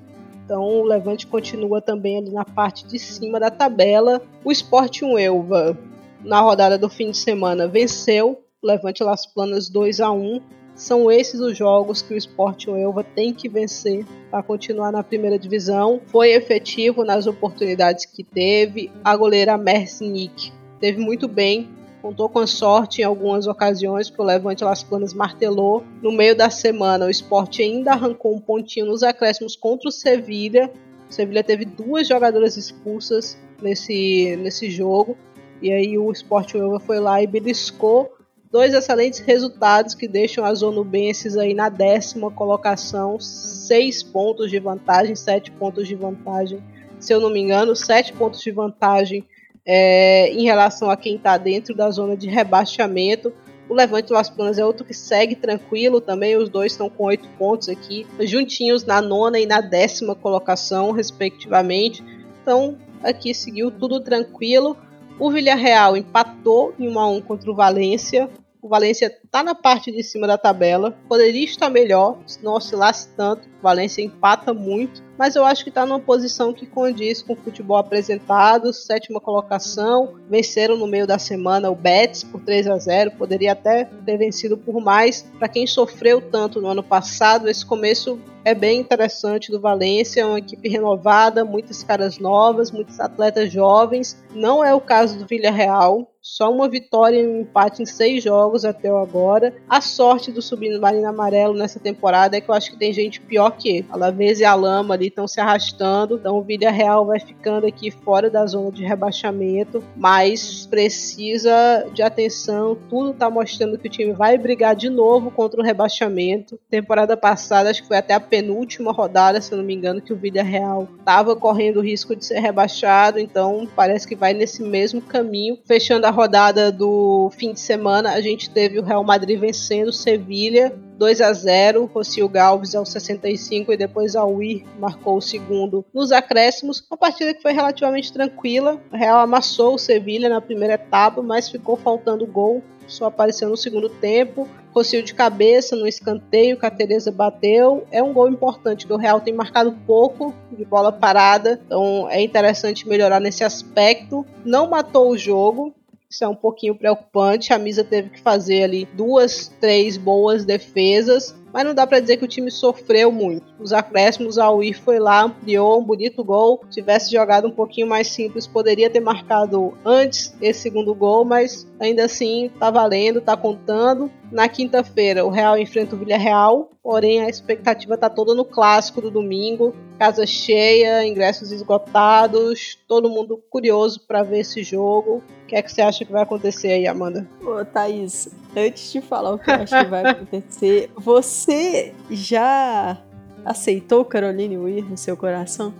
Então 0.45 0.63
o 0.63 0.83
Levante 0.83 1.25
continua 1.25 1.81
também 1.81 2.17
ali 2.17 2.29
na 2.29 2.45
parte 2.45 2.85
de 2.85 2.99
cima 2.99 3.39
da 3.39 3.49
tabela. 3.49 4.21
O 4.43 4.51
Sporting 4.51 5.17
Elva, 5.17 5.77
na 6.23 6.39
rodada 6.39 6.77
do 6.77 6.89
fim 6.89 7.11
de 7.11 7.17
semana, 7.17 7.67
venceu 7.67 8.43
o 8.61 8.67
Levante 8.67 9.03
Las 9.03 9.25
Planas 9.25 9.69
2 9.69 10.01
a 10.01 10.11
1 10.11 10.41
são 10.75 11.11
esses 11.11 11.39
os 11.39 11.57
jogos 11.57 12.01
que 12.01 12.13
o 12.13 12.17
Sport 12.17 12.67
Elva 12.67 13.03
tem 13.03 13.33
que 13.33 13.47
vencer 13.47 14.05
para 14.31 14.41
continuar 14.41 14.91
na 14.91 15.03
primeira 15.03 15.37
divisão. 15.37 16.01
Foi 16.07 16.31
efetivo 16.31 17.03
nas 17.03 17.27
oportunidades 17.27 18.05
que 18.05 18.23
teve. 18.23 18.91
A 19.03 19.15
goleira 19.15 19.57
Mercinik 19.57 20.51
teve 20.79 20.99
muito 20.99 21.27
bem, 21.27 21.69
contou 22.01 22.27
com 22.27 22.45
sorte 22.47 23.01
em 23.01 23.05
algumas 23.05 23.47
ocasiões, 23.47 24.09
porque 24.09 24.21
o 24.21 24.25
Levante 24.25 24.63
Las 24.63 24.83
Planas 24.83 25.13
martelou. 25.13 25.83
No 26.01 26.11
meio 26.11 26.35
da 26.35 26.49
semana, 26.49 27.05
o 27.05 27.09
Sport 27.09 27.59
ainda 27.59 27.91
arrancou 27.91 28.35
um 28.35 28.39
pontinho 28.39 28.87
nos 28.87 29.03
acréscimos 29.03 29.55
contra 29.55 29.87
o 29.87 29.91
Sevilha. 29.91 30.71
O 31.09 31.13
Sevilha 31.13 31.43
teve 31.43 31.65
duas 31.65 32.07
jogadoras 32.07 32.57
expulsas 32.57 33.37
nesse, 33.61 34.35
nesse 34.37 34.71
jogo. 34.71 35.15
E 35.61 35.71
aí 35.71 35.97
o 35.97 36.11
Sport 36.11 36.55
Elva 36.55 36.79
foi 36.79 36.99
lá 36.99 37.21
e 37.21 37.27
beliscou 37.27 38.12
Dois 38.53 38.71
excelentes 38.71 39.17
resultados 39.17 39.95
que 39.95 40.07
deixam 40.07 40.45
a 40.45 40.53
Zonubenses 40.53 41.35
aí 41.35 41.55
na 41.55 41.69
décima 41.69 42.29
colocação, 42.29 43.19
seis 43.19 44.03
pontos 44.03 44.51
de 44.51 44.59
vantagem, 44.59 45.15
sete 45.15 45.49
pontos 45.49 45.87
de 45.87 45.95
vantagem, 45.95 46.61
se 46.99 47.11
eu 47.11 47.19
não 47.19 47.31
me 47.31 47.39
engano, 47.39 47.75
sete 47.75 48.13
pontos 48.13 48.41
de 48.41 48.51
vantagem 48.51 49.25
é, 49.65 50.31
em 50.31 50.43
relação 50.43 50.91
a 50.91 50.95
quem 50.95 51.15
está 51.15 51.35
dentro 51.35 51.73
da 51.73 51.89
zona 51.89 52.15
de 52.15 52.29
rebaixamento. 52.29 53.33
O 53.67 53.73
Levante 53.73 54.13
Las 54.13 54.29
Planas 54.29 54.59
é 54.59 54.63
outro 54.63 54.85
que 54.85 54.93
segue 54.93 55.35
tranquilo 55.35 55.99
também, 55.99 56.37
os 56.37 56.47
dois 56.47 56.73
estão 56.73 56.91
com 56.91 57.05
oito 57.05 57.27
pontos 57.39 57.69
aqui, 57.69 58.05
juntinhos 58.19 58.83
na 58.83 59.01
nona 59.01 59.39
e 59.39 59.47
na 59.47 59.61
décima 59.61 60.13
colocação, 60.13 60.91
respectivamente. 60.91 62.03
Então, 62.43 62.77
aqui 63.01 63.33
seguiu 63.33 63.71
tudo 63.71 63.99
tranquilo. 63.99 64.77
O 65.19 65.31
Villarreal 65.31 65.97
empatou 65.97 66.71
em 66.77 66.87
1 66.87 66.99
a 66.99 67.07
1 67.09 67.21
contra 67.21 67.49
o 67.49 67.55
Valência. 67.55 68.29
O 68.63 68.69
Valência 68.69 69.07
está 69.33 69.41
na 69.41 69.55
parte 69.55 69.91
de 69.91 70.03
cima 70.03 70.27
da 70.27 70.37
tabela. 70.37 70.91
Poderia 71.09 71.43
estar 71.43 71.67
melhor 71.67 72.19
se 72.27 72.43
não 72.43 72.53
oscilasse 72.53 73.09
tanto. 73.17 73.49
Valência 73.63 74.03
empata 74.03 74.53
muito 74.53 75.01
mas 75.17 75.35
eu 75.35 75.45
acho 75.45 75.63
que 75.63 75.69
está 75.69 75.85
numa 75.85 75.99
posição 75.99 76.53
que 76.53 76.65
condiz 76.65 77.21
com 77.21 77.33
o 77.33 77.37
futebol 77.37 77.77
apresentado, 77.77 78.73
sétima 78.73 79.19
colocação, 79.21 80.15
venceram 80.27 80.75
no 80.75 80.87
meio 80.87 81.05
da 81.05 81.19
semana 81.19 81.69
o 81.69 81.75
Betis 81.75 82.23
por 82.23 82.41
3 82.41 82.67
a 82.67 82.77
0, 82.77 83.11
poderia 83.11 83.51
até 83.51 83.85
ter 83.85 84.17
vencido 84.17 84.57
por 84.57 84.81
mais. 84.81 85.21
Para 85.37 85.47
quem 85.47 85.67
sofreu 85.67 86.19
tanto 86.19 86.59
no 86.59 86.67
ano 86.67 86.83
passado, 86.83 87.47
esse 87.47 87.65
começo 87.65 88.19
é 88.43 88.53
bem 88.53 88.81
interessante 88.81 89.51
do 89.51 89.61
Valência, 89.61 90.21
é 90.21 90.25
uma 90.25 90.39
equipe 90.39 90.67
renovada, 90.67 91.45
muitas 91.45 91.83
caras 91.83 92.17
novas, 92.17 92.71
muitos 92.71 92.99
atletas 92.99 93.51
jovens. 93.51 94.21
Não 94.33 94.63
é 94.63 94.73
o 94.73 94.81
caso 94.81 95.17
do 95.17 95.25
Villarreal, 95.25 96.11
só 96.21 96.51
uma 96.51 96.67
vitória 96.67 97.21
e 97.21 97.27
um 97.27 97.41
empate 97.41 97.83
em 97.83 97.85
seis 97.85 98.23
jogos 98.23 98.65
até 98.65 98.89
agora. 98.89 99.22
A 99.69 99.81
sorte 99.81 100.31
do 100.31 100.41
Submarino 100.41 101.07
Amarelo 101.07 101.53
nessa 101.53 101.79
temporada 101.79 102.37
é 102.37 102.41
que 102.41 102.49
eu 102.49 102.55
acho 102.55 102.71
que 102.71 102.77
tem 102.77 102.93
gente 102.93 103.21
pior 103.21 103.51
que 103.51 103.69
ele. 103.69 103.85
Alavés 103.89 104.39
e 104.39 104.45
a 104.45 104.53
Lama 104.53 104.93
ali 104.93 105.07
estão 105.07 105.27
se 105.27 105.39
arrastando. 105.39 106.15
Então 106.15 106.37
o 106.37 106.41
Villarreal 106.41 107.05
vai 107.05 107.19
ficando 107.19 107.65
aqui 107.65 107.91
fora 107.91 108.29
da 108.29 108.45
zona 108.45 108.71
de 108.71 108.83
rebaixamento, 108.83 109.83
mas 109.95 110.65
precisa 110.65 111.87
de 111.93 112.01
atenção. 112.01 112.77
Tudo 112.89 113.11
está 113.11 113.29
mostrando 113.29 113.77
que 113.77 113.87
o 113.87 113.91
time 113.91 114.13
vai 114.13 114.37
brigar 114.37 114.75
de 114.75 114.89
novo 114.89 115.31
contra 115.31 115.59
o 115.59 115.63
rebaixamento. 115.63 116.59
Temporada 116.69 117.15
passada, 117.15 117.69
acho 117.69 117.81
que 117.81 117.87
foi 117.87 117.97
até 117.97 118.13
a 118.13 118.19
penúltima 118.19 118.91
rodada, 118.91 119.41
se 119.41 119.51
eu 119.51 119.57
não 119.57 119.65
me 119.65 119.73
engano, 119.73 120.01
que 120.01 120.13
o 120.13 120.17
Villarreal 120.17 120.87
estava 120.99 121.35
correndo 121.35 121.77
o 121.77 121.83
risco 121.83 122.15
de 122.15 122.25
ser 122.25 122.39
rebaixado. 122.39 123.19
Então 123.19 123.67
parece 123.75 124.07
que 124.07 124.15
vai 124.15 124.33
nesse 124.33 124.61
mesmo 124.61 125.01
caminho. 125.01 125.57
Fechando 125.65 126.05
a 126.05 126.11
rodada 126.11 126.71
do 126.71 127.31
fim 127.37 127.53
de 127.53 127.59
semana, 127.59 128.11
a 128.11 128.21
gente 128.21 128.49
teve 128.49 128.79
o 128.79 128.83
Real 128.83 129.03
Madrid 129.03 129.12
vencendo 129.19 129.89
o 129.89 129.93
Sevilha 129.93 130.73
2 130.97 131.21
a 131.21 131.33
0 131.33 131.89
Rocio 131.93 132.29
Galves 132.29 132.75
aos 132.75 132.89
65 132.89 133.73
e 133.73 133.77
depois 133.77 134.15
Alwir 134.15 134.63
marcou 134.79 135.17
o 135.17 135.21
segundo 135.21 135.85
nos 135.93 136.11
acréscimos. 136.11 136.83
Uma 136.89 136.97
partida 136.97 137.33
que 137.33 137.41
foi 137.41 137.51
relativamente 137.51 138.13
tranquila. 138.13 138.79
O 138.91 138.95
Real 138.95 139.19
amassou 139.19 139.75
o 139.75 139.79
Sevilha 139.79 140.29
na 140.29 140.39
primeira 140.39 140.75
etapa, 140.75 141.21
mas 141.21 141.49
ficou 141.49 141.75
faltando 141.75 142.25
gol. 142.25 142.63
Só 142.87 143.05
apareceu 143.05 143.49
no 143.49 143.57
segundo 143.57 143.89
tempo. 143.89 144.47
Rocio 144.71 145.03
de 145.03 145.13
cabeça 145.13 145.75
no 145.75 145.87
escanteio 145.87 146.57
que 146.57 146.65
a 146.65 146.71
Tereza 146.71 147.11
bateu. 147.11 147.85
É 147.91 148.01
um 148.01 148.13
gol 148.13 148.29
importante, 148.29 148.87
que 148.87 148.93
o 148.93 148.97
Real 148.97 149.21
tem 149.21 149.33
marcado 149.33 149.71
pouco 149.85 150.33
de 150.51 150.65
bola 150.65 150.91
parada. 150.91 151.61
Então 151.65 152.09
é 152.09 152.21
interessante 152.21 152.87
melhorar 152.87 153.19
nesse 153.19 153.43
aspecto. 153.43 154.25
Não 154.43 154.69
matou 154.69 155.09
o 155.09 155.17
jogo, 155.17 155.73
isso 156.13 156.23
é 156.23 156.27
um 156.27 156.35
pouquinho 156.35 156.75
preocupante. 156.75 157.51
A 157.51 157.57
Misa 157.57 157.83
teve 157.83 158.09
que 158.09 158.21
fazer 158.21 158.63
ali 158.63 158.85
duas, 158.93 159.47
três 159.59 159.97
boas 159.97 160.45
defesas 160.45 161.35
mas 161.53 161.63
não 161.63 161.75
dá 161.75 161.85
para 161.85 161.99
dizer 161.99 162.17
que 162.17 162.25
o 162.25 162.27
time 162.27 162.49
sofreu 162.49 163.11
muito. 163.11 163.53
Os 163.59 163.71
acréscimos, 163.71 164.39
ao 164.39 164.63
ir 164.63 164.73
foi 164.73 164.97
lá, 164.97 165.21
ampliou 165.21 165.79
um 165.79 165.83
bonito 165.83 166.23
gol. 166.23 166.61
Se 166.65 166.81
tivesse 166.81 167.11
jogado 167.11 167.47
um 167.47 167.51
pouquinho 167.51 167.87
mais 167.87 168.07
simples, 168.07 168.47
poderia 168.47 168.89
ter 168.89 168.99
marcado 168.99 169.77
antes 169.85 170.35
esse 170.41 170.61
segundo 170.61 170.95
gol, 170.95 171.23
mas 171.23 171.67
ainda 171.79 172.05
assim 172.05 172.49
tá 172.59 172.71
valendo, 172.71 173.21
tá 173.21 173.37
contando. 173.37 174.11
Na 174.31 174.49
quinta-feira, 174.49 175.23
o 175.23 175.29
Real 175.29 175.55
enfrenta 175.59 175.95
o 175.95 175.99
Villarreal, 175.99 176.71
porém 176.81 177.21
a 177.21 177.29
expectativa 177.29 177.95
tá 177.95 178.09
toda 178.09 178.33
no 178.33 178.43
clássico 178.43 178.99
do 178.99 179.11
domingo. 179.11 179.75
Casa 179.99 180.25
cheia, 180.25 181.05
ingressos 181.05 181.51
esgotados, 181.51 182.79
todo 182.87 183.09
mundo 183.09 183.39
curioso 183.51 184.01
para 184.07 184.23
ver 184.23 184.39
esse 184.39 184.63
jogo. 184.63 185.21
O 185.43 185.45
que 185.45 185.55
é 185.55 185.61
que 185.61 185.71
você 185.71 185.83
acha 185.83 186.03
que 186.03 186.11
vai 186.11 186.23
acontecer 186.23 186.71
aí, 186.71 186.87
Amanda? 186.87 187.29
Ô, 187.45 187.63
Thaís, 187.63 188.27
antes 188.55 188.91
de 188.91 189.01
falar 189.01 189.31
o 189.31 189.39
que 189.39 189.49
eu 189.49 189.55
acho 189.55 189.77
que 189.77 189.89
vai 189.89 190.05
acontecer, 190.05 190.91
você 190.95 191.93
já 192.09 192.97
aceitou 193.45 194.05
Caroline 194.05 194.57
Weir 194.57 194.89
no 194.89 194.97
seu 194.97 195.17
coração? 195.17 195.73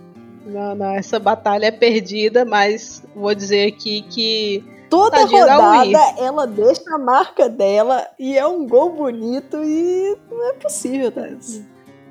Não, 0.46 0.74
não, 0.74 0.90
essa 0.90 1.18
batalha 1.18 1.66
é 1.66 1.70
perdida, 1.70 2.44
mas 2.44 3.02
vou 3.14 3.34
dizer 3.34 3.66
aqui 3.68 4.02
que 4.02 4.62
toda 4.90 5.24
rodada 5.24 5.98
ela 6.18 6.46
deixa 6.46 6.94
a 6.94 6.98
marca 6.98 7.48
dela 7.48 8.06
e 8.18 8.36
é 8.36 8.46
um 8.46 8.66
gol 8.66 8.90
bonito 8.90 9.56
e 9.64 10.16
não 10.30 10.50
é 10.50 10.52
possível, 10.54 11.10
Thaís. 11.10 11.62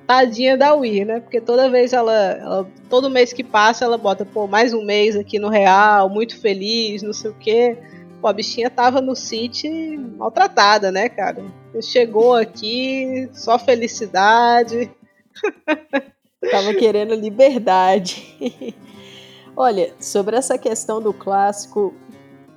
Tadinha 0.08 0.58
da 0.58 0.74
Wii, 0.74 1.06
né? 1.06 1.20
Porque 1.20 1.40
toda 1.40 1.70
vez 1.70 1.94
ela, 1.94 2.14
ela, 2.14 2.68
Todo 2.90 3.10
mês 3.10 3.32
que 3.32 3.44
passa, 3.44 3.86
ela 3.86 3.98
bota, 3.98 4.26
pô, 4.26 4.48
mais 4.48 4.74
um 4.74 4.84
mês 4.84 5.16
aqui 5.16 5.40
no 5.40 5.48
Real, 5.48 6.10
muito 6.10 6.38
feliz, 6.40 7.02
não 7.02 7.14
sei 7.14 7.32
o 7.32 7.36
quê. 7.36 7.78
Pô, 8.24 8.30
a 8.30 8.34
bichinha 8.34 8.70
tava 8.70 9.02
no 9.02 9.18
City 9.18 9.98
maltratada, 10.18 10.90
né, 10.90 11.10
cara? 11.10 11.44
Chegou 11.82 12.34
aqui, 12.34 13.30
só 13.34 13.60
felicidade. 13.60 14.90
tava 16.50 16.74
querendo 16.74 17.16
liberdade. 17.16 18.74
Olha, 19.58 19.94
sobre 20.00 20.38
essa 20.38 20.58
questão 20.58 21.02
do 21.02 21.14
clássico, 21.14 21.94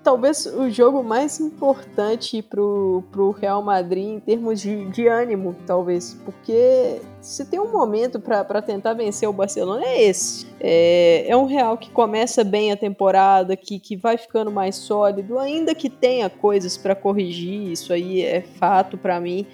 talvez 0.06 0.46
o 0.46 0.70
jogo 0.70 1.02
mais 1.02 1.40
importante 1.40 2.40
pro, 2.40 3.02
pro 3.10 3.32
Real 3.32 3.60
Madrid 3.60 4.06
em 4.06 4.20
termos 4.20 4.60
de, 4.60 4.84
de 4.84 5.08
ânimo, 5.08 5.56
talvez. 5.66 6.16
Porque 6.24 7.00
se 7.20 7.44
tem 7.44 7.58
um 7.58 7.72
momento 7.72 8.20
para 8.20 8.62
tentar 8.62 8.92
vencer 8.92 9.28
o 9.28 9.32
Barcelona, 9.32 9.84
é 9.84 10.04
esse. 10.04 10.46
É, 10.60 11.24
é 11.26 11.36
um 11.36 11.44
Real 11.44 11.76
que 11.76 11.90
começa 11.90 12.44
bem 12.44 12.70
a 12.70 12.76
temporada, 12.76 13.56
que, 13.56 13.80
que 13.80 13.96
vai 13.96 14.16
ficando 14.16 14.48
mais 14.48 14.76
sólido, 14.76 15.40
ainda 15.40 15.74
que 15.74 15.90
tenha 15.90 16.30
coisas 16.30 16.76
para 16.76 16.94
corrigir, 16.94 17.72
isso 17.72 17.92
aí 17.92 18.22
é 18.22 18.42
fato 18.42 18.96
para 18.96 19.20
mim. 19.20 19.44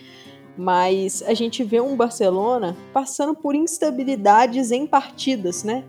Mas 0.55 1.23
a 1.27 1.33
gente 1.33 1.65
vê 1.65 1.81
um 1.81 1.97
Barcelona 1.97 2.77
passando 2.93 3.35
por 3.35 3.55
instabilidades 3.55 4.71
em 4.71 4.87
partidas, 4.87 5.65
né? 5.65 5.83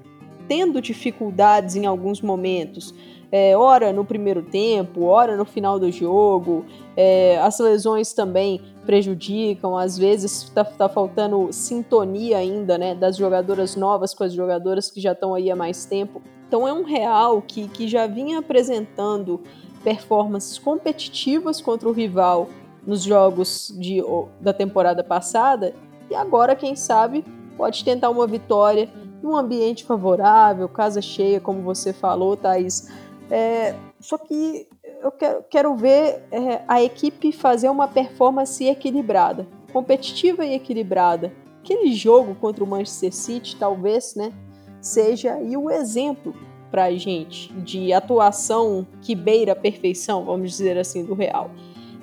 Tendo 0.48 0.81
dificuldades 0.81 1.76
em 1.76 1.85
alguns 1.85 2.22
momentos 2.22 2.95
é, 3.36 3.58
ora 3.58 3.92
no 3.92 4.06
primeiro 4.06 4.44
tempo, 4.44 5.06
ora 5.06 5.36
no 5.36 5.44
final 5.44 5.80
do 5.80 5.92
jogo. 5.92 6.64
É, 6.96 7.40
as 7.40 7.58
lesões 7.58 8.14
também 8.14 8.62
prejudicam, 8.86 9.76
às 9.76 9.98
vezes 9.98 10.44
está 10.44 10.64
tá 10.64 10.88
faltando 10.88 11.52
sintonia 11.52 12.38
ainda, 12.38 12.78
né, 12.78 12.94
das 12.94 13.18
jogadoras 13.18 13.76
novas 13.76 14.14
com 14.14 14.24
as 14.24 14.34
jogadoras 14.34 14.92
que 14.92 15.02
já 15.02 15.14
estão 15.14 15.34
aí 15.34 15.50
há 15.50 15.56
mais 15.56 15.84
tempo. 15.84 16.22
Então 16.48 16.68
é 16.68 16.72
um 16.72 16.84
Real 16.84 17.42
que, 17.42 17.68
que 17.70 17.88
já 17.88 18.06
vinha 18.06 18.38
apresentando 18.38 19.42
performances 19.84 20.60
competitivas 20.60 21.60
contra 21.60 21.90
o 21.90 21.92
rival 21.92 22.48
nos 22.86 23.02
jogos 23.02 23.74
de, 23.80 24.04
da 24.40 24.54
temporada 24.54 25.04
passada 25.04 25.74
e 26.08 26.14
agora, 26.14 26.56
quem 26.56 26.76
sabe, 26.76 27.26
pode 27.58 27.84
tentar 27.84 28.12
uma 28.12 28.28
vitória 28.28 28.88
num 29.24 29.38
ambiente 29.38 29.86
favorável, 29.86 30.68
casa 30.68 31.02
cheia, 31.02 31.40
como 31.40 31.62
você 31.62 31.94
falou, 31.94 32.36
Thaís. 32.36 32.92
É, 33.36 33.74
só 34.00 34.16
que 34.16 34.68
eu 35.02 35.12
quero, 35.12 35.44
quero 35.50 35.76
ver 35.76 36.24
é, 36.32 36.62
a 36.68 36.84
equipe 36.84 37.32
fazer 37.32 37.68
uma 37.68 37.88
performance 37.88 38.64
equilibrada, 38.64 39.48
competitiva 39.72 40.46
e 40.46 40.54
equilibrada. 40.54 41.34
Aquele 41.60 41.92
jogo 41.94 42.36
contra 42.36 42.64
o 42.64 42.68
Manchester 42.68 43.12
City, 43.12 43.56
talvez, 43.56 44.14
né, 44.14 44.32
seja 44.80 45.34
aí 45.34 45.58
o 45.58 45.72
exemplo 45.72 46.36
para 46.70 46.84
a 46.84 46.92
gente 46.96 47.52
de 47.54 47.92
atuação 47.92 48.86
que 49.02 49.16
beira 49.16 49.54
a 49.54 49.56
perfeição, 49.56 50.26
vamos 50.26 50.52
dizer 50.52 50.78
assim, 50.78 51.04
do 51.04 51.16
Real. 51.16 51.50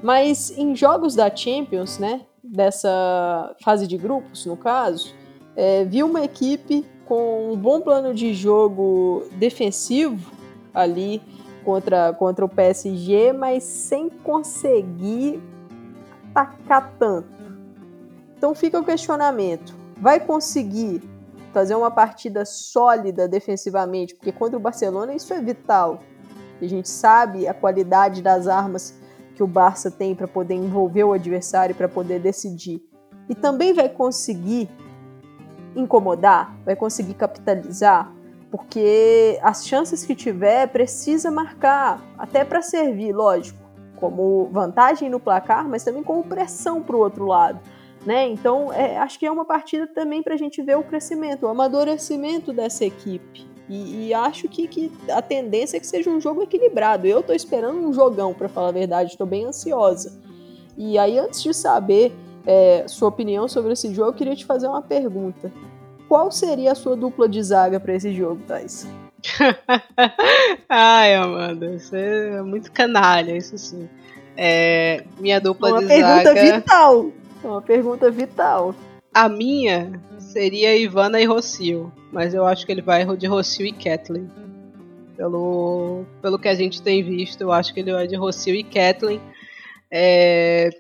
Mas 0.03 0.51
em 0.59 0.75
jogos 0.75 1.15
da 1.15 1.33
Champions, 1.33 1.97
né, 2.01 2.23
dessa 2.43 3.55
fase 3.63 3.87
de 3.87 3.97
grupos, 3.97 4.47
no 4.47 4.57
caso, 4.57 5.15
é, 5.55 5.85
vi 5.85 6.03
uma 6.03 6.25
equipe 6.25 6.85
com 7.05 7.53
um 7.53 7.57
bom 7.57 7.81
plano 7.81 8.13
de 8.13 8.35
jogo 8.35 9.29
defensivo 9.39 10.40
ali 10.75 11.23
contra, 11.65 12.13
contra 12.13 12.45
o 12.45 12.49
PSG, 12.49 13.33
mas 13.33 13.63
sem 13.63 14.09
conseguir 14.09 15.43
atacar 16.35 16.93
tanto. 16.99 17.29
Então 18.37 18.55
fica 18.55 18.79
o 18.79 18.85
questionamento: 18.85 19.75
vai 20.01 20.21
conseguir 20.21 21.03
fazer 21.53 21.75
uma 21.75 21.91
partida 21.91 22.45
sólida 22.45 23.29
defensivamente? 23.29 24.15
Porque 24.15 24.33
contra 24.33 24.57
o 24.57 24.61
Barcelona 24.61 25.15
isso 25.15 25.33
é 25.35 25.41
vital. 25.41 26.01
A 26.61 26.67
gente 26.67 26.89
sabe 26.89 27.49
a 27.49 27.55
qualidade 27.55 28.23
das 28.23 28.47
armas 28.47 28.95
que 29.35 29.43
o 29.43 29.47
Barça 29.47 29.91
tem 29.91 30.15
para 30.15 30.29
poder 30.29 30.55
envolver 30.55 31.05
o 31.05 31.13
adversário, 31.13 31.75
para 31.75 31.89
poder 31.89 32.21
decidir. 32.21 32.83
E 33.29 33.35
também 33.35 33.73
vai 33.73 33.89
conseguir 33.89 34.69
incomodar, 35.75 36.55
vai 36.65 36.77
conseguir 36.77 37.15
capitalizar, 37.15 38.13
porque 38.51 39.39
as 39.43 39.67
chances 39.67 40.05
que 40.05 40.15
tiver 40.15 40.67
precisa 40.69 41.31
marcar, 41.31 42.03
até 42.19 42.45
para 42.45 42.61
servir, 42.61 43.13
lógico, 43.13 43.59
como 43.97 44.49
vantagem 44.51 45.09
no 45.09 45.21
placar, 45.21 45.69
mas 45.69 45.85
também 45.85 46.03
como 46.03 46.25
pressão 46.25 46.83
para 46.83 46.97
o 46.97 46.99
outro 46.99 47.27
lado. 47.27 47.61
Né? 48.05 48.29
Então, 48.29 48.73
é, 48.73 48.97
acho 48.97 49.19
que 49.19 49.27
é 49.27 49.31
uma 49.31 49.45
partida 49.45 49.87
também 49.87 50.23
para 50.23 50.35
a 50.35 50.39
gente 50.39 50.63
ver 50.63 50.77
o 50.77 50.83
crescimento, 50.83 51.45
o 51.45 51.49
amadurecimento 51.49 52.53
dessa 52.53 52.85
equipe. 52.85 53.47
E, 53.69 54.09
e 54.09 54.15
acho 54.15 54.49
que, 54.49 54.67
que, 54.67 54.91
a 55.11 55.23
tendência 55.23 55.77
é 55.77 55.81
que 55.81 55.87
seja 55.87 56.11
um 56.11 56.21
jogo 56.21 56.43
equilibrado. 56.43 57.07
Eu 57.07 57.21
estou 57.21 57.37
esperando 57.37 57.79
um 57.79 57.93
jogão, 57.93 58.35
para 58.35 58.49
falar 58.49 58.69
a 58.69 58.73
verdade, 58.73 59.11
estou 59.13 59.27
bem 59.27 59.45
ansiosa. 59.45 60.19
E 60.77 60.99
aí, 60.99 61.19
antes 61.19 61.43
de 61.43 61.55
saber 61.55 62.13
é, 62.47 62.85
sua 62.89 63.09
opinião 63.09 63.47
sobre 63.47 63.75
esse 63.75 63.95
jogo, 63.95 64.09
eu 64.09 64.15
queria 64.15 64.35
te 64.35 64.45
fazer 64.45 64.67
uma 64.67 64.83
pergunta. 64.83 65.53
Qual 66.11 66.33
seria 66.33 66.73
a 66.73 66.75
sua 66.75 66.97
dupla 66.97 67.29
de 67.29 67.41
zaga 67.41 67.79
para 67.79 67.95
esse 67.95 68.13
jogo, 68.13 68.43
Thais? 68.45 68.85
Ai, 70.69 71.15
Amanda, 71.15 71.79
você 71.79 72.33
é 72.33 72.43
muito 72.43 72.73
canalha, 72.73 73.37
isso 73.37 73.57
sim. 73.57 73.89
É, 74.37 75.05
minha 75.21 75.41
dupla 75.41 75.71
uma 75.71 75.79
de 75.79 75.87
zaga. 75.87 76.03
Uma 76.03 76.23
pergunta 76.25 76.53
vital. 76.53 77.13
Uma 77.45 77.63
pergunta 77.63 78.11
vital. 78.11 78.75
A 79.15 79.29
minha 79.29 80.01
seria 80.19 80.77
Ivana 80.77 81.21
e 81.21 81.25
Rocio, 81.25 81.93
mas 82.11 82.35
eu 82.35 82.45
acho 82.45 82.67
que 82.67 82.73
ele 82.73 82.83
vai 82.83 83.07
de 83.17 83.29
Rocio 83.29 83.65
e 83.65 83.73
Kathleen. 83.73 84.29
Pelo, 85.17 86.05
pelo 86.21 86.41
que 86.41 86.49
a 86.49 86.57
gente 86.57 86.83
tem 86.83 87.05
visto, 87.05 87.41
eu 87.43 87.53
acho 87.53 87.73
que 87.73 87.79
ele 87.79 87.93
vai 87.93 88.09
de 88.09 88.17
Rocio 88.17 88.53
e 88.57 88.65
Kathleen. 88.65 89.21
É, 89.89 90.71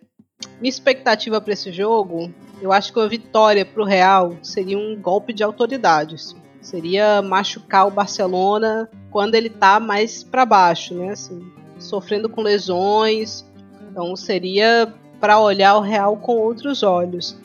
minha 0.60 0.70
expectativa 0.70 1.40
para 1.40 1.52
esse 1.52 1.70
jogo, 1.70 2.34
eu 2.60 2.72
acho 2.72 2.92
que 2.92 3.00
a 3.00 3.06
vitória 3.06 3.64
para 3.64 3.82
o 3.82 3.86
Real 3.86 4.36
seria 4.42 4.78
um 4.78 4.96
golpe 5.00 5.32
de 5.32 5.42
autoridades. 5.42 6.36
Seria 6.60 7.22
machucar 7.22 7.86
o 7.86 7.90
Barcelona 7.90 8.90
quando 9.10 9.34
ele 9.34 9.48
está 9.48 9.80
mais 9.80 10.22
para 10.22 10.44
baixo, 10.44 10.94
né? 10.94 11.10
Assim, 11.10 11.40
sofrendo 11.78 12.28
com 12.28 12.42
lesões. 12.42 13.46
Então 13.90 14.14
seria 14.14 14.92
para 15.18 15.40
olhar 15.40 15.76
o 15.76 15.80
Real 15.80 16.16
com 16.16 16.36
outros 16.36 16.82
olhos. 16.82 17.36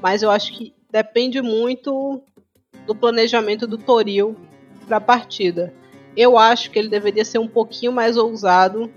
Mas 0.00 0.22
eu 0.22 0.30
acho 0.30 0.56
que 0.56 0.72
depende 0.90 1.42
muito 1.42 2.22
do 2.86 2.94
planejamento 2.94 3.66
do 3.66 3.76
Toril 3.76 4.36
para 4.86 4.98
a 4.98 5.00
partida. 5.00 5.74
Eu 6.16 6.38
acho 6.38 6.70
que 6.70 6.78
ele 6.78 6.88
deveria 6.88 7.24
ser 7.24 7.38
um 7.38 7.48
pouquinho 7.48 7.92
mais 7.92 8.16
ousado 8.16 8.90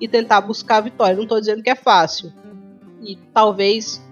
e 0.00 0.08
tentar 0.08 0.40
buscar 0.40 0.78
a 0.78 0.80
vitória. 0.80 1.14
Não 1.14 1.22
estou 1.22 1.38
dizendo 1.38 1.62
que 1.62 1.70
é 1.70 1.74
fácil, 1.74 2.32
e 3.00 3.16
talvez 3.32 4.02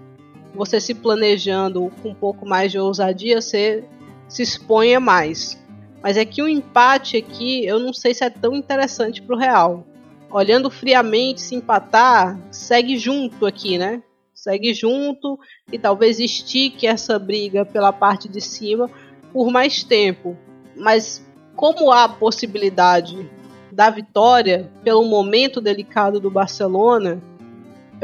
você 0.54 0.80
se 0.80 0.94
planejando 0.94 1.90
com 2.02 2.10
um 2.10 2.14
pouco 2.14 2.46
mais 2.46 2.70
de 2.70 2.78
ousadia, 2.78 3.40
você 3.40 3.84
se 4.28 4.42
exponha 4.42 5.00
mais. 5.00 5.60
Mas 6.02 6.16
é 6.16 6.24
que 6.24 6.42
o 6.42 6.48
empate 6.48 7.16
aqui, 7.16 7.64
eu 7.64 7.78
não 7.78 7.92
sei 7.92 8.14
se 8.14 8.24
é 8.24 8.30
tão 8.30 8.54
interessante 8.54 9.22
para 9.22 9.34
o 9.34 9.38
Real. 9.38 9.86
Olhando 10.30 10.70
friamente, 10.70 11.40
se 11.40 11.54
empatar, 11.54 12.38
segue 12.50 12.98
junto 12.98 13.46
aqui, 13.46 13.78
né? 13.78 14.02
Segue 14.34 14.74
junto 14.74 15.38
e 15.72 15.78
talvez 15.78 16.20
estique 16.20 16.86
essa 16.86 17.18
briga 17.18 17.64
pela 17.64 17.92
parte 17.92 18.28
de 18.28 18.40
cima 18.40 18.90
por 19.32 19.50
mais 19.50 19.82
tempo. 19.82 20.36
Mas 20.76 21.24
como 21.56 21.90
há 21.90 22.04
a 22.04 22.08
possibilidade 22.08 23.28
da 23.72 23.90
vitória 23.90 24.70
pelo 24.82 25.04
momento 25.04 25.60
delicado 25.60 26.20
do 26.20 26.30
Barcelona, 26.30 27.22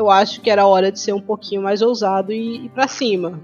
eu 0.00 0.10
acho 0.10 0.40
que 0.40 0.50
era 0.50 0.66
hora 0.66 0.90
de 0.90 0.98
ser 0.98 1.12
um 1.12 1.20
pouquinho 1.20 1.62
mais 1.62 1.82
ousado 1.82 2.32
e 2.32 2.64
ir 2.64 2.68
para 2.70 2.88
cima. 2.88 3.38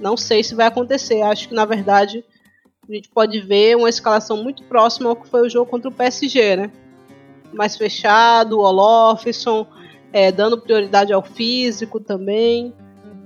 Não 0.00 0.16
sei 0.16 0.42
se 0.42 0.54
vai 0.54 0.66
acontecer. 0.66 1.22
Acho 1.22 1.48
que 1.48 1.54
na 1.54 1.64
verdade 1.64 2.24
a 2.88 2.92
gente 2.92 3.08
pode 3.08 3.40
ver 3.40 3.76
uma 3.76 3.88
escalação 3.88 4.42
muito 4.42 4.64
próxima 4.64 5.08
ao 5.08 5.16
que 5.16 5.28
foi 5.28 5.46
o 5.46 5.48
jogo 5.48 5.70
contra 5.70 5.88
o 5.88 5.94
PSG, 5.94 6.56
né? 6.56 6.72
Mais 7.52 7.76
fechado, 7.76 8.58
o 8.58 8.62
Olofsson 8.62 9.66
é, 10.12 10.32
dando 10.32 10.60
prioridade 10.60 11.12
ao 11.12 11.22
físico 11.22 12.00
também. 12.00 12.74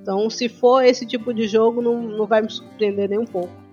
Então, 0.02 0.28
se 0.28 0.48
for 0.48 0.84
esse 0.84 1.06
tipo 1.06 1.32
de 1.32 1.48
jogo, 1.48 1.80
não, 1.80 2.00
não 2.00 2.26
vai 2.26 2.42
me 2.42 2.50
surpreender 2.50 3.08
nem 3.08 3.18
um 3.18 3.26
pouco. 3.26 3.65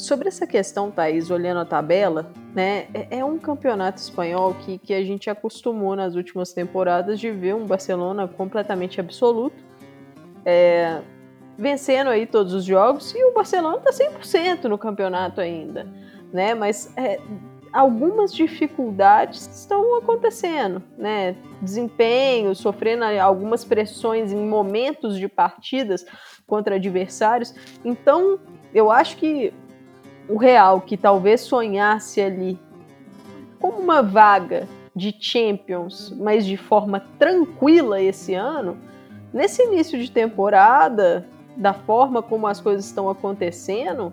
Sobre 0.00 0.28
essa 0.28 0.46
questão, 0.46 0.90
Thaís, 0.90 1.30
olhando 1.30 1.60
a 1.60 1.64
tabela, 1.66 2.32
né, 2.54 2.86
é, 2.94 3.18
é 3.18 3.24
um 3.24 3.38
campeonato 3.38 4.00
espanhol 4.00 4.54
que, 4.54 4.78
que 4.78 4.94
a 4.94 5.04
gente 5.04 5.28
acostumou 5.28 5.94
nas 5.94 6.14
últimas 6.14 6.54
temporadas 6.54 7.20
de 7.20 7.30
ver 7.30 7.54
um 7.54 7.66
Barcelona 7.66 8.26
completamente 8.26 8.98
absoluto, 8.98 9.62
é, 10.42 11.02
vencendo 11.58 12.08
aí 12.08 12.24
todos 12.24 12.54
os 12.54 12.64
jogos, 12.64 13.14
e 13.14 13.22
o 13.24 13.34
Barcelona 13.34 13.76
está 13.76 13.90
100% 13.90 14.64
no 14.64 14.78
campeonato 14.78 15.38
ainda, 15.38 15.86
né, 16.32 16.54
mas 16.54 16.90
é, 16.96 17.20
algumas 17.70 18.32
dificuldades 18.32 19.46
estão 19.54 19.98
acontecendo, 19.98 20.82
né, 20.96 21.36
desempenho, 21.60 22.54
sofrendo 22.54 23.04
algumas 23.04 23.66
pressões 23.66 24.32
em 24.32 24.48
momentos 24.48 25.18
de 25.18 25.28
partidas 25.28 26.06
contra 26.46 26.76
adversários, 26.76 27.54
então 27.84 28.40
eu 28.72 28.90
acho 28.90 29.18
que 29.18 29.52
o 30.30 30.36
Real, 30.36 30.80
que 30.80 30.96
talvez 30.96 31.40
sonhasse 31.40 32.20
ali 32.20 32.58
com 33.58 33.68
uma 33.68 34.02
vaga 34.02 34.68
de 34.94 35.14
Champions, 35.18 36.14
mas 36.16 36.46
de 36.46 36.56
forma 36.56 37.00
tranquila 37.18 38.00
esse 38.00 38.34
ano, 38.34 38.78
nesse 39.32 39.62
início 39.62 40.00
de 40.00 40.10
temporada, 40.10 41.26
da 41.56 41.74
forma 41.74 42.22
como 42.22 42.46
as 42.46 42.60
coisas 42.60 42.86
estão 42.86 43.10
acontecendo, 43.10 44.12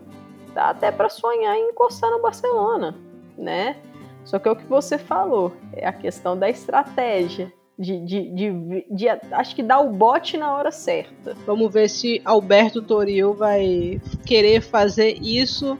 dá 0.53 0.69
até 0.69 0.91
para 0.91 1.07
sonhar 1.07 1.56
em 1.56 1.69
encostar 1.69 2.10
no 2.10 2.22
Barcelona, 2.22 2.95
né? 3.38 3.77
Só 4.26 4.39
que 4.39 4.48
é 4.48 4.52
o 4.52 4.56
que 4.56 4.65
você 4.65 4.98
falou, 4.98 5.53
é 5.72 5.88
a 5.88 5.94
questão 5.94 6.38
da 6.38 6.49
estratégia. 6.49 7.53
De, 7.80 8.03
de, 8.03 8.31
de, 8.31 8.85
de, 8.89 9.07
acho 9.31 9.56
que 9.56 9.61
dar 9.61 9.80
o 9.81 9.91
bote 9.91 10.35
na 10.35 10.52
hora 10.52 10.72
certa. 10.72 11.35
Vamos 11.45 11.72
ver 11.72 11.88
se 11.88 12.19
Alberto 12.26 12.81
Toril 12.81 13.35
vai 13.35 14.02
querer 14.26 14.61
fazer 14.61 15.22
isso 15.22 15.77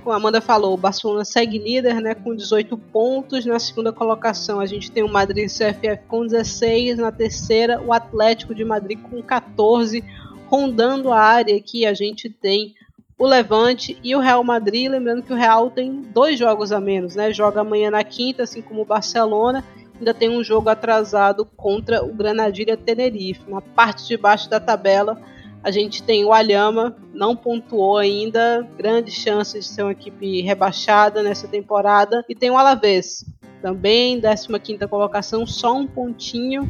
como 0.00 0.12
a 0.12 0.16
Amanda 0.16 0.40
falou, 0.40 0.74
o 0.74 0.76
Barcelona 0.76 1.24
segue 1.24 1.58
líder 1.58 2.00
né, 2.00 2.14
com 2.14 2.34
18 2.34 2.76
pontos. 2.76 3.46
Na 3.46 3.58
segunda 3.58 3.92
colocação, 3.92 4.60
a 4.60 4.66
gente 4.66 4.90
tem 4.90 5.02
o 5.02 5.08
Madrid 5.08 5.46
CFF 5.46 6.02
com 6.08 6.26
16. 6.26 6.98
Na 6.98 7.12
terceira, 7.12 7.80
o 7.80 7.92
Atlético 7.92 8.54
de 8.54 8.64
Madrid 8.64 8.98
com 9.00 9.22
14. 9.22 10.02
Rondando 10.46 11.12
a 11.12 11.20
área 11.20 11.56
aqui, 11.56 11.86
a 11.86 11.94
gente 11.94 12.28
tem 12.28 12.74
o 13.16 13.26
Levante 13.26 13.98
e 14.02 14.16
o 14.16 14.20
Real 14.20 14.42
Madrid. 14.42 14.90
Lembrando 14.90 15.22
que 15.22 15.32
o 15.32 15.36
Real 15.36 15.70
tem 15.70 16.02
dois 16.02 16.38
jogos 16.38 16.72
a 16.72 16.80
menos, 16.80 17.14
né? 17.14 17.32
Joga 17.32 17.60
amanhã 17.60 17.90
na 17.90 18.02
quinta, 18.02 18.42
assim 18.42 18.62
como 18.62 18.82
o 18.82 18.86
Barcelona. 18.86 19.64
Ainda 19.98 20.14
tem 20.14 20.30
um 20.30 20.42
jogo 20.42 20.70
atrasado 20.70 21.44
contra 21.44 22.02
o 22.02 22.12
Granadilha 22.14 22.76
Tenerife. 22.76 23.48
Na 23.48 23.60
parte 23.60 24.08
de 24.08 24.16
baixo 24.16 24.48
da 24.48 24.58
tabela, 24.58 25.20
A 25.62 25.70
gente 25.70 26.02
tem 26.02 26.24
o 26.24 26.32
Alhama, 26.32 26.96
não 27.12 27.36
pontuou 27.36 27.98
ainda, 27.98 28.66
grandes 28.76 29.14
chances 29.14 29.66
de 29.66 29.72
ser 29.72 29.82
uma 29.82 29.92
equipe 29.92 30.40
rebaixada 30.40 31.22
nessa 31.22 31.46
temporada. 31.46 32.24
E 32.28 32.34
tem 32.34 32.50
o 32.50 32.56
Alavés, 32.56 33.24
também 33.60 34.20
15ª 34.20 34.88
colocação, 34.88 35.46
só 35.46 35.74
um 35.74 35.86
pontinho 35.86 36.68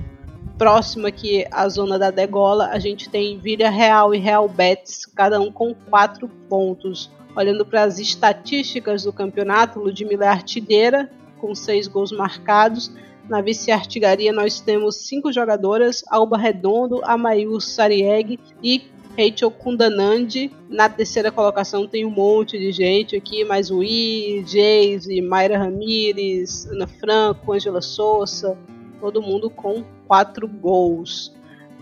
próximo 0.60 1.06
aqui 1.06 1.46
à 1.50 1.66
zona 1.70 1.98
da 1.98 2.10
degola, 2.10 2.66
a 2.66 2.78
gente 2.78 3.08
tem 3.08 3.38
Vila 3.38 3.70
Real 3.70 4.14
e 4.14 4.18
Real 4.18 4.46
Betis, 4.46 5.06
cada 5.06 5.40
um 5.40 5.50
com 5.50 5.74
quatro 5.74 6.28
pontos. 6.50 7.10
Olhando 7.34 7.64
para 7.64 7.84
as 7.84 7.98
estatísticas 7.98 9.04
do 9.04 9.12
campeonato, 9.12 9.80
Ludmilla 9.80 10.26
é 10.26 10.28
artilheira, 10.28 11.10
com 11.38 11.54
seis 11.54 11.88
gols 11.88 12.12
marcados. 12.12 12.92
Na 13.30 13.40
vice-artilharia 13.40 14.32
nós 14.32 14.60
temos 14.60 14.96
cinco 14.96 15.32
jogadoras, 15.32 16.02
Alba 16.10 16.36
Redondo, 16.36 17.00
Amayu 17.04 17.60
Sarieg 17.60 18.40
e 18.60 18.90
Rachel 19.16 19.52
Kundanandi. 19.52 20.50
Na 20.68 20.88
terceira 20.88 21.30
colocação 21.30 21.86
tem 21.86 22.04
um 22.04 22.10
monte 22.10 22.58
de 22.58 22.72
gente 22.72 23.14
aqui, 23.14 23.44
mais 23.44 23.70
o 23.70 23.84
I, 23.84 24.42
Jace, 24.44 25.22
Mayra 25.22 25.58
Ramírez, 25.58 26.66
Ana 26.72 26.88
Franco, 26.88 27.52
Angela 27.52 27.80
Souza, 27.80 28.58
todo 29.00 29.22
mundo 29.22 29.48
com 29.48 29.84
quatro 30.08 30.48
gols. 30.48 31.32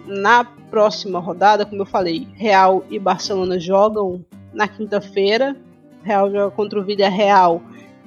Na 0.04 0.44
próxima 0.44 1.18
rodada, 1.18 1.64
como 1.64 1.80
eu 1.80 1.86
falei, 1.86 2.28
Real 2.34 2.84
e 2.90 2.98
Barcelona 2.98 3.58
jogam 3.58 4.22
na 4.52 4.68
quinta-feira. 4.68 5.56
Real 6.02 6.30
joga 6.30 6.50
contra 6.50 6.78
o 6.78 6.84
Villarreal 6.84 7.62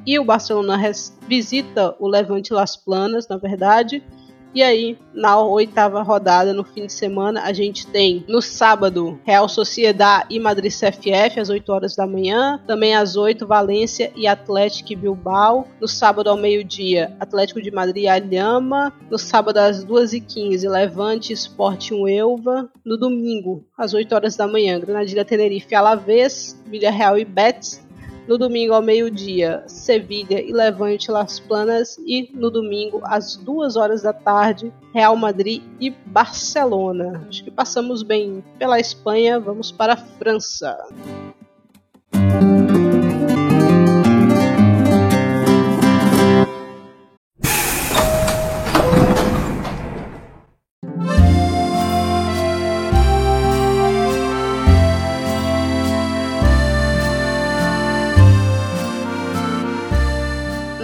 e 0.05 0.17
o 0.19 0.25
Barcelona 0.25 0.79
visita 1.27 1.95
o 1.99 2.07
Levante 2.07 2.53
Las 2.53 2.75
Planas, 2.75 3.27
na 3.27 3.37
verdade. 3.37 4.03
E 4.53 4.61
aí, 4.61 4.97
na 5.13 5.39
oitava 5.39 6.01
rodada, 6.01 6.53
no 6.53 6.65
fim 6.65 6.85
de 6.85 6.91
semana, 6.91 7.43
a 7.43 7.53
gente 7.53 7.87
tem 7.87 8.25
no 8.27 8.41
sábado 8.41 9.17
Real 9.23 9.47
Sociedad 9.47 10.25
e 10.29 10.41
Madrid 10.41 10.69
CFF 10.69 11.39
às 11.39 11.49
8 11.49 11.71
horas 11.71 11.95
da 11.95 12.05
manhã. 12.05 12.59
Também 12.67 12.93
às 12.93 13.15
8, 13.15 13.47
Valência 13.47 14.11
e 14.13 14.27
Atlético 14.27 14.99
Bilbao. 14.99 15.65
No 15.79 15.87
sábado 15.87 16.29
ao 16.29 16.35
meio-dia, 16.35 17.15
Atlético 17.17 17.61
de 17.61 17.71
Madrid 17.71 18.03
e 18.03 18.07
Alhama. 18.09 18.91
No 19.09 19.17
sábado 19.17 19.57
às 19.57 19.85
2h15, 19.85 20.69
Levante 20.69 21.31
Esporte 21.31 21.93
Uelva. 21.93 22.69
No 22.83 22.97
domingo, 22.97 23.63
às 23.77 23.93
8 23.93 24.13
horas 24.13 24.35
da 24.35 24.49
manhã, 24.49 24.77
Granadilha 24.81 25.23
Tenerife 25.23 25.73
Alavés, 25.73 26.61
Villarreal 26.67 27.17
e 27.17 27.23
Betis. 27.23 27.81
No 28.27 28.37
domingo 28.37 28.73
ao 28.73 28.81
meio-dia, 28.81 29.63
Sevilha 29.67 30.41
e 30.41 30.51
Levante 30.53 31.11
Las 31.11 31.39
Planas. 31.39 31.97
E 32.05 32.29
no 32.33 32.49
domingo, 32.49 33.01
às 33.03 33.35
duas 33.35 33.75
horas 33.75 34.03
da 34.03 34.13
tarde, 34.13 34.71
Real 34.93 35.15
Madrid 35.15 35.61
e 35.79 35.89
Barcelona. 35.89 37.25
Acho 37.27 37.43
que 37.43 37.51
passamos 37.51 38.03
bem 38.03 38.43
pela 38.57 38.79
Espanha, 38.79 39.39
vamos 39.39 39.71
para 39.71 39.93
a 39.93 39.97
França. 39.97 40.77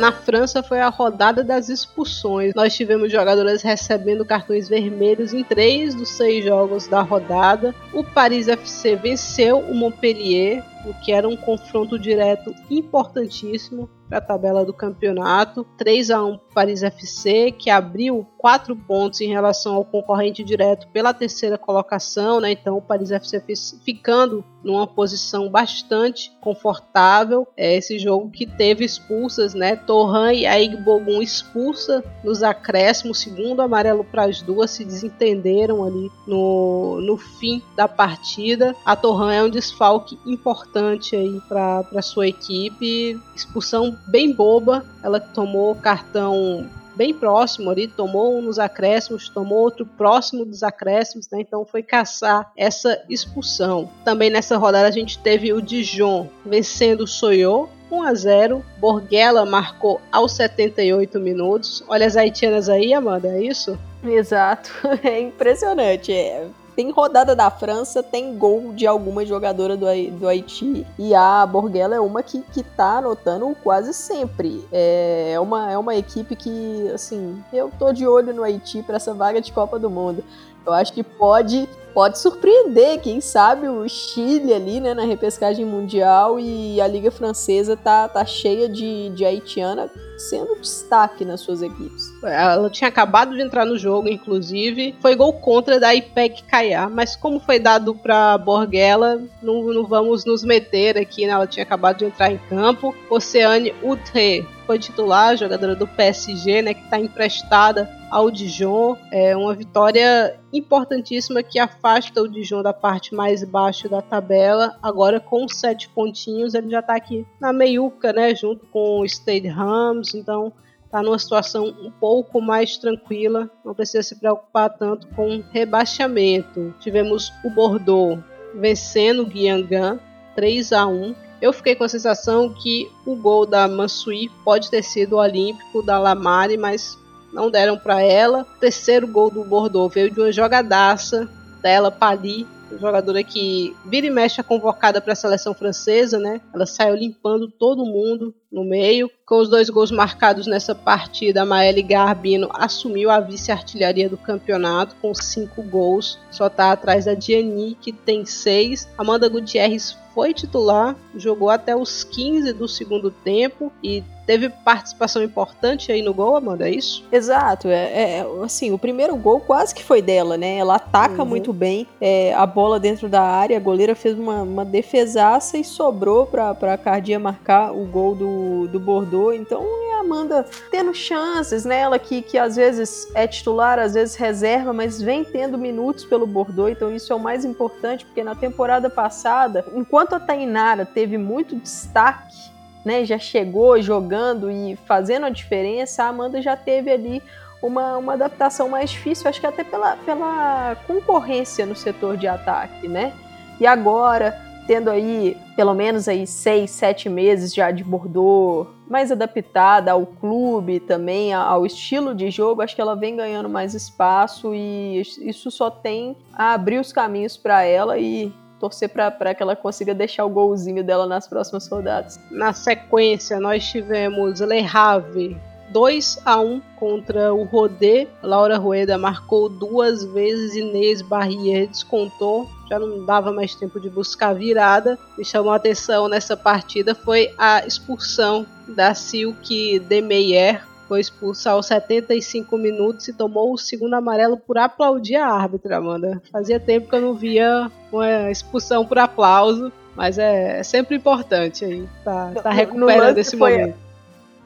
Na 0.08 0.12
França 0.14 0.64
foi 0.64 0.80
a 0.80 0.88
rodada 0.88 1.44
das 1.44 1.68
expulsões. 1.68 2.54
Nós 2.56 2.74
tivemos 2.74 3.12
jogadoras 3.12 3.62
recebendo 3.62 4.24
cartões 4.24 4.70
vermelhos 4.70 5.34
em 5.34 5.44
três 5.44 5.94
dos 5.94 6.08
seis 6.08 6.46
jogos 6.46 6.88
da 6.88 7.02
rodada. 7.02 7.76
O 7.92 8.06
Paris 8.06 8.48
FC 8.48 8.96
venceu 8.96 9.60
o 9.60 9.76
Montpellier, 9.76 10.64
o 10.86 10.94
que 10.94 11.12
era 11.12 11.28
um 11.28 11.36
confronto 11.36 12.00
direto 12.00 12.56
importantíssimo 12.70 13.90
para 14.08 14.18
a 14.20 14.22
tabela 14.22 14.66
do 14.66 14.74
campeonato. 14.74 15.66
3 15.78 16.12
a 16.12 16.24
1 16.24 16.40
Paris 16.54 16.84
FC, 16.84 17.52
que 17.52 17.70
abriu 17.70 18.26
4 18.38 18.76
pontos 18.76 19.22
em 19.22 19.28
relação 19.28 19.76
ao 19.76 19.86
concorrente 19.86 20.44
direto 20.44 20.88
pela 20.90 21.14
terceira 21.14 21.58
colocação, 21.58 22.40
né? 22.40 22.52
Então 22.52 22.78
o 22.78 22.82
Paris 22.82 23.12
FC 23.12 23.44
ficando 23.84 24.44
numa 24.64 24.88
posição 24.88 25.50
bastante 25.50 26.32
confortável. 26.42 27.48
É 27.56 27.76
esse 27.76 28.00
jogo 28.00 28.30
que 28.30 28.46
teve 28.46 28.84
expulsas, 28.84 29.54
né? 29.54 29.76
Torran 29.76 30.34
e 30.34 30.46
Aigbogun 30.46 31.22
expulsa 31.22 32.04
nos 32.24 32.44
acréscimos, 32.44 33.20
segundo 33.20 33.62
amarelo 33.62 34.04
para 34.04 34.26
as 34.26 34.42
duas 34.42 34.72
se 34.72 34.84
desentenderam 34.84 35.84
ali 35.84 36.10
no, 36.26 37.02
no 37.02 37.18
fim 37.18 37.62
da 37.76 37.88
partida. 37.88 38.76
A 38.86 38.96
Torran 38.96 39.34
é 39.34 39.44
um 39.44 39.50
desfalque 39.50 40.18
importante 40.26 41.16
aí 41.16 41.40
para 41.48 42.02
sua 42.02 42.28
equipe. 42.28 43.20
Expulsão 43.36 43.97
bem 44.06 44.34
boba. 44.34 44.86
Ela 45.02 45.20
tomou 45.20 45.76
cartão 45.76 46.68
bem 46.96 47.14
próximo 47.14 47.70
ali, 47.70 47.88
tomou 47.88 48.36
um 48.36 48.42
nos 48.42 48.58
acréscimos, 48.58 49.30
tomou 49.30 49.60
outro 49.60 49.86
próximo 49.86 50.44
dos 50.44 50.64
acréscimos, 50.64 51.30
né? 51.30 51.40
Então 51.42 51.64
foi 51.64 51.84
caçar 51.84 52.52
essa 52.58 53.04
expulsão. 53.08 53.90
Também 54.04 54.30
nessa 54.32 54.58
rodada 54.58 54.88
a 54.88 54.92
gente 54.92 55.20
teve 55.20 55.54
o 55.54 55.62
Dijon 55.62 56.28
vencendo 56.44 57.02
o 57.02 57.08
Soyou 57.08 57.70
1 57.92 58.04
a 58.04 58.14
0. 58.14 58.66
Borghella 58.80 59.46
marcou 59.46 60.02
aos 60.12 60.34
78 60.34 61.20
minutos. 61.20 61.84
Olha 61.88 62.08
as 62.08 62.18
haitianas 62.18 62.68
aí, 62.68 62.94
Amanda, 62.94 63.28
é 63.28 63.44
isso? 63.44 63.78
Exato, 64.04 64.72
é 65.04 65.22
impressionante. 65.22 66.12
É 66.12 66.48
tem 66.78 66.92
rodada 66.92 67.36
da 67.36 67.50
França, 67.50 68.04
tem 68.04 68.38
gol 68.38 68.72
de 68.72 68.86
alguma 68.86 69.26
jogadora 69.26 69.76
do, 69.76 69.88
do 70.12 70.28
Haiti. 70.28 70.86
E 71.00 71.16
a 71.16 71.44
Borghella 71.44 71.96
é 71.96 72.00
uma 72.00 72.22
que, 72.22 72.44
que 72.54 72.62
tá 72.62 73.00
anotando 73.00 73.58
quase 73.64 73.96
sempre. 73.96 74.64
É, 74.72 75.32
é 75.34 75.40
uma, 75.40 75.72
é 75.72 75.78
uma 75.78 75.96
equipe 75.96 76.36
que, 76.36 76.88
assim, 76.94 77.44
eu 77.52 77.72
tô 77.80 77.92
de 77.92 78.06
olho 78.06 78.32
no 78.32 78.44
Haiti 78.44 78.84
para 78.84 78.98
essa 78.98 79.12
vaga 79.12 79.42
de 79.42 79.52
Copa 79.52 79.80
do 79.80 79.90
Mundo. 79.90 80.24
Eu 80.64 80.72
acho 80.72 80.94
que 80.94 81.02
pode 81.02 81.68
pode 81.96 82.20
surpreender, 82.20 83.02
quem 83.02 83.20
sabe 83.20 83.68
o 83.68 83.90
Chile 83.90 84.54
ali, 84.54 84.80
né, 84.80 84.94
na 84.94 85.02
repescagem 85.02 85.66
mundial 85.66 86.40
e 86.40 86.80
a 86.80 86.88
Liga 86.88 87.10
Francesa 87.10 87.76
tá, 87.76 88.08
tá 88.08 88.24
cheia 88.24 88.70
de, 88.70 89.10
de 89.16 89.26
haitiana 89.26 89.90
sendo 90.16 90.62
destaque 90.62 91.26
nas 91.26 91.42
suas 91.42 91.64
equipes. 91.64 92.14
Ela 92.24 92.70
tinha 92.70 92.88
acabado 92.88 93.36
de 93.36 93.42
entrar 93.42 93.66
no 93.66 93.78
jogo, 93.78 94.08
inclusive. 94.08 94.96
Foi 95.00 95.16
gol 95.16 95.34
contra 95.34 95.80
da 95.80 95.94
IPEC 95.94 96.44
Caiá, 96.44 96.90
mas 96.90 97.16
como 97.16 97.40
foi 97.40 97.60
dado 97.60 97.94
para 97.94 98.38
Borghella, 98.38 99.22
não, 99.42 99.64
não 99.74 99.86
vamos 99.86 100.26
nos 100.26 100.44
meter 100.44 100.98
aqui, 100.98 101.26
né? 101.26 101.34
Ela 101.34 101.48
tinha 101.48 101.64
acabado 101.64 102.00
de 102.00 102.06
entrar 102.06 102.32
em 102.32 102.38
campo. 102.50 102.96
Oceane 103.10 103.74
Utre 103.84 104.46
foi 104.66 104.78
titular, 104.78 105.38
jogadora 105.38 105.76
do 105.76 105.88
PSG, 105.88 106.62
né, 106.62 106.74
que 106.74 106.84
está 106.84 107.00
emprestada 107.00 107.90
ao 108.12 108.30
Dijon. 108.30 108.98
É 109.12 109.36
uma 109.36 109.54
vitória 109.54 110.38
importantíssima 110.52 111.42
que 111.42 111.58
afasta 111.58 112.22
o 112.22 112.28
Dijon 112.28 112.62
da 112.62 112.74
parte 112.74 113.16
mais 113.16 113.44
baixa 113.46 113.88
da 113.88 114.02
tabela. 114.02 114.78
Agora 114.84 115.22
com 115.22 115.48
sete 115.48 115.88
pontinhos 115.88 116.54
ele 116.54 116.70
já 116.70 116.80
está 116.80 116.96
aqui 116.96 117.26
na 117.40 117.54
meiuca, 117.54 118.12
né, 118.12 118.36
junto 118.36 118.66
com 118.66 119.00
o 119.00 119.06
Stade 119.06 119.48
Rams. 119.48 120.14
Então 120.14 120.52
está 120.88 121.04
numa 121.04 121.20
situação 121.20 121.68
um 121.82 121.92
pouco 121.92 122.42
mais 122.42 122.78
tranquila, 122.78 123.50
não 123.64 123.76
precisa 123.76 124.02
se 124.02 124.16
preocupar 124.16 124.70
tanto 124.70 125.08
com 125.10 125.44
rebaixamento. 125.52 126.74
Tivemos 126.80 127.32
o 127.44 127.50
Bordeaux 127.50 128.24
vencendo 128.56 129.22
o 129.22 129.26
Guiangan 129.26 130.00
3 130.36 130.74
a 130.74 130.88
1 130.88 131.28
eu 131.42 131.54
fiquei 131.54 131.76
com 131.76 131.84
a 131.84 131.90
sensação 131.90 132.50
que 132.50 132.92
o 133.06 133.16
gol 133.16 133.46
da 133.46 133.68
Mansui 133.68 134.30
pode 134.44 134.72
ter 134.72 134.84
sido 134.84 135.14
o 135.14 135.20
olímpico 135.20 135.84
da 135.84 136.00
Lamari, 136.00 136.58
mas 136.58 136.98
não 137.32 137.52
deram 137.52 137.78
para 137.78 138.02
ela. 138.02 138.42
O 138.42 138.60
terceiro 138.60 139.08
gol 139.08 139.30
do 139.30 139.44
Bordeaux 139.44 139.94
veio 139.94 140.10
de 140.10 140.20
uma 140.20 140.32
jogadaça 140.32 141.30
dela, 141.62 141.92
Pali, 141.92 142.48
jogadora 142.72 143.24
que 143.24 143.76
vira 143.86 144.08
e 144.08 144.10
mexe 144.10 144.40
é 144.40 144.44
convocada 144.44 145.00
para 145.00 145.14
a 145.14 145.16
seleção 145.16 145.54
francesa, 145.54 146.20
né? 146.20 146.42
Ela 146.54 146.66
saiu 146.66 146.96
limpando 146.96 147.50
todo 147.50 147.86
mundo 147.86 148.34
no 148.52 148.64
meio. 148.64 149.10
Com 149.26 149.40
os 149.40 149.50
dois 149.50 149.70
gols 149.70 149.92
marcados 149.92 150.48
nessa 150.48 150.74
partida, 150.74 151.42
a 151.42 151.46
Maeli 151.46 151.84
Garbino 151.84 152.50
assumiu 152.54 153.10
a 153.10 153.20
vice-artilharia 153.20 154.10
do 154.10 154.18
campeonato 154.18 154.96
com 155.02 155.14
cinco 155.14 155.62
gols. 155.62 156.20
Só 156.32 156.48
está 156.48 156.72
atrás 156.72 157.06
da 157.06 157.16
Gianni, 157.16 157.78
que 157.80 157.92
tem 157.92 158.26
seis. 158.26 158.88
Amanda 158.98 159.30
Gutierrez 159.30 159.98
foi 160.14 160.34
titular, 160.34 160.96
jogou 161.16 161.50
até 161.50 161.76
os 161.76 162.04
15 162.04 162.54
do 162.54 162.68
segundo 162.68 163.12
tempo 163.12 163.72
e 163.84 164.04
teve 164.28 164.50
participação 164.50 165.24
importante 165.24 165.90
aí 165.90 166.02
no 166.02 166.14
gol, 166.14 166.36
Amanda, 166.36 166.68
é 166.68 166.72
isso? 166.72 167.04
Exato, 167.10 167.70
é, 167.70 168.20
é, 168.20 168.26
assim, 168.44 168.74
o 168.74 168.78
primeiro 168.78 169.16
gol 169.16 169.40
quase 169.40 169.74
que 169.74 169.84
foi 169.84 170.02
dela, 170.02 170.38
né? 170.38 170.58
Ela 170.58 170.76
ataca 170.76 171.24
uhum. 171.24 171.30
muito 171.30 171.54
bem 171.54 171.88
é, 172.02 172.34
a 172.34 172.46
bola 172.46 172.78
dentro 172.78 173.08
da 173.08 173.22
área, 173.22 173.56
a 173.56 173.60
goleira 173.60 173.96
fez 173.96 174.20
uma, 174.20 174.44
uma 174.44 174.66
defesaça 174.66 175.58
e 175.58 175.64
sobrou 175.64 176.26
para 176.26 176.52
a 176.52 176.78
Cardia 176.78 177.18
marcar 177.18 177.72
o 177.72 177.86
gol 177.86 178.14
do, 178.14 178.68
do 178.68 178.80
Bordeaux, 178.80 179.34
então 179.34 179.64
é 179.64 179.96
a 179.96 180.00
Amanda 180.02 180.46
tendo 180.70 180.94
chances, 180.94 181.64
né? 181.64 181.80
Ela 181.80 181.98
que, 181.98 182.22
que 182.22 182.38
às 182.38 182.58
vezes 182.58 183.08
é 183.16 183.26
titular, 183.26 183.80
às 183.80 183.94
vezes 183.94 184.16
reserva, 184.16 184.74
mas 184.74 185.02
vem 185.02 185.24
tendo 185.24 185.58
minutos 185.58 186.04
pelo 186.04 186.28
Bordeaux, 186.28 186.70
então 186.70 186.94
isso 186.94 187.14
é 187.14 187.16
o 187.16 187.20
mais 187.20 187.46
importante, 187.46 188.06
porque 188.06 188.24
na 188.24 188.36
temporada 188.36 188.90
passada, 188.90 189.64
enquanto 189.74 190.14
a 190.14 190.20
Tainara 190.20 190.86
teve 190.86 191.18
muito 191.18 191.56
destaque 191.56 192.57
né, 192.88 193.04
já 193.04 193.20
chegou 193.20 193.82
jogando 193.82 194.50
e 194.50 194.78
fazendo 194.86 195.26
a 195.26 195.30
diferença, 195.30 196.06
a 196.06 196.08
Amanda 196.08 196.42
já 196.42 196.56
teve 196.56 196.90
ali 196.90 197.22
uma, 197.62 197.98
uma 197.98 198.14
adaptação 198.14 198.70
mais 198.70 198.92
difícil, 198.92 199.28
acho 199.30 199.42
que 199.42 199.46
até 199.46 199.62
pela, 199.62 199.98
pela 199.98 200.78
concorrência 200.88 201.66
no 201.66 201.76
setor 201.76 202.16
de 202.16 202.30
ataque, 202.30 202.88
né? 202.88 203.12
E 203.60 203.68
agora, 203.68 204.40
tendo 204.66 204.90
aí 204.90 205.36
pelo 205.54 205.74
menos 205.74 206.08
aí 206.08 206.26
seis, 206.26 206.72
sete 206.72 207.10
meses 207.10 207.54
já 207.54 207.72
de 207.72 207.84
Bordeaux, 207.84 208.70
mais 208.88 209.12
adaptada 209.12 209.92
ao 209.92 210.06
clube 210.06 210.80
também, 210.80 211.34
ao 211.34 211.66
estilo 211.66 212.16
de 212.16 212.32
jogo, 212.32 212.62
acho 212.62 212.74
que 212.74 212.82
ela 212.82 212.96
vem 212.96 213.18
ganhando 213.18 213.50
mais 213.50 213.74
espaço 213.74 214.56
e 214.56 215.02
isso 215.02 215.52
só 215.52 215.70
tem 215.70 216.16
a 216.32 216.54
abrir 216.54 216.80
os 216.80 216.94
caminhos 216.94 217.36
para 217.36 217.64
ela 217.64 217.98
e 217.98 218.32
torcer 218.60 218.90
para 218.90 219.34
que 219.34 219.44
ela 219.44 219.56
consiga 219.56 219.94
deixar 219.94 220.26
o 220.26 220.30
golzinho 220.30 220.84
dela 220.84 221.06
nas 221.06 221.28
próximas 221.28 221.68
rodadas. 221.68 222.20
Na 222.32 222.54
sequência, 222.54 223.40
nós 223.40 223.66
tivemos 223.66 224.40
Le 224.40 224.66
Havre 224.74 225.38
2 225.70 226.22
a 226.26 226.40
1 226.40 226.62
contra 226.76 227.34
o 227.34 227.44
Rodé. 227.44 228.08
Laura 228.24 228.58
Rueda 228.58 228.98
marcou 228.98 229.50
duas 229.50 230.04
vezes, 230.06 230.56
Inês 230.56 231.02
Barrier 231.02 231.68
descontou. 231.68 232.50
Já 232.70 232.80
não 232.80 233.06
dava 233.06 233.32
mais 233.32 233.56
tempo 233.56 233.80
de 233.80 233.90
buscar 233.90 234.34
virada. 234.34 234.98
Me 235.18 235.26
chamou 235.26 235.52
a 235.52 235.58
atenção 235.58 236.08
nessa 236.08 236.36
partida 236.38 236.96
foi 236.96 237.34
a 237.38 237.66
expulsão 237.66 238.46
da 238.68 238.94
Silke 238.94 239.80
Demeyer 239.80 240.64
foi 240.88 241.02
expulso 241.02 241.50
aos 241.50 241.66
75 241.68 242.58
minutos 242.58 243.08
e 243.08 243.14
tomou 243.14 243.54
o 243.54 243.58
segundo 243.58 243.94
amarelo 243.94 244.38
por 244.38 244.58
aplaudir 244.58 245.16
a 245.16 245.28
árbitra, 245.28 245.78
Amanda. 245.78 246.22
Fazia 246.32 246.60
tempo 246.60 246.90
que 246.90 246.96
eu 246.96 247.02
não 247.02 247.14
via 247.14 247.70
uma 247.92 248.32
expulsão 248.32 248.86
por 248.86 248.98
aplauso, 248.98 249.72
mas 249.96 250.18
é, 250.18 250.60
é 250.60 250.64
sempre 250.64 250.96
importante 250.96 251.66
aí, 251.66 251.88
tá, 252.04 252.32
tá 252.42 252.50
recuperando 252.52 253.18
esse 253.18 253.38
foi, 253.38 253.58
momento. 253.58 253.88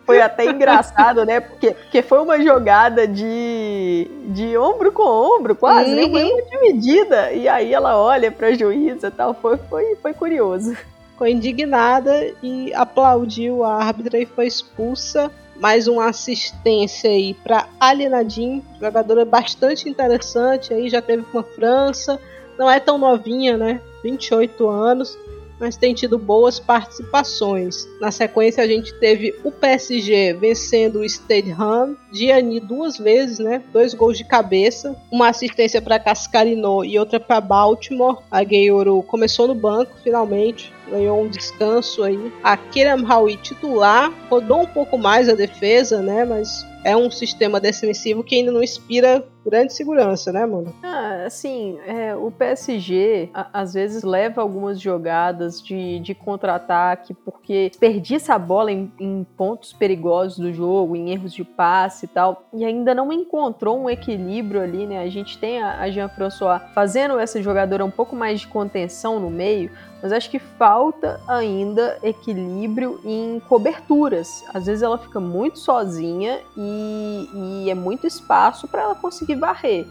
Foi 0.06 0.22
até 0.22 0.46
engraçado, 0.46 1.26
né? 1.26 1.40
Porque, 1.40 1.72
porque 1.72 2.02
foi 2.02 2.20
uma 2.20 2.42
jogada 2.42 3.08
de, 3.08 4.10
de 4.28 4.58
ombro 4.58 4.92
com 4.92 5.04
ombro, 5.04 5.56
quase, 5.56 5.90
uhum. 5.92 5.96
né? 5.96 6.10
Foi 6.10 6.24
uma 6.24 6.42
dividida. 6.44 7.32
E 7.32 7.48
aí 7.48 7.74
ela 7.74 7.98
olha 7.98 8.32
pra 8.32 8.54
juíza 8.54 9.08
e 9.08 9.12
tal. 9.12 9.34
Foi, 9.34 9.58
foi, 9.58 9.96
foi 10.02 10.14
curioso. 10.14 10.76
Ficou 11.12 11.28
indignada 11.28 12.34
e 12.42 12.74
aplaudiu 12.74 13.64
a 13.64 13.76
árbitra 13.76 14.20
e 14.20 14.26
foi 14.26 14.48
expulsa 14.48 15.32
mais 15.62 15.88
uma 15.88 16.10
assistência 16.10 17.08
aí 17.08 17.36
para 17.36 17.68
Alienadin, 17.80 18.64
jogadora 18.82 19.24
bastante 19.24 19.88
interessante 19.88 20.74
aí, 20.74 20.90
já 20.90 21.04
teve 21.04 21.22
com 21.22 21.38
a 21.38 21.44
França, 21.44 22.20
não 22.58 22.68
é 22.68 22.80
tão 22.80 22.98
novinha, 22.98 23.56
né? 23.56 23.80
28 24.04 24.68
anos, 24.68 25.16
mas 25.62 25.78
tem 25.78 25.94
tido 25.94 26.18
boas 26.18 26.60
participações. 26.60 27.88
Na 28.02 28.12
sequência 28.12 28.64
a 28.64 28.68
gente 28.68 28.94
teve 28.96 29.36
o 29.44 29.52
PSG 29.52 30.34
vencendo 30.34 31.00
o 31.00 31.06
Stade 31.06 31.52
Ham, 31.52 31.96
Gianni 32.12 32.60
duas 32.60 32.98
vezes, 32.98 33.38
né? 33.38 33.62
Dois 33.72 33.94
gols 33.94 34.18
de 34.18 34.26
cabeça, 34.26 34.96
uma 35.12 35.30
assistência 35.30 35.80
para 35.80 36.00
Cascarino 36.00 36.84
e 36.84 36.98
outra 36.98 37.20
para 37.20 37.40
Baltimore. 37.40 38.18
A 38.32 38.44
Gayoru 38.44 39.04
começou 39.04 39.48
no 39.48 39.54
banco 39.54 39.92
finalmente, 40.04 40.74
ganhou 40.90 41.22
um 41.22 41.28
descanso 41.28 42.04
aí. 42.04 42.32
A 42.44 42.58
Kiram 42.58 43.06
Howie 43.08 43.38
titular, 43.38 44.12
rodou 44.30 44.62
um 44.64 44.68
pouco 44.68 44.98
mais 44.98 45.30
a 45.30 45.36
defesa, 45.36 46.02
né? 46.02 46.26
Mas 46.26 46.66
é 46.84 46.98
um 46.98 47.12
sistema 47.12 47.60
defensivo 47.60 48.24
que 48.24 48.36
ainda 48.36 48.52
não 48.52 48.64
inspira 48.64 49.24
grande 49.46 49.74
segurança, 49.74 50.32
né, 50.32 50.46
mano? 50.46 50.74
Ah, 50.84 51.24
assim, 51.26 51.80
é, 51.86 52.16
o 52.16 52.32
PSG 52.32 53.30
a, 53.34 53.62
às 53.62 53.74
vezes 53.74 54.04
leva 54.04 54.42
algumas 54.42 54.80
jogadas 54.80 55.62
de, 55.62 56.00
de 56.00 56.14
contra-ataque 56.14 57.14
porque 57.14 57.70
desperdiça 57.70 58.34
a 58.34 58.40
bola 58.40 58.72
em, 58.72 58.92
em, 59.00 59.26
pontos 59.36 59.74
perigosos 59.74 60.38
do 60.38 60.54
jogo, 60.54 60.96
em 60.96 61.12
erros 61.12 61.34
de 61.34 61.44
passe 61.44 62.06
e 62.06 62.10
tal, 62.10 62.48
e 62.54 62.64
ainda 62.64 62.94
não 62.94 63.12
encontrou 63.12 63.80
um 63.80 63.90
equilíbrio 63.90 64.62
ali, 64.62 64.86
né? 64.86 65.00
A 65.02 65.10
gente 65.10 65.38
tem 65.38 65.62
a, 65.62 65.82
a 65.82 65.90
Jean-François 65.90 66.62
fazendo 66.74 67.20
essa 67.20 67.42
jogadora 67.42 67.84
um 67.84 67.92
pouco 67.92 68.16
mais 68.16 68.42
de 68.42 68.48
contenção 68.48 69.20
no 69.20 69.30
meio, 69.30 69.72
mas 70.02 70.12
acho 70.12 70.30
que 70.30 70.40
falta 70.40 71.20
ainda 71.28 71.98
equilíbrio 72.02 73.00
em 73.06 73.40
coberturas. 73.48 74.44
Às 74.54 74.66
vezes 74.66 74.82
ela 74.82 74.98
fica 74.98 75.20
muito 75.20 75.60
sozinha 75.60 76.40
e, 76.58 77.30
e 77.34 77.70
é 77.70 77.76
muito 77.76 78.08
espaço 78.08 78.68
para 78.68 78.82
ela 78.82 78.96
conseguir 78.96 79.31
varrer. 79.36 79.86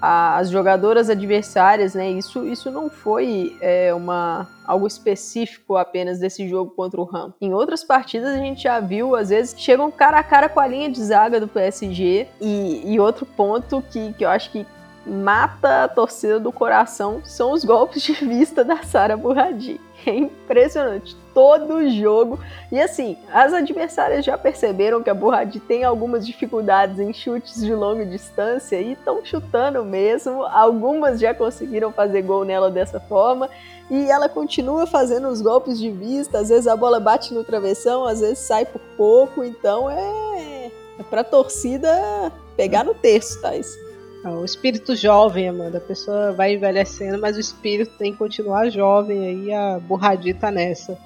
As 0.00 0.50
jogadoras 0.50 1.08
adversárias, 1.08 1.94
né? 1.94 2.10
Isso, 2.10 2.46
isso 2.46 2.70
não 2.70 2.90
foi 2.90 3.56
é, 3.60 3.94
uma 3.94 4.46
algo 4.66 4.86
específico 4.86 5.76
apenas 5.76 6.18
desse 6.18 6.46
jogo 6.48 6.70
contra 6.72 7.00
o 7.00 7.04
Ram. 7.04 7.32
Em 7.40 7.54
outras 7.54 7.82
partidas 7.82 8.34
a 8.34 8.38
gente 8.38 8.64
já 8.64 8.78
viu, 8.78 9.16
às 9.16 9.30
vezes, 9.30 9.54
chegam 9.58 9.90
cara 9.90 10.18
a 10.18 10.22
cara 10.22 10.48
com 10.48 10.60
a 10.60 10.66
linha 10.66 10.90
de 10.90 11.02
zaga 11.02 11.40
do 11.40 11.48
PSG. 11.48 12.26
E, 12.40 12.82
e 12.92 13.00
outro 13.00 13.24
ponto 13.24 13.82
que, 13.90 14.12
que 14.12 14.24
eu 14.24 14.28
acho 14.28 14.50
que 14.50 14.66
mata 15.06 15.84
a 15.84 15.88
torcida 15.88 16.40
do 16.40 16.50
coração 16.50 17.22
são 17.24 17.52
os 17.52 17.64
golpes 17.64 18.02
de 18.02 18.12
vista 18.12 18.64
da 18.64 18.82
Sara 18.82 19.16
Burradi. 19.16 19.80
É 20.06 20.14
impressionante. 20.14 21.16
Todo 21.34 21.90
jogo. 21.90 22.38
E 22.70 22.80
assim, 22.80 23.16
as 23.32 23.52
adversárias 23.52 24.24
já 24.24 24.38
perceberam 24.38 25.02
que 25.02 25.10
a 25.10 25.14
Burradi 25.14 25.58
tem 25.58 25.82
algumas 25.82 26.24
dificuldades 26.24 27.00
em 27.00 27.12
chutes 27.12 27.60
de 27.60 27.74
longa 27.74 28.06
distância 28.06 28.80
e 28.80 28.92
estão 28.92 29.24
chutando 29.24 29.84
mesmo. 29.84 30.44
Algumas 30.44 31.18
já 31.18 31.34
conseguiram 31.34 31.92
fazer 31.92 32.22
gol 32.22 32.44
nela 32.44 32.70
dessa 32.70 33.00
forma. 33.00 33.50
E 33.90 34.08
ela 34.08 34.28
continua 34.28 34.86
fazendo 34.86 35.28
os 35.28 35.42
golpes 35.42 35.78
de 35.78 35.90
vista. 35.90 36.38
Às 36.38 36.50
vezes 36.50 36.68
a 36.68 36.76
bola 36.76 37.00
bate 37.00 37.34
no 37.34 37.42
travessão, 37.42 38.04
às 38.04 38.20
vezes 38.20 38.38
sai 38.38 38.64
por 38.64 38.80
pouco. 38.96 39.42
Então 39.42 39.90
é, 39.90 40.70
é 41.00 41.02
pra 41.10 41.24
torcida 41.24 42.32
pegar 42.56 42.84
no 42.84 42.94
terço, 42.94 43.40
Thais. 43.42 43.85
Tá? 44.22 44.30
O 44.30 44.44
espírito 44.44 44.94
jovem, 44.96 45.48
Amanda. 45.48 45.78
A 45.78 45.80
pessoa 45.80 46.32
vai 46.32 46.54
envelhecendo, 46.54 47.18
mas 47.18 47.36
o 47.36 47.40
espírito 47.40 47.96
tem 47.96 48.12
que 48.12 48.18
continuar 48.18 48.70
jovem 48.70 49.26
aí, 49.26 49.52
a 49.52 49.78
borradita 49.78 50.50
nessa. 50.50 50.98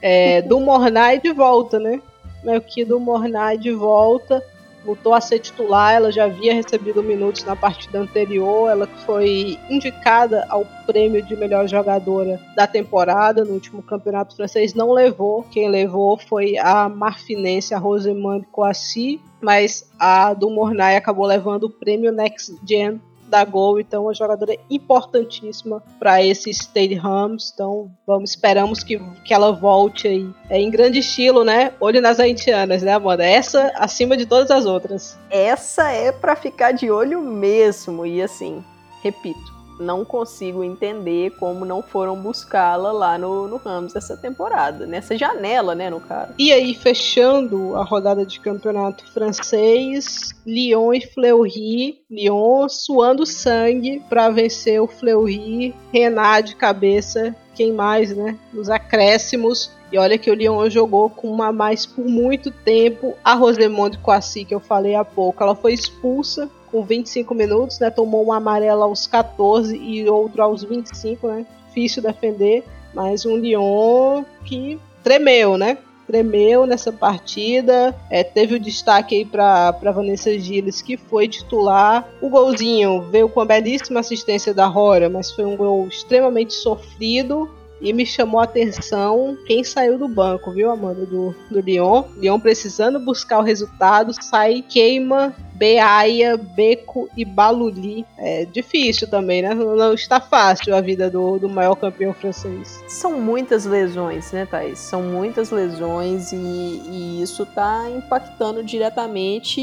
É, 0.00 0.42
do 0.42 0.58
Mornay 0.60 1.20
de 1.20 1.32
volta, 1.32 1.78
né? 1.78 2.00
Meio 2.42 2.60
que 2.60 2.84
do 2.84 2.98
Mornay 2.98 3.56
de 3.56 3.72
volta. 3.72 4.42
Voltou 4.84 5.14
a 5.14 5.20
ser 5.20 5.38
titular, 5.38 5.94
ela 5.94 6.10
já 6.10 6.24
havia 6.24 6.54
recebido 6.54 7.02
minutos 7.02 7.44
na 7.44 7.54
partida 7.54 8.00
anterior. 8.00 8.70
Ela 8.70 8.86
foi 8.86 9.58
indicada 9.70 10.46
ao 10.48 10.64
prêmio 10.86 11.22
de 11.22 11.36
melhor 11.36 11.68
jogadora 11.68 12.40
da 12.56 12.66
temporada 12.66 13.44
no 13.44 13.52
último 13.52 13.82
campeonato 13.82 14.36
francês. 14.36 14.74
Não 14.74 14.92
levou. 14.92 15.44
Quem 15.50 15.68
levou 15.68 16.16
foi 16.16 16.58
a 16.58 16.88
marfinense, 16.88 17.74
a 17.74 17.78
Rosemande 17.78 18.46
Coassi 18.50 19.20
mas 19.42 19.90
a 19.98 20.32
do 20.32 20.48
Mornay 20.48 20.96
acabou 20.96 21.26
levando 21.26 21.64
o 21.64 21.70
prêmio 21.70 22.12
Next 22.12 22.56
Gen 22.64 23.00
da 23.32 23.44
Gol, 23.46 23.80
então 23.80 24.04
uma 24.04 24.12
jogadora 24.12 24.54
importantíssima 24.68 25.82
para 25.98 26.22
esse 26.22 26.50
Stade 26.50 26.94
Rams. 26.94 27.50
Então 27.52 27.90
vamos 28.06 28.30
esperamos 28.30 28.84
que, 28.84 28.98
que 29.24 29.32
ela 29.32 29.50
volte 29.50 30.06
aí 30.06 30.30
é, 30.50 30.60
em 30.60 30.70
grande 30.70 30.98
estilo, 30.98 31.42
né? 31.42 31.72
Olho 31.80 32.02
nas 32.02 32.20
haitianas, 32.20 32.82
né, 32.82 32.92
Amanda? 32.92 33.24
Essa 33.24 33.72
acima 33.76 34.16
de 34.16 34.26
todas 34.26 34.50
as 34.50 34.66
outras. 34.66 35.18
Essa 35.30 35.90
é 35.90 36.12
para 36.12 36.36
ficar 36.36 36.72
de 36.72 36.90
olho 36.90 37.22
mesmo 37.22 38.04
e 38.04 38.20
assim, 38.20 38.62
repito, 39.02 39.61
não 39.82 40.04
consigo 40.04 40.64
entender 40.64 41.30
como 41.32 41.64
não 41.64 41.82
foram 41.82 42.16
buscá-la 42.16 42.92
lá 42.92 43.18
no, 43.18 43.48
no 43.48 43.56
Rams 43.56 43.94
essa 43.94 44.16
temporada, 44.16 44.86
nessa 44.86 45.16
janela, 45.16 45.74
né, 45.74 45.90
no 45.90 46.00
caso. 46.00 46.32
E 46.38 46.52
aí, 46.52 46.74
fechando 46.74 47.76
a 47.76 47.82
rodada 47.82 48.24
de 48.24 48.40
campeonato 48.40 49.04
francês, 49.12 50.30
Lyon 50.46 50.94
e 50.94 51.00
Fleury. 51.00 51.98
Lyon 52.10 52.68
suando 52.68 53.26
sangue 53.26 54.02
para 54.08 54.30
vencer 54.30 54.80
o 54.80 54.86
Fleury. 54.86 55.74
Renard 55.92 56.48
de 56.48 56.56
cabeça, 56.56 57.34
quem 57.54 57.72
mais, 57.72 58.14
né? 58.16 58.38
Nos 58.52 58.70
acréscimos. 58.70 59.70
E 59.90 59.98
olha 59.98 60.16
que 60.16 60.30
o 60.30 60.34
Lyon 60.34 60.70
jogou 60.70 61.10
com 61.10 61.28
uma 61.28 61.52
mais 61.52 61.84
por 61.84 62.06
muito 62.06 62.50
tempo. 62.50 63.14
A 63.22 63.34
Rosemonde 63.34 63.98
Coassi, 63.98 64.44
que 64.44 64.54
eu 64.54 64.60
falei 64.60 64.94
há 64.94 65.04
pouco, 65.04 65.42
ela 65.42 65.54
foi 65.54 65.74
expulsa 65.74 66.50
com 66.72 66.82
25 66.82 67.34
minutos, 67.34 67.78
né? 67.78 67.90
Tomou 67.90 68.24
uma 68.24 68.38
amarela 68.38 68.86
aos 68.86 69.06
14 69.06 69.76
e 69.76 70.08
outro 70.08 70.42
aos 70.42 70.64
25, 70.64 71.28
né? 71.28 71.46
Difícil 71.68 72.02
defender, 72.02 72.64
mas 72.92 73.24
um 73.24 73.36
Lyon 73.36 74.24
que 74.44 74.80
tremeu, 75.04 75.56
né? 75.56 75.78
tremeu 76.12 76.66
nessa 76.66 76.92
partida. 76.92 77.94
É, 78.10 78.22
teve 78.22 78.56
o 78.56 78.60
destaque 78.60 79.16
aí 79.16 79.24
para 79.24 79.70
Vanessa 79.92 80.38
Gilles, 80.38 80.82
que 80.82 80.96
foi 80.98 81.26
titular. 81.26 82.06
O 82.20 82.28
golzinho 82.28 83.02
veio 83.10 83.28
com 83.28 83.40
a 83.40 83.44
belíssima 83.46 84.00
assistência 84.00 84.52
da 84.52 84.66
Rora, 84.66 85.08
mas 85.08 85.30
foi 85.30 85.46
um 85.46 85.56
gol 85.56 85.88
extremamente 85.88 86.52
sofrido. 86.52 87.50
E 87.82 87.92
me 87.92 88.06
chamou 88.06 88.40
a 88.40 88.44
atenção 88.44 89.36
quem 89.44 89.64
saiu 89.64 89.98
do 89.98 90.08
banco, 90.08 90.52
viu, 90.52 90.70
Amanda? 90.70 91.04
Do, 91.04 91.34
do 91.50 91.60
Lyon. 91.60 92.04
Lyon 92.16 92.38
precisando 92.38 93.00
buscar 93.00 93.40
o 93.40 93.42
resultado, 93.42 94.14
sai, 94.22 94.62
queima 94.62 95.34
Beaia, 95.62 96.36
Beco 96.36 97.08
e 97.16 97.24
Baluli. 97.24 98.06
É 98.16 98.44
difícil 98.44 99.08
também, 99.08 99.42
né? 99.42 99.54
Não 99.54 99.94
está 99.94 100.20
fácil 100.20 100.74
a 100.74 100.80
vida 100.80 101.10
do, 101.10 101.38
do 101.38 101.48
maior 101.48 101.74
campeão 101.74 102.12
francês. 102.14 102.82
São 102.88 103.20
muitas 103.20 103.64
lesões, 103.64 104.32
né, 104.32 104.46
Thaís? 104.46 104.78
São 104.78 105.02
muitas 105.02 105.50
lesões 105.50 106.32
e, 106.32 106.36
e 106.36 107.22
isso 107.22 107.42
está 107.42 107.88
impactando 107.90 108.62
diretamente 108.62 109.60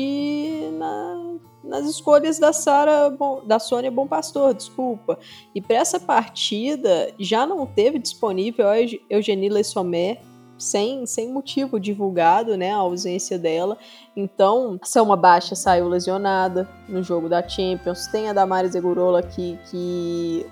na, 0.77 1.37
nas 1.63 1.85
escolhas 1.85 2.39
da 2.39 2.53
Sara, 2.53 3.13
da 3.45 3.59
Sônia 3.59 3.91
Bom 3.91 4.07
Pastor, 4.07 4.53
desculpa. 4.53 5.17
E 5.53 5.61
para 5.61 5.77
essa 5.77 5.99
partida 5.99 7.13
já 7.19 7.45
não 7.45 7.65
teve 7.65 7.99
disponível 7.99 8.67
a 8.67 8.77
Eugenie 9.09 9.49
Le 9.49 9.63
Sommer, 9.63 10.19
sem, 10.57 11.05
sem 11.05 11.31
motivo 11.31 11.79
divulgado, 11.79 12.57
né, 12.57 12.71
a 12.71 12.77
ausência 12.77 13.39
dela. 13.39 13.77
Então, 14.15 14.77
Selma 14.83 15.15
Baixa 15.15 15.55
saiu 15.55 15.87
lesionada 15.87 16.69
no 16.87 17.01
jogo 17.01 17.29
da 17.29 17.47
Champions. 17.47 18.07
Tem 18.07 18.29
a 18.29 18.33
Damares 18.33 18.75
Egurola 18.75 19.23
que, 19.23 19.57
que 19.71 20.45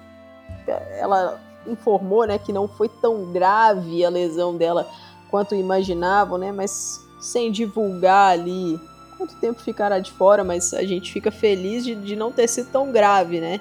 ela 0.97 1.41
informou, 1.67 2.25
né, 2.25 2.39
que 2.39 2.53
não 2.53 2.67
foi 2.67 2.87
tão 2.87 3.31
grave 3.33 4.05
a 4.05 4.09
lesão 4.09 4.55
dela 4.55 4.87
quanto 5.29 5.53
imaginavam, 5.53 6.37
né, 6.37 6.53
mas 6.53 7.05
sem 7.19 7.51
divulgar 7.51 8.31
ali 8.31 8.79
quanto 9.17 9.35
tempo 9.35 9.61
ficará 9.61 9.99
de 9.99 10.11
fora, 10.11 10.43
mas 10.43 10.73
a 10.73 10.83
gente 10.83 11.11
fica 11.11 11.31
feliz 11.31 11.83
de, 11.83 11.95
de 11.95 12.15
não 12.15 12.31
ter 12.31 12.47
sido 12.47 12.69
tão 12.71 12.91
grave, 12.91 13.39
né? 13.39 13.59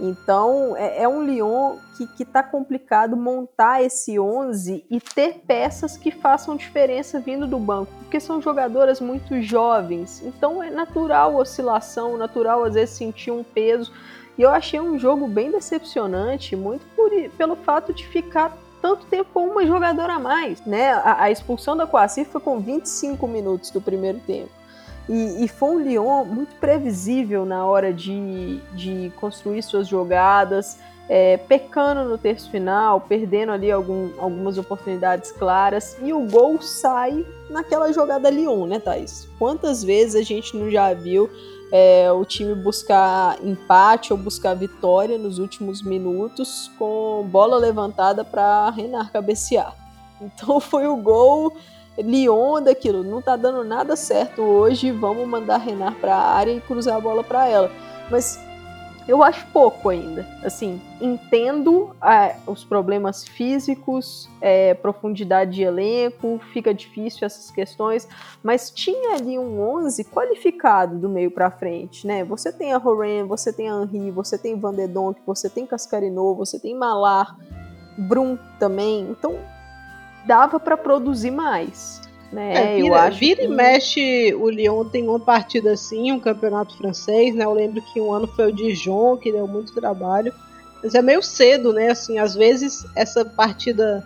Então 0.00 0.74
é, 0.76 1.02
é 1.02 1.08
um 1.08 1.22
Lyon 1.22 1.76
que, 1.96 2.06
que 2.06 2.24
tá 2.24 2.42
complicado 2.42 3.16
montar 3.16 3.82
esse 3.82 4.18
11 4.18 4.84
e 4.90 5.00
ter 5.00 5.42
peças 5.46 5.96
que 5.96 6.10
façam 6.10 6.56
diferença 6.56 7.20
vindo 7.20 7.46
do 7.46 7.58
banco, 7.58 7.92
porque 8.00 8.18
são 8.18 8.40
jogadoras 8.40 9.00
muito 9.00 9.42
jovens, 9.42 10.22
então 10.24 10.62
é 10.62 10.70
natural 10.70 11.36
oscilação, 11.36 12.16
natural 12.16 12.64
às 12.64 12.74
vezes 12.74 12.96
sentir 12.96 13.30
um 13.30 13.44
peso. 13.44 13.92
E 14.38 14.42
eu 14.42 14.50
achei 14.50 14.80
um 14.80 14.98
jogo 14.98 15.28
bem 15.28 15.50
decepcionante, 15.50 16.56
muito 16.56 16.86
por, 16.96 17.10
pelo 17.36 17.56
fato 17.56 17.92
de 17.92 18.06
ficar 18.06 18.56
tanto 18.80 19.04
tempo 19.06 19.28
com 19.34 19.46
uma 19.46 19.66
jogadora 19.66 20.14
a 20.14 20.18
mais, 20.18 20.64
né? 20.64 20.92
A, 20.92 21.24
a 21.24 21.30
expulsão 21.30 21.76
da 21.76 21.86
Coaci 21.86 22.24
foi 22.24 22.40
com 22.40 22.58
25 22.58 23.28
minutos 23.28 23.70
do 23.70 23.82
primeiro 23.82 24.18
tempo. 24.20 24.59
E, 25.08 25.44
e, 25.44 25.48
foi 25.48 25.70
um 25.70 25.78
Lyon 25.80 26.24
muito 26.24 26.54
previsível 26.56 27.44
na 27.44 27.66
hora 27.66 27.92
de, 27.92 28.60
de 28.74 29.12
construir 29.16 29.62
suas 29.62 29.88
jogadas, 29.88 30.78
é, 31.08 31.36
pecando 31.36 32.08
no 32.08 32.16
terço 32.16 32.48
final, 32.50 33.00
perdendo 33.00 33.50
ali 33.50 33.72
algum, 33.72 34.10
algumas 34.18 34.56
oportunidades 34.56 35.32
claras. 35.32 35.96
E 36.00 36.12
o 36.12 36.20
gol 36.20 36.62
sai 36.62 37.26
naquela 37.50 37.92
jogada 37.92 38.30
Lyon, 38.30 38.66
né, 38.66 38.78
Thaís? 38.78 39.28
Quantas 39.36 39.82
vezes 39.82 40.14
a 40.14 40.22
gente 40.22 40.56
não 40.56 40.70
já 40.70 40.94
viu 40.94 41.28
é, 41.72 42.12
o 42.12 42.24
time 42.24 42.54
buscar 42.54 43.44
empate 43.44 44.12
ou 44.12 44.18
buscar 44.18 44.54
vitória 44.54 45.18
nos 45.18 45.40
últimos 45.40 45.82
minutos 45.82 46.70
com 46.78 47.26
bola 47.28 47.56
levantada 47.56 48.24
para 48.24 48.70
Renar 48.70 49.10
cabecear? 49.10 49.74
Então 50.20 50.60
foi 50.62 50.86
o 50.86 50.96
gol 50.96 51.56
Lyon 52.02 52.62
daquilo, 52.62 53.02
não 53.02 53.20
tá 53.20 53.36
dando 53.36 53.64
nada 53.64 53.96
certo 53.96 54.42
hoje, 54.42 54.90
vamos 54.90 55.26
mandar 55.26 55.58
Renar 55.58 55.94
para 55.96 56.14
a 56.14 56.34
área 56.34 56.52
e 56.52 56.60
cruzar 56.60 56.96
a 56.96 57.00
bola 57.00 57.22
para 57.22 57.48
ela. 57.48 57.70
Mas 58.10 58.38
eu 59.10 59.24
acho 59.24 59.44
pouco 59.48 59.88
ainda. 59.88 60.24
Assim, 60.44 60.80
entendo 61.00 61.90
é, 62.00 62.36
os 62.46 62.64
problemas 62.64 63.26
físicos, 63.26 64.28
é, 64.40 64.72
profundidade 64.74 65.52
de 65.52 65.62
elenco, 65.62 66.40
fica 66.52 66.72
difícil 66.72 67.26
essas 67.26 67.50
questões, 67.50 68.06
mas 68.40 68.70
tinha 68.70 69.16
ali 69.16 69.36
um 69.36 69.60
11 69.60 70.04
qualificado 70.04 70.96
do 70.96 71.08
meio 71.08 71.30
para 71.30 71.50
frente, 71.50 72.06
né? 72.06 72.22
Você 72.24 72.52
tem 72.52 72.72
a 72.72 72.78
Horan, 72.78 73.26
você 73.26 73.52
tem 73.52 73.68
a 73.68 73.82
Henri, 73.82 74.12
você 74.12 74.38
tem 74.38 74.58
Van 74.58 74.74
você 75.26 75.50
tem 75.50 75.66
Cascarino, 75.66 76.34
você 76.36 76.58
tem 76.60 76.76
Malar, 76.76 77.36
Brum 77.98 78.38
também. 78.58 79.08
Então, 79.10 79.36
dava 80.26 80.60
para 80.60 80.76
produzir 80.76 81.30
mais. 81.30 82.00
Né? 82.32 82.54
É, 82.54 82.76
vira, 82.76 82.88
eu 82.88 82.94
acho 82.94 83.18
vira 83.18 83.40
que... 83.40 83.46
e 83.46 83.48
mexe, 83.48 84.34
o 84.34 84.48
Lyon 84.48 84.84
tem 84.84 85.08
uma 85.08 85.18
partida 85.18 85.72
assim, 85.72 86.12
um 86.12 86.20
campeonato 86.20 86.76
francês, 86.76 87.34
né? 87.34 87.44
Eu 87.44 87.52
lembro 87.52 87.82
que 87.82 88.00
um 88.00 88.12
ano 88.12 88.28
foi 88.28 88.48
o 88.48 88.52
Dijon, 88.52 89.16
que 89.16 89.32
deu 89.32 89.48
muito 89.48 89.74
trabalho. 89.74 90.32
Mas 90.82 90.94
é 90.94 91.02
meio 91.02 91.22
cedo, 91.22 91.72
né? 91.72 91.90
Assim, 91.90 92.18
às 92.18 92.34
vezes 92.34 92.86
essa 92.94 93.24
partida 93.24 94.04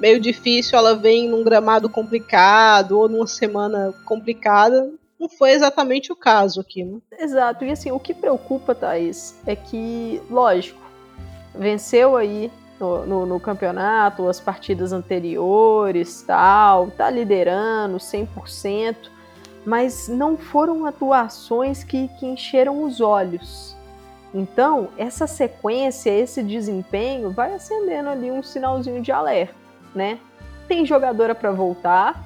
meio 0.00 0.18
difícil, 0.18 0.78
ela 0.78 0.96
vem 0.96 1.28
num 1.28 1.44
gramado 1.44 1.88
complicado 1.88 2.98
ou 2.98 3.08
numa 3.08 3.26
semana 3.26 3.94
complicada. 4.04 4.90
Não 5.18 5.28
foi 5.28 5.50
exatamente 5.52 6.10
o 6.10 6.16
caso 6.16 6.60
aqui, 6.60 6.82
né? 6.82 6.98
Exato. 7.18 7.64
E 7.64 7.70
assim, 7.70 7.92
o 7.92 8.00
que 8.00 8.14
preocupa, 8.14 8.74
Thaís, 8.74 9.38
é 9.46 9.54
que, 9.54 10.20
lógico, 10.30 10.80
venceu 11.54 12.16
aí 12.16 12.50
no, 12.80 13.06
no, 13.06 13.26
no, 13.26 13.38
campeonato, 13.38 14.26
as 14.26 14.40
partidas 14.40 14.90
anteriores, 14.90 16.22
tal, 16.22 16.90
tá 16.90 17.10
liderando 17.10 17.98
100%, 17.98 18.96
mas 19.66 20.08
não 20.08 20.38
foram 20.38 20.86
atuações 20.86 21.84
que, 21.84 22.08
que 22.18 22.24
encheram 22.24 22.82
os 22.82 23.02
olhos. 23.02 23.76
Então, 24.32 24.88
essa 24.96 25.26
sequência, 25.26 26.10
esse 26.10 26.42
desempenho 26.42 27.30
vai 27.30 27.52
acendendo 27.52 28.08
ali 28.08 28.30
um 28.30 28.42
sinalzinho 28.42 29.02
de 29.02 29.12
alerta, 29.12 29.54
né? 29.94 30.18
Tem 30.66 30.86
jogadora 30.86 31.34
para 31.34 31.50
voltar, 31.50 32.24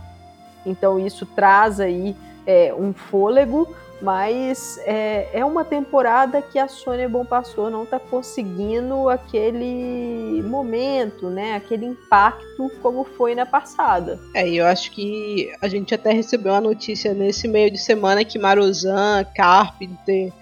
então 0.64 0.98
isso 0.98 1.26
traz 1.26 1.80
aí 1.80 2.14
é, 2.46 2.72
um 2.72 2.92
fôlego, 2.92 3.74
mas 4.02 4.78
é, 4.84 5.28
é 5.32 5.44
uma 5.44 5.64
temporada 5.64 6.42
que 6.42 6.58
a 6.58 6.68
Sônia 6.68 7.08
Bom 7.08 7.24
Pastor 7.24 7.70
não 7.70 7.84
está 7.84 7.98
conseguindo 7.98 9.08
aquele 9.08 10.42
momento, 10.42 11.30
né? 11.30 11.54
Aquele 11.54 11.86
impacto 11.86 12.70
como 12.82 13.04
foi 13.04 13.34
na 13.34 13.46
passada. 13.46 14.18
É, 14.34 14.48
eu 14.48 14.66
acho 14.66 14.90
que 14.90 15.52
a 15.60 15.68
gente 15.68 15.94
até 15.94 16.12
recebeu 16.12 16.54
a 16.54 16.60
notícia 16.60 17.14
nesse 17.14 17.48
meio 17.48 17.70
de 17.70 17.78
semana 17.78 18.24
que 18.24 18.38
Marozan, 18.38 19.24
Carpenter, 19.34 20.32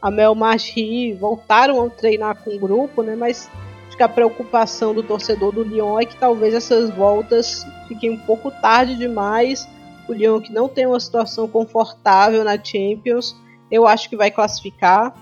a 0.00 0.10
Mel 0.10 0.34
Machi 0.34 1.12
voltaram 1.12 1.84
a 1.84 1.90
treinar 1.90 2.36
com 2.42 2.50
o 2.50 2.58
grupo, 2.58 3.02
né? 3.02 3.14
Mas 3.14 3.48
acho 3.86 3.96
que 3.96 4.02
a 4.02 4.08
preocupação 4.08 4.94
do 4.94 5.02
torcedor 5.02 5.52
do 5.52 5.62
Lyon 5.62 6.00
é 6.00 6.06
que 6.06 6.16
talvez 6.16 6.54
essas 6.54 6.90
voltas 6.90 7.64
fiquem 7.86 8.10
um 8.10 8.18
pouco 8.18 8.50
tarde 8.50 8.96
demais 8.96 9.68
o 10.12 10.14
Lyon 10.14 10.40
que 10.40 10.52
não 10.52 10.68
tem 10.68 10.86
uma 10.86 11.00
situação 11.00 11.48
confortável 11.48 12.44
na 12.44 12.62
Champions, 12.62 13.36
eu 13.70 13.86
acho 13.86 14.08
que 14.08 14.16
vai 14.16 14.30
classificar, 14.30 15.14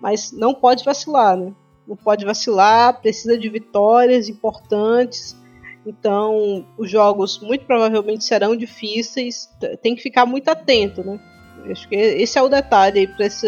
mas 0.00 0.32
não 0.32 0.54
pode 0.54 0.84
vacilar, 0.84 1.36
né? 1.36 1.52
Não 1.86 1.96
pode 1.96 2.24
vacilar, 2.24 3.00
precisa 3.00 3.36
de 3.36 3.48
vitórias 3.48 4.28
importantes. 4.28 5.36
Então, 5.84 6.64
os 6.78 6.90
jogos 6.90 7.40
muito 7.40 7.64
provavelmente 7.64 8.24
serão 8.24 8.56
difíceis. 8.56 9.50
Tem 9.82 9.94
que 9.94 10.02
ficar 10.02 10.24
muito 10.24 10.48
atento, 10.48 11.02
né? 11.02 11.18
Acho 11.70 11.88
que 11.88 11.94
esse 11.94 12.38
é 12.38 12.42
o 12.42 12.48
detalhe 12.48 13.06
para 13.06 13.26
esse, 13.26 13.46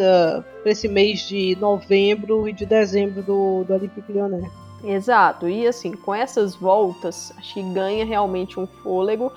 esse 0.65 0.89
mês 0.89 1.21
de 1.27 1.57
novembro 1.57 2.49
e 2.49 2.53
de 2.53 2.67
dezembro 2.67 3.23
do, 3.23 3.65
do 3.65 3.73
Olympique 3.73 4.13
Lyonnais. 4.13 4.51
Exato, 4.85 5.49
e 5.49 5.67
assim, 5.67 5.93
com 5.93 6.13
essas 6.13 6.57
voltas, 6.57 7.33
acho 7.39 7.55
que 7.55 7.63
ganha 7.63 8.05
realmente 8.05 8.59
um 8.59 8.67
fôlego. 8.67 9.33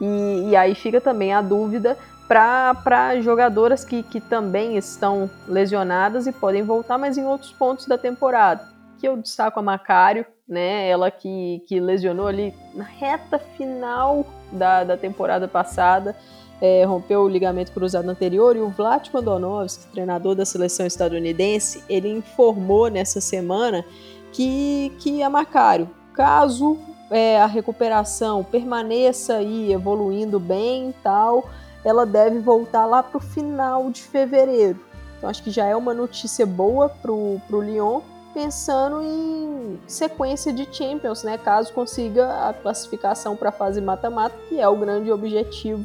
E, 0.00 0.50
e 0.50 0.56
aí 0.56 0.74
fica 0.74 1.00
também 1.00 1.32
a 1.32 1.42
dúvida 1.42 1.96
para 2.26 3.20
jogadoras 3.20 3.84
que, 3.84 4.04
que 4.04 4.20
também 4.20 4.76
estão 4.76 5.28
lesionadas 5.48 6.28
e 6.28 6.32
podem 6.32 6.62
voltar, 6.62 6.96
mas 6.96 7.18
em 7.18 7.26
outros 7.26 7.50
pontos 7.50 7.86
da 7.86 7.98
temporada. 7.98 8.68
Que 8.98 9.08
eu 9.08 9.16
destaco 9.16 9.58
a 9.58 9.62
Macário, 9.62 10.24
né? 10.48 10.88
Ela 10.88 11.10
que, 11.10 11.62
que 11.66 11.80
lesionou 11.80 12.28
ali 12.28 12.54
na 12.72 12.84
reta 12.84 13.38
final 13.56 14.24
da, 14.52 14.84
da 14.84 14.96
temporada 14.96 15.48
passada. 15.48 16.14
É, 16.60 16.84
rompeu 16.84 17.22
o 17.22 17.28
ligamento 17.28 17.72
cruzado 17.72 18.08
anterior 18.08 18.54
e 18.54 18.60
o 18.60 18.68
Vlatko 18.68 19.16
Andonovski, 19.16 19.90
treinador 19.90 20.34
da 20.34 20.44
seleção 20.44 20.86
estadunidense, 20.86 21.82
ele 21.88 22.10
informou 22.10 22.88
nessa 22.88 23.18
semana 23.18 23.82
que, 24.30 24.92
que 24.98 25.22
a 25.22 25.30
Macário, 25.30 25.88
caso 26.12 26.78
é, 27.10 27.40
a 27.40 27.46
recuperação 27.46 28.44
permaneça 28.44 29.34
aí 29.34 29.72
evoluindo 29.72 30.38
bem 30.38 30.90
e 30.90 30.94
tal, 31.02 31.48
ela 31.84 32.06
deve 32.06 32.38
voltar 32.38 32.86
lá 32.86 33.02
para 33.02 33.18
o 33.18 33.20
final 33.20 33.90
de 33.90 34.02
fevereiro. 34.02 34.78
Então 35.18 35.28
acho 35.28 35.42
que 35.42 35.50
já 35.50 35.66
é 35.66 35.74
uma 35.74 35.92
notícia 35.92 36.46
boa 36.46 36.88
para 36.88 37.12
o 37.12 37.40
Lyon, 37.50 38.00
pensando 38.32 39.02
em 39.02 39.78
sequência 39.86 40.52
de 40.52 40.66
Champions, 40.72 41.24
né? 41.24 41.36
Caso 41.36 41.72
consiga 41.72 42.48
a 42.48 42.54
classificação 42.54 43.36
para 43.36 43.48
a 43.48 43.52
fase 43.52 43.80
mata-mata, 43.80 44.36
que 44.48 44.60
é 44.60 44.68
o 44.68 44.76
grande 44.76 45.10
objetivo 45.10 45.84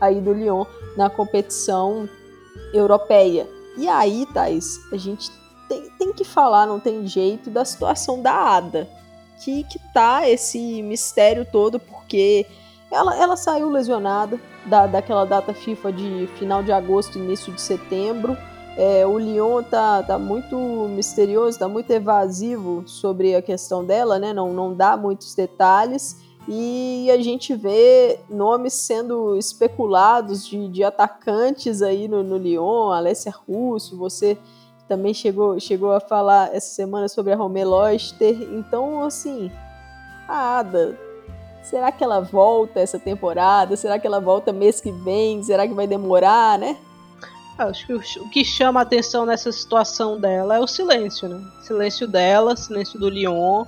aí 0.00 0.20
do 0.20 0.32
Lyon 0.32 0.64
na 0.96 1.08
competição 1.08 2.08
europeia. 2.72 3.48
E 3.76 3.88
aí, 3.88 4.26
Thais, 4.34 4.80
a 4.92 4.96
gente 4.96 5.30
tem, 5.68 5.88
tem 5.98 6.12
que 6.12 6.24
falar, 6.24 6.66
não 6.66 6.78
tem 6.78 7.06
jeito, 7.06 7.48
da 7.48 7.64
situação 7.64 8.20
da 8.20 8.32
Ada. 8.32 8.88
Que, 9.40 9.64
que 9.64 9.78
tá 9.92 10.28
esse 10.28 10.82
mistério 10.82 11.44
todo, 11.44 11.78
porque 11.78 12.46
ela, 12.90 13.16
ela 13.16 13.36
saiu 13.36 13.68
lesionada 13.68 14.40
da, 14.66 14.86
daquela 14.86 15.24
data 15.24 15.52
FIFA 15.52 15.92
de 15.92 16.28
final 16.38 16.62
de 16.62 16.72
agosto, 16.72 17.18
início 17.18 17.52
de 17.52 17.60
setembro. 17.60 18.36
É, 18.76 19.06
o 19.06 19.18
Lyon 19.18 19.62
tá, 19.62 20.02
tá 20.02 20.18
muito 20.18 20.56
misterioso, 20.56 21.58
tá 21.58 21.68
muito 21.68 21.90
evasivo 21.90 22.82
sobre 22.86 23.34
a 23.34 23.42
questão 23.42 23.84
dela, 23.84 24.18
né? 24.18 24.32
Não, 24.32 24.52
não 24.52 24.74
dá 24.74 24.96
muitos 24.96 25.34
detalhes. 25.34 26.16
E 26.46 27.10
a 27.10 27.20
gente 27.22 27.54
vê 27.54 28.20
nomes 28.28 28.74
sendo 28.74 29.36
especulados 29.36 30.46
de, 30.46 30.68
de 30.68 30.84
atacantes 30.84 31.80
aí 31.82 32.06
no, 32.06 32.22
no 32.22 32.36
Lyon, 32.36 32.90
Alessia 32.90 33.32
Russo, 33.48 33.96
você 33.96 34.36
também 34.88 35.14
chegou, 35.14 35.58
chegou 35.58 35.92
a 35.92 36.00
falar 36.00 36.54
essa 36.54 36.68
semana 36.74 37.08
sobre 37.08 37.32
a 37.32 37.36
Romé 37.36 37.64
Loster. 37.64 38.36
Então, 38.52 39.02
assim, 39.04 39.50
a 40.28 40.58
Ada, 40.58 40.98
será 41.62 41.90
que 41.90 42.04
ela 42.04 42.20
volta 42.20 42.80
essa 42.80 42.98
temporada? 42.98 43.76
Será 43.76 43.98
que 43.98 44.06
ela 44.06 44.20
volta 44.20 44.52
mês 44.52 44.80
que 44.80 44.92
vem? 44.92 45.42
Será 45.42 45.66
que 45.66 45.74
vai 45.74 45.86
demorar, 45.86 46.58
né? 46.58 46.76
Acho 47.56 47.86
que 47.86 47.94
o 47.94 48.30
que 48.30 48.44
chama 48.44 48.80
a 48.80 48.82
atenção 48.82 49.24
nessa 49.24 49.52
situação 49.52 50.18
dela 50.18 50.56
é 50.56 50.60
o 50.60 50.66
silêncio, 50.66 51.28
né? 51.28 51.40
Silêncio 51.62 52.08
dela, 52.08 52.56
silêncio 52.56 52.98
do 52.98 53.08
Lyon 53.08 53.64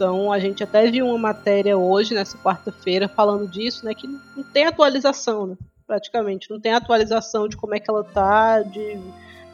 então 0.00 0.32
a 0.32 0.38
gente 0.38 0.64
até 0.64 0.90
viu 0.90 1.06
uma 1.06 1.18
matéria 1.18 1.76
hoje, 1.76 2.14
nessa 2.14 2.38
quarta-feira, 2.38 3.06
falando 3.06 3.46
disso, 3.46 3.84
né? 3.84 3.92
Que 3.92 4.06
não 4.06 4.42
tem 4.42 4.64
atualização, 4.64 5.46
né, 5.48 5.58
praticamente. 5.86 6.50
Não 6.50 6.58
tem 6.58 6.72
atualização 6.72 7.46
de 7.46 7.54
como 7.54 7.74
é 7.74 7.78
que 7.78 7.90
ela 7.90 8.02
tá, 8.02 8.62
de 8.62 8.98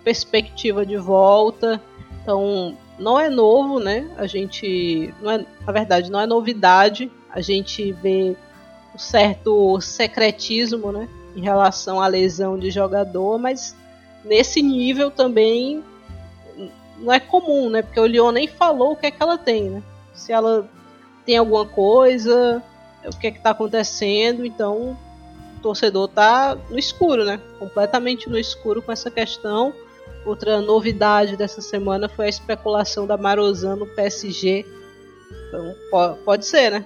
perspectiva 0.06 0.86
de 0.86 0.96
volta. 0.96 1.82
Então 2.22 2.78
não 2.96 3.18
é 3.18 3.28
novo, 3.28 3.80
né? 3.80 4.08
A 4.16 4.28
gente. 4.28 5.12
Não 5.20 5.32
é, 5.32 5.46
na 5.66 5.72
verdade, 5.72 6.10
não 6.10 6.20
é 6.20 6.26
novidade. 6.26 7.10
A 7.28 7.40
gente 7.40 7.90
vê 7.90 8.36
um 8.94 8.98
certo 8.98 9.80
secretismo, 9.80 10.92
né? 10.92 11.08
Em 11.34 11.42
relação 11.42 12.00
à 12.00 12.06
lesão 12.06 12.56
de 12.56 12.70
jogador, 12.70 13.36
mas 13.36 13.74
nesse 14.24 14.62
nível 14.62 15.10
também 15.10 15.82
não 16.98 17.12
é 17.12 17.18
comum, 17.18 17.68
né? 17.68 17.82
Porque 17.82 17.98
o 17.98 18.06
Leon 18.06 18.30
nem 18.30 18.46
falou 18.46 18.92
o 18.92 18.96
que 18.96 19.06
é 19.06 19.10
que 19.10 19.20
ela 19.22 19.36
tem, 19.36 19.64
né? 19.64 19.82
se 20.16 20.32
ela 20.32 20.68
tem 21.24 21.36
alguma 21.36 21.66
coisa, 21.66 22.62
o 23.04 23.18
que 23.18 23.26
é 23.26 23.30
que 23.30 23.40
tá 23.40 23.50
acontecendo, 23.50 24.44
então 24.44 24.96
o 25.56 25.60
torcedor 25.60 26.08
tá 26.08 26.56
no 26.70 26.78
escuro, 26.78 27.24
né? 27.24 27.40
Completamente 27.58 28.28
no 28.28 28.38
escuro 28.38 28.80
com 28.80 28.90
essa 28.90 29.10
questão. 29.10 29.74
Outra 30.26 30.60
novidade 30.60 31.36
dessa 31.36 31.60
semana 31.60 32.08
foi 32.08 32.26
a 32.26 32.28
especulação 32.28 33.06
da 33.06 33.16
Marozan 33.16 33.76
no 33.76 33.86
PSG. 33.86 34.66
Então 35.48 35.74
pode 36.24 36.44
ser, 36.44 36.70
né? 36.72 36.84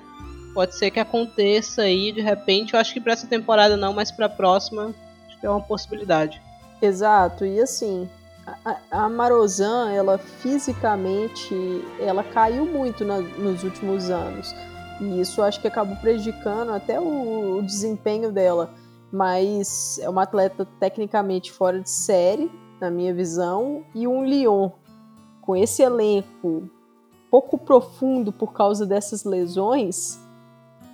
Pode 0.53 0.75
ser 0.77 0.91
que 0.91 1.01
aconteça 1.01 1.83
aí 1.83 2.13
de 2.13 2.21
repente. 2.21 2.75
Eu 2.75 2.81
acho 2.81 2.93
que 2.93 3.01
para 3.01 3.15
essa 3.15 3.27
temporada 3.27 3.79
não, 3.79 3.95
mas 3.95 4.13
para 4.13 4.27
a 4.27 4.29
próxima 4.29 4.95
acho 5.27 5.41
que 5.41 5.47
é 5.47 5.51
uma 5.51 5.63
possibilidade. 5.63 6.41
Exato. 6.83 7.47
E 7.47 7.61
assim, 7.61 8.09
a, 8.91 9.09
Marozan, 9.09 9.91
ela 9.91 10.19
fisicamente, 10.19 11.55
ela 11.99 12.23
caiu 12.23 12.67
muito 12.67 13.05
na, 13.05 13.21
nos 13.21 13.63
últimos 13.65 14.11
anos. 14.11 14.55
E 15.01 15.21
isso 15.21 15.43
acho 15.43 15.61
que 15.61 15.69
acabou 15.69 15.97
prejudicando 15.97 16.73
até 16.73 17.01
o, 17.01 17.59
o 17.59 17.63
desempenho 17.63 18.31
dela. 18.31 18.71
Mas 19.13 19.99
é 19.99 20.09
uma 20.09 20.23
atleta 20.23 20.67
tecnicamente 20.79 21.51
fora 21.51 21.81
de 21.81 21.91
série, 21.91 22.51
na 22.81 22.91
minha 22.91 23.13
visão. 23.13 23.85
E 23.95 24.07
um 24.07 24.25
Lyon, 24.25 24.71
com 25.43 25.57
esse 25.57 25.83
elenco 25.83 26.69
pouco 27.31 27.57
profundo 27.57 28.33
por 28.33 28.53
causa 28.53 28.85
dessas 28.85 29.25
lesões, 29.25 30.19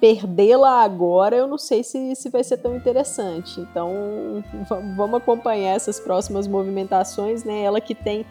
perdê-la 0.00 0.82
agora, 0.82 1.34
eu 1.34 1.46
não 1.46 1.56
sei 1.56 1.82
se, 1.82 2.14
se 2.14 2.28
vai 2.28 2.44
ser 2.44 2.58
tão 2.58 2.76
interessante. 2.76 3.60
Então, 3.60 4.44
vamos 4.96 5.16
acompanhar 5.16 5.74
essas 5.74 5.98
próximas 5.98 6.46
movimentações, 6.46 7.44
né? 7.44 7.62
Ela 7.62 7.80
que 7.80 7.94
tem 7.94 8.26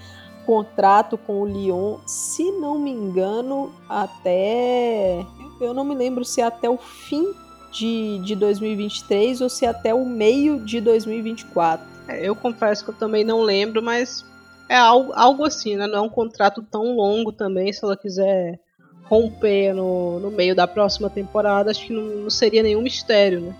contrato 0.45 1.17
com 1.17 1.41
o 1.41 1.45
Lyon, 1.45 1.97
se 2.05 2.51
não 2.51 2.77
me 2.77 2.91
engano, 2.91 3.73
até. 3.89 5.25
Eu 5.59 5.73
não 5.73 5.83
me 5.83 5.95
lembro 5.95 6.23
se 6.23 6.41
é 6.41 6.43
até 6.43 6.69
o 6.69 6.77
fim 6.77 7.33
de, 7.71 8.19
de 8.19 8.35
2023 8.35 9.41
ou 9.41 9.49
se 9.49 9.65
é 9.65 9.69
até 9.69 9.93
o 9.93 10.05
meio 10.05 10.63
de 10.63 10.79
2024. 10.79 11.94
É, 12.07 12.27
eu 12.27 12.35
confesso 12.35 12.83
que 12.83 12.91
eu 12.91 12.95
também 12.95 13.23
não 13.23 13.41
lembro, 13.41 13.81
mas 13.81 14.25
é 14.69 14.75
algo, 14.75 15.13
algo 15.13 15.45
assim, 15.45 15.75
né? 15.75 15.87
Não 15.87 15.99
é 15.99 16.01
um 16.01 16.09
contrato 16.09 16.61
tão 16.63 16.95
longo 16.95 17.31
também, 17.31 17.71
se 17.71 17.83
ela 17.83 17.97
quiser 17.97 18.59
romper 19.03 19.73
no, 19.73 20.19
no 20.19 20.31
meio 20.31 20.55
da 20.55 20.67
próxima 20.67 21.09
temporada, 21.09 21.69
acho 21.69 21.85
que 21.85 21.93
não, 21.93 22.03
não 22.03 22.29
seria 22.29 22.63
nenhum 22.63 22.81
mistério, 22.81 23.41
né? 23.41 23.55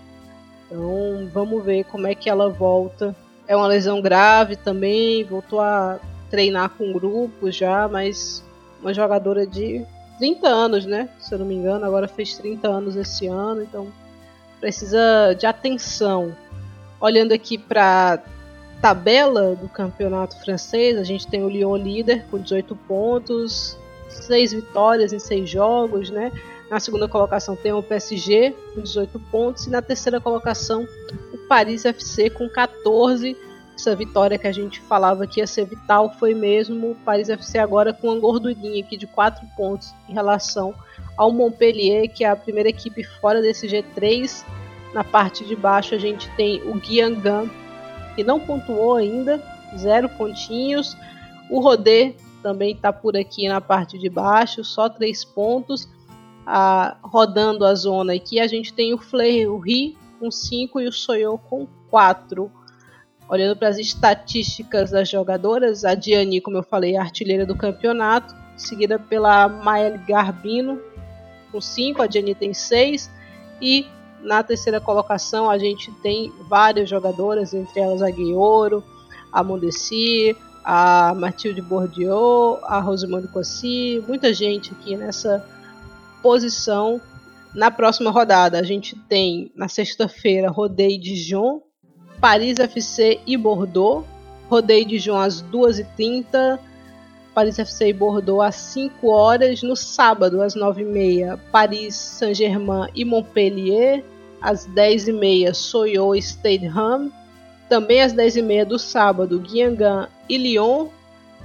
Então 0.66 1.28
vamos 1.32 1.64
ver 1.64 1.84
como 1.84 2.06
é 2.06 2.14
que 2.14 2.28
ela 2.28 2.48
volta. 2.48 3.14
É 3.46 3.56
uma 3.56 3.68
lesão 3.68 4.00
grave 4.00 4.56
também, 4.56 5.22
voltou 5.22 5.60
a 5.60 6.00
treinar 6.28 6.70
com 6.70 6.92
grupos 6.92 7.54
já, 7.54 7.86
mas 7.86 8.42
uma 8.80 8.92
jogadora 8.92 9.46
de 9.46 9.86
30 10.18 10.48
anos, 10.48 10.84
né? 10.84 11.08
Se 11.20 11.34
eu 11.34 11.38
não 11.38 11.46
me 11.46 11.54
engano, 11.54 11.84
agora 11.84 12.08
fez 12.08 12.36
30 12.36 12.66
anos 12.68 12.96
esse 12.96 13.28
ano, 13.28 13.62
então 13.62 13.86
precisa 14.60 15.34
de 15.38 15.46
atenção. 15.46 16.34
Olhando 17.00 17.32
aqui 17.32 17.56
para 17.56 18.20
tabela 18.80 19.54
do 19.54 19.68
campeonato 19.68 20.38
francês, 20.40 20.96
a 20.98 21.04
gente 21.04 21.26
tem 21.26 21.42
o 21.42 21.48
Lyon 21.48 21.76
líder 21.76 22.24
com 22.30 22.38
18 22.38 22.74
pontos, 22.88 23.76
seis 24.08 24.52
vitórias 24.52 25.12
em 25.12 25.18
seis 25.18 25.48
jogos, 25.48 26.10
né? 26.10 26.32
Na 26.70 26.80
segunda 26.80 27.06
colocação 27.06 27.54
tem 27.54 27.72
o 27.72 27.82
PSG 27.82 28.54
com 28.74 28.80
18 28.80 29.20
pontos 29.30 29.66
e 29.66 29.70
na 29.70 29.80
terceira 29.80 30.20
colocação 30.20 30.86
o 31.32 31.38
Paris 31.48 31.84
FC 31.84 32.28
com 32.30 32.48
14. 32.48 33.36
Essa 33.76 33.94
vitória 33.94 34.38
que 34.38 34.46
a 34.46 34.52
gente 34.52 34.80
falava 34.80 35.26
que 35.26 35.40
ia 35.40 35.46
ser 35.46 35.66
vital 35.66 36.12
foi 36.18 36.34
mesmo 36.34 36.92
o 36.92 36.94
Paris 36.94 37.28
FC 37.28 37.58
agora 37.58 37.92
com 37.92 38.08
uma 38.08 38.18
gordurinha 38.18 38.82
aqui 38.82 38.96
de 38.96 39.06
4 39.06 39.46
pontos 39.56 39.94
em 40.08 40.14
relação 40.14 40.74
ao 41.16 41.30
Montpellier, 41.30 42.08
que 42.12 42.24
é 42.24 42.28
a 42.28 42.36
primeira 42.36 42.68
equipe 42.68 43.04
fora 43.04 43.40
desse 43.40 43.68
G3. 43.68 44.44
Na 44.92 45.04
parte 45.04 45.44
de 45.44 45.54
baixo 45.54 45.94
a 45.94 45.98
gente 45.98 46.28
tem 46.36 46.62
o 46.62 46.74
Guiangan, 46.80 47.48
que 48.16 48.24
não 48.24 48.40
pontuou 48.40 48.96
ainda, 48.96 49.40
zero 49.76 50.08
pontinhos. 50.08 50.96
O 51.48 51.60
Rodé 51.60 52.14
também 52.42 52.72
está 52.72 52.92
por 52.92 53.16
aqui 53.16 53.48
na 53.48 53.60
parte 53.60 53.98
de 53.98 54.08
baixo, 54.08 54.64
só 54.64 54.88
três 54.88 55.24
pontos, 55.24 55.88
a, 56.46 56.96
rodando 57.02 57.64
a 57.64 57.74
zona 57.74 58.14
aqui. 58.14 58.40
A 58.40 58.46
gente 58.46 58.72
tem 58.72 58.92
o 58.92 58.98
Fleury 58.98 59.96
com 60.18 60.30
5 60.30 60.80
e 60.80 60.88
o 60.88 60.92
Soyo 60.92 61.38
com 61.48 61.68
4. 61.90 62.50
Olhando 63.28 63.56
para 63.56 63.68
as 63.68 63.78
estatísticas 63.78 64.90
das 64.90 65.08
jogadoras, 65.08 65.84
a 65.84 65.94
Diani, 65.94 66.40
como 66.40 66.56
eu 66.56 66.62
falei, 66.62 66.94
é 66.94 66.98
artilheira 66.98 67.44
do 67.44 67.56
campeonato, 67.56 68.34
seguida 68.56 68.98
pela 68.98 69.48
Mael 69.48 69.98
Garbino 70.06 70.80
com 71.50 71.60
5, 71.60 72.02
a 72.02 72.06
Diani 72.06 72.34
tem 72.34 72.52
6 72.52 73.10
e 73.60 73.86
na 74.22 74.42
terceira 74.42 74.80
colocação 74.80 75.48
a 75.50 75.58
gente 75.58 75.90
tem 76.02 76.32
várias 76.48 76.88
jogadoras, 76.88 77.54
entre 77.54 77.80
elas 77.80 78.02
a 78.02 78.10
Guioro, 78.10 78.82
a 79.32 79.42
Mondesi, 79.42 80.36
a 80.64 81.14
Mathilde 81.14 81.62
Bourdieu, 81.62 82.58
a 82.64 82.80
Rosemary 82.80 83.28
Cossy, 83.28 84.02
muita 84.08 84.34
gente 84.34 84.72
aqui 84.72 84.96
nessa 84.96 85.44
posição. 86.22 87.00
Na 87.54 87.70
próxima 87.70 88.10
rodada, 88.10 88.58
a 88.58 88.62
gente 88.62 88.96
tem 89.08 89.52
na 89.54 89.68
sexta-feira 89.68 90.50
Rodeio 90.50 91.00
Dijon, 91.00 91.62
Paris 92.20 92.58
FC 92.58 93.20
e 93.26 93.36
Bordeaux. 93.36 94.04
Rodeio 94.48 94.86
Dijon 94.86 95.16
às 95.16 95.42
2h30, 95.42 96.58
Paris 97.36 97.58
FC 97.58 97.88
e 97.88 97.92
Bordeaux 97.92 98.40
às 98.40 98.56
5 98.56 99.08
horas. 99.08 99.62
No 99.62 99.76
sábado, 99.76 100.40
às 100.40 100.54
9h30, 100.54 101.38
Paris 101.52 101.94
Saint-Germain 101.94 102.88
e 102.94 103.04
Montpellier. 103.04 104.02
Às 104.40 104.66
10h30, 104.66 105.52
Soyo 105.52 106.14
e 106.14 106.22
Stade 106.22 106.72
também 107.68 108.00
às 108.00 108.14
10h30 108.14 108.64
do 108.64 108.78
sábado, 108.78 109.38
Guingamp 109.38 110.08
e 110.26 110.38
Lyon. 110.38 110.88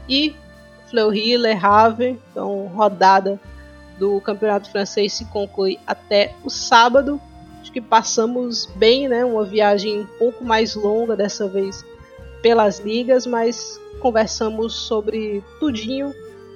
E 0.07 0.33
Fleury, 0.89 1.35
Le 1.35 1.51
Havre. 1.51 2.17
Então, 2.31 2.67
rodada 2.67 3.37
do 3.99 4.21
Campeonato 4.21 4.71
Francês 4.71 5.11
se 5.11 5.25
conclui 5.25 5.77
até 5.85 6.33
o 6.45 6.49
sábado. 6.49 7.19
Acho 7.59 7.71
que 7.71 7.81
passamos 7.81 8.65
bem, 8.77 9.09
né? 9.09 9.25
Uma 9.25 9.43
viagem 9.43 9.99
um 9.99 10.07
pouco 10.17 10.41
mais 10.45 10.73
longa 10.73 11.17
dessa 11.17 11.49
vez 11.49 11.83
pelas 12.41 12.79
ligas, 12.79 13.27
mas 13.27 13.80
conversamos 14.01 14.73
sobre 14.73 15.43
tudinho 15.59 16.11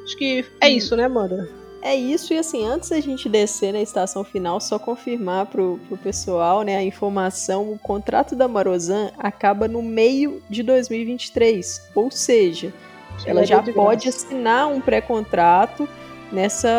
Acho 0.06 0.16
que 0.18 0.46
é 0.62 0.70
isso, 0.70 0.96
né, 0.96 1.06
Amanda? 1.06 1.50
É 1.82 1.96
isso, 1.96 2.34
e 2.34 2.38
assim, 2.38 2.66
antes 2.66 2.90
da 2.90 3.00
gente 3.00 3.28
descer 3.28 3.74
na 3.74 3.82
estação 3.82 4.24
final, 4.24 4.60
só 4.60 4.80
confirmar 4.80 5.48
pro, 5.48 5.80
pro 5.88 5.98
pessoal, 5.98 6.64
né, 6.64 6.78
a 6.78 6.84
informação, 6.84 7.72
o 7.72 7.78
contrato 7.78 8.36
da 8.36 8.48
Marozan 8.48 9.12
acaba 9.18 9.68
no 9.68 9.84
meio 9.84 10.42
de 10.50 10.64
2023, 10.64 11.90
ou 11.94 12.10
seja, 12.10 12.74
ela 13.26 13.46
já 13.46 13.62
pode 13.62 14.10
assinar 14.10 14.68
um 14.68 14.82
pré-contrato 14.82 15.88
nessa, 16.32 16.70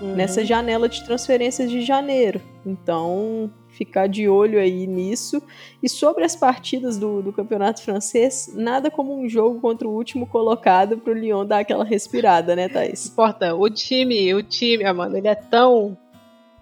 uhum. 0.00 0.14
nessa 0.14 0.44
janela 0.44 0.88
de 0.88 1.04
transferências 1.04 1.70
de 1.70 1.82
janeiro. 1.82 2.40
Então, 2.66 3.50
ficar 3.72 4.06
de 4.06 4.28
olho 4.28 4.58
aí 4.58 4.86
nisso. 4.86 5.42
E 5.82 5.88
sobre 5.88 6.24
as 6.24 6.36
partidas 6.36 6.98
do, 6.98 7.22
do 7.22 7.32
campeonato 7.32 7.82
francês, 7.82 8.52
nada 8.54 8.90
como 8.90 9.18
um 9.18 9.28
jogo 9.28 9.60
contra 9.60 9.88
o 9.88 9.92
último 9.92 10.26
colocado 10.26 10.98
para 10.98 11.12
o 11.12 11.16
Lyon 11.16 11.44
dar 11.44 11.60
aquela 11.60 11.84
respirada, 11.84 12.54
né, 12.54 12.68
Thaís? 12.68 13.06
Importa, 13.06 13.54
o 13.54 13.68
time, 13.68 14.32
o 14.34 14.42
time, 14.42 14.90
mano, 14.92 15.16
ele 15.16 15.28
é 15.28 15.34
tão 15.34 15.96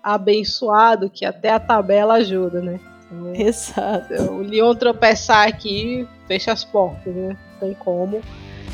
abençoado 0.02 1.10
que 1.10 1.24
até 1.24 1.50
a 1.50 1.60
tabela 1.60 2.14
ajuda, 2.14 2.60
né? 2.60 2.80
Exato. 3.34 4.14
O 4.32 4.42
Lyon 4.42 4.74
tropeçar 4.74 5.46
aqui, 5.48 6.06
fecha 6.26 6.52
as 6.52 6.64
portas, 6.64 7.14
né? 7.14 7.36
Não 7.52 7.60
tem 7.60 7.74
como. 7.74 8.22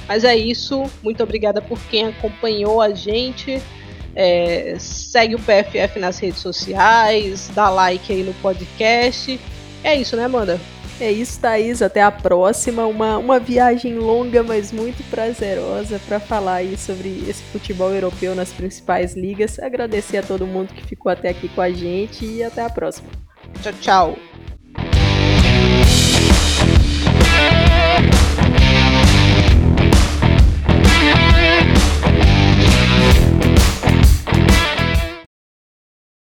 Mas 0.06 0.24
é 0.24 0.36
isso. 0.36 0.84
Muito 1.02 1.22
obrigada 1.22 1.60
por 1.60 1.80
quem 1.88 2.06
acompanhou 2.06 2.80
a 2.80 2.90
gente. 2.90 3.60
É, 4.16 4.76
segue 4.78 5.34
o 5.34 5.38
PFF 5.38 5.98
nas 5.98 6.18
redes 6.18 6.40
sociais, 6.40 7.50
dá 7.54 7.68
like 7.68 8.10
aí 8.10 8.22
no 8.22 8.32
podcast. 8.34 9.38
É 9.84 9.94
isso, 9.94 10.16
né, 10.16 10.24
Amanda? 10.24 10.58
É 10.98 11.12
isso, 11.12 11.38
Thaís. 11.38 11.82
Até 11.82 12.02
a 12.02 12.10
próxima. 12.10 12.86
Uma, 12.86 13.18
uma 13.18 13.38
viagem 13.38 13.94
longa, 13.96 14.42
mas 14.42 14.72
muito 14.72 15.04
prazerosa 15.10 16.00
para 16.08 16.18
falar 16.18 16.54
aí 16.56 16.76
sobre 16.78 17.24
esse 17.28 17.42
futebol 17.44 17.92
europeu 17.92 18.34
nas 18.34 18.52
principais 18.52 19.14
ligas. 19.14 19.58
Agradecer 19.58 20.16
a 20.18 20.22
todo 20.22 20.46
mundo 20.46 20.72
que 20.72 20.86
ficou 20.86 21.12
até 21.12 21.28
aqui 21.28 21.48
com 21.48 21.60
a 21.60 21.70
gente 21.70 22.24
e 22.24 22.42
até 22.42 22.62
a 22.62 22.70
próxima. 22.70 23.08
Tchau, 23.62 23.72
tchau. 23.80 24.16